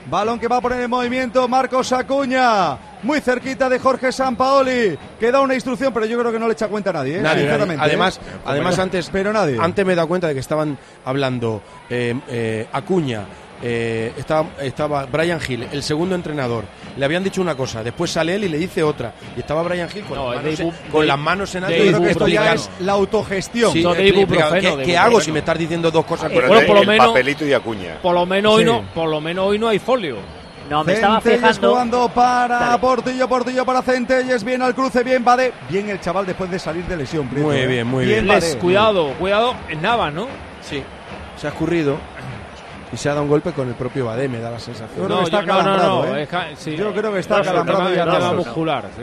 Balón 0.09 0.39
que 0.39 0.47
va 0.49 0.59
a 0.59 0.61
poner 0.61 0.81
en 0.83 0.89
movimiento 0.91 1.47
Marcos 1.49 1.93
Acuña. 1.93 2.77
Muy 3.03 3.21
cerquita 3.21 3.69
de 3.69 3.79
Jorge 3.79 4.13
Sampaoli. 4.13 4.97
Que 5.19 5.33
da 5.33 5.41
una 5.41 5.55
instrucción, 5.55 5.93
pero 5.93 6.07
yo 6.07 6.19
creo 6.19 6.31
que 6.33 6.39
no 6.39 6.47
le 6.47 6.53
echa 6.53 6.69
cuenta 6.69 6.91
a 6.91 6.93
nadie, 6.95 7.19
¿eh? 7.19 7.23
Nadie, 7.23 7.41
sinceramente. 7.41 7.77
nadie. 7.77 7.91
Además, 7.91 8.17
¿eh? 8.19 8.37
además 8.45 8.79
antes, 8.79 9.11
Pero 9.13 9.33
nadie. 9.33 9.57
antes 9.61 9.85
me 9.85 9.93
he 9.93 9.97
dado 9.97 10.09
cuenta 10.09 10.29
de 10.29 10.35
que 10.35 10.41
estaban 10.41 10.79
hablando 11.05 11.63
eh, 11.91 12.15
eh, 12.29 12.67
Acuña, 12.73 13.25
eh, 13.65 14.13
estaba, 14.17 14.49
estaba 14.61 15.05
Brian 15.07 15.39
Hill, 15.47 15.69
el 15.73 15.83
segundo 15.83 16.15
entrenador. 16.15 16.65
Le 16.97 17.05
habían 17.05 17.23
dicho 17.25 17.41
una 17.41 17.55
cosa, 17.57 17.83
después 17.83 18.11
sale 18.11 18.35
él 18.35 18.45
y 18.45 18.49
le 18.49 18.59
dice 18.59 18.83
otra. 18.83 19.15
Y 19.37 19.41
estaba 19.41 19.63
Brian 19.63 19.89
Hill 19.95 20.03
con, 20.05 20.19
No, 20.19 20.33
las, 20.35 20.43
manos, 20.43 20.75
con 20.91 21.01
de- 21.03 21.07
las 21.07 21.19
manos 21.19 21.55
en 21.55 21.65
alto. 21.65 21.77
Yo 21.77 21.85
creo 21.91 22.03
que 22.03 22.11
esto 22.11 22.29
ya 22.29 22.53
es 22.55 22.71
la 22.81 22.93
autogestión. 22.93 23.73
Sí, 23.73 23.83
No, 23.83 23.95
de 23.95 24.03
explica, 24.09 24.21
ibuprofeno, 24.35 24.71
¿qué, 24.73 24.77
de 24.77 24.85
qué 24.85 24.97
hago 24.99 25.21
si 25.21 25.33
me 25.33 25.39
estás 25.41 25.59
diciendo 25.59 25.91
dos 25.91 26.05
cosas? 26.05 26.27
Acuérdate, 26.27 26.53
Bueno, 26.55 26.67
por 26.67 26.77
lo 26.77 26.85
menos- 26.85 27.07
papelito 27.09 27.47
y 27.47 27.53
Acuña. 27.53 27.99
Por 28.03 28.15
lo 28.15 28.27
menos 28.27 28.53
hoy 28.55 28.65
no, 28.65 28.83
por 28.95 29.09
lo 29.09 29.21
menos 29.21 29.47
hoy 29.47 29.59
no 29.59 29.69
hay 29.69 29.79
folio. 29.79 30.17
No, 30.71 30.85
me 30.85 30.95
estaba 30.95 31.21
fijando. 31.21 31.71
jugando 31.71 32.09
para 32.09 32.59
Dale. 32.59 32.79
Portillo, 32.79 33.29
Portillo 33.29 33.65
para 33.67 33.83
Centelles, 33.83 34.43
bien 34.45 34.63
al 34.63 34.75
cruce, 34.75 35.03
bien 35.03 35.23
Bade. 35.25 35.53
Bien 35.69 35.89
el 35.91 36.01
chaval 36.01 36.25
después 36.27 36.51
de 36.51 36.59
salir 36.59 36.85
de 36.87 36.97
lesión. 36.97 37.29
Prieto, 37.29 37.49
Muy 37.49 37.57
¿eh? 37.59 37.67
bien, 37.67 37.87
muy 37.87 38.07
bien. 38.07 38.27
Les- 38.27 38.43
Bade. 38.53 38.59
cuidado, 38.59 39.13
cuidado, 39.19 39.55
es 39.69 39.81
Navas, 39.81 40.13
¿no? 40.15 40.27
Sí, 40.63 40.83
se 41.37 41.47
ha 41.47 41.51
escurrido 41.51 41.97
y 42.93 42.97
se 42.97 43.09
ha 43.09 43.13
dado 43.13 43.25
un 43.25 43.29
golpe 43.31 43.53
con 43.53 43.69
el 43.69 43.75
propio 43.75 44.07
Badé, 44.07 44.29
me 44.29 44.39
da 44.39 44.51
la 44.51 44.59
sensación. 44.61 44.97
Yo 44.99 45.05
creo 45.07 45.19
que 45.19 45.25
está 45.25 45.41
yo- 45.41 45.47
no, 45.47 45.63
no, 45.63 46.07
no, 46.07 46.17
¿eh? 46.17 46.23
es 46.23 46.29
ca- 46.29 46.47
sí. 46.57 46.77
Yo 46.77 46.93
creo 46.95 47.13
que 47.13 47.19
está 47.19 47.39
acalambrado 47.39 47.91
tema 47.91 48.05
Navas. 48.07 48.35
muscular, 48.35 48.85
sí. 48.97 49.03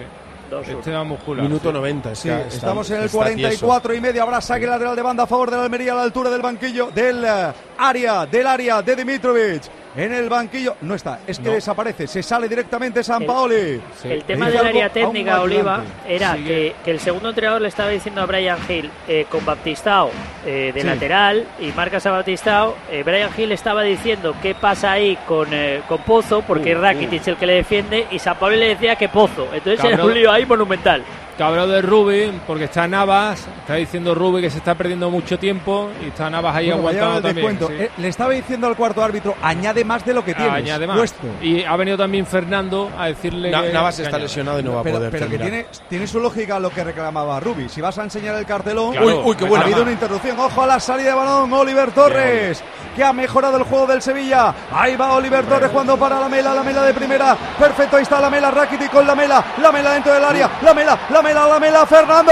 Dos, 0.49 0.67
Es 0.67 0.81
tema 0.81 1.03
muscular. 1.03 1.43
Minuto 1.43 1.69
sí. 1.69 1.73
90. 1.73 2.15
Sí, 2.15 2.27
está- 2.29 2.47
estamos 2.47 2.89
en 2.89 2.97
el 2.97 3.03
está 3.05 3.17
44 3.19 3.93
y 3.93 4.01
medio. 4.01 4.23
Habrá 4.23 4.41
saque 4.41 4.65
lateral 4.65 4.95
de 4.95 5.01
banda 5.03 5.23
a 5.23 5.27
favor 5.27 5.51
del 5.51 5.59
Almería 5.59 5.91
a 5.93 5.97
la 5.97 6.01
altura 6.01 6.31
del 6.31 6.41
banquillo 6.41 6.89
del 6.91 7.23
eh, 7.23 7.53
área, 7.77 8.25
del 8.25 8.47
área 8.47 8.81
de 8.81 8.95
Dimitrovic. 8.95 9.61
En 9.95 10.13
el 10.13 10.29
banquillo 10.29 10.75
no 10.81 10.93
está, 10.93 11.19
es 11.25 11.39
que 11.39 11.45
No. 11.49 11.53
desaparece, 11.53 12.05
se 12.07 12.21
sale 12.21 12.47
directamente 12.47 13.03
San 13.03 13.25
Paoli. 13.25 13.81
Sí. 14.01 14.07
El 14.11 14.23
tema 14.23 14.47
del 14.49 14.65
área 14.65 14.89
técnica, 14.89 15.41
Oliva, 15.41 15.81
era 16.07 16.35
que, 16.35 16.75
que 16.85 16.91
el 16.91 16.99
segundo 16.99 17.29
entrenador 17.29 17.61
le 17.61 17.69
estaba 17.69 17.89
diciendo 17.89 18.21
a 18.21 18.25
Brian 18.27 18.59
Hill 18.69 18.89
eh, 19.07 19.25
con 19.29 19.43
Baptistao 19.43 20.11
eh, 20.45 20.71
de 20.73 20.81
Sí. 20.81 20.87
lateral 20.87 21.45
y 21.59 21.71
marcas 21.71 22.05
a 22.05 22.11
Baptistao. 22.11 22.75
eh, 22.91 23.01
Brian 23.03 23.31
Hill 23.35 23.51
estaba 23.51 23.81
diciendo 23.81 24.35
qué 24.41 24.53
pasa 24.53 24.91
ahí 24.91 25.17
con, 25.27 25.47
eh, 25.51 25.81
con 25.87 25.97
Pozo, 26.03 26.43
porque 26.43 26.69
Uh, 26.75 26.77
es 26.77 26.81
Rakitic 26.81 27.27
el 27.27 27.35
que 27.37 27.45
le 27.47 27.53
defiende, 27.55 28.07
y 28.11 28.19
San 28.19 28.37
Pablo 28.37 28.55
le 28.57 28.67
decía 28.69 28.95
que 28.95 29.09
Pozo. 29.09 29.45
Entonces 29.53 29.79
era 29.83 29.89
Cabrón. 29.97 30.07
un 30.07 30.13
lío 30.13 30.31
ahí 30.31 30.45
monumental. 30.45 31.03
Cabrón 31.37 31.69
de 31.71 31.81
Rubin, 31.81 32.41
porque 32.45 32.65
está 32.65 32.85
Navas, 32.85 33.47
está 33.61 33.75
diciendo 33.75 34.13
Rubin 34.13 34.41
que 34.41 34.49
se 34.49 34.57
está 34.57 34.75
perdiendo 34.75 35.09
mucho 35.09 35.39
tiempo 35.39 35.89
y 36.03 36.09
está 36.09 36.29
Navas 36.29 36.53
ahí 36.53 36.65
Bueno, 36.69 36.79
aguantando 36.89 37.21
también. 37.29 37.57
sí. 37.57 37.65
Eh, 37.79 37.89
le 37.97 38.07
estaba 38.09 38.33
diciendo 38.33 38.67
al 38.67 38.75
cuarto 38.75 39.01
árbitro, 39.01 39.35
añade 39.41 39.78
más 39.83 40.05
de 40.05 40.13
lo 40.13 40.23
que 40.23 40.33
tienes. 40.33 40.53
Añade 40.53 40.85
más. 40.87 40.97
puesto. 40.97 41.27
Y 41.41 41.63
ha 41.63 41.75
venido 41.75 41.97
también 41.97 42.25
Fernando 42.25 42.89
a 42.97 43.07
decirle 43.07 43.51
Na- 43.51 43.61
que- 43.63 43.73
Navas 43.73 43.95
que 43.95 44.01
está 44.03 44.15
añade. 44.17 44.23
lesionado 44.27 44.59
y 44.59 44.63
no 44.63 44.73
va 44.75 44.79
a 44.81 44.83
pero, 44.83 44.97
poder 44.97 45.11
pero 45.11 45.29
que 45.29 45.37
tiene, 45.37 45.65
tiene 45.89 46.07
su 46.07 46.19
lógica 46.19 46.59
lo 46.59 46.69
que 46.69 46.83
reclamaba 46.83 47.39
Rubi. 47.39 47.69
Si 47.69 47.81
vas 47.81 47.97
a 47.97 48.03
enseñar 48.03 48.35
el 48.35 48.45
cartelón, 48.45 48.91
Claro. 48.91 49.07
Uy, 49.07 49.13
uy, 49.25 49.35
qué 49.35 49.45
buena 49.45 49.63
ha 49.63 49.67
habido 49.67 49.81
una 49.83 49.91
interrupción. 49.91 50.39
Ojo 50.39 50.61
a 50.63 50.67
la 50.67 50.79
salida 50.79 51.09
de 51.09 51.15
balón, 51.15 51.51
Oliver 51.53 51.91
Torres, 51.91 52.63
que 52.95 53.03
ha 53.03 53.13
mejorado 53.13 53.57
el 53.57 53.63
juego 53.63 53.87
del 53.87 54.01
Sevilla. 54.01 54.53
Ahí 54.71 54.95
va 54.95 55.13
Oliver 55.13 55.45
Torres 55.45 55.69
jugando 55.71 55.97
para 55.97 56.19
la 56.19 56.29
mela, 56.29 56.53
la 56.53 56.63
mela 56.63 56.83
de 56.83 56.93
primera. 56.93 57.35
Perfecto, 57.57 57.97
ahí 57.97 58.03
está 58.03 58.19
la 58.19 58.29
mela, 58.29 58.51
Rakitic 58.51 58.89
con 58.91 59.05
la 59.05 59.15
mela, 59.15 59.43
la 59.61 59.71
mela 59.71 59.91
dentro 59.93 60.13
del 60.13 60.23
área, 60.23 60.49
la 60.61 60.73
mela, 60.73 60.97
la 61.09 61.21
mela, 61.21 61.47
la 61.47 61.59
mela, 61.59 61.85
Fernando. 61.85 62.31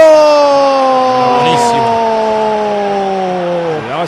Cuidado, 1.40 2.17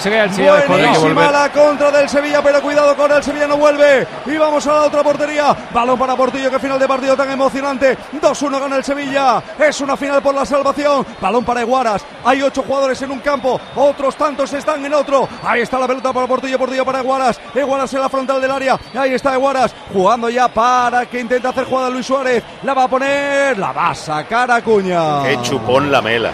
se 0.01 0.11
queda 0.11 0.25
el 0.25 0.33
Sevilla. 0.33 0.65
Buenísima 0.67 1.31
la 1.31 1.53
contra 1.53 1.91
del 1.91 2.09
Sevilla, 2.09 2.43
pero 2.43 2.61
cuidado 2.63 2.97
con 2.97 3.13
el 3.13 3.23
Sevilla, 3.23 3.47
no 3.47 3.57
vuelve. 3.57 4.07
Y 4.27 4.37
vamos 4.37 4.67
a 4.67 4.73
la 4.73 4.83
otra 4.83 5.03
portería. 5.03 5.57
Balón 5.73 5.99
para 5.99 6.17
Portillo, 6.17 6.51
que 6.51 6.59
final 6.59 6.79
de 6.79 6.89
partido 6.89 7.17
tan 7.17 7.31
emocionante. 7.31 7.97
2-1 8.21 8.61
gana 8.61 8.77
el 8.77 8.85
Sevilla. 8.85 9.43
Es 9.59 9.81
una 9.81 9.97
final 9.97 10.23
por 10.23 10.35
la 10.35 10.47
salvación. 10.47 11.07
Balón 11.21 11.45
para 11.45 11.61
Eguaras. 11.61 12.05
Hay 12.25 12.43
ocho 12.43 12.63
jugadores 12.63 13.01
en 13.03 13.11
un 13.11 13.21
campo, 13.21 13.61
otros 13.77 14.17
tantos 14.17 14.53
están 14.53 14.85
en 14.85 14.95
otro. 14.95 15.29
Ahí 15.45 15.63
está 15.63 15.79
la 15.79 15.87
pelota 15.87 16.13
para 16.13 16.27
Portillo, 16.27 16.59
Portillo 16.59 16.85
para 16.85 17.01
Eguaras. 17.01 17.41
Eguaras 17.55 17.93
en 17.95 18.01
la 18.01 18.09
frontal 18.09 18.41
del 18.41 18.51
área. 18.51 18.79
Ahí 18.95 19.15
está 19.15 19.35
Eguaras 19.35 19.75
jugando 19.93 20.31
ya 20.31 20.49
para 20.49 21.07
que 21.07 21.21
intente 21.21 21.47
hacer 21.47 21.65
jugada 21.65 21.91
Luis 21.91 22.07
Suárez. 22.07 22.43
La 22.63 22.75
va 22.75 22.85
a 22.85 22.89
poner, 22.89 23.59
la 23.59 23.73
va 23.73 23.91
a 23.91 23.95
sacar 23.95 24.51
Acuña. 24.51 25.23
Qué 25.23 25.41
chupón 25.43 25.91
la 25.91 26.01
mela. 26.01 26.31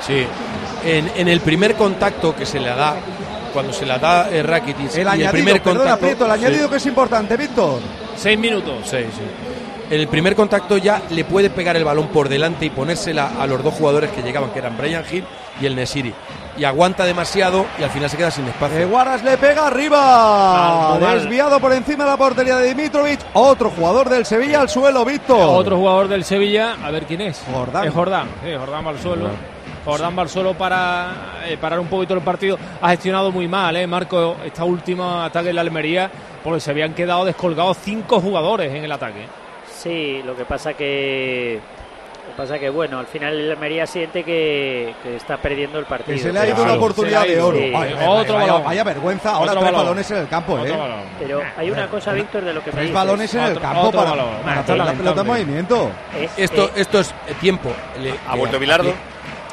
Sí. 0.00 0.26
En, 0.84 1.10
en 1.16 1.28
el 1.28 1.40
primer 1.40 1.74
contacto 1.74 2.34
que 2.34 2.46
se 2.46 2.60
le 2.60 2.68
da, 2.68 2.94
cuando 3.52 3.72
se 3.72 3.84
la 3.86 3.98
da 3.98 4.28
eh, 4.30 4.42
Rakitic, 4.42 4.94
El 4.94 4.98
y 4.98 5.00
añadido, 5.08 5.26
el 5.26 5.30
primer 5.32 5.62
perdona, 5.62 5.78
contacto, 5.80 6.00
Prieto, 6.06 6.24
el 6.26 6.32
Sí. 6.38 6.44
añadido 6.46 6.70
que 6.70 6.76
es 6.76 6.86
importante, 6.86 7.36
Víctor. 7.36 7.80
Seis 8.16 8.38
minutos. 8.38 8.74
Sí, 8.84 8.98
sí. 8.98 9.22
En 9.90 10.00
el 10.00 10.08
primer 10.08 10.36
contacto 10.36 10.76
ya 10.76 11.00
le 11.10 11.24
puede 11.24 11.48
pegar 11.48 11.74
el 11.76 11.84
balón 11.84 12.08
por 12.08 12.28
delante 12.28 12.66
y 12.66 12.70
ponérsela 12.70 13.30
a 13.40 13.46
los 13.46 13.62
dos 13.64 13.72
jugadores 13.74 14.10
que 14.10 14.22
llegaban, 14.22 14.50
que 14.50 14.58
eran 14.58 14.76
Brian 14.76 15.02
Hill 15.10 15.24
y 15.62 15.66
el 15.66 15.74
Nesiri. 15.74 16.12
Y 16.58 16.64
aguanta 16.64 17.04
demasiado 17.06 17.64
y 17.78 17.84
al 17.84 17.90
final 17.90 18.10
se 18.10 18.16
queda 18.18 18.30
sin 18.30 18.46
espacio. 18.48 18.78
Eguaras 18.80 19.22
le 19.24 19.38
pega 19.38 19.66
arriba. 19.68 20.98
Desviado 21.14 21.58
por 21.60 21.72
encima 21.72 22.04
de 22.04 22.10
la 22.10 22.16
portería 22.16 22.56
de 22.56 22.68
Dimitrovic. 22.68 23.20
Otro 23.32 23.70
jugador 23.70 24.08
del 24.10 24.26
Sevilla 24.26 24.60
al 24.60 24.68
suelo, 24.68 25.04
Víctor. 25.04 25.38
Otro 25.40 25.76
jugador 25.78 26.08
del 26.08 26.24
Sevilla, 26.24 26.76
a 26.84 26.90
ver 26.90 27.04
quién 27.04 27.20
es. 27.22 27.40
Jordán. 27.52 27.86
Es 27.86 27.94
Jordán, 27.94 28.28
sí, 28.44 28.50
Jordán 28.58 28.86
va 28.86 28.90
al 28.90 28.98
suelo. 29.00 29.22
Jordán 29.22 29.57
al 29.94 30.28
suelo 30.28 30.54
para 30.54 31.40
eh, 31.46 31.56
parar 31.58 31.80
un 31.80 31.86
poquito 31.86 32.14
el 32.14 32.20
partido. 32.20 32.58
Ha 32.82 32.90
gestionado 32.90 33.32
muy 33.32 33.48
mal, 33.48 33.74
¿eh, 33.76 33.86
Marco? 33.86 34.36
Esta 34.44 34.64
última 34.64 35.24
ataque 35.24 35.48
en 35.50 35.54
la 35.56 35.62
Almería, 35.62 36.10
porque 36.44 36.60
se 36.60 36.70
habían 36.70 36.92
quedado 36.94 37.24
descolgados 37.24 37.78
cinco 37.82 38.20
jugadores 38.20 38.72
en 38.74 38.84
el 38.84 38.92
ataque. 38.92 39.26
Sí, 39.72 40.20
lo 40.24 40.36
que 40.36 40.44
pasa 40.44 40.74
que. 40.74 41.58
Lo 42.28 42.34
que 42.34 42.42
pasa 42.42 42.58
que, 42.58 42.68
bueno, 42.68 42.98
al 42.98 43.06
final 43.06 43.32
el 43.34 43.50
Almería 43.52 43.86
siente 43.86 44.22
que, 44.22 44.92
que 45.02 45.16
está 45.16 45.38
perdiendo 45.38 45.78
el 45.78 45.86
partido. 45.86 46.14
Que 46.14 46.22
se 46.22 46.30
le 46.30 46.38
ha 46.38 46.44
ido 46.46 46.56
Claro, 46.56 46.70
una 46.72 46.78
oportunidad 46.78 47.22
ha 47.22 47.24
de 47.24 47.32
ido. 47.32 47.48
oro. 47.48 47.56
Sí. 47.56 47.72
Ay, 47.74 47.92
Otro 48.06 48.34
vaya, 48.34 48.46
balón. 48.52 48.64
vaya 48.64 48.84
vergüenza. 48.84 49.30
Ahora 49.30 49.52
Otro 49.52 49.60
tres 49.60 49.64
balón. 49.72 49.80
balones 49.86 50.10
en 50.10 50.16
el 50.18 50.28
campo, 50.28 50.58
¿eh? 50.58 50.78
Pero 51.18 51.40
hay 51.56 51.70
una 51.70 51.88
cosa, 51.88 52.12
Víctor, 52.12 52.44
de 52.44 52.52
lo 52.52 52.60
que 52.60 52.66
me 52.66 52.72
Tres 52.72 52.82
dices. 52.82 52.94
balones 52.94 53.34
en 53.34 53.40
el 53.40 53.50
Otro- 53.52 53.62
campo 53.62 53.80
otro 53.80 53.98
para, 54.00 54.10
balón. 54.10 54.28
para 54.44 54.56
Ah, 54.56 54.60
hacer 54.60 54.76
la 54.76 54.92
pelota 54.92 55.20
en 55.22 55.26
movimiento. 55.26 55.90
Es- 56.20 56.30
Esto, 56.36 56.64
eh, 56.66 56.70
esto 56.76 57.00
es 57.00 57.10
eh, 57.28 57.34
tiempo. 57.40 57.70
Le- 57.98 58.14
¿Ha 58.28 58.36
vuelto 58.36 58.58
Bilardo? 58.58 58.92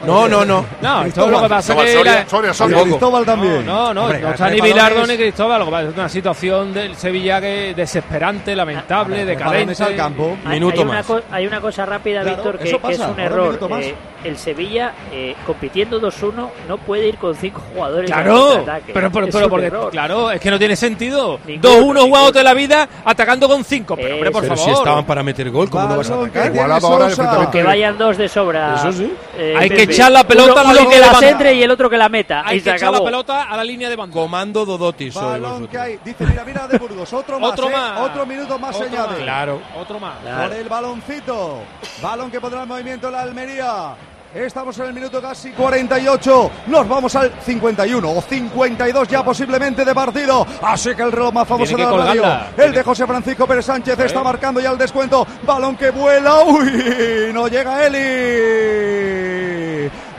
No, 0.05 0.27
no, 0.27 0.45
no. 0.45 0.65
No, 0.81 1.03
esto 1.03 1.29
lo 1.29 1.41
que 1.41 1.49
pasa 1.49 1.73
No, 1.73 1.81
que 1.81 1.93
Soria, 1.93 2.25
Soria, 2.27 2.53
Soria. 2.53 2.81
Cristóbal 2.83 3.25
también. 3.25 3.65
No, 3.65 3.93
no, 3.93 4.03
Hombre, 4.03 4.19
no 4.19 4.27
tres 4.27 4.33
está 4.41 4.49
ni 4.49 4.61
Bilardo 4.61 5.07
ni 5.07 5.17
Cristóbal. 5.17 5.59
Lo 5.59 5.65
que 5.65 5.71
pasa 5.71 5.89
es 5.89 5.93
una 5.95 6.09
situación 6.09 6.73
del 6.73 6.95
Sevilla 6.95 7.41
que 7.41 7.73
desesperante, 7.75 8.55
lamentable, 8.55 9.15
Tres 9.15 9.27
decadente. 9.27 9.83
al 9.83 9.95
campo. 9.95 10.37
Hay, 10.45 10.53
Minuto 10.59 10.77
hay 10.79 10.83
una 10.85 10.93
más. 10.93 11.05
co- 11.05 11.21
hay 11.31 11.47
una 11.47 11.61
cosa 11.61 11.85
rápida, 11.85 12.21
Claro, 12.21 12.35
Víctor, 12.37 12.57
que, 12.59 12.63
que 12.77 12.93
es 12.93 12.99
un 12.99 13.19
error. 13.19 13.59
Eh, 13.81 13.95
el 14.23 14.37
Sevilla, 14.37 14.93
eh, 15.11 15.35
compitiendo 15.45 15.99
2-1, 16.01 16.49
no 16.67 16.77
puede 16.77 17.07
ir 17.07 17.17
con 17.17 17.35
cinco 17.35 17.61
jugadores 17.73 18.11
al 18.11 18.23
Claro, 18.23 18.47
contraataque. 18.55 18.93
pero, 18.93 19.11
pero, 19.11 19.25
Es 19.27 19.35
pero 19.35 19.49
porque, 19.49 19.65
error. 19.67 19.91
claro, 19.91 20.31
es 20.31 20.39
que 20.41 20.49
no 20.49 20.57
tiene 20.57 20.75
sentido. 20.75 21.39
Ninguno, 21.45 21.69
2-1 21.75 21.79
jugado 21.83 22.03
ninguno. 22.05 22.31
toda 22.31 22.43
la 22.43 22.53
vida 22.55 22.89
atacando 23.05 23.47
con 23.47 23.63
5. 23.63 23.95
Pero, 23.95 24.15
hombre, 24.15 24.31
por 24.31 24.41
Pero 24.41 24.55
favor. 24.55 24.73
si 24.73 24.79
estaban 24.79 25.05
para 25.05 25.21
meter 25.21 25.51
gol, 25.51 25.69
¿cómo 25.69 25.87
no 25.87 25.97
vas 25.97 26.09
a 26.09 26.15
atacar? 26.15 27.51
Que 27.51 27.63
vayan 27.63 27.97
dos 27.97 28.17
de 28.17 28.27
sobra. 28.27 28.75
Eso 28.75 28.91
sí. 28.93 29.13
eh, 29.37 29.53
Hay 29.57 29.69
que. 29.69 29.87
Echar 29.95 30.11
la 30.11 30.23
pelota 30.27 30.51
Uno, 30.51 30.61
a 30.61 30.63
la 30.63 30.69
uno 30.69 30.79
línea 30.81 30.89
que 30.99 31.05
de 31.05 31.11
la 31.11 31.19
centre 31.19 31.53
y 31.53 31.63
el 31.63 31.71
otro 31.71 31.89
que 31.89 31.97
la 31.97 32.09
meta. 32.09 32.43
Hay 32.45 32.57
y 32.57 32.61
que 32.61 32.69
se 32.69 32.75
echar 32.75 32.91
la 32.91 32.97
acabó. 32.97 33.05
pelota 33.05 33.43
a 33.43 33.57
la 33.57 33.63
línea 33.63 33.89
de 33.89 33.95
banda. 33.95 34.13
Comando 34.13 34.65
Dodoti 34.65 35.11
sois 35.11 35.25
Balón 35.41 35.67
que 35.67 35.77
hay. 35.77 35.99
Dice, 36.03 36.25
mira, 36.25 36.43
mira 36.45 36.67
de 36.67 36.77
Burgos. 36.77 37.11
Otro 37.13 37.39
más. 37.41 37.51
Otro 37.51 37.69
¿eh? 37.69 37.71
más. 37.71 37.99
Otro 38.01 38.25
minuto 38.25 38.59
más 38.59 38.75
Otro 38.75 38.89
más. 38.89 39.07
Claro. 39.17 39.61
Otro 39.77 39.99
más. 39.99 40.17
Claro. 40.21 40.49
Por 40.49 40.57
el 40.57 40.69
baloncito. 40.69 41.59
Balón 42.01 42.31
que 42.31 42.39
pondrá 42.41 42.63
en 42.63 42.67
movimiento 42.67 43.09
la 43.09 43.21
Almería. 43.21 43.95
Estamos 44.35 44.77
en 44.79 44.87
el 44.87 44.93
minuto 44.93 45.21
casi 45.21 45.51
48. 45.51 46.51
Nos 46.67 46.89
vamos 46.89 47.15
al 47.15 47.31
51 47.41 48.11
o 48.11 48.21
52 48.21 49.07
ya 49.07 49.23
posiblemente 49.23 49.85
de 49.85 49.95
partido. 49.95 50.45
Así 50.61 50.93
que 50.93 51.03
el 51.03 51.11
reloj 51.13 51.33
más 51.33 51.47
famoso 51.47 51.77
de 51.77 51.83
la 51.83 51.91
radio. 51.91 52.23
El 52.57 52.73
de 52.73 52.83
José 52.83 53.07
Francisco 53.07 53.47
Pérez 53.47 53.65
Sánchez 53.65 53.97
está 53.97 54.21
marcando 54.21 54.59
ya 54.59 54.71
el 54.71 54.77
descuento. 54.77 55.25
Balón 55.43 55.77
que 55.77 55.89
vuela. 55.89 56.43
Uy, 56.43 57.31
no 57.33 57.47
llega 57.47 57.87
Eli. 57.87 59.05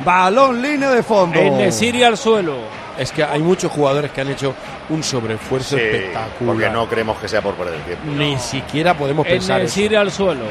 Balón 0.06 0.62
línea 0.62 0.90
de 0.90 1.02
fondo. 1.02 1.36
En 1.38 1.58
Nesiri 1.58 2.04
al 2.04 2.16
suelo. 2.16 2.54
Es 2.96 3.12
que 3.12 3.22
hay 3.22 3.40
muchos 3.42 3.70
jugadores 3.70 4.10
que 4.12 4.22
han 4.22 4.28
hecho 4.30 4.54
un 4.88 5.02
sobreesfuerzo 5.02 5.76
Sí, 5.76 5.82
espectacular. 5.82 6.28
porque 6.46 6.70
no 6.70 6.88
creemos 6.88 7.18
que 7.18 7.28
sea 7.28 7.42
por 7.42 7.54
perder 7.54 7.78
tiempo. 7.80 8.04
Ni 8.16 8.38
siquiera 8.38 8.94
podemos 8.96 9.26
En 9.26 9.32
pensar 9.32 9.60
eso. 9.60 9.64
Nesiri 9.76 9.96
al 9.96 10.10
suelo. 10.10 10.44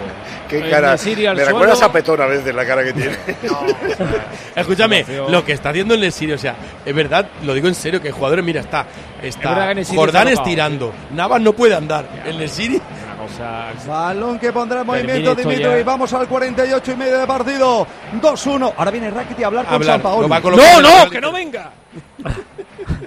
Qué 0.48 0.60
En 0.60 0.70
cara. 0.70 0.92
Nesiri 0.92 1.26
al 1.26 1.38
Me 1.38 1.42
suelo. 1.44 1.58
recuerdas 1.58 1.82
a 1.82 1.92
Petón 1.92 2.22
a 2.22 2.26
veces 2.28 2.54
la 2.54 2.66
cara 2.66 2.84
que 2.84 2.94
tiene. 2.94 3.16
Escúchame, 4.56 5.06
lo 5.30 5.44
que 5.44 5.54
está 5.54 5.70
haciendo 5.70 5.94
el 5.96 6.02
Nesiri, 6.02 6.34
o 6.34 6.38
sea, 6.38 6.56
es 6.86 6.94
verdad, 6.94 7.26
lo 7.44 7.54
digo 7.54 7.68
en 7.68 7.76
serio, 7.76 8.00
que 8.02 8.12
jugadores, 8.12 8.44
mira, 8.46 8.62
está, 8.62 8.86
Es 9.24 9.36
está 9.36 9.74
Nesiri 9.74 9.98
Jordán 9.98 10.28
estirando, 10.28 10.94
Navas 11.16 11.42
no 11.42 11.54
puede 11.54 11.74
andar, 11.76 12.06
el 12.26 12.38
Balón 13.88 14.40
que 14.40 14.52
pondrá 14.52 14.82
en 14.82 14.88
movimiento 14.88 15.36
Dimitri. 15.36 15.64
ya. 15.64 15.84
Vamos 15.84 16.14
al 16.14 16.28
48 16.28 16.92
y 16.92 16.96
medio 16.96 17.20
de 17.20 17.28
partido. 17.28 17.88
2-1. 18.22 18.74
Ahora 18.78 18.92
viene 18.92 19.10
Rakitic 19.12 19.44
a 19.44 19.48
hablar 19.48 19.66
con 19.66 19.76
Hablar, 19.76 20.02
San 20.02 20.56
¡No, 20.56 20.82
no! 20.82 21.10
¡Que 21.10 21.22
no 21.22 21.32
venga! 21.32 21.72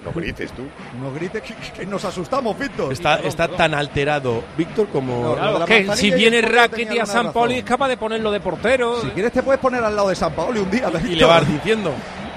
No 0.04 0.12
grites 0.12 0.52
tú. 0.52 0.62
No 1.00 1.12
grites 1.12 1.42
que, 1.42 1.54
que 1.54 1.86
nos 1.86 2.04
asustamos, 2.04 2.58
Víctor. 2.58 2.92
Está, 2.92 3.16
está 3.20 3.46
tan 3.46 3.74
alterado 3.74 4.42
Víctor 4.56 4.88
como... 4.88 5.36
No, 5.36 5.64
que 5.66 5.94
si 5.96 6.10
viene 6.10 6.40
Rakitic 6.40 7.00
a 7.00 7.06
San 7.06 7.32
Pauli 7.32 7.56
es 7.56 7.64
capaz 7.64 7.88
de 7.88 7.96
ponerlo 7.96 8.30
de 8.30 8.40
portero. 8.40 9.02
Si 9.02 9.08
quieres 9.08 9.32
te 9.32 9.42
puedes 9.42 9.60
poner 9.60 9.84
al 9.84 9.94
lado 9.94 10.08
de 10.08 10.16
San 10.16 10.32
Paolo 10.32 10.62
un 10.62 10.70
día. 10.70 10.90
Y 11.04 11.14
le 11.14 11.24
vas 11.24 11.46
diciendo. 11.46 11.92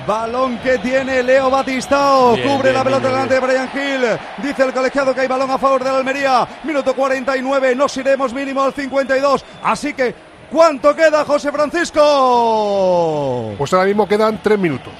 Balón 0.07 0.57
que 0.59 0.77
tiene 0.79 1.21
Leo 1.23 1.49
Batistao. 1.49 2.33
Bien, 2.33 2.47
Cubre 2.47 2.69
bien, 2.69 2.73
la 2.75 2.83
pelota 2.83 3.07
bien, 3.07 3.11
delante 3.11 3.33
de 3.35 3.39
Brian 3.39 3.69
Hill. 3.73 4.19
Dice 4.43 4.63
el 4.63 4.73
colegiado 4.73 5.13
que 5.13 5.21
hay 5.21 5.27
balón 5.27 5.51
a 5.51 5.57
favor 5.57 5.83
de 5.83 5.91
la 5.91 5.97
Almería. 5.97 6.47
Minuto 6.63 6.95
49. 6.95 7.75
Nos 7.75 7.95
iremos 7.97 8.33
mínimo 8.33 8.63
al 8.63 8.73
52. 8.73 9.45
Así 9.63 9.93
que, 9.93 10.15
¿cuánto 10.51 10.95
queda, 10.95 11.23
José 11.25 11.51
Francisco? 11.51 13.53
Pues 13.57 13.73
ahora 13.73 13.85
mismo 13.85 14.07
quedan 14.07 14.39
tres 14.41 14.57
minutos. 14.57 14.93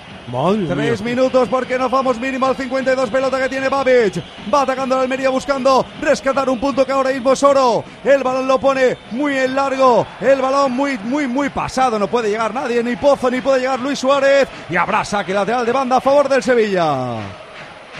Tres 0.67 1.01
minutos 1.01 1.49
porque 1.49 1.77
nos 1.77 1.91
vamos 1.91 2.17
mínimo 2.19 2.45
al 2.45 2.55
52. 2.55 3.09
Pelota 3.09 3.38
que 3.38 3.49
tiene 3.49 3.67
Babic. 3.67 4.23
Va 4.51 4.61
atacando 4.61 4.95
la 4.95 5.01
Almería 5.01 5.29
buscando 5.29 5.86
rescatar 6.01 6.49
un 6.49 6.59
punto 6.59 6.86
que 6.86 6.91
ahora 6.91 7.11
mismo 7.11 7.34
es 7.34 7.43
oro. 7.43 7.84
El 8.03 8.23
balón 8.23 8.47
lo 8.47 8.59
pone 8.59 8.97
muy 9.11 9.38
en 9.38 9.53
largo. 9.53 10.07
El 10.21 10.41
balón 10.41 10.71
muy, 10.71 10.97
muy, 10.99 11.27
muy 11.27 11.49
pasado. 11.49 11.99
No 11.99 12.07
puede 12.07 12.29
llegar 12.29 12.53
nadie, 12.53 12.82
ni 12.82 12.95
Pozo, 12.95 13.29
ni 13.29 13.41
puede 13.41 13.59
llegar 13.59 13.79
Luis 13.79 13.99
Suárez. 13.99 14.47
Y 14.69 14.75
habrá 14.77 15.03
saque 15.03 15.34
lateral 15.34 15.65
de 15.65 15.71
banda 15.71 15.97
a 15.97 16.01
favor 16.01 16.29
del 16.29 16.41
Sevilla. 16.41 17.17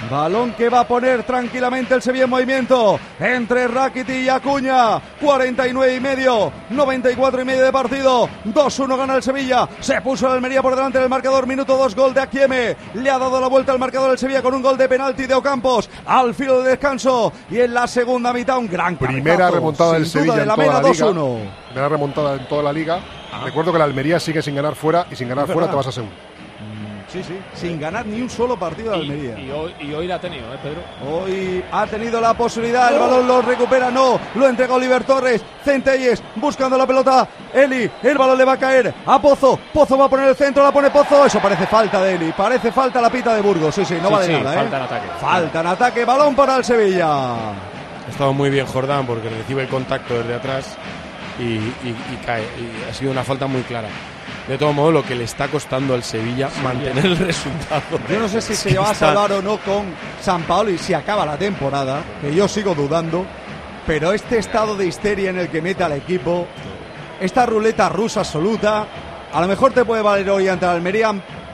Balón 0.10 0.54
que 0.54 0.70
va 0.70 0.82
a 0.82 0.88
poner 0.88 1.24
tranquilamente 1.24 1.94
el 1.94 2.02
Sevilla 2.02 2.26
en 2.26 2.30
movimiento 2.30 3.00
entre 3.20 3.68
Rakiti 3.68 4.14
y 4.14 4.30
Acuña. 4.30 5.00
49 5.22 5.96
y 5.96 6.00
medio, 6.00 6.52
94 6.70 7.42
y 7.42 7.46
medio 7.46 7.64
de 7.64 7.72
partido. 7.72 8.28
2-1 8.46 8.98
gana 8.98 9.16
el 9.16 9.24
Sevilla. 9.24 9.68
Se 9.80 10.02
puso 10.02 10.28
el 10.28 10.34
Almería 10.34 10.62
por 10.62 10.76
delante 10.76 11.00
del 11.00 11.10
marcador. 11.10 11.46
Minuto 11.46 11.78
2, 11.78 11.96
gol 11.96 12.14
de 12.14 12.22
Aquieme. 12.22 12.76
Le 12.96 13.10
ha 13.10 13.20
dado 13.20 13.40
la 13.40 13.48
vuelta 13.48 13.72
al 13.72 13.80
marcador 13.80 14.12
el 14.12 14.18
Sevilla 14.18 14.42
con 14.42 14.54
un 14.54 14.62
gol 14.62 14.78
de 14.78 14.90
penalti 14.90 15.26
de 15.26 15.34
Ocampos 15.34 15.90
al 16.06 16.34
filo 16.34 16.62
de 16.62 16.72
descanso. 16.72 17.32
Y 17.50 17.60
en 17.60 17.74
la 17.74 17.88
segunda 17.88 18.34
mitad, 18.34 18.58
un 18.58 18.68
gran 18.68 18.98
Primera 18.98 19.38
cabezazo, 19.38 19.56
remontada 19.56 19.94
del 19.94 20.06
Sevilla 20.08 20.36
de 20.36 20.42
en 20.42 20.48
la 20.48 20.56
toda 20.56 20.82
la 20.82 20.82
liga. 20.82 21.06
2-1. 21.06 21.50
Primera 21.68 21.90
remontada 21.90 22.34
en 22.36 22.48
toda 22.48 22.64
la 22.64 22.74
liga. 22.74 23.00
Recuerdo 23.44 23.72
que 23.72 23.80
la 23.80 23.86
Almería 23.86 24.20
sigue 24.20 24.42
sin 24.42 24.56
ganar 24.56 24.76
fuera 24.76 25.06
y 25.10 25.16
sin 25.16 25.30
ganar 25.30 25.48
fuera 25.48 25.70
te 25.70 25.76
vas 25.76 25.88
a 25.88 25.92
segundo. 25.92 26.16
Sí, 27.12 27.22
sí, 27.24 27.38
sin 27.54 27.78
ganar 27.78 28.06
ni 28.06 28.22
un 28.22 28.30
solo 28.30 28.58
partido 28.58 28.94
de 28.94 29.00
Y, 29.00 29.02
Almería. 29.02 29.38
y 29.40 29.52
hoy, 29.52 29.74
y 29.82 29.94
hoy 29.94 30.08
la 30.08 30.16
ha 30.16 30.20
tenido, 30.22 30.46
¿eh, 30.54 30.58
Pedro? 30.64 30.82
Hoy 31.12 31.62
ha 31.70 31.86
tenido 31.86 32.22
la 32.22 32.34
posibilidad, 32.34 32.94
el 32.94 33.00
balón 33.00 33.28
lo 33.28 33.42
recupera, 33.42 33.92
no, 33.92 34.18
lo 34.36 34.48
entrega 34.48 34.76
Oliver 34.76 35.04
Torres, 35.04 35.42
Centelles 35.66 36.24
buscando 36.38 36.78
la 36.78 36.88
pelota, 36.88 37.28
Eli, 37.54 37.90
el 38.04 38.18
balón 38.18 38.38
le 38.38 38.46
va 38.46 38.54
a 38.54 38.58
caer 38.58 38.94
a 39.06 39.22
Pozo, 39.22 39.60
Pozo 39.74 39.98
va 39.98 40.06
a 40.06 40.10
poner 40.10 40.30
el 40.30 40.36
centro, 40.38 40.64
la 40.64 40.72
pone 40.72 40.90
Pozo, 40.90 41.26
eso 41.26 41.40
parece 41.40 41.68
falta 41.68 42.02
de 42.02 42.16
Eli, 42.16 42.32
parece 42.32 42.72
falta 42.72 43.02
la 43.02 43.10
pita 43.10 43.36
de 43.36 43.42
Burgos, 43.42 43.76
sí, 43.76 43.84
sí, 43.84 43.96
no 44.02 44.08
Sí, 44.08 44.14
vale 44.14 44.26
sí, 44.28 44.32
nada, 44.32 44.54
¿eh? 44.54 44.58
falta 44.58 44.78
en 44.78 44.84
ataque. 44.84 45.08
Falta 45.20 45.60
en 45.60 45.68
ataque, 45.68 46.06
balón 46.06 46.34
para 46.36 46.56
el 46.56 46.64
Sevilla. 46.64 47.34
Ha 47.34 48.10
estado 48.10 48.32
muy 48.32 48.50
bien 48.50 48.66
Jordán 48.66 49.06
porque 49.06 49.30
recibe 49.30 49.64
el 49.64 49.68
contacto 49.68 50.14
desde 50.14 50.36
atrás 50.36 50.78
y, 51.40 51.44
y- 51.44 51.96
y 52.14 52.16
cae. 52.26 52.44
Y 52.44 52.90
ha 52.90 52.94
sido 52.94 53.12
una 53.12 53.24
falta 53.24 53.48
muy 53.48 53.62
clara. 53.64 53.88
De 54.52 54.58
todo 54.58 54.74
modo, 54.74 54.92
lo 54.92 55.06
que 55.06 55.16
le 55.16 55.24
está 55.24 55.48
costando 55.48 55.94
al 55.94 56.04
Sevilla 56.04 56.50
mantener 56.62 57.06
el 57.06 57.18
resultado. 57.18 57.98
Yo 58.10 58.20
no 58.20 58.28
sé 58.28 58.42
si 58.42 58.54
se 58.54 58.78
va 58.78 58.90
a 58.90 58.94
salvar 58.94 59.32
o 59.32 59.42
no 59.42 59.58
con 59.60 59.86
San 60.20 60.44
Paolo 60.44 60.72
y 60.72 60.78
si 60.78 60.94
acaba 60.94 61.26
la 61.26 61.38
temporada, 61.38 62.04
que 62.20 62.36
yo 62.36 62.50
sigo 62.50 62.76
dudando, 62.76 63.26
pero 63.88 64.12
este 64.12 64.40
estado 64.40 64.76
de 64.76 64.88
histeria 64.88 65.30
en 65.30 65.40
el 65.40 65.48
que 65.48 65.62
mete 65.62 65.86
al 65.86 65.94
equipo, 65.94 66.48
esta 67.22 67.46
ruleta 67.46 67.88
rusa 67.88 68.20
absoluta, 68.20 68.86
a 69.32 69.40
lo 69.40 69.48
mejor 69.48 69.72
te 69.72 69.86
puede 69.86 70.02
valer 70.02 70.30
hoy 70.30 70.50
ante 70.50 70.66
la 70.66 70.74
Almería, 70.74 71.14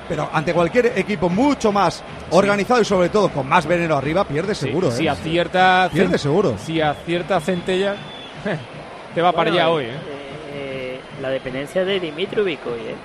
pero 0.10 0.28
ante 0.34 0.52
cualquier 0.52 0.98
equipo 0.98 1.30
mucho 1.30 1.72
más 1.72 2.04
organizado 2.32 2.82
y 2.82 2.86
sobre 2.86 3.10
todo 3.10 3.30
con 3.30 3.48
más 3.48 3.68
veneno 3.68 3.96
arriba, 3.96 4.24
pierde 4.24 4.56
seguro. 4.56 4.90
Si 4.90 5.06
¿eh? 5.06 5.10
acierta. 5.12 5.88
Pierde 5.94 6.18
seguro. 6.18 6.56
Si 6.58 6.82
acierta 6.82 7.40
Centella, 7.42 7.96
te 9.14 9.22
va 9.22 9.32
para 9.34 9.52
Bueno, 9.52 9.64
allá 9.64 9.70
eh, 9.70 9.76
hoy, 9.76 9.86
¿eh? 9.86 10.17
La 11.22 11.30
dependencia 11.30 11.84
de 11.86 12.00
Dimitrovic 12.00 12.66
hoy, 12.68 12.80
¿eh? 12.80 12.96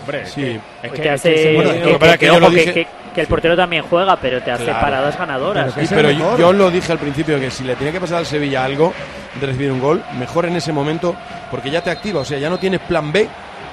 Hombre, 0.00 0.26
Sí. 0.26 0.42
es 0.44 0.60
Pues 0.80 0.92
que, 0.92 1.02
te 1.02 1.14
es 1.14 1.22
que 1.22 1.28
hace, 1.28 2.86
que, 3.14 3.20
el 3.20 3.26
portero 3.26 3.56
también 3.56 3.82
juega, 3.88 4.16
pero 4.16 4.40
te 4.42 4.50
hace 4.50 4.64
Claro. 4.64 4.80
paradas 4.80 5.18
ganadoras. 5.18 5.72
Pero 5.74 5.86
Sí, 5.86 5.94
pero 5.94 6.10
yo, 6.10 6.38
yo 6.38 6.52
lo 6.52 6.70
dije 6.70 6.92
al 6.92 6.98
principio 6.98 7.38
que 7.40 7.50
si 7.50 7.64
le 7.64 7.74
tenía 7.76 7.92
que 7.92 8.00
pasar 8.00 8.18
al 8.18 8.26
Sevilla 8.26 8.64
algo 8.64 8.92
de 9.40 9.46
recibir 9.46 9.72
un 9.72 9.80
gol, 9.80 10.02
mejor 10.18 10.46
en 10.46 10.56
ese 10.56 10.72
momento 10.72 11.14
porque 11.50 11.70
ya 11.70 11.82
te 11.82 11.90
activa, 11.90 12.20
o 12.20 12.24
sea, 12.24 12.38
ya 12.38 12.48
no 12.48 12.58
tienes 12.58 12.80
plan 12.80 13.12
B 13.12 13.28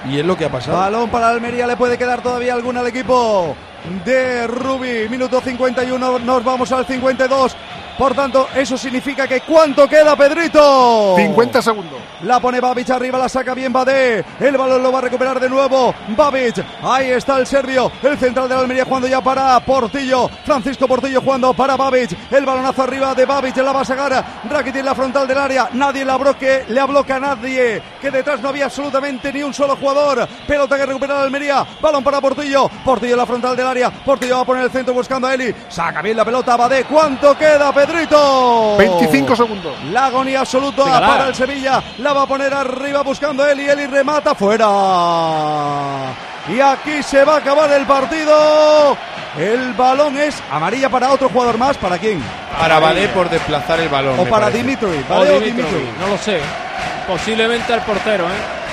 y 0.09 0.19
es 0.19 0.26
lo 0.26 0.36
que 0.36 0.45
ha 0.45 0.49
pasado. 0.49 0.78
Balón 0.78 1.09
para 1.09 1.30
Almería, 1.30 1.67
le 1.67 1.78
puede 1.78 1.97
quedar 1.97 2.21
todavía 2.21 2.53
alguna 2.53 2.80
al 2.82 2.88
equipo 2.88 3.55
de 4.03 4.47
Rubi. 4.47 5.07
Minuto 5.09 5.39
51, 5.41 6.19
nos 6.19 6.43
vamos 6.43 6.71
al 6.71 6.86
52. 6.86 7.55
Por 7.97 8.13
tanto, 8.13 8.49
eso 8.53 8.77
significa 8.77 9.27
que 9.27 9.41
¿cuánto 9.41 9.87
queda, 9.87 10.15
Pedrito? 10.15 11.15
50 11.15 11.61
segundos. 11.61 11.99
La 12.23 12.39
pone 12.39 12.59
Babic 12.59 12.89
arriba, 12.89 13.17
la 13.17 13.29
saca 13.29 13.53
bien 13.53 13.71
Badé. 13.71 14.23
El 14.39 14.57
balón 14.57 14.83
lo 14.83 14.91
va 14.91 14.99
a 14.99 15.01
recuperar 15.01 15.39
de 15.39 15.49
nuevo. 15.49 15.93
Babic, 16.09 16.63
ahí 16.83 17.11
está 17.11 17.37
el 17.37 17.47
serbio. 17.47 17.91
El 18.01 18.17
central 18.17 18.49
de 18.49 18.55
la 18.55 18.61
Almería 18.61 18.85
jugando 18.85 19.07
ya 19.07 19.21
para 19.21 19.59
Portillo. 19.61 20.29
Francisco 20.45 20.87
Portillo 20.87 21.21
jugando 21.21 21.53
para 21.53 21.77
Babic. 21.77 22.17
El 22.31 22.45
balonazo 22.45 22.83
arriba 22.83 23.13
de 23.15 23.25
Babic, 23.25 23.55
la 23.57 23.71
va 23.71 23.81
a 23.81 23.85
sacar 23.85 24.25
Rakitic 24.49 24.79
en 24.79 24.85
la 24.85 24.95
frontal 24.95 25.27
del 25.27 25.37
área. 25.37 25.69
Nadie 25.73 26.03
la 26.03 26.17
bloque, 26.17 26.65
le 26.67 26.83
bloquea 26.83 27.15
a 27.15 27.19
nadie. 27.19 27.81
Que 28.01 28.11
detrás 28.11 28.41
no 28.41 28.49
había 28.49 28.65
absolutamente 28.65 29.31
ni 29.31 29.43
un 29.43 29.53
solo 29.53 29.75
jugador. 29.75 30.27
Pelota 30.47 30.77
que 30.77 30.85
recupera 30.85 31.15
la 31.15 31.21
Almería. 31.23 31.65
Balón 31.81 32.03
para 32.03 32.19
Portillo. 32.19 32.69
Portillo 32.83 33.13
en 33.13 33.19
la 33.19 33.25
frontal 33.25 33.55
del 33.55 33.67
área. 33.67 33.89
Portillo 33.89 34.35
va 34.35 34.41
a 34.41 34.45
poner 34.45 34.63
el 34.65 34.71
centro 34.71 34.93
buscando 34.93 35.27
a 35.27 35.33
Eli. 35.33 35.53
Saca 35.69 36.01
bien 36.01 36.17
la 36.17 36.25
pelota 36.25 36.57
Badé. 36.57 36.83
¿Cuánto 36.85 37.37
queda, 37.37 37.71
Pedrito? 37.88 38.75
25 38.77 39.36
segundos. 39.36 39.73
La 39.91 40.07
agonía 40.07 40.41
absoluta 40.41 40.83
Venga, 40.83 40.99
para 40.99 41.17
la. 41.23 41.27
el 41.29 41.36
Sevilla. 41.36 41.83
La 41.99 42.13
va 42.13 42.23
a 42.23 42.27
poner 42.27 42.53
arriba 42.53 43.01
buscando 43.03 43.45
Eli. 43.45 43.67
Eli 43.67 43.86
remata 43.88 44.36
fuera. 44.36 46.13
Y 46.47 46.59
aquí 46.59 47.01
se 47.03 47.23
va 47.23 47.36
a 47.36 47.38
acabar 47.38 47.71
el 47.71 47.86
partido. 47.86 48.95
El 49.38 49.73
balón 49.73 50.17
es 50.17 50.41
amarilla 50.51 50.89
para 50.89 51.11
otro 51.11 51.29
jugador 51.29 51.57
más. 51.57 51.77
¿Para 51.77 51.97
quién? 51.97 52.23
Para 52.59 52.79
Badé 52.79 53.07
por 53.09 53.29
desplazar 53.29 53.79
el 53.79 53.89
balón. 53.89 54.19
O 54.19 54.23
para 54.25 54.45
parece. 54.45 54.59
Dimitri. 54.59 54.88
O 55.09 55.13
¿Vale 55.13 55.31
o 55.31 55.39
Dimitrovic, 55.39 55.55
Dimitri? 55.75 55.89
no 55.99 56.07
lo 56.07 56.17
sé. 56.17 56.39
Posiblemente 57.07 57.73
al 57.73 57.81
portero, 57.81 58.25
¿eh? 58.25 58.64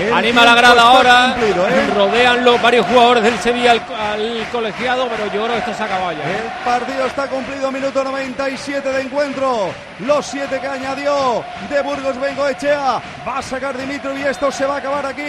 El 0.00 0.12
Anima 0.12 0.44
la 0.44 0.54
grada 0.54 0.82
ahora. 0.82 1.34
cumplido, 1.34 1.68
¿eh? 1.68 1.86
Rodean 1.94 2.44
los 2.44 2.60
varios 2.62 2.86
jugadores 2.86 3.22
del 3.24 3.38
Sevilla 3.38 3.72
al, 3.72 3.80
al 3.80 4.48
colegiado, 4.50 5.06
pero 5.08 5.26
yo 5.26 5.44
creo 5.44 5.48
que 5.48 5.58
esto 5.58 5.74
se 5.74 5.82
acaba 5.82 6.12
ya. 6.12 6.20
¿eh? 6.20 6.40
El 6.44 6.64
partido 6.64 7.06
está 7.06 7.26
cumplido, 7.28 7.70
minuto 7.70 8.02
97 8.02 8.88
de 8.88 9.00
encuentro. 9.02 9.70
Los 10.00 10.26
siete 10.26 10.58
que 10.60 10.66
añadió 10.66 11.44
de 11.68 11.82
Burgos 11.82 12.18
Bengoechea. 12.18 13.02
Va 13.26 13.38
a 13.38 13.42
sacar 13.42 13.76
Dimitri 13.76 14.20
y 14.20 14.24
esto 14.24 14.50
se 14.50 14.64
va 14.64 14.76
a 14.76 14.78
acabar 14.78 15.06
aquí. 15.06 15.22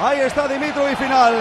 Ahí 0.00 0.20
está 0.20 0.46
Dimitri 0.46 0.82
y 0.92 0.96
final. 0.96 1.34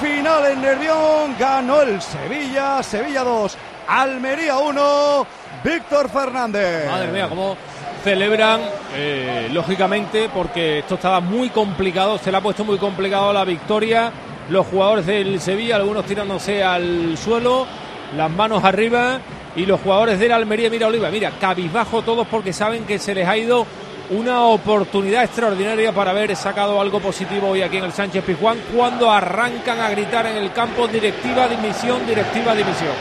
Final 0.00 0.46
en 0.46 0.60
Nervión. 0.60 1.36
Ganó 1.38 1.82
el 1.82 2.00
Sevilla. 2.02 2.82
Sevilla 2.82 3.22
2. 3.22 3.56
Almería 3.88 4.58
1. 4.58 5.26
Víctor 5.64 6.08
Fernández. 6.08 6.88
Madre 6.88 7.08
mía, 7.08 7.28
cómo 7.28 7.56
celebran, 8.02 8.60
eh, 8.94 9.48
lógicamente, 9.52 10.28
porque 10.32 10.80
esto 10.80 10.94
estaba 10.94 11.20
muy 11.20 11.50
complicado, 11.50 12.18
se 12.18 12.30
le 12.30 12.38
ha 12.38 12.40
puesto 12.40 12.64
muy 12.64 12.78
complicado 12.78 13.32
la 13.32 13.44
victoria. 13.44 14.12
Los 14.48 14.66
jugadores 14.66 15.06
del 15.06 15.40
Sevilla, 15.40 15.76
algunos 15.76 16.06
tirándose 16.06 16.62
al 16.62 17.18
suelo, 17.18 17.66
las 18.16 18.30
manos 18.30 18.64
arriba, 18.64 19.20
y 19.56 19.66
los 19.66 19.80
jugadores 19.80 20.18
de 20.20 20.28
la 20.28 20.36
Almería, 20.36 20.70
mira 20.70 20.86
Oliva, 20.86 21.10
mira, 21.10 21.32
cabizbajo 21.40 22.02
todos 22.02 22.26
porque 22.28 22.52
saben 22.52 22.84
que 22.84 22.98
se 22.98 23.14
les 23.14 23.26
ha 23.26 23.36
ido 23.36 23.66
una 24.10 24.44
oportunidad 24.44 25.24
extraordinaria 25.24 25.92
para 25.92 26.12
haber 26.12 26.34
sacado 26.36 26.80
algo 26.80 27.00
positivo 27.00 27.48
hoy 27.48 27.62
aquí 27.62 27.76
en 27.76 27.84
el 27.84 27.92
Sánchez 27.92 28.24
Pizjuán 28.24 28.58
cuando 28.74 29.10
arrancan 29.10 29.80
a 29.80 29.90
gritar 29.90 30.26
en 30.26 30.36
el 30.36 30.52
campo 30.52 30.86
directiva 30.86 31.48
dimisión, 31.48 32.06
directiva 32.06 32.54
dimisión. 32.54 32.94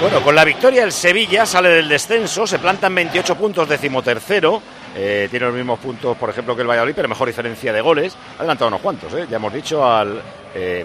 Bueno, 0.00 0.22
con 0.22 0.34
la 0.34 0.44
victoria 0.44 0.84
el 0.84 0.92
Sevilla 0.92 1.46
sale 1.46 1.70
del 1.70 1.88
descenso, 1.88 2.46
se 2.46 2.58
planta 2.58 2.88
en 2.88 2.94
28 2.96 3.34
puntos, 3.34 3.66
decimotercero. 3.66 4.60
Eh, 4.94 5.26
tiene 5.30 5.46
los 5.46 5.54
mismos 5.54 5.78
puntos, 5.78 6.18
por 6.18 6.28
ejemplo, 6.28 6.54
que 6.54 6.60
el 6.60 6.68
Valladolid, 6.68 6.92
pero 6.94 7.08
mejor 7.08 7.28
diferencia 7.28 7.72
de 7.72 7.80
goles. 7.80 8.14
Ha 8.36 8.40
adelantado 8.40 8.68
unos 8.68 8.82
cuantos, 8.82 9.14
¿eh? 9.14 9.26
ya 9.28 9.36
hemos 9.36 9.54
dicho, 9.54 9.90
al 9.90 10.18
eh, 10.54 10.84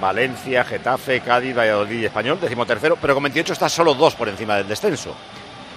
Valencia, 0.00 0.64
Getafe, 0.64 1.20
Cádiz, 1.20 1.56
Valladolid 1.56 2.00
y 2.00 2.04
Español, 2.06 2.38
decimotercero, 2.40 2.96
pero 3.00 3.14
con 3.14 3.22
28 3.22 3.52
está 3.52 3.68
solo 3.68 3.94
dos 3.94 4.16
por 4.16 4.28
encima 4.28 4.56
del 4.56 4.66
descenso. 4.66 5.14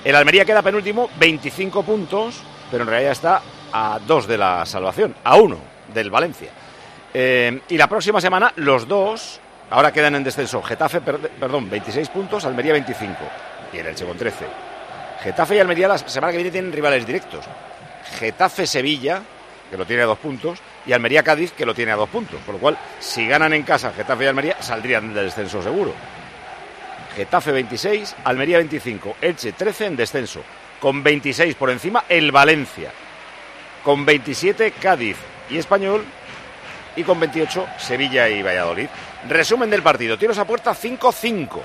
El 0.03 0.15
Almería 0.15 0.43
queda 0.43 0.63
penúltimo, 0.63 1.07
25 1.19 1.83
puntos, 1.83 2.41
pero 2.71 2.83
en 2.83 2.89
realidad 2.89 3.11
está 3.11 3.41
a 3.71 3.99
dos 4.07 4.27
de 4.27 4.39
la 4.39 4.65
salvación, 4.65 5.13
a 5.23 5.35
uno 5.35 5.59
del 5.93 6.09
Valencia. 6.09 6.49
Y 7.13 7.77
la 7.77 7.87
próxima 7.87 8.21
semana 8.21 8.53
los 8.55 8.87
dos 8.87 9.39
Ahora 9.71 9.91
quedan 9.91 10.15
en 10.15 10.23
descenso 10.23 10.61
Getafe, 10.63 11.01
per- 11.01 11.19
perdón, 11.19 11.69
26 11.69 12.09
puntos, 12.09 12.43
Almería 12.45 12.73
25 12.73 13.15
y 13.73 13.77
el 13.77 13.87
Elche 13.87 14.05
con 14.05 14.17
13. 14.17 14.45
Getafe 15.23 15.55
y 15.55 15.59
Almería 15.59 15.87
la 15.87 15.97
semana 15.97 16.31
que 16.31 16.37
viene 16.37 16.51
tienen 16.51 16.71
rivales 16.71 17.05
directos. 17.05 17.45
Getafe-Sevilla, 18.19 19.21
que 19.69 19.77
lo 19.77 19.85
tiene 19.85 20.03
a 20.03 20.05
dos 20.07 20.17
puntos, 20.17 20.59
y 20.85 20.93
Almería-Cádiz, 20.93 21.51
que 21.51 21.65
lo 21.65 21.75
tiene 21.75 21.91
a 21.91 21.95
dos 21.95 22.09
puntos. 22.09 22.39
Por 22.45 22.55
lo 22.55 22.61
cual, 22.61 22.77
si 22.99 23.27
ganan 23.27 23.53
en 23.53 23.63
casa 23.63 23.91
Getafe 23.91 24.23
y 24.23 24.27
Almería, 24.27 24.61
saldrían 24.61 25.13
del 25.13 25.25
descenso 25.25 25.61
seguro. 25.61 25.93
Getafe 27.15 27.51
26, 27.51 28.15
Almería 28.23 28.57
25, 28.57 29.17
Elche 29.21 29.51
13 29.51 29.85
en 29.87 29.95
descenso. 29.95 30.41
Con 30.79 31.03
26 31.03 31.55
por 31.55 31.69
encima 31.69 32.05
el 32.09 32.31
Valencia. 32.31 32.91
Con 33.83 34.05
27 34.05 34.71
Cádiz 34.81 35.17
y 35.49 35.57
Español. 35.57 36.05
Y 36.95 37.03
con 37.03 37.19
28 37.19 37.67
Sevilla 37.77 38.29
y 38.29 38.41
Valladolid. 38.41 38.87
Resumen 39.27 39.69
del 39.69 39.81
partido. 39.83 40.17
Tiros 40.17 40.37
a 40.37 40.45
puerta 40.45 40.73
5-5. 40.73 41.59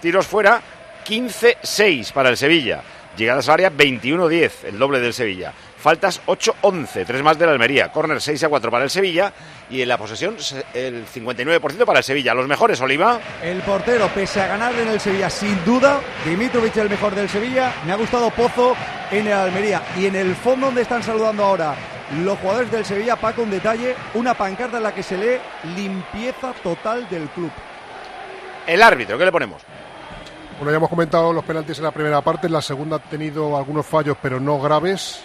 Tiros 0.00 0.26
fuera 0.26 0.60
15-6 1.06 2.12
para 2.12 2.30
el 2.30 2.36
Sevilla. 2.36 2.82
Llegadas 3.16 3.48
al 3.48 3.54
área 3.54 3.72
21-10, 3.72 4.50
el 4.66 4.78
doble 4.78 5.00
del 5.00 5.14
Sevilla. 5.14 5.52
Faltas 5.78 6.20
8-11, 6.26 7.06
tres 7.06 7.22
más 7.22 7.38
de 7.38 7.46
la 7.46 7.52
Almería. 7.52 7.90
Corner 7.92 8.18
6-4 8.18 8.70
para 8.70 8.84
el 8.84 8.90
Sevilla. 8.90 9.32
Y 9.70 9.80
en 9.80 9.88
la 9.88 9.96
posesión 9.96 10.38
se- 10.38 10.64
el 10.74 11.06
59% 11.06 11.86
para 11.86 12.00
el 12.00 12.04
Sevilla. 12.04 12.34
Los 12.34 12.46
mejores, 12.48 12.80
Oliva. 12.80 13.20
El 13.42 13.60
portero, 13.62 14.08
pese 14.08 14.40
a 14.42 14.48
ganarle 14.48 14.82
en 14.82 14.88
el 14.88 15.00
Sevilla, 15.00 15.30
sin 15.30 15.64
duda, 15.64 16.00
Dimitrovic 16.24 16.76
el 16.76 16.90
mejor 16.90 17.14
del 17.14 17.28
Sevilla. 17.28 17.72
Me 17.86 17.92
ha 17.92 17.96
gustado 17.96 18.30
Pozo 18.30 18.76
en 19.10 19.26
el 19.28 19.32
Almería. 19.32 19.82
Y 19.96 20.06
en 20.06 20.16
el 20.16 20.34
fondo 20.34 20.66
donde 20.66 20.82
están 20.82 21.02
saludando 21.02 21.44
ahora 21.44 21.74
los 22.22 22.38
jugadores 22.38 22.70
del 22.70 22.84
Sevilla, 22.84 23.16
Paco, 23.16 23.42
un 23.42 23.50
detalle, 23.50 23.94
una 24.14 24.34
pancarta 24.34 24.76
en 24.76 24.82
la 24.82 24.94
que 24.94 25.02
se 25.02 25.16
lee 25.16 25.38
limpieza 25.74 26.52
total 26.62 27.08
del 27.08 27.28
club. 27.30 27.50
El 28.66 28.82
árbitro, 28.82 29.18
¿qué 29.18 29.24
le 29.24 29.32
ponemos? 29.32 29.62
Bueno, 30.58 30.70
ya 30.70 30.78
hemos 30.78 30.88
comentado 30.88 31.32
los 31.32 31.44
penaltis 31.44 31.78
en 31.78 31.84
la 31.84 31.90
primera 31.90 32.22
parte. 32.22 32.46
En 32.46 32.52
la 32.54 32.62
segunda 32.62 32.96
ha 32.96 32.98
tenido 32.98 33.56
algunos 33.56 33.84
fallos, 33.84 34.16
pero 34.22 34.40
no 34.40 34.58
graves. 34.58 35.22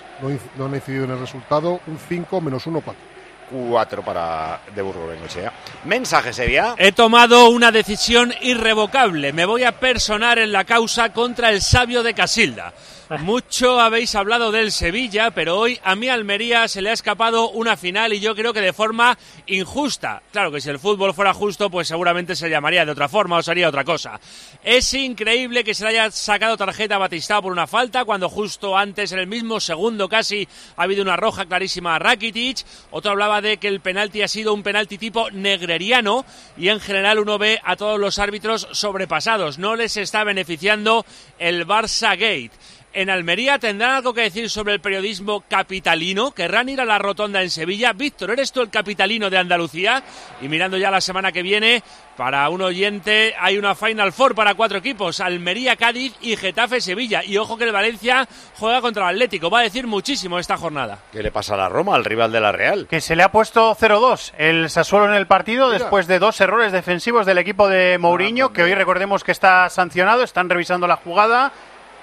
No, 0.58 0.66
han 0.66 0.76
incidido 0.76 1.06
en 1.06 1.12
el 1.12 1.20
resultado. 1.20 1.80
Un 1.88 1.98
5 1.98 2.42
menos 2.42 2.68
1, 2.68 2.82
4. 2.82 3.02
4 3.50 4.02
para 4.02 4.62
de 4.74 4.82
Burgos 4.82 5.10
Bengoechea. 5.10 5.52
Mensaje, 5.86 6.34
Sevilla. 6.34 6.76
He 6.78 6.92
tomado 6.92 7.50
una 7.50 7.72
decisión 7.72 8.34
irrevocable. 8.42 9.34
Me 9.34 9.46
voy 9.46 9.64
a 9.64 9.74
personar 9.74 10.38
en 10.38 10.52
la 10.52 10.64
causa 10.64 11.12
contra 11.12 11.50
el 11.50 11.62
sabio 11.62 12.04
de 12.04 12.14
Casilda. 12.14 12.74
Mucho 13.20 13.82
habéis 13.82 14.16
hablado 14.16 14.54
del 14.54 14.72
Sevilla, 14.72 15.32
pero 15.32 15.60
hoy 15.60 15.78
a 15.84 15.96
mi 15.96 16.08
Almería 16.08 16.70
se 16.70 16.82
le 16.82 16.92
ha 16.92 16.94
escapado 16.94 17.50
una 17.50 17.76
final 17.76 18.14
y 18.14 18.22
yo 18.22 18.34
creo 18.36 18.54
que 18.54 18.62
de 18.62 18.72
forma 18.72 19.18
injusta. 19.48 20.24
Claro 20.32 20.50
que 20.50 20.62
si 20.62 20.70
el 20.70 20.80
fútbol 20.80 21.14
fuera 21.14 21.34
justo, 21.34 21.70
pues 21.70 21.90
seguramente 21.90 22.38
se 22.38 22.50
llamaría 22.50 22.86
de 22.86 22.92
otra 22.94 23.10
forma 23.10 23.38
o 23.38 23.44
sería 23.44 23.68
otra 23.68 23.84
cosa. 23.84 24.18
Es 24.64 24.94
increíble 24.94 25.66
que 25.66 25.74
se 25.74 25.84
le 25.84 25.90
haya 25.90 26.10
sacado 26.10 26.56
tarjeta 26.56 26.96
a 26.96 27.00
Batistao 27.00 27.42
por 27.42 27.52
una 27.52 27.68
falta 27.68 28.06
cuando 28.06 28.30
justo 28.30 28.78
antes, 28.78 29.12
en 29.12 29.20
el 29.20 29.28
mismo 29.28 29.60
segundo 29.60 30.08
casi, 30.08 30.48
ha 30.78 30.84
habido 30.84 31.02
una 31.02 31.18
roja 31.18 31.46
clarísima 31.46 31.96
a 31.96 32.00
Rakitic. 32.00 32.66
Otro 32.92 33.12
hablaba 33.12 33.42
de 33.42 33.58
que 33.58 33.68
el 33.68 33.82
penalti 33.82 34.22
ha 34.22 34.30
sido 34.30 34.54
un 34.54 34.64
penalti 34.64 34.98
tipo 34.98 35.30
negreriano 35.32 36.24
y 36.56 36.70
en 36.70 36.80
general 36.80 37.20
uno 37.20 37.38
ve 37.38 37.60
a 37.66 37.76
todos 37.76 38.00
los 38.00 38.20
árbitros 38.20 38.70
sobrepasados. 38.72 39.60
No 39.60 39.76
les 39.76 39.98
está 39.98 40.24
beneficiando 40.24 41.06
el 41.40 41.68
Barça 41.68 42.12
Gate. 42.12 42.52
En 42.94 43.10
Almería 43.10 43.58
tendrán 43.58 43.92
algo 43.92 44.14
que 44.14 44.22
decir 44.22 44.50
sobre 44.50 44.74
el 44.74 44.82
periodismo 44.82 45.44
capitalino. 45.48 46.32
Querrán 46.32 46.68
ir 46.68 46.82
a 46.82 46.86
la 46.86 47.00
rotonda 47.00 47.42
en 47.42 47.50
Sevilla. 47.50 47.94
Víctor, 47.94 48.32
¿eres 48.32 48.52
tú 48.52 48.62
el 48.62 48.70
capitalino 48.70 49.30
de 49.30 49.38
Andalucía? 49.38 50.04
Y 50.42 50.50
mirando 50.50 50.78
ya 50.78 50.92
la 50.92 51.00
semana 51.00 51.32
que 51.32 51.42
viene, 51.42 51.84
para 52.18 52.50
un 52.50 52.62
oyente 52.62 53.34
hay 53.40 53.58
una 53.58 53.76
Final 53.76 54.12
Four 54.12 54.36
para 54.36 54.56
cuatro 54.56 54.80
equipos. 54.80 55.22
Almería, 55.22 55.78
Cádiz 55.78 56.14
y 56.22 56.36
Getafe, 56.36 56.82
Sevilla. 56.82 57.24
Y 57.24 57.38
ojo 57.38 57.58
que 57.58 57.64
el 57.64 57.72
Valencia 57.72 58.28
juega 58.60 58.82
contra 58.82 59.04
el 59.04 59.16
Atlético. 59.16 59.50
Va 59.50 59.60
a 59.60 59.64
decir 59.64 59.88
muchísimo 59.88 60.38
esta 60.38 60.58
jornada. 60.58 61.00
¿Qué 61.14 61.24
le 61.24 61.32
pasa 61.32 61.54
a 61.54 61.58
la 61.58 61.70
Roma, 61.70 61.96
al 61.96 62.04
rival 62.04 62.34
de 62.34 62.42
la 62.42 62.52
Real? 62.52 62.88
Que 62.90 63.00
se 63.00 63.16
le 63.16 63.24
ha 63.24 63.32
puesto 63.32 63.74
0-2 63.74 64.34
el 64.38 64.70
Sassuolo 64.70 65.06
en 65.06 65.14
el 65.14 65.28
partido 65.28 65.70
después 65.70 66.08
de 66.08 66.20
dos 66.20 66.42
errores 66.42 66.72
defensivos 66.72 67.26
del 67.26 67.38
equipo 67.38 67.70
de 67.70 67.98
Mourinho, 67.98 68.52
que 68.52 68.64
hoy 68.64 68.74
recordemos 68.74 69.24
que 69.24 69.32
está 69.32 69.70
sancionado, 69.70 70.24
están 70.24 70.50
revisando 70.50 70.88
la 70.88 70.98
jugada, 70.98 71.54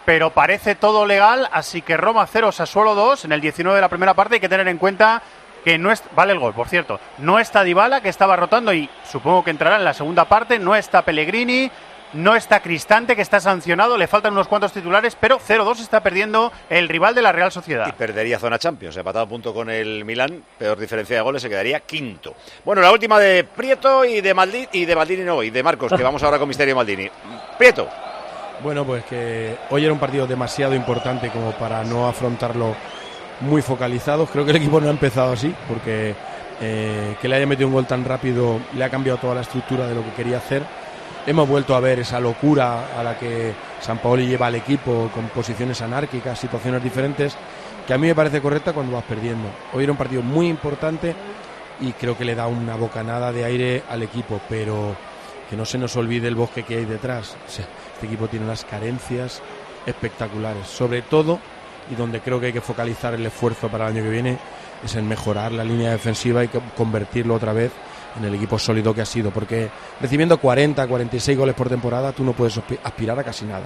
pero 0.09 0.31
parece 0.31 0.75
todo 0.75 1.05
legal, 1.05 1.51
así 1.53 1.83
que 1.83 1.99
Roma 1.99 2.27
0, 2.27 2.51
Sassuolo 2.51 2.95
2 2.95 3.27
en 3.27 3.33
el 3.33 3.43
19 3.43 3.77
de 3.77 3.81
la 3.83 3.91
primera 3.91 4.15
parte. 4.15 4.37
Hay 4.37 4.41
que 4.41 4.49
tener 4.49 4.67
en 4.67 4.79
cuenta 4.79 5.23
que 5.63 5.77
no 5.77 5.93
es, 5.93 6.03
vale 6.17 6.33
el 6.33 6.39
gol, 6.39 6.55
por 6.55 6.67
cierto, 6.67 6.99
no 7.19 7.39
está 7.39 7.63
Dybala, 7.63 8.01
que 8.01 8.09
estaba 8.09 8.35
rotando 8.35 8.73
y 8.73 8.89
supongo 9.05 9.45
que 9.45 9.51
entrará 9.51 9.77
en 9.77 9.85
la 9.85 9.93
segunda 9.93 10.25
parte, 10.25 10.59
no 10.59 10.75
está 10.75 11.03
Pellegrini, 11.03 11.71
no 12.15 12.35
está 12.35 12.61
Cristante, 12.61 13.17
que 13.17 13.21
está 13.21 13.39
sancionado, 13.39 13.99
le 13.99 14.07
faltan 14.07 14.33
unos 14.33 14.49
cuantos 14.49 14.73
titulares, 14.73 15.15
pero 15.15 15.39
0-2 15.39 15.81
está 15.81 16.03
perdiendo 16.03 16.55
el 16.71 16.89
rival 16.89 17.15
de 17.15 17.21
la 17.21 17.33
Real 17.33 17.53
Sociedad. 17.53 17.95
Perdería 17.95 18.39
zona 18.39 18.59
Champions, 18.59 18.97
empatado 18.97 19.27
a 19.27 19.29
punto 19.29 19.53
con 19.53 19.69
el 19.69 20.07
Milán, 20.07 20.43
peor 20.57 20.79
diferencia 20.79 21.17
de 21.17 21.23
goles, 21.23 21.43
se 21.43 21.51
quedaría 21.51 21.81
quinto. 21.81 22.35
Bueno, 22.65 22.81
la 22.81 22.93
última 22.93 23.19
de 23.19 23.45
Prieto 23.45 24.07
y 24.07 24.23
de 24.23 24.33
Maldini, 24.33 24.69
y 24.73 24.87
de 24.87 24.97
Maldini 24.97 25.25
no, 25.25 25.43
y 25.43 25.51
de 25.51 25.63
Marcos, 25.63 25.93
que 25.95 26.03
vamos 26.03 26.23
ahora 26.23 26.39
con 26.39 26.49
Misterio 26.49 26.75
Maldini. 26.75 27.11
Prieto. 27.59 28.08
Bueno, 28.63 28.85
pues 28.85 29.05
que 29.05 29.57
hoy 29.71 29.85
era 29.85 29.93
un 29.93 30.01
partido 30.01 30.27
demasiado 30.27 30.75
importante 30.75 31.31
como 31.31 31.53
para 31.53 31.85
no 31.85 32.09
afrontarlo 32.09 32.75
muy 33.41 33.63
focalizados. 33.63 34.29
Creo 34.31 34.45
que 34.45 34.51
el 34.51 34.57
equipo 34.57 34.81
no 34.81 34.89
ha 34.89 34.91
empezado 34.91 35.33
así, 35.33 35.55
porque 35.69 36.15
eh, 36.61 37.17
que 37.21 37.29
le 37.29 37.37
haya 37.37 37.47
metido 37.47 37.69
un 37.69 37.75
gol 37.75 37.87
tan 37.87 38.05
rápido 38.05 38.59
le 38.75 38.83
ha 38.83 38.91
cambiado 38.91 39.19
toda 39.19 39.37
la 39.37 39.43
estructura 39.43 39.87
de 39.87 39.95
lo 39.95 40.03
que 40.03 40.11
quería 40.11 40.39
hacer. 40.39 40.65
Hemos 41.25 41.49
vuelto 41.49 41.77
a 41.77 41.81
ver 41.81 42.01
esa 42.01 42.19
locura 42.19 42.99
a 42.99 43.03
la 43.05 43.17
que 43.17 43.53
San 43.81 43.99
Paoli 43.99 44.27
lleva 44.27 44.49
al 44.49 44.57
equipo 44.57 45.09
con 45.15 45.29
posiciones 45.29 45.81
anárquicas, 45.81 46.39
situaciones 46.39 46.83
diferentes, 46.83 47.37
que 47.87 47.95
a 47.95 47.99
mí 47.99 48.09
me 48.09 48.15
parece 48.15 48.41
correcta 48.41 48.73
cuando 48.73 48.95
vas 48.95 49.05
perdiendo. 49.05 49.49
Hoy 49.73 49.85
era 49.85 49.93
un 49.93 49.99
partido 49.99 50.23
muy 50.23 50.49
importante 50.49 51.15
y 51.81 51.93
creo 51.93 52.19
que 52.19 52.25
le 52.25 52.35
da 52.35 52.49
una 52.49 52.75
bocanada 52.75 53.31
de 53.31 53.45
aire 53.45 53.83
al 53.89 54.03
equipo, 54.03 54.41
pero 54.49 54.97
que 55.49 55.57
no 55.57 55.65
se 55.65 55.79
nos 55.79 55.95
olvide 55.97 56.27
el 56.27 56.35
bosque 56.35 56.65
que 56.65 56.77
hay 56.77 56.85
detrás. 56.87 57.37
Este 57.99 58.07
equipo 58.07 58.29
tiene 58.29 58.45
unas 58.47 58.65
carencias 58.65 59.43
espectaculares, 59.85 60.69
sobre 60.69 61.03
todo, 61.03 61.41
y 61.91 61.97
donde 61.97 62.21
creo 62.21 62.39
que 62.39 62.47
hay 62.47 62.53
que 62.53 62.61
focalizar 62.61 63.15
el 63.15 63.27
esfuerzo 63.27 63.69
para 63.69 63.89
el 63.89 63.97
año 63.97 64.05
que 64.05 64.11
viene, 64.11 64.39
es 64.85 64.95
en 64.95 65.09
mejorar 65.09 65.51
la 65.51 65.65
línea 65.65 65.91
defensiva 65.91 66.45
y 66.45 66.49
co- 66.49 66.63
convertirlo 66.77 67.35
otra 67.35 67.53
vez 67.53 67.73
en 68.17 68.25
el 68.25 68.35
equipo 68.37 68.57
sólido 68.57 68.95
que 68.95 69.01
ha 69.03 69.07
sido, 69.07 69.31
porque 69.33 69.69
recibiendo 70.01 70.39
40, 70.39 70.87
46 70.87 71.37
goles 71.37 71.55
por 71.57 71.69
temporada, 71.69 72.13
tú 72.13 72.23
no 72.23 72.35
puedes 72.35 72.57
aspi- 72.59 72.79
aspirar 72.85 73.19
a 73.19 73.25
casi 73.25 73.45
nada. 73.47 73.65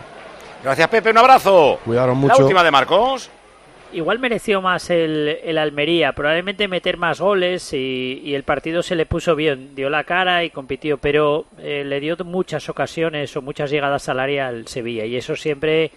Gracias, 0.63 0.89
Pepe, 0.89 1.11
un 1.11 1.19
abrazo. 1.19 1.79
Cuidaron 1.85 2.15
La 2.15 2.21
mucho. 2.21 2.43
última 2.43 2.63
de 2.63 2.71
Marcos. 2.71 3.29
Igual 3.93 4.19
mereció 4.19 4.63
más 4.63 4.89
el, 4.89 5.39
el 5.45 5.59
Almería, 5.59 6.13
probablemente 6.13 6.67
meter 6.67 6.97
más 6.97 7.21
goles 7.21 7.73
y, 7.75 8.35
el 8.35 8.43
partido 8.43 8.83
se 8.83 8.95
le 8.95 9.05
puso 9.05 9.37
bien, 9.37 9.75
dio 9.75 9.91
la 9.91 10.05
cara 10.05 10.45
y 10.45 10.51
compitió, 10.51 10.97
pero 10.97 11.45
eh, 11.59 11.85
le 11.85 12.01
dio 12.01 12.17
muchas 12.25 12.69
ocasiones 12.71 13.37
o 13.37 13.43
muchas 13.43 13.71
llegadas 13.71 14.09
al 14.09 14.21
área 14.21 14.49
al 14.49 14.67
Sevilla 14.67 15.05
y 15.05 15.17
eso 15.17 15.37
siempre 15.37 15.91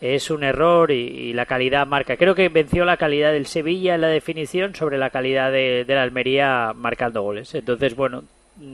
es 0.00 0.30
un 0.30 0.44
error 0.44 0.92
y, 0.92 0.94
y 0.94 1.32
la 1.32 1.46
calidad 1.46 1.86
marca. 1.86 2.16
Creo 2.16 2.34
que 2.34 2.48
venció 2.48 2.84
la 2.84 2.96
calidad 2.96 3.32
del 3.32 3.46
Sevilla 3.46 3.96
en 3.96 4.02
la 4.02 4.08
definición 4.08 4.74
sobre 4.74 4.98
la 4.98 5.10
calidad 5.10 5.50
de, 5.50 5.84
de 5.84 5.94
la 5.94 6.02
Almería 6.02 6.72
marcando 6.74 7.22
goles. 7.22 7.54
Entonces, 7.54 7.96
bueno, 7.96 8.22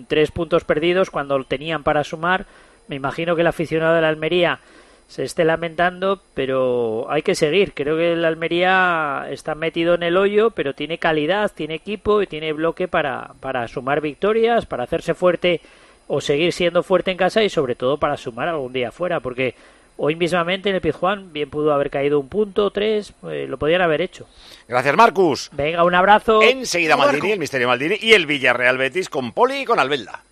tres 0.08 0.30
puntos 0.30 0.64
perdidos 0.64 1.10
cuando 1.10 1.42
tenían 1.44 1.82
para 1.82 2.04
sumar. 2.04 2.46
Me 2.88 2.96
imagino 2.96 3.34
que 3.34 3.42
el 3.42 3.46
aficionado 3.46 3.94
de 3.94 4.02
la 4.02 4.08
Almería 4.08 4.60
se 5.08 5.24
esté 5.24 5.44
lamentando, 5.44 6.20
pero 6.34 7.10
hay 7.10 7.22
que 7.22 7.34
seguir. 7.34 7.72
Creo 7.72 7.96
que 7.96 8.12
el 8.12 8.24
Almería 8.24 9.26
está 9.30 9.54
metido 9.54 9.94
en 9.94 10.02
el 10.02 10.16
hoyo, 10.16 10.50
pero 10.50 10.74
tiene 10.74 10.98
calidad, 10.98 11.50
tiene 11.54 11.74
equipo 11.74 12.22
y 12.22 12.26
tiene 12.26 12.52
bloque 12.52 12.88
para, 12.88 13.32
para 13.40 13.66
sumar 13.68 14.02
victorias, 14.02 14.66
para 14.66 14.84
hacerse 14.84 15.14
fuerte 15.14 15.62
o 16.06 16.20
seguir 16.20 16.52
siendo 16.52 16.82
fuerte 16.82 17.10
en 17.10 17.16
casa 17.16 17.42
y 17.42 17.48
sobre 17.48 17.74
todo 17.74 17.96
para 17.96 18.16
sumar 18.16 18.48
algún 18.48 18.72
día 18.72 18.92
fuera, 18.92 19.20
porque 19.20 19.54
hoy 19.96 20.14
mismamente 20.14 20.68
en 20.68 20.74
el 20.74 20.80
Pizjuán 20.80 21.32
bien 21.32 21.48
pudo 21.48 21.72
haber 21.72 21.90
caído 21.90 22.20
un 22.20 22.28
punto, 22.28 22.70
tres, 22.70 23.12
eh, 23.30 23.46
lo 23.48 23.58
podían 23.58 23.80
haber 23.80 24.02
hecho. 24.02 24.26
Gracias, 24.66 24.94
Marcus. 24.94 25.50
Venga, 25.52 25.84
un 25.84 25.94
abrazo. 25.94 26.42
Enseguida 26.42 26.96
Maldini, 26.96 27.32
el 27.32 27.38
Misterio 27.38 27.68
Maldini 27.68 27.96
y 28.00 28.12
el 28.12 28.26
Villarreal 28.26 28.76
Betis 28.76 29.08
con 29.08 29.32
Poli 29.32 29.60
y 29.60 29.64
con 29.64 29.78
Albelda. 29.78 30.22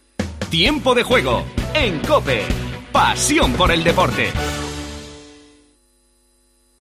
Tiempo 0.51 0.95
de 0.95 1.03
juego 1.03 1.45
en 1.75 1.99
Cope. 2.01 2.43
Pasión 2.93 3.53
por 3.55 3.71
el 3.71 3.85
deporte. 3.85 4.31